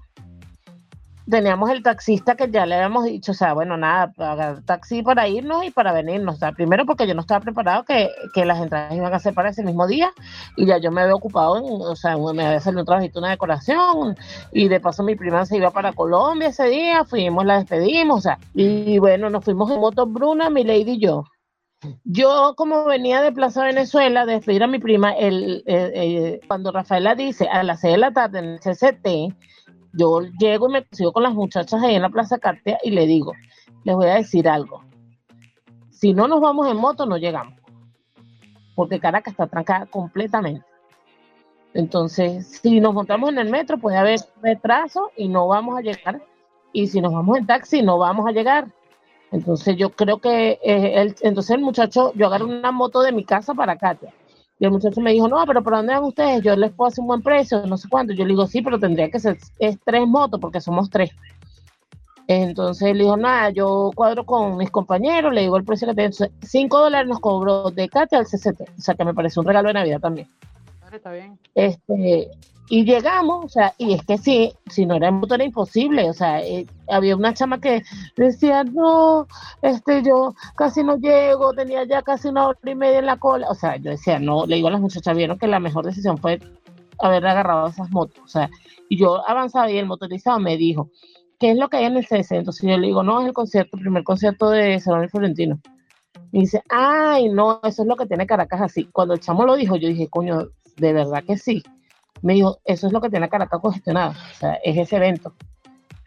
Teníamos 1.29 1.69
el 1.69 1.83
taxista 1.83 2.35
que 2.35 2.49
ya 2.51 2.65
le 2.65 2.75
habíamos 2.75 3.05
dicho, 3.05 3.31
o 3.31 3.35
sea, 3.35 3.53
bueno, 3.53 3.77
nada, 3.77 4.11
pagar 4.11 4.61
taxi 4.63 5.01
para 5.03 5.27
irnos 5.27 5.63
y 5.65 5.71
para 5.71 5.91
venirnos. 5.93 6.35
O 6.35 6.37
sea, 6.39 6.51
primero 6.51 6.85
porque 6.85 7.07
yo 7.07 7.13
no 7.15 7.21
estaba 7.21 7.39
preparado 7.39 7.83
que, 7.85 8.09
que 8.33 8.45
las 8.45 8.59
entradas 8.61 8.93
iban 8.93 9.13
a 9.13 9.19
ser 9.19 9.33
para 9.33 9.49
ese 9.49 9.63
mismo 9.63 9.87
día 9.87 10.11
y 10.57 10.65
ya 10.65 10.77
yo 10.77 10.91
me 10.91 11.01
había 11.01 11.15
ocupado, 11.15 11.57
en, 11.57 11.63
o 11.65 11.95
sea, 11.95 12.17
me 12.17 12.45
había 12.45 12.59
salido 12.59 12.81
un 12.81 12.85
trabajito, 12.87 13.19
una 13.19 13.29
decoración 13.31 14.15
y 14.51 14.67
de 14.67 14.79
paso 14.79 15.03
mi 15.03 15.15
prima 15.15 15.45
se 15.45 15.57
iba 15.57 15.71
para 15.71 15.93
Colombia 15.93 16.49
ese 16.49 16.65
día, 16.67 17.05
fuimos, 17.05 17.45
la 17.45 17.57
despedimos, 17.57 18.19
o 18.19 18.21
sea, 18.21 18.39
y 18.53 18.97
bueno, 18.99 19.29
nos 19.29 19.43
fuimos 19.45 19.71
en 19.71 19.79
moto 19.79 20.05
Bruna, 20.05 20.49
mi 20.49 20.63
lady 20.63 20.91
y 20.93 20.99
yo. 20.99 21.23
Yo, 22.05 22.53
como 22.55 22.85
venía 22.85 23.21
de 23.21 23.31
Plaza 23.33 23.63
Venezuela, 23.65 24.25
de 24.25 24.33
despedir 24.35 24.63
a 24.63 24.67
mi 24.67 24.79
prima, 24.79 25.11
el, 25.13 25.63
el- 25.65 25.93
el- 25.95 26.41
cuando 26.47 26.71
Rafaela 26.71 27.13
dice 27.15 27.47
a 27.49 27.61
las 27.63 27.81
6 27.81 27.93
de 27.95 27.97
la 27.97 28.11
tarde 28.11 28.39
en 28.39 28.45
el 28.45 28.59
CCT, 28.61 29.33
yo 29.93 30.21
llego 30.39 30.69
y 30.69 30.73
me 30.73 30.85
sigo 30.91 31.13
con 31.13 31.23
las 31.23 31.33
muchachas 31.33 31.81
ahí 31.81 31.95
en 31.95 32.01
la 32.01 32.09
Plaza 32.09 32.37
Cartea 32.39 32.77
y 32.83 32.91
le 32.91 33.05
digo, 33.07 33.33
les 33.83 33.95
voy 33.95 34.07
a 34.07 34.15
decir 34.15 34.47
algo. 34.49 34.83
Si 35.89 36.13
no 36.13 36.27
nos 36.27 36.41
vamos 36.41 36.67
en 36.67 36.77
moto, 36.77 37.05
no 37.05 37.17
llegamos. 37.17 37.53
Porque 38.75 38.99
Caracas 38.99 39.33
está 39.33 39.47
trancada 39.47 39.85
completamente. 39.85 40.65
Entonces, 41.73 42.59
si 42.61 42.79
nos 42.79 42.93
montamos 42.93 43.29
en 43.29 43.39
el 43.39 43.49
metro, 43.49 43.77
puede 43.77 43.97
haber 43.97 44.19
retraso 44.41 45.11
y 45.17 45.27
no 45.27 45.47
vamos 45.47 45.77
a 45.77 45.81
llegar. 45.81 46.21
Y 46.71 46.87
si 46.87 47.01
nos 47.01 47.13
vamos 47.13 47.37
en 47.37 47.47
taxi, 47.47 47.81
no 47.81 47.97
vamos 47.97 48.27
a 48.27 48.31
llegar. 48.31 48.67
Entonces, 49.31 49.75
yo 49.77 49.89
creo 49.91 50.19
que 50.19 50.59
eh, 50.63 51.01
el- 51.01 51.15
entonces 51.21 51.55
el 51.55 51.61
muchacho, 51.61 52.11
yo 52.15 52.27
agarré 52.27 52.45
una 52.45 52.71
moto 52.71 53.01
de 53.01 53.11
mi 53.11 53.23
casa 53.23 53.53
para 53.55 53.75
Katia. 53.77 54.13
Y 54.59 54.65
el 54.65 54.71
muchacho 54.71 55.01
me 55.01 55.11
dijo, 55.11 55.27
no, 55.27 55.43
pero 55.45 55.63
¿para 55.63 55.77
dónde 55.77 55.93
van 55.93 56.03
ustedes? 56.03 56.43
Yo 56.43 56.55
les 56.55 56.71
puedo 56.71 56.87
hacer 56.87 57.01
un 57.01 57.07
buen 57.07 57.21
precio, 57.21 57.65
no 57.65 57.77
sé 57.77 57.89
cuánto. 57.89 58.13
Yo 58.13 58.23
le 58.23 58.29
digo, 58.29 58.47
sí, 58.47 58.61
pero 58.61 58.79
tendría 58.79 59.09
que 59.09 59.19
ser 59.19 59.37
es 59.59 59.77
tres 59.83 60.07
motos 60.07 60.39
porque 60.39 60.61
somos 60.61 60.89
tres. 60.89 61.11
Entonces 62.27 62.87
él 62.89 62.99
dijo, 62.99 63.17
nada, 63.17 63.49
yo 63.49 63.91
cuadro 63.95 64.25
con 64.25 64.57
mis 64.57 64.69
compañeros, 64.69 65.33
le 65.33 65.41
digo 65.41 65.57
el 65.57 65.65
precio 65.65 65.87
que 65.87 65.95
tengo. 65.95 66.15
Cinco 66.41 66.79
dólares 66.79 67.07
nos 67.07 67.19
cobró 67.19 67.69
de 67.71 67.89
Katia 67.89 68.19
al 68.19 68.25
CCT. 68.25 68.61
O 68.61 68.81
sea, 68.81 68.95
que 68.95 69.03
me 69.03 69.13
parece 69.13 69.39
un 69.39 69.45
regalo 69.45 69.67
de 69.67 69.73
Navidad 69.73 69.99
también. 69.99 70.29
Está 70.91 71.11
bien. 71.11 71.39
Este, 71.55 72.29
y 72.73 72.85
llegamos, 72.85 73.45
o 73.45 73.49
sea, 73.49 73.75
y 73.77 73.93
es 73.93 74.03
que 74.03 74.17
sí, 74.17 74.51
si 74.67 74.87
no 74.87 74.95
era 74.95 75.09
en 75.09 75.13
moto 75.17 75.35
era 75.35 75.43
imposible, 75.43 76.09
o 76.09 76.13
sea, 76.13 76.41
eh, 76.41 76.65
había 76.89 77.15
una 77.15 77.31
chama 77.31 77.61
que 77.61 77.83
decía, 78.17 78.63
no, 78.63 79.27
este, 79.61 80.01
yo 80.01 80.33
casi 80.55 80.83
no 80.83 80.97
llego, 80.97 81.53
tenía 81.53 81.83
ya 81.83 82.01
casi 82.01 82.29
una 82.29 82.47
hora 82.47 82.57
y 82.65 82.73
media 82.73 82.97
en 82.97 83.05
la 83.05 83.17
cola, 83.17 83.47
o 83.47 83.53
sea, 83.53 83.75
yo 83.75 83.91
decía, 83.91 84.17
no, 84.17 84.47
le 84.47 84.55
digo 84.55 84.69
a 84.69 84.71
las 84.71 84.81
muchachas, 84.81 85.15
vieron 85.15 85.37
que 85.37 85.45
la 85.45 85.59
mejor 85.59 85.85
decisión 85.85 86.17
fue 86.17 86.39
haber 86.97 87.27
agarrado 87.27 87.67
esas 87.67 87.91
motos, 87.91 88.23
o 88.23 88.27
sea, 88.27 88.49
y 88.89 88.97
yo 88.97 89.21
avanzaba 89.29 89.69
y 89.69 89.77
el 89.77 89.85
motorizado 89.85 90.39
me 90.39 90.57
dijo, 90.57 90.89
¿qué 91.39 91.51
es 91.51 91.57
lo 91.57 91.69
que 91.69 91.77
hay 91.77 91.85
en 91.85 91.97
el 91.97 92.07
CC? 92.07 92.37
Entonces 92.37 92.67
yo 92.67 92.75
le 92.75 92.87
digo, 92.87 93.03
no, 93.03 93.21
es 93.21 93.27
el 93.27 93.33
concierto, 93.33 93.77
el 93.77 93.83
primer 93.83 94.03
concierto 94.03 94.49
de 94.49 94.79
Salón 94.79 95.07
Florentino. 95.09 95.59
Y 96.31 96.39
dice, 96.39 96.63
ay, 96.69 97.29
no, 97.29 97.59
eso 97.63 97.83
es 97.83 97.87
lo 97.87 97.95
que 97.95 98.07
tiene 98.07 98.25
Caracas 98.25 98.61
así. 98.61 98.85
Cuando 98.85 99.13
el 99.13 99.19
chamo 99.19 99.45
lo 99.45 99.55
dijo, 99.55 99.75
yo 99.75 99.89
dije, 99.89 100.07
coño, 100.09 100.47
de 100.77 100.93
verdad 100.93 101.23
que 101.23 101.37
sí. 101.37 101.61
Me 102.23 102.33
dijo, 102.33 102.57
eso 102.65 102.87
es 102.87 102.93
lo 102.93 103.01
que 103.01 103.09
tiene 103.09 103.29
Caracas 103.29 103.59
congestionado, 103.61 104.11
o 104.11 104.35
sea, 104.39 104.53
es 104.63 104.77
ese 104.77 104.95
evento. 104.95 105.33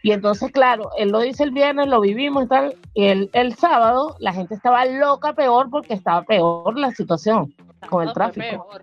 Y 0.03 0.13
entonces, 0.13 0.51
claro, 0.51 0.91
él 0.97 1.11
lo 1.11 1.21
dice 1.21 1.45
el 1.45 1.51
viernes, 1.51 1.89
lo 1.89 2.01
vivimos 2.01 2.45
y 2.45 2.49
tal, 2.49 2.75
y 2.95 3.05
el, 3.05 3.31
el 3.33 3.55
sábado 3.55 4.17
la 4.19 4.33
gente 4.33 4.55
estaba 4.55 4.85
loca 4.87 5.35
peor 5.35 5.69
porque 5.71 5.95
estaba 5.95 6.23
peor 6.23 6.79
la 6.79 6.91
situación 6.93 7.55
con 7.89 8.07
el 8.07 8.15
tráfico. 8.15 8.67
peor. 8.69 8.83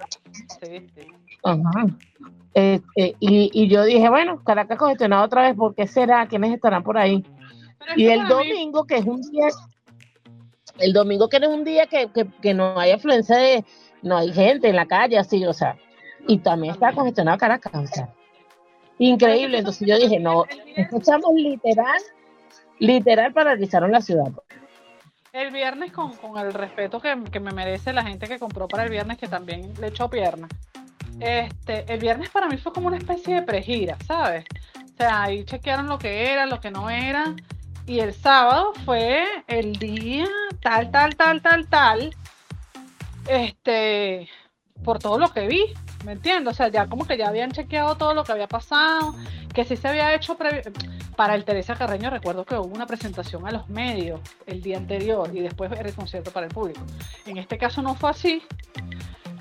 Sí, 0.61 0.87
sí. 0.95 1.07
Ajá. 1.43 1.85
Eh, 2.55 2.79
eh, 2.97 3.15
y, 3.19 3.49
y 3.53 3.67
yo 3.67 3.83
dije, 3.83 4.09
bueno, 4.09 4.43
Caracas 4.43 4.77
congestionado 4.77 5.25
otra 5.25 5.43
vez, 5.43 5.55
¿por 5.55 5.73
qué 5.73 5.87
será? 5.87 6.27
¿Quiénes 6.27 6.53
estarán 6.53 6.83
por 6.83 6.97
ahí? 6.97 7.23
Pero 7.79 7.93
Y 7.95 8.07
el 8.07 8.27
domingo, 8.27 8.85
que 8.85 8.97
es 8.97 9.05
un 9.05 9.21
día, 9.21 9.47
el 10.79 10.93
domingo 10.93 11.29
que 11.29 11.39
no 11.39 11.47
es 11.49 11.57
un 11.57 11.63
día 11.63 11.87
que, 11.87 12.11
que, 12.11 12.27
que 12.41 12.53
no 12.53 12.79
hay 12.79 12.91
afluencia 12.91 13.37
de, 13.37 13.65
no 14.01 14.17
hay 14.17 14.31
gente 14.33 14.69
en 14.69 14.75
la 14.75 14.85
calle, 14.85 15.17
así, 15.17 15.45
o 15.45 15.53
sea, 15.53 15.77
y 16.27 16.37
también 16.39 16.73
está 16.73 16.93
congestionado 16.93 17.37
Caracas, 17.37 17.73
o 17.73 17.87
sea, 17.87 18.09
increíble. 18.99 19.59
Entonces 19.59 19.87
yo 19.87 19.97
dije, 19.97 20.19
no, 20.19 20.45
escuchamos 20.75 21.33
literal, 21.33 22.01
literal 22.79 23.33
paralizaron 23.33 23.91
la 23.91 24.01
ciudad. 24.01 24.31
El 25.31 25.51
viernes, 25.51 25.91
con, 25.91 26.15
con 26.15 26.37
el 26.37 26.53
respeto 26.53 26.99
que, 26.99 27.23
que 27.31 27.39
me 27.39 27.51
merece 27.51 27.91
la 27.91 28.03
gente 28.03 28.27
que 28.27 28.37
compró 28.37 28.67
para 28.67 28.83
el 28.83 28.89
viernes, 28.89 29.17
que 29.17 29.27
también 29.27 29.73
le 29.79 29.87
echó 29.87 30.09
pierna. 30.09 30.47
Este, 31.19 31.91
el 31.91 31.99
viernes 31.99 32.29
para 32.29 32.47
mí 32.47 32.57
fue 32.57 32.71
como 32.73 32.87
una 32.87 32.97
especie 32.97 33.35
de 33.35 33.41
pregira, 33.41 33.97
¿sabes? 34.05 34.45
O 34.75 34.97
sea, 34.97 35.23
ahí 35.23 35.43
chequearon 35.43 35.87
lo 35.87 35.97
que 35.97 36.31
era, 36.31 36.45
lo 36.45 36.59
que 36.59 36.69
no 36.69 36.89
era. 36.89 37.35
Y 37.85 37.99
el 37.99 38.13
sábado 38.13 38.73
fue 38.85 39.25
el 39.47 39.73
día 39.73 40.27
tal, 40.61 40.91
tal, 40.91 41.15
tal, 41.15 41.41
tal, 41.41 41.67
tal. 41.67 42.15
Este, 43.27 44.29
por 44.83 44.99
todo 44.99 45.17
lo 45.17 45.29
que 45.33 45.47
vi, 45.47 45.73
¿me 46.03 46.13
entiendes? 46.13 46.53
O 46.53 46.55
sea, 46.55 46.67
ya 46.69 46.87
como 46.87 47.05
que 47.05 47.17
ya 47.17 47.27
habían 47.27 47.51
chequeado 47.51 47.95
todo 47.95 48.13
lo 48.13 48.23
que 48.23 48.31
había 48.31 48.47
pasado, 48.47 49.15
que 49.53 49.63
sí 49.65 49.75
se 49.75 49.87
había 49.87 50.13
hecho 50.13 50.37
para 51.15 51.35
el 51.35 51.45
Teresa 51.45 51.75
Carreño. 51.75 52.09
Recuerdo 52.09 52.45
que 52.45 52.55
hubo 52.55 52.73
una 52.73 52.85
presentación 52.85 53.47
a 53.47 53.51
los 53.51 53.69
medios 53.69 54.19
el 54.45 54.61
día 54.61 54.77
anterior 54.77 55.29
y 55.33 55.41
después 55.41 55.71
era 55.71 55.87
el 55.87 55.95
concierto 55.95 56.31
para 56.31 56.47
el 56.47 56.53
público. 56.53 56.81
En 57.25 57.37
este 57.37 57.57
caso 57.57 57.81
no 57.81 57.95
fue 57.95 58.09
así. 58.09 58.43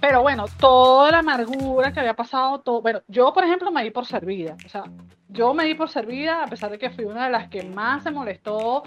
Pero 0.00 0.20
bueno, 0.20 0.46
toda 0.58 1.12
la 1.12 1.18
amargura 1.20 1.92
que 1.92 2.00
había 2.00 2.14
pasado, 2.14 2.58
todo. 2.58 2.82
Bueno, 2.82 3.02
yo 3.06 3.32
por 3.32 3.44
ejemplo 3.44 3.70
me 3.70 3.84
di 3.84 3.90
por 3.90 4.04
servida. 4.04 4.56
O 4.66 4.68
sea, 4.68 4.82
yo 5.28 5.54
me 5.54 5.64
di 5.64 5.74
por 5.74 5.90
servida 5.90 6.42
a 6.42 6.46
pesar 6.48 6.72
de 6.72 6.78
que 6.78 6.90
fui 6.90 7.04
una 7.04 7.26
de 7.26 7.30
las 7.30 7.48
que 7.48 7.62
más 7.62 8.02
se 8.02 8.10
molestó 8.10 8.82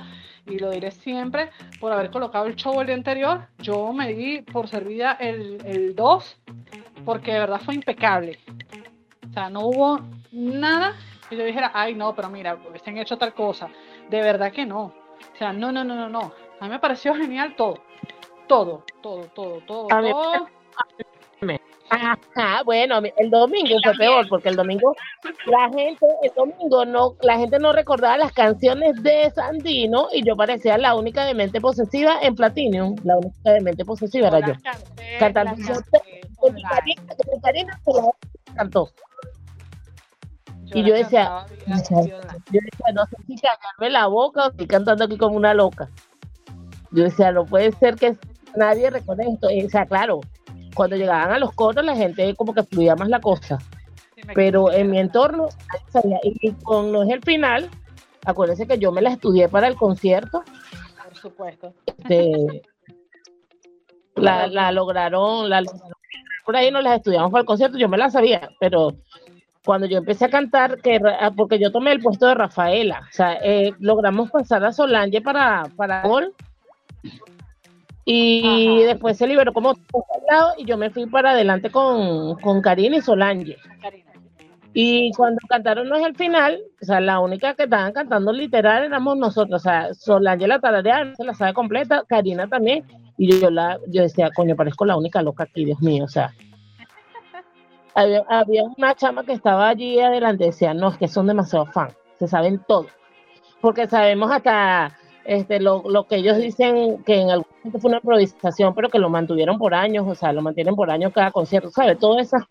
y 0.46 0.60
lo 0.60 0.70
diré 0.70 0.92
siempre 0.92 1.52
por 1.80 1.94
haber 1.94 2.12
colocado 2.12 2.48
el 2.48 2.58
show 2.58 2.82
el 2.82 2.88
día 2.88 2.96
anterior. 2.96 3.48
Yo 3.60 3.94
me 3.94 4.14
di 4.14 4.42
por 4.42 4.68
servida 4.68 5.14
el, 5.14 5.58
el 5.66 5.96
2 5.96 6.38
porque 7.06 7.34
de 7.34 7.40
verdad 7.40 7.62
fue 7.64 7.76
impecable. 7.76 8.40
O 9.30 9.34
sea, 9.34 9.50
no 9.50 9.62
hubo 9.68 10.00
nada 10.32 10.96
que 11.30 11.38
yo 11.38 11.46
dijera, 11.46 11.72
ay 11.74 11.94
no, 11.94 12.16
pero 12.16 12.30
mira, 12.30 12.58
hubiesen 12.70 12.98
hecho 12.98 13.18
tal 13.18 13.34
cosa. 13.34 13.70
De 14.10 14.22
verdad 14.22 14.52
que 14.52 14.66
no. 14.66 14.86
O 15.34 15.38
sea, 15.38 15.54
no, 15.54 15.72
no, 15.72 15.84
no, 15.84 15.96
no, 15.96 16.10
no. 16.10 16.34
A 16.60 16.66
mí 16.66 16.70
me 16.70 16.80
pareció 16.80 17.16
genial 17.16 17.56
todo. 17.56 17.80
Todo, 18.48 18.84
todo, 19.02 19.26
todo, 19.34 19.62
todo, 19.62 19.88
todo. 19.88 20.48
Ajá, 21.90 22.64
bueno, 22.66 23.00
el 23.18 23.30
domingo 23.30 23.76
fue 23.84 23.94
peor 23.94 24.28
porque 24.28 24.50
el 24.50 24.56
domingo 24.56 24.96
la 25.46 25.70
gente, 25.70 26.06
el 26.24 26.32
domingo 26.36 26.84
no, 26.84 27.16
la 27.22 27.38
gente 27.38 27.60
no 27.60 27.74
recordaba 27.74 28.18
las 28.18 28.34
canciones 28.34 29.02
de 29.04 29.30
Sandino 29.30 30.08
y 30.12 30.24
yo 30.24 30.36
parecía 30.36 30.80
la 30.80 30.96
única 30.96 31.26
de 31.26 31.36
mente 31.36 31.62
posesiva 31.62 32.18
en 32.22 32.36
Platinum, 32.36 32.96
la 33.04 33.18
única 33.18 33.52
de 33.52 33.62
mente 33.62 33.86
posesiva 33.86 34.30
era 34.30 34.40
yo. 34.48 34.54
Cantando 35.20 35.56
yo 35.58 35.76
Con 36.38 36.54
mi 36.54 36.64
online. 36.64 36.70
Karina, 36.96 37.16
con 37.16 37.34
mi 37.36 37.42
Karina 37.42 37.82
se 37.84 37.94
la 37.94 38.56
cantó. 38.56 38.90
y 40.74 40.84
yo 40.84 40.94
decía, 40.96 41.24
cantaba 41.26 41.46
vía- 41.48 41.58
"Muchacha, 41.68 42.02
vía 42.02 42.18
online. 42.18 42.44
Yo 42.52 42.60
decía, 42.64 42.94
no 42.94 43.06
sé 43.06 43.16
si 43.28 43.36
callarme 43.36 43.90
la 43.92 44.08
boca 44.08 44.46
o 44.48 44.50
estoy 44.52 44.68
cantando 44.68 45.06
aquí 45.06 45.18
como 45.18 45.36
una 45.38 45.54
loca. 45.54 45.90
Yo 46.92 47.04
decía, 47.04 47.32
no 47.32 47.46
puede 47.46 47.72
ser 47.74 47.96
que 47.96 48.18
nadie 48.56 48.90
recuerde 48.90 49.26
esto. 49.32 49.48
O 49.48 49.70
sea, 49.70 49.86
claro, 49.86 50.22
cuando 50.76 50.96
llegaban 50.96 51.32
a 51.32 51.40
los 51.40 51.52
coros 51.54 51.84
la 51.86 51.96
gente 51.96 52.34
como 52.36 52.54
que 52.54 52.64
fluía 52.64 52.96
más 52.96 53.10
la 53.10 53.20
cosa. 53.20 53.58
Sí, 54.16 54.22
Pero 54.34 54.72
en 54.72 54.90
mi 54.92 55.00
entorno, 55.00 55.50
y 56.24 56.52
con 56.64 56.92
no 56.92 57.04
es 57.04 57.10
el 57.10 57.22
final, 57.22 57.70
acuérdense 58.26 58.66
que 58.66 58.78
yo 58.80 58.92
me 58.92 59.02
la 59.02 59.10
estudié 59.12 59.50
para 59.50 59.68
el 59.68 59.76
concierto. 59.76 60.44
Por 61.04 61.16
supuesto. 61.16 61.74
este, 61.86 62.62
la, 64.16 64.48
la 64.48 64.72
lograron, 64.72 65.50
la 65.50 65.62
lograron. 65.62 65.92
Por 66.46 66.56
ahí 66.56 66.72
no 66.72 66.82
las 66.82 66.98
estudiamos 66.98 67.32
para 67.32 67.42
el 67.42 67.48
concierto, 67.48 67.78
yo 67.78 67.90
me 67.90 67.98
la 67.98 68.10
sabía, 68.10 68.50
pero 68.60 68.94
cuando 69.66 69.88
yo 69.88 69.98
empecé 69.98 70.26
a 70.26 70.30
cantar, 70.30 70.80
que 70.82 71.00
ah, 71.20 71.32
porque 71.36 71.60
yo 71.60 71.72
tomé 71.72 71.92
el 71.92 72.02
puesto 72.02 72.28
de 72.28 72.36
Rafaela, 72.36 73.02
o 73.10 73.14
sea, 73.14 73.40
eh, 73.42 73.74
logramos 73.80 74.30
pasar 74.30 74.64
a 74.64 74.72
Solange 74.72 75.22
para, 75.22 75.64
para 75.76 76.04
gol. 76.04 76.34
Y 78.08 78.78
Ajá. 78.78 78.88
después 78.94 79.18
se 79.18 79.26
liberó 79.26 79.52
como 79.52 79.74
lado 80.30 80.54
y 80.58 80.66
yo 80.66 80.78
me 80.78 80.92
fui 80.92 81.08
para 81.08 81.32
adelante 81.32 81.72
con, 81.72 82.36
con 82.40 82.62
Karina 82.62 82.98
y 82.98 83.02
Solange. 83.02 83.58
Karina. 83.82 84.12
Y 84.74 85.12
cuando 85.14 85.40
cantaron 85.48 85.88
no 85.88 85.96
es 85.96 86.06
el 86.06 86.16
final, 86.16 86.60
o 86.82 86.86
sea, 86.86 87.00
la 87.00 87.20
única 87.20 87.56
que 87.56 87.64
estaban 87.64 87.94
cantando 87.94 88.32
literal 88.34 88.84
éramos 88.84 89.18
nosotros, 89.18 89.62
o 89.62 89.64
sea, 89.64 89.94
Solange 89.94 90.48
la 90.48 90.60
tararea, 90.60 91.06
no 91.06 91.16
se 91.16 91.24
la 91.24 91.34
sabe 91.34 91.54
completa, 91.54 92.04
Karina 92.08 92.48
también, 92.48 92.84
y 93.18 93.40
yo 93.40 93.50
la, 93.50 93.80
yo 93.88 94.02
decía, 94.04 94.30
coño, 94.36 94.56
parezco 94.56 94.86
la 94.86 94.98
única 94.98 95.22
loca 95.22 95.44
aquí, 95.44 95.66
Dios 95.66 95.82
mío, 95.82 96.04
o 96.06 96.08
sea. 96.08 96.34
Había, 97.94 98.24
había 98.28 98.64
una 98.64 98.94
chama 98.94 99.24
que 99.24 99.32
estaba 99.32 99.70
allí 99.70 100.00
adelante, 100.00 100.46
decía, 100.46 100.74
no, 100.74 100.90
es 100.90 100.98
que 100.98 101.08
son 101.08 101.28
demasiado 101.28 101.66
fan, 101.68 101.90
se 102.20 102.28
saben 102.28 102.62
todo. 102.68 102.88
Porque 103.62 103.88
sabemos 103.88 104.32
hasta 104.32 104.98
este 105.24 105.60
lo, 105.60 105.82
lo 105.90 106.06
que 106.06 106.18
ellos 106.18 106.38
dicen 106.38 107.04
que 107.04 107.22
en 107.22 107.32
algún 107.32 107.48
momento 107.58 107.80
fue 107.80 107.90
una 107.90 107.98
improvisación, 107.98 108.76
pero 108.76 108.90
que 108.90 109.00
lo 109.00 109.10
mantuvieron 109.10 109.58
por 109.58 109.74
años, 109.74 110.06
o 110.08 110.14
sea, 110.14 110.34
lo 110.34 110.42
mantienen 110.42 110.76
por 110.76 110.92
años 110.92 111.14
cada 111.14 111.32
concierto, 111.32 111.72
¿sabes? 111.72 111.98
Todas 111.98 112.28
esas 112.28 112.44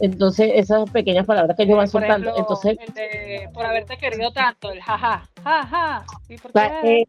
Entonces, 0.00 0.52
esas 0.54 0.88
pequeñas 0.90 1.26
palabras 1.26 1.56
que 1.56 1.64
ellos 1.64 1.76
van 1.76 1.88
soltando. 1.88 2.32
Entonces, 2.36 2.76
el 2.86 2.94
de, 2.94 3.48
por 3.52 3.66
haberte 3.66 3.96
querido 3.96 4.30
tanto, 4.32 4.70
el 4.70 4.80
jaja, 4.80 5.28
jaja. 5.42 6.04
¿Y 6.28 6.36
por 6.38 6.52
qué? 6.52 7.04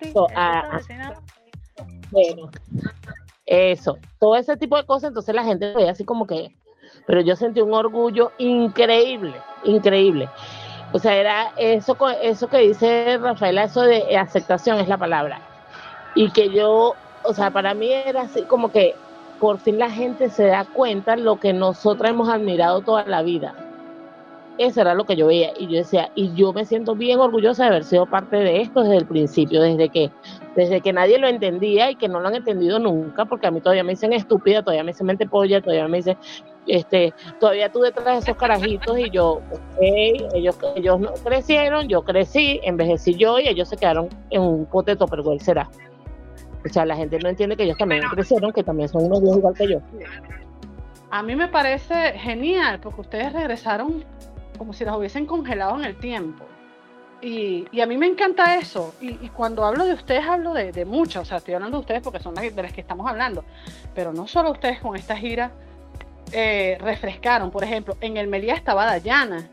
Bueno, 2.12 2.50
eso, 3.46 3.98
todo 4.20 4.36
ese 4.36 4.58
tipo 4.58 4.78
de 4.78 4.86
cosas, 4.86 5.10
entonces 5.10 5.34
la 5.34 5.44
gente 5.44 5.74
ve 5.76 5.90
así 5.90 6.06
como 6.06 6.28
que, 6.28 6.56
pero 7.08 7.22
yo 7.22 7.36
sentí 7.36 7.62
un 7.62 7.74
orgullo 7.74 8.32
increíble, 8.38 9.36
increíble. 9.64 10.30
O 10.92 11.00
sea, 11.00 11.16
era 11.16 11.54
eso, 11.58 11.96
eso 12.22 12.48
que 12.48 12.60
dice 12.60 13.18
Rafaela, 13.18 13.64
eso 13.64 13.82
de 13.82 14.18
aceptación 14.18 14.80
es 14.80 14.88
la 14.88 14.98
palabra. 14.98 15.40
Y 16.16 16.32
que 16.32 16.50
yo, 16.50 16.96
o 17.24 17.34
sea, 17.34 17.52
para 17.52 17.74
mí 17.74 17.92
era 17.92 18.22
así 18.22 18.42
como 18.44 18.72
que 18.72 18.96
por 19.40 19.60
fin 19.60 19.80
la 19.80 19.90
gente 19.90 20.30
se 20.30 20.46
da 20.46 20.66
cuenta 20.66 21.16
lo 21.16 21.40
que 21.40 21.54
nosotras 21.54 22.12
hemos 22.12 22.30
admirado 22.30 22.82
toda 22.82 23.06
la 23.06 23.22
vida. 23.22 23.56
Eso 24.58 24.82
era 24.82 24.94
lo 24.94 25.06
que 25.06 25.16
yo 25.16 25.28
veía. 25.28 25.52
Y 25.58 25.68
yo 25.68 25.78
decía, 25.78 26.12
y 26.16 26.34
yo 26.34 26.52
me 26.54 26.66
siento 26.66 26.96
bien 26.96 27.20
orgullosa 27.20 27.64
de 27.64 27.70
haber 27.70 27.84
sido 27.86 28.06
parte 28.06 28.38
de 28.38 28.62
esto 28.62 28.82
desde 28.82 28.98
el 28.98 29.06
principio, 29.06 29.62
desde 29.62 29.90
que 29.90 30.12
desde 30.60 30.82
que 30.82 30.92
nadie 30.92 31.18
lo 31.18 31.28
entendía 31.28 31.90
y 31.90 31.96
que 31.96 32.10
no 32.10 32.20
lo 32.20 32.28
han 32.28 32.36
entendido 32.36 32.80
nunca, 32.80 33.24
porque 33.24 33.48
a 33.48 33.52
mí 33.52 33.62
todavía 33.62 33.86
me 33.86 33.94
dicen 33.94 34.12
estúpida, 34.12 34.62
todavía 34.62 34.84
me 34.84 34.92
dicen 34.92 35.08
mente 35.08 35.26
polla, 35.26 35.62
todavía 35.62 35.88
me 35.88 35.98
dicen, 35.98 36.18
este, 36.68 37.14
todavía 37.40 37.72
tú 37.72 37.80
detrás 37.80 38.06
de 38.06 38.18
esos 38.18 38.36
carajitos 38.36 39.00
y 39.00 39.10
yo, 39.10 39.36
ok, 39.52 39.78
ellos, 39.80 40.60
ellos 40.76 41.00
no 41.00 41.14
crecieron, 41.14 41.88
yo 41.88 42.02
crecí, 42.02 42.60
envejecí 42.64 43.16
yo 43.16 43.40
y 43.40 43.48
ellos 43.48 43.70
se 43.70 43.78
quedaron 43.78 44.10
en 44.32 44.42
un 44.42 44.66
pote 44.66 44.98
topperware 44.98 45.40
será. 45.40 45.70
O 46.66 46.68
sea, 46.68 46.86
la 46.86 46.98
gente 46.98 47.18
no 47.20 47.30
entiende 47.30 47.56
que 47.56 47.64
ellos 47.64 47.78
también 47.78 48.02
crecieron, 48.12 48.52
que 48.52 48.64
también 48.64 48.90
son 48.90 49.06
unos 49.06 49.22
viejos 49.22 49.38
igual 49.38 49.54
que 49.54 49.68
yo. 49.68 49.80
A 51.10 51.24
mí 51.24 51.38
me 51.38 51.48
parece 51.48 52.12
genial 52.18 52.82
porque 52.82 53.00
ustedes 53.00 53.32
regresaron 53.32 54.04
como 54.58 54.74
si 54.74 54.84
las 54.84 54.98
hubiesen 54.98 55.26
congelado 55.26 55.80
en 55.80 55.86
el 55.86 55.96
tiempo. 55.96 56.44
Y, 57.22 57.82
a 57.82 57.86
mí 57.86 57.98
me 57.98 58.08
encanta 58.08 58.56
eso. 58.56 58.94
Y, 59.02 59.30
cuando 59.30 59.66
hablo 59.66 59.86
de 59.86 59.94
ustedes, 59.94 60.26
hablo 60.26 60.54
de, 60.54 60.72
de 60.72 60.86
muchas. 60.86 61.24
O 61.24 61.26
sea, 61.26 61.38
estoy 61.38 61.54
hablando 61.54 61.78
de 61.78 61.82
ustedes 61.82 62.02
porque 62.02 62.20
son 62.20 62.36
de 62.36 62.52
las 62.52 62.74
que 62.74 62.82
estamos 62.82 63.10
hablando. 63.10 63.44
Pero 63.94 64.14
no 64.14 64.28
solo 64.28 64.52
ustedes 64.52 64.80
con 64.80 64.96
esta 64.96 65.16
gira 65.18 65.52
eh, 66.32 66.78
refrescaron. 66.80 67.52
Por 67.52 67.64
ejemplo, 67.64 67.98
en 68.02 68.18
el 68.18 68.28
Melía 68.28 68.54
estaba 68.54 68.86
Dayana, 68.86 69.50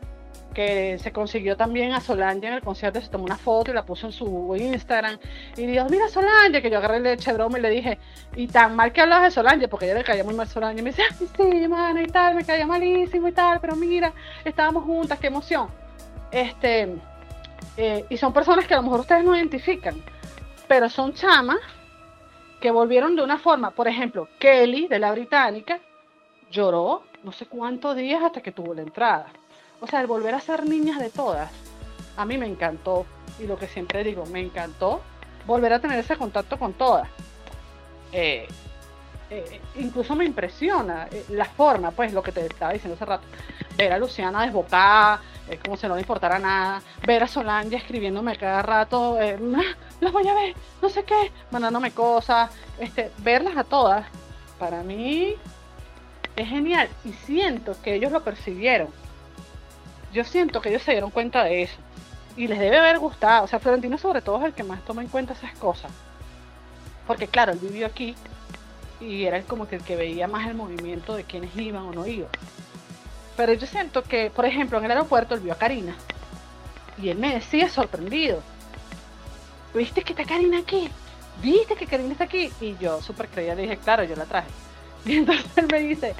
que 0.53 0.97
se 0.99 1.11
consiguió 1.11 1.57
también 1.57 1.93
a 1.93 2.01
Solange 2.01 2.47
en 2.47 2.53
el 2.53 2.61
concierto. 2.61 3.01
Se 3.01 3.09
tomó 3.09 3.25
una 3.25 3.37
foto 3.37 3.71
y 3.71 3.73
la 3.73 3.85
puso 3.85 4.07
en 4.07 4.13
su 4.13 4.55
Instagram. 4.55 5.17
Y 5.55 5.65
dijo, 5.65 5.85
mira 5.89 6.07
Solange, 6.07 6.61
que 6.61 6.69
yo 6.69 6.77
agarré 6.77 6.97
el 6.97 7.07
eche 7.07 7.33
broma 7.33 7.57
y 7.59 7.61
le 7.61 7.69
dije, 7.69 7.97
y 8.35 8.47
tan 8.47 8.75
mal 8.75 8.93
que 8.93 9.01
hablas 9.01 9.23
de 9.23 9.31
Solange, 9.31 9.67
porque 9.67 9.85
ella 9.85 9.95
le 9.95 10.03
caía 10.03 10.23
muy 10.23 10.35
mal 10.35 10.47
Solange. 10.47 10.79
Y 10.79 10.83
me 10.83 10.91
dice, 10.91 11.03
ay, 11.03 11.27
sí, 11.35 11.67
mana, 11.67 12.01
y 12.01 12.07
tal, 12.07 12.35
me 12.35 12.43
caía 12.43 12.67
malísimo 12.67 13.27
y 13.27 13.31
tal, 13.31 13.59
pero 13.59 13.75
mira, 13.75 14.13
estábamos 14.45 14.83
juntas, 14.83 15.19
qué 15.19 15.27
emoción. 15.27 15.67
Este, 16.31 16.95
eh, 17.75 18.05
y 18.09 18.17
son 18.17 18.33
personas 18.33 18.67
que 18.67 18.73
a 18.73 18.77
lo 18.77 18.83
mejor 18.83 19.01
ustedes 19.01 19.23
no 19.23 19.35
identifican, 19.35 20.01
pero 20.67 20.89
son 20.89 21.13
chamas 21.13 21.59
que 22.59 22.71
volvieron 22.71 23.15
de 23.15 23.23
una 23.23 23.37
forma, 23.37 23.71
por 23.71 23.87
ejemplo, 23.87 24.27
Kelly 24.39 24.87
de 24.87 24.99
la 24.99 25.11
británica 25.11 25.79
lloró 26.49 27.03
no 27.23 27.31
sé 27.31 27.45
cuántos 27.45 27.95
días 27.95 28.23
hasta 28.23 28.41
que 28.41 28.51
tuvo 28.51 28.73
la 28.73 28.81
entrada. 28.81 29.27
O 29.79 29.87
sea, 29.87 30.01
el 30.01 30.07
volver 30.07 30.33
a 30.33 30.41
ser 30.41 30.65
niñas 30.65 30.99
de 30.99 31.09
todas, 31.09 31.51
a 32.15 32.25
mí 32.25 32.37
me 32.37 32.47
encantó. 32.47 33.05
Y 33.39 33.45
lo 33.45 33.57
que 33.57 33.67
siempre 33.67 34.03
digo, 34.03 34.25
me 34.25 34.39
encantó 34.39 35.01
volver 35.45 35.73
a 35.73 35.79
tener 35.79 35.99
ese 35.99 36.17
contacto 36.17 36.57
con 36.57 36.73
todas. 36.73 37.07
Eh, 38.11 38.47
eh, 39.29 39.61
incluso 39.75 40.15
me 40.15 40.25
impresiona 40.25 41.07
eh, 41.11 41.25
la 41.29 41.45
forma, 41.45 41.91
pues 41.91 42.13
lo 42.13 42.23
que 42.23 42.31
te 42.31 42.45
estaba 42.45 42.73
diciendo 42.73 42.95
hace 42.95 43.05
rato, 43.05 43.27
ver 43.75 43.91
a 43.91 43.99
Luciana 43.99 44.45
desbocada, 44.45 45.21
eh, 45.49 45.59
como 45.63 45.77
si 45.77 45.87
no 45.87 45.95
le 45.95 46.01
importara 46.01 46.39
nada, 46.39 46.81
ver 47.05 47.23
a 47.23 47.27
Solange 47.27 47.75
escribiéndome 47.75 48.35
cada 48.37 48.61
rato, 48.61 49.19
eh, 49.21 49.37
"Ah, 49.55 49.75
las 50.01 50.11
voy 50.11 50.27
a 50.27 50.33
ver, 50.33 50.55
no 50.81 50.89
sé 50.89 51.03
qué, 51.03 51.31
mandándome 51.51 51.91
cosas, 51.91 52.51
este, 52.79 53.11
verlas 53.19 53.57
a 53.57 53.63
todas, 53.63 54.05
para 54.59 54.83
mí 54.83 55.35
es 56.35 56.47
genial 56.47 56.89
y 57.03 57.13
siento 57.13 57.75
que 57.81 57.95
ellos 57.95 58.11
lo 58.11 58.23
percibieron. 58.23 58.89
Yo 60.13 60.23
siento 60.23 60.61
que 60.61 60.69
ellos 60.69 60.83
se 60.83 60.91
dieron 60.91 61.11
cuenta 61.11 61.43
de 61.43 61.63
eso 61.63 61.75
y 62.35 62.47
les 62.47 62.59
debe 62.59 62.77
haber 62.77 62.99
gustado. 62.99 63.43
O 63.43 63.47
sea, 63.47 63.59
Florentino 63.59 63.97
sobre 63.97 64.21
todo 64.21 64.39
es 64.39 64.45
el 64.45 64.53
que 64.53 64.63
más 64.63 64.83
toma 64.85 65.01
en 65.01 65.07
cuenta 65.09 65.33
esas 65.33 65.57
cosas. 65.57 65.91
Porque 67.05 67.27
claro, 67.27 67.51
él 67.53 67.59
vivió 67.59 67.87
aquí 67.87 68.15
y 68.99 69.25
era 69.25 69.41
como 69.43 69.67
que 69.67 69.77
el 69.77 69.83
que 69.83 69.95
veía 69.95 70.27
más 70.27 70.47
el 70.47 70.55
movimiento 70.55 71.15
de 71.15 71.23
quienes 71.23 71.55
iban 71.55 71.83
o 71.83 71.91
no 71.91 72.05
iban. 72.07 72.29
Pero 73.37 73.53
yo 73.53 73.67
siento 73.67 74.03
que, 74.03 74.31
por 74.31 74.45
ejemplo, 74.45 74.79
en 74.79 74.85
el 74.85 74.91
aeropuerto 74.91 75.35
él 75.35 75.41
vio 75.41 75.53
a 75.53 75.57
Karina 75.57 75.95
y 77.01 77.09
él 77.09 77.19
me 77.19 77.35
decía 77.35 77.69
sorprendido, 77.69 78.41
¿viste 79.75 80.01
que 80.01 80.13
está 80.13 80.25
Karina 80.25 80.57
aquí? 80.57 80.89
¿Viste 81.41 81.75
que 81.75 81.85
Karina 81.85 82.13
está 82.13 82.23
aquí? 82.23 82.51
Y 82.59 82.75
yo 82.77 82.99
súper 83.01 83.27
creía, 83.27 83.53
le 83.53 83.61
dije, 83.61 83.77
claro, 83.77 84.03
yo 84.03 84.15
la 84.15 84.25
traje. 84.25 84.49
Y 85.05 85.17
entonces 85.17 85.45
él 85.55 85.67
me 85.71 85.79
dice, 85.79 86.15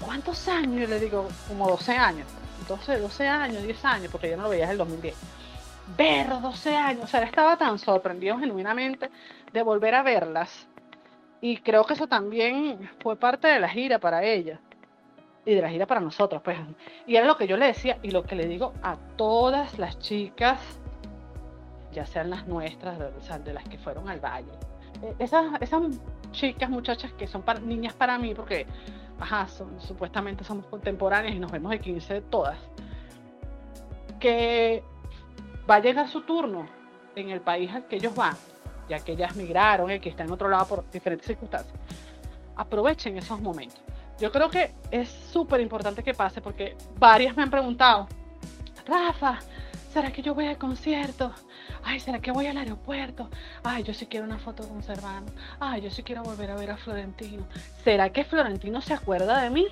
¿cuántos 0.00 0.46
años? 0.48 0.82
Yo 0.82 0.86
le 0.86 1.00
digo, 1.00 1.28
como 1.48 1.68
12 1.68 1.92
años. 1.92 2.26
12, 2.68 2.98
12 3.00 3.28
años, 3.28 3.62
10 3.64 3.84
años, 3.84 4.12
porque 4.12 4.30
yo 4.30 4.36
no 4.36 4.44
lo 4.44 4.48
veía 4.48 4.62
desde 4.62 4.72
el 4.72 4.78
2010. 4.78 5.14
Ver 5.96 6.28
12 6.28 6.76
años, 6.76 7.04
o 7.04 7.06
sea, 7.08 7.24
estaba 7.24 7.56
tan 7.56 7.78
sorprendido 7.80 8.38
genuinamente 8.38 9.10
de 9.52 9.62
volver 9.62 9.96
a 9.96 10.02
verlas. 10.02 10.68
Y 11.40 11.58
creo 11.58 11.84
que 11.84 11.94
eso 11.94 12.06
también 12.06 12.88
fue 13.02 13.16
parte 13.16 13.48
de 13.48 13.58
la 13.58 13.68
gira 13.68 13.98
para 13.98 14.22
ella. 14.22 14.60
Y 15.44 15.54
de 15.54 15.60
la 15.62 15.68
gira 15.70 15.86
para 15.86 16.00
nosotros, 16.00 16.40
pues. 16.42 16.56
Y 17.06 17.16
era 17.16 17.26
lo 17.26 17.36
que 17.36 17.46
yo 17.48 17.56
le 17.56 17.66
decía 17.66 17.98
y 18.02 18.10
lo 18.12 18.22
que 18.22 18.36
le 18.36 18.46
digo 18.46 18.72
a 18.82 18.96
todas 19.16 19.78
las 19.78 19.98
chicas, 19.98 20.60
ya 21.92 22.06
sean 22.06 22.30
las 22.30 22.46
nuestras, 22.46 22.98
de, 22.98 23.06
o 23.06 23.20
sea, 23.20 23.38
de 23.38 23.52
las 23.52 23.64
que 23.64 23.76
fueron 23.78 24.08
al 24.08 24.20
valle. 24.20 24.52
Eh, 25.02 25.14
Esas, 25.18 25.46
esas 25.60 25.82
chicas, 26.30 26.70
muchachas 26.70 27.12
que 27.14 27.26
son 27.26 27.42
para- 27.42 27.58
niñas 27.60 27.92
para 27.94 28.16
mí, 28.18 28.34
porque, 28.34 28.66
ajá, 29.18 29.48
son- 29.48 29.80
supuestamente 29.80 30.44
somos 30.44 30.64
contemporáneas 30.66 31.34
y 31.34 31.38
nos 31.40 31.50
vemos 31.50 31.70
de 31.72 31.80
15 31.80 32.20
todas, 32.22 32.56
que 34.20 34.82
va 35.68 35.76
a 35.76 35.80
llegar 35.80 36.08
su 36.08 36.22
turno 36.22 36.66
en 37.16 37.30
el 37.30 37.40
país 37.40 37.70
al 37.72 37.86
que 37.86 37.96
ellos 37.96 38.14
van, 38.14 38.36
ya 38.88 39.00
que 39.00 39.12
ellas 39.12 39.36
migraron, 39.36 39.90
el 39.90 40.00
que 40.00 40.08
está 40.08 40.22
en 40.24 40.30
otro 40.32 40.48
lado 40.48 40.66
por 40.66 40.90
diferentes 40.90 41.26
circunstancias. 41.26 41.74
Aprovechen 42.56 43.16
esos 43.18 43.40
momentos. 43.40 43.80
Yo 44.18 44.30
creo 44.30 44.50
que 44.50 44.72
es 44.90 45.08
súper 45.08 45.60
importante 45.60 46.02
que 46.02 46.14
pase 46.14 46.40
porque 46.40 46.76
varias 46.98 47.36
me 47.36 47.42
han 47.42 47.50
preguntado, 47.50 48.06
Rafa, 48.86 49.38
¿será 49.92 50.12
que 50.12 50.22
yo 50.22 50.34
voy 50.34 50.46
al 50.46 50.58
concierto? 50.58 51.32
Ay, 51.84 51.98
¿será 51.98 52.20
que 52.20 52.30
voy 52.30 52.46
al 52.46 52.56
aeropuerto? 52.56 53.28
Ay, 53.64 53.82
yo 53.82 53.92
sí 53.92 54.06
quiero 54.06 54.26
una 54.26 54.38
foto 54.38 54.68
con 54.68 54.82
Servano. 54.82 55.26
Ay, 55.58 55.82
yo 55.82 55.90
sí 55.90 56.02
quiero 56.02 56.22
volver 56.22 56.50
a 56.50 56.54
ver 56.54 56.70
a 56.70 56.76
Florentino. 56.76 57.44
¿Será 57.82 58.10
que 58.10 58.24
Florentino 58.24 58.80
se 58.80 58.94
acuerda 58.94 59.42
de 59.42 59.50
mí? 59.50 59.66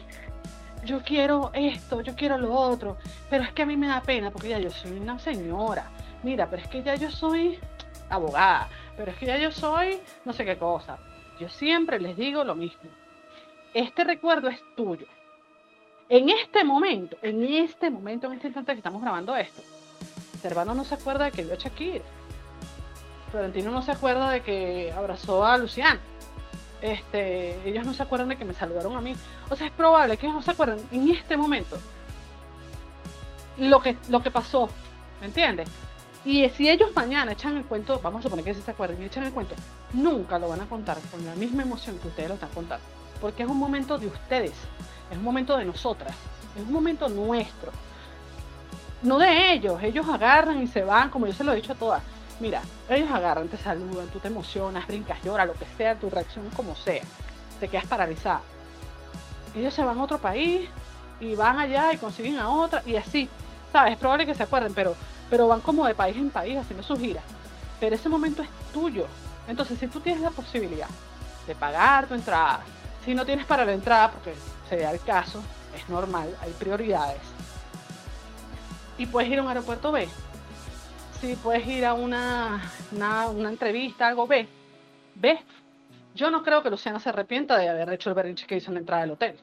Yo 0.85 1.03
quiero 1.03 1.51
esto, 1.55 2.01
yo 2.01 2.17
quiero 2.17 2.39
lo 2.39 2.53
otro. 2.53 2.97
Pero 3.29 3.45
es 3.45 3.53
que 3.53 3.63
a 3.63 3.67
mí 3.67 3.77
me 3.77 3.87
da 3.87 4.01
pena 4.01 4.31
porque 4.31 4.49
ya 4.49 4.59
yo 4.59 4.71
soy 4.71 4.93
una 4.93 5.19
señora. 5.19 5.91
Mira, 6.23 6.49
pero 6.51 6.63
es 6.63 6.69
que 6.69 6.83
ya 6.83 6.97
yo 6.97 7.11
soy 7.11 7.59
abogada. 8.09 8.69
Pero 8.97 9.13
es 9.13 9.19
que 9.19 9.27
ya 9.27 9.39
yo 9.39 9.53
soy 9.53 10.01
no 10.25 10.33
sé 10.33 10.45
qué 10.45 10.59
cosa. 10.59 10.99
Yo 11.39 11.49
siempre 11.49 12.01
les 12.01 12.17
digo 12.17 12.43
lo 12.45 12.55
mismo. 12.55 12.91
Este 13.73 14.03
recuerdo 14.03 14.49
es 14.49 14.61
tuyo. 14.75 15.07
En 16.09 16.29
este 16.29 16.65
momento, 16.65 17.17
en 17.23 17.45
este 17.45 17.89
momento, 17.89 18.27
en 18.27 18.33
este 18.35 18.49
instante 18.49 18.73
que 18.73 18.79
estamos 18.79 19.01
grabando 19.01 19.37
esto, 19.37 19.63
Servano 20.43 20.75
no 20.75 20.85
se 20.85 20.95
acuerda 20.95 21.27
de 21.27 21.31
que 21.31 21.45
vio 21.45 21.55
a 21.55 21.57
Shakira. 21.57 22.05
Florentino 23.31 23.71
no 23.71 23.83
se 23.83 23.93
acuerda 23.93 24.31
de 24.31 24.43
que 24.43 24.93
abrazó 24.93 25.45
a 25.45 25.57
Luciana. 25.57 26.01
Este, 26.83 27.69
ellos 27.69 27.87
no 27.87 27.95
se 27.95 28.03
acuerdan 28.03 28.31
de 28.31 28.37
que 28.37 28.45
me 28.45 28.55
saludaron 28.55 28.97
a 28.97 29.01
mí. 29.01 29.15
O 29.49 29.55
sea, 29.55 29.69
es 29.69 29.73
probable 29.73 30.17
que 30.17 30.27
ellos 30.27 30.37
no 30.37 30.43
se 30.43 30.51
acuerden 30.51 30.85
en 30.91 31.09
este 31.11 31.37
momento 31.37 31.79
lo 33.59 33.81
que, 33.81 33.97
lo 34.09 34.21
que 34.21 34.33
pasó. 34.33 34.69
¿Me 35.21 35.27
entiendes? 35.27 35.69
Y 36.25 36.49
si 36.51 36.69
ellos 36.69 36.91
mañana 36.97 37.33
echan 37.33 37.57
el 37.57 37.65
cuento, 37.65 38.01
vamos 38.03 38.21
a 38.21 38.23
suponer 38.25 38.45
que 38.45 38.55
se 38.55 38.69
acuerden 38.71 39.01
y 39.01 39.07
echan 39.07 39.25
el 39.25 39.33
cuento, 39.33 39.55
nunca 39.93 40.39
lo 40.41 40.49
van 40.49 40.61
a 40.61 40.69
contar 40.69 40.99
con 41.11 41.25
la 41.25 41.35
misma 41.37 41.63
emoción 41.63 41.99
que 41.99 42.09
ustedes 42.09 42.29
lo 42.29 42.35
están 42.35 42.51
contando. 42.51 43.00
Porque 43.21 43.43
es 43.43 43.49
un 43.49 43.59
momento 43.59 43.99
de 43.99 44.07
ustedes, 44.07 44.53
es 45.11 45.17
un 45.17 45.25
momento 45.25 45.57
de 45.57 45.65
nosotras, 45.65 46.15
es 46.57 46.63
un 46.63 46.73
momento 46.73 47.09
nuestro. 47.09 47.73
No 49.03 49.19
de 49.19 49.53
ellos, 49.53 49.83
ellos 49.83 50.07
agarran 50.09 50.63
y 50.63 50.67
se 50.67 50.83
van, 50.83 51.11
como 51.11 51.27
yo 51.27 51.33
se 51.33 51.45
lo 51.45 51.53
he 51.53 51.57
dicho 51.57 51.73
a 51.73 51.77
todas. 51.77 52.03
Mira, 52.39 52.63
ellos 52.89 53.11
agarran, 53.11 53.49
te 53.49 53.59
saludan, 53.59 54.09
tú 54.09 54.19
te 54.19 54.29
emocionas, 54.29 54.87
brincas, 54.87 55.23
lloras, 55.23 55.47
lo 55.47 55.55
que 55.55 55.67
sea, 55.77 55.95
tu 55.95 56.09
reacción 56.09 56.49
como 56.57 56.75
sea, 56.75 57.03
te 57.59 57.69
quedas 57.69 57.87
paralizada. 57.87 58.41
Ellos 59.55 59.75
se 59.75 59.85
van 59.85 59.99
a 59.99 60.03
otro 60.03 60.19
país 60.19 60.69
y 61.21 61.35
van 61.35 61.59
allá 61.59 61.93
y 61.93 61.99
consiguen 61.99 62.39
a 62.39 62.49
otra 62.49 62.83
y 62.87 62.97
así, 62.97 63.29
¿sabes? 63.73 63.93
Es 63.93 63.99
probable 63.99 64.25
que 64.25 64.35
se 64.35 64.43
acuerden, 64.43 64.73
pero, 64.75 64.95
pero 65.29 65.49
van 65.49 65.61
como 65.61 65.87
de 65.87 65.95
país 65.95 66.17
en 66.17 66.31
país 66.31 66.57
haciendo 66.57 66.83
sus 66.83 66.99
giras. 66.99 67.25
Pero 67.79 67.95
ese 67.95 68.09
momento 68.09 68.43
es 68.43 68.49
tuyo. 68.73 69.07
Entonces, 69.49 69.79
si 69.79 69.87
tú 69.89 70.01
tienes 70.01 70.23
la 70.23 70.31
posibilidad 70.31 70.89
de 71.47 71.55
pagar 71.55 72.07
tu 72.07 72.15
entrada, 72.15 72.61
si 73.05 73.15
no 73.15 73.25
tienes 73.25 73.47
para 73.47 73.65
la 73.65 73.73
entrada, 73.73 74.11
porque 74.11 74.35
se 74.69 74.77
da 74.77 74.91
el 74.91 75.01
caso, 75.01 75.43
es 75.75 75.89
normal, 75.89 76.35
hay 76.43 76.53
prioridades. 76.53 77.21
Y 78.99 79.07
puedes 79.07 79.31
ir 79.31 79.39
a 79.39 79.43
un 79.43 79.49
aeropuerto 79.49 79.93
B. 79.93 80.09
Si 81.21 81.35
puedes 81.37 81.67
ir 81.67 81.85
a 81.85 81.95
una, 81.95 82.63
una, 82.93 83.49
entrevista, 83.49 84.07
algo 84.07 84.27
B. 84.27 84.47
B. 85.15 85.39
Yo 86.15 86.31
no 86.31 86.43
creo 86.43 86.63
que 86.63 86.71
Luciana 86.71 86.99
se 86.99 87.09
arrepienta 87.09 87.57
de 87.57 87.69
haber 87.69 87.93
hecho 87.93 88.11
el 88.11 88.15
berrinche 88.15 88.47
que 88.47 88.57
hizo 88.57 88.71
en 88.71 88.75
la 88.75 88.81
entrada 88.81 89.03
del 89.03 89.13
hotel. 89.13 89.39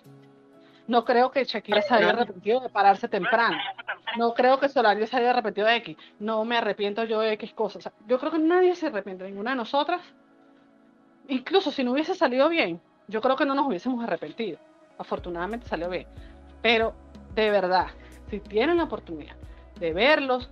No 0.87 1.03
creo 1.03 1.31
que 1.31 1.43
Shakira 1.43 1.81
se 1.81 1.93
haya 1.93 2.09
arrepentido 2.09 2.61
de 2.61 2.69
pararse 2.69 3.07
temprano. 3.07 3.57
No 4.17 4.33
creo 4.33 4.59
que 4.59 4.69
Solange 4.69 5.05
se 5.05 5.17
haya 5.17 5.31
arrepentido 5.31 5.67
de 5.67 5.75
X. 5.77 5.97
No 6.19 6.45
me 6.45 6.57
arrepiento 6.57 7.03
yo 7.03 7.19
de 7.19 7.33
X 7.33 7.53
cosas. 7.53 7.91
yo 8.07 8.19
creo 8.19 8.31
que 8.31 8.39
nadie 8.39 8.75
se 8.75 8.87
arrepiente, 8.87 9.25
ninguna 9.25 9.51
de 9.51 9.57
nosotras. 9.57 10.01
Incluso 11.27 11.71
si 11.71 11.83
no 11.83 11.91
hubiese 11.91 12.15
salido 12.15 12.47
bien, 12.47 12.81
yo 13.07 13.21
creo 13.21 13.35
que 13.35 13.45
no 13.45 13.55
nos 13.55 13.67
hubiésemos 13.67 14.03
arrepentido. 14.03 14.59
Afortunadamente 14.97 15.67
salió 15.67 15.89
bien. 15.89 16.07
Pero 16.61 16.93
de 17.35 17.49
verdad, 17.49 17.87
si 18.29 18.39
tienen 18.39 18.77
la 18.77 18.83
oportunidad 18.83 19.35
de 19.79 19.93
verlos, 19.93 20.49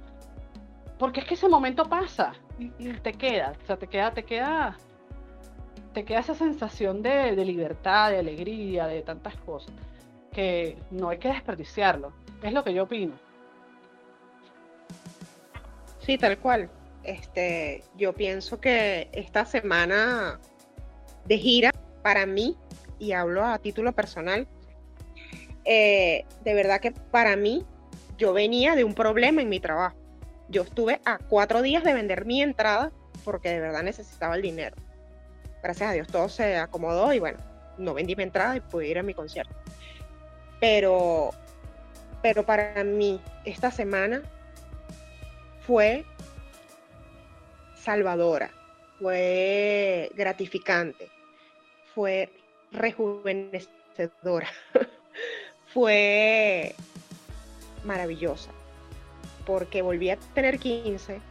porque 0.97 1.21
es 1.21 1.25
que 1.25 1.33
ese 1.33 1.49
momento 1.49 1.83
pasa 1.85 2.33
y, 2.59 2.69
te 2.93 3.13
queda, 3.13 3.53
o 3.61 3.65
sea, 3.65 3.77
te 3.77 3.87
queda, 3.87 4.11
te 4.11 4.23
queda, 4.23 4.77
te 5.93 6.05
queda 6.05 6.19
esa 6.19 6.35
sensación 6.35 7.01
de, 7.01 7.35
de 7.35 7.45
libertad, 7.45 8.11
de 8.11 8.19
alegría, 8.19 8.87
de 8.87 9.01
tantas 9.01 9.35
cosas 9.37 9.73
que 10.31 10.77
no 10.91 11.09
hay 11.09 11.17
que 11.17 11.29
desperdiciarlo. 11.29 12.11
Es 12.43 12.53
lo 12.53 12.63
que 12.63 12.73
yo 12.73 12.83
opino. 12.83 13.13
Sí, 15.99 16.17
tal 16.17 16.37
cual. 16.37 16.69
Este, 17.03 17.83
yo 17.97 18.13
pienso 18.13 18.59
que 18.59 19.09
esta 19.13 19.45
semana 19.45 20.39
de 21.25 21.37
gira, 21.37 21.71
para 22.05 22.27
mí, 22.27 22.55
y 22.99 23.13
hablo 23.13 23.43
a 23.43 23.57
título 23.57 23.91
personal, 23.93 24.47
eh, 25.65 26.23
de 26.43 26.53
verdad 26.53 26.79
que 26.79 26.91
para 26.91 27.35
mí, 27.35 27.65
yo 28.15 28.31
venía 28.31 28.75
de 28.75 28.83
un 28.83 28.93
problema 28.93 29.41
en 29.41 29.49
mi 29.49 29.59
trabajo. 29.59 29.97
Yo 30.47 30.61
estuve 30.61 31.01
a 31.03 31.17
cuatro 31.17 31.63
días 31.63 31.83
de 31.83 31.95
vender 31.95 32.25
mi 32.25 32.43
entrada 32.43 32.91
porque 33.23 33.49
de 33.49 33.59
verdad 33.59 33.81
necesitaba 33.81 34.35
el 34.35 34.43
dinero. 34.43 34.75
Gracias 35.63 35.89
a 35.89 35.93
Dios 35.93 36.07
todo 36.07 36.29
se 36.29 36.57
acomodó 36.57 37.11
y 37.11 37.17
bueno, 37.17 37.39
no 37.79 37.95
vendí 37.95 38.15
mi 38.15 38.21
entrada 38.21 38.55
y 38.55 38.59
pude 38.59 38.87
ir 38.87 38.99
a 38.99 39.03
mi 39.03 39.15
concierto. 39.15 39.55
Pero, 40.59 41.31
pero 42.21 42.45
para 42.45 42.83
mí, 42.83 43.19
esta 43.45 43.71
semana 43.71 44.21
fue 45.65 46.05
salvadora, 47.73 48.51
fue 48.99 50.11
gratificante, 50.13 51.14
fue 51.95 52.29
rejuvenecedora, 52.71 54.49
fue 55.73 56.75
maravillosa, 57.85 58.51
porque 59.45 59.81
volví 59.81 60.09
a 60.09 60.17
tener 60.35 60.59
15, 60.59 61.21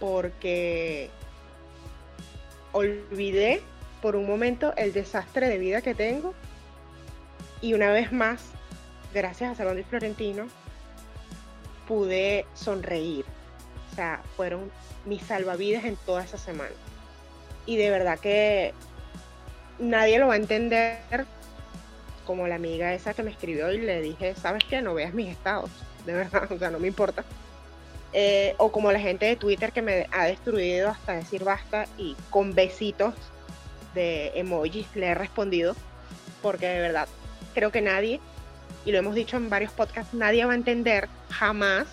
porque 0.00 1.10
olvidé 2.72 3.60
por 4.00 4.16
un 4.16 4.26
momento 4.26 4.74
el 4.76 4.92
desastre 4.92 5.48
de 5.48 5.58
vida 5.58 5.82
que 5.82 5.94
tengo 5.94 6.34
y 7.60 7.74
una 7.74 7.90
vez 7.90 8.12
más, 8.12 8.40
gracias 9.12 9.52
a 9.52 9.54
Salón 9.56 9.84
Florentino, 9.84 10.46
pude 11.88 12.46
sonreír. 12.54 13.24
O 13.90 13.94
sea, 13.96 14.22
fueron 14.36 14.70
mis 15.04 15.22
salvavidas 15.22 15.84
en 15.84 15.96
toda 15.96 16.22
esa 16.22 16.38
semana. 16.38 16.74
Y 17.66 17.76
de 17.76 17.90
verdad 17.90 18.18
que 18.20 18.72
nadie 19.78 20.18
lo 20.18 20.28
va 20.28 20.34
a 20.34 20.36
entender 20.36 20.98
como 22.26 22.46
la 22.46 22.56
amiga 22.56 22.92
esa 22.92 23.14
que 23.14 23.22
me 23.22 23.30
escribió 23.30 23.72
y 23.72 23.78
le 23.78 24.02
dije, 24.02 24.34
¿sabes 24.34 24.64
qué? 24.68 24.82
No 24.82 24.94
veas 24.94 25.14
mis 25.14 25.28
estados. 25.28 25.70
De 26.04 26.12
verdad, 26.12 26.50
o 26.52 26.58
sea, 26.58 26.70
no 26.70 26.78
me 26.78 26.88
importa. 26.88 27.24
Eh, 28.12 28.54
o 28.58 28.72
como 28.72 28.90
la 28.90 29.00
gente 29.00 29.26
de 29.26 29.36
Twitter 29.36 29.72
que 29.72 29.82
me 29.82 30.06
ha 30.12 30.24
destruido 30.24 30.88
hasta 30.88 31.12
decir 31.12 31.44
basta 31.44 31.86
y 31.98 32.16
con 32.30 32.54
besitos 32.54 33.14
de 33.94 34.32
emojis 34.34 34.86
le 34.94 35.08
he 35.08 35.14
respondido 35.14 35.76
porque 36.40 36.66
de 36.66 36.80
verdad 36.80 37.08
creo 37.54 37.72
que 37.72 37.82
nadie, 37.82 38.20
y 38.84 38.92
lo 38.92 38.98
hemos 38.98 39.14
dicho 39.14 39.36
en 39.36 39.50
varios 39.50 39.72
podcasts, 39.72 40.14
nadie 40.14 40.44
va 40.44 40.52
a 40.52 40.56
entender 40.56 41.08
jamás 41.30 41.86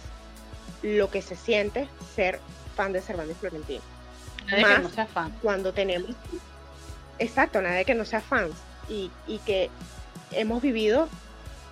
lo 0.83 1.09
que 1.09 1.21
se 1.21 1.35
siente 1.35 1.87
ser 2.15 2.39
fan 2.75 2.93
de 2.93 3.01
Cervantes 3.01 3.37
Florentino. 3.37 3.81
Nadie 4.45 4.75
que 4.75 4.81
no 4.83 4.89
sea 4.89 5.07
fan. 5.07 5.33
Cuando 5.41 5.73
tenemos. 5.73 6.11
Exacto, 7.19 7.61
nadie 7.61 7.85
que 7.85 7.95
no 7.95 8.05
sea 8.05 8.21
fan. 8.21 8.49
Y, 8.89 9.09
que 9.45 9.69
hemos 10.31 10.61
vivido 10.61 11.09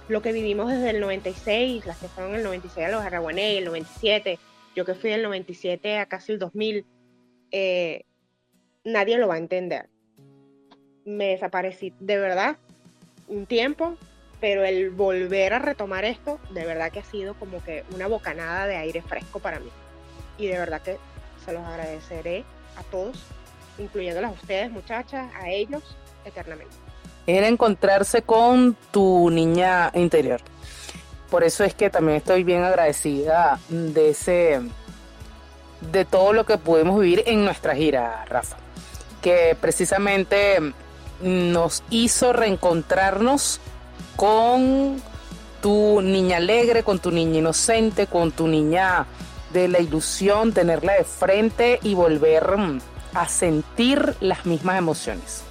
lo 0.08 0.22
que 0.22 0.32
vivimos 0.32 0.72
desde 0.72 0.92
el 0.92 1.00
96, 1.00 1.86
las 1.86 1.98
que 1.98 2.08
fueron 2.08 2.36
el 2.36 2.44
96 2.44 2.88
a 2.88 2.90
los 2.90 3.04
Araguané, 3.04 3.58
el 3.58 3.66
97, 3.66 4.40
yo 4.76 4.86
que 4.86 4.96
fui 4.96 5.12
del 5.12 5.24
97 5.24 5.98
a 5.98 6.08
casi 6.08 6.34
el 6.34 6.40
2000, 6.40 6.86
eh, 7.52 8.06
nadie 8.84 9.18
lo 9.18 9.28
va 9.28 9.36
a 9.36 9.38
entender. 9.38 9.90
Me 11.06 11.28
desaparecí, 11.28 11.94
de 12.00 12.18
verdad, 12.18 12.58
un 13.28 13.46
tiempo, 13.46 13.96
pero 14.40 14.64
el 14.64 14.90
volver 14.90 15.54
a 15.54 15.60
retomar 15.60 16.04
esto, 16.06 16.40
de 16.50 16.66
verdad 16.66 16.92
que 16.92 17.00
ha 17.00 17.06
sido 17.06 17.36
como 17.36 17.64
que 17.64 17.84
una 17.94 18.08
bocanada 18.08 18.66
de 18.66 18.78
aire 18.78 19.02
fresco 19.02 19.40
para 19.40 19.60
mí. 19.60 19.70
Y 20.38 20.48
de 20.48 20.58
verdad 20.58 20.82
que 20.82 20.98
se 21.46 21.54
los 21.54 21.66
agradeceré 21.66 22.44
a 22.76 22.84
todos, 22.84 23.24
incluyéndolas 23.78 24.32
a 24.32 24.34
ustedes, 24.34 24.72
muchachas, 24.72 25.32
a 25.36 25.50
ellos, 25.50 25.84
eternamente. 26.26 26.76
Era 27.26 27.48
encontrarse 27.48 28.22
con 28.22 28.76
tu 28.92 29.30
niña 29.30 29.92
interior. 29.94 30.42
Por 31.30 31.44
eso 31.44 31.64
es 31.64 31.74
que 31.74 31.90
también 31.90 32.18
estoy 32.18 32.44
bien 32.44 32.64
agradecida 32.64 33.60
de 33.70 34.10
ese 34.10 34.62
de 35.92 36.06
todo 36.06 36.34
lo 36.34 36.46
que 36.46 36.58
pudimos 36.58 37.00
vivir 37.00 37.24
en 37.26 37.44
nuestra 37.44 37.76
gira, 37.76 38.26
Rafa. 38.26 38.58
Que 39.22 39.58
precisamente 39.60 40.60
nos 41.22 41.84
hizo 41.90 42.34
reencontrarnos 42.34 43.60
con 44.16 45.02
tu 45.62 46.02
niña 46.02 46.38
alegre, 46.38 46.84
con 46.84 47.00
tu 47.00 47.12
niña 47.12 47.40
inocente, 47.40 48.08
con 48.08 48.32
tu 48.32 48.48
niña 48.48 49.06
de 49.54 49.68
la 49.68 49.80
ilusión, 49.80 50.52
tenerla 50.52 50.94
de 50.94 51.04
frente 51.04 51.80
y 51.84 51.94
volver 51.94 52.58
mm, 52.58 52.80
a 53.14 53.28
sentir 53.28 54.16
las 54.20 54.46
mismas 54.46 54.78
emociones. 54.78 55.44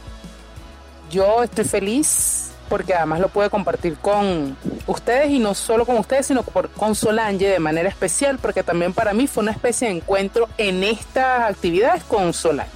Yo 1.10 1.42
estoy 1.42 1.64
feliz 1.64 2.50
porque 2.68 2.94
además 2.94 3.20
lo 3.20 3.28
puedo 3.28 3.50
compartir 3.50 3.96
con 3.98 4.56
ustedes 4.86 5.30
y 5.30 5.38
no 5.38 5.54
solo 5.54 5.84
con 5.84 5.98
ustedes, 5.98 6.26
sino 6.26 6.42
con 6.42 6.94
Solange 6.94 7.46
de 7.48 7.58
manera 7.58 7.88
especial, 7.88 8.38
porque 8.38 8.62
también 8.62 8.94
para 8.94 9.12
mí 9.12 9.26
fue 9.26 9.42
una 9.42 9.52
especie 9.52 9.88
de 9.88 9.96
encuentro 9.96 10.48
en 10.56 10.82
estas 10.82 11.50
actividades 11.50 12.02
con 12.04 12.32
Solange, 12.32 12.72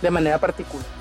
de 0.00 0.10
manera 0.10 0.38
particular. 0.38 0.97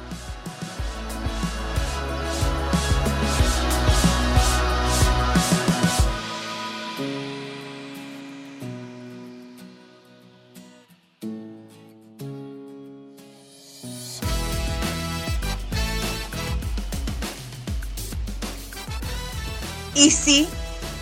Y 19.98 20.12
sí, 20.12 20.48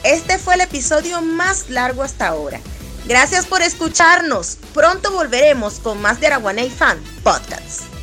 este 0.03 0.37
fue 0.37 0.55
el 0.55 0.61
episodio 0.61 1.21
más 1.21 1.69
largo 1.69 2.01
hasta 2.01 2.27
ahora. 2.27 2.61
Gracias 3.05 3.45
por 3.45 3.61
escucharnos. 3.61 4.57
Pronto 4.73 5.11
volveremos 5.11 5.79
con 5.81 6.01
más 6.01 6.21
de 6.21 6.27
Araguaney 6.27 6.69
Fan 6.69 6.97
Podcast. 7.21 7.94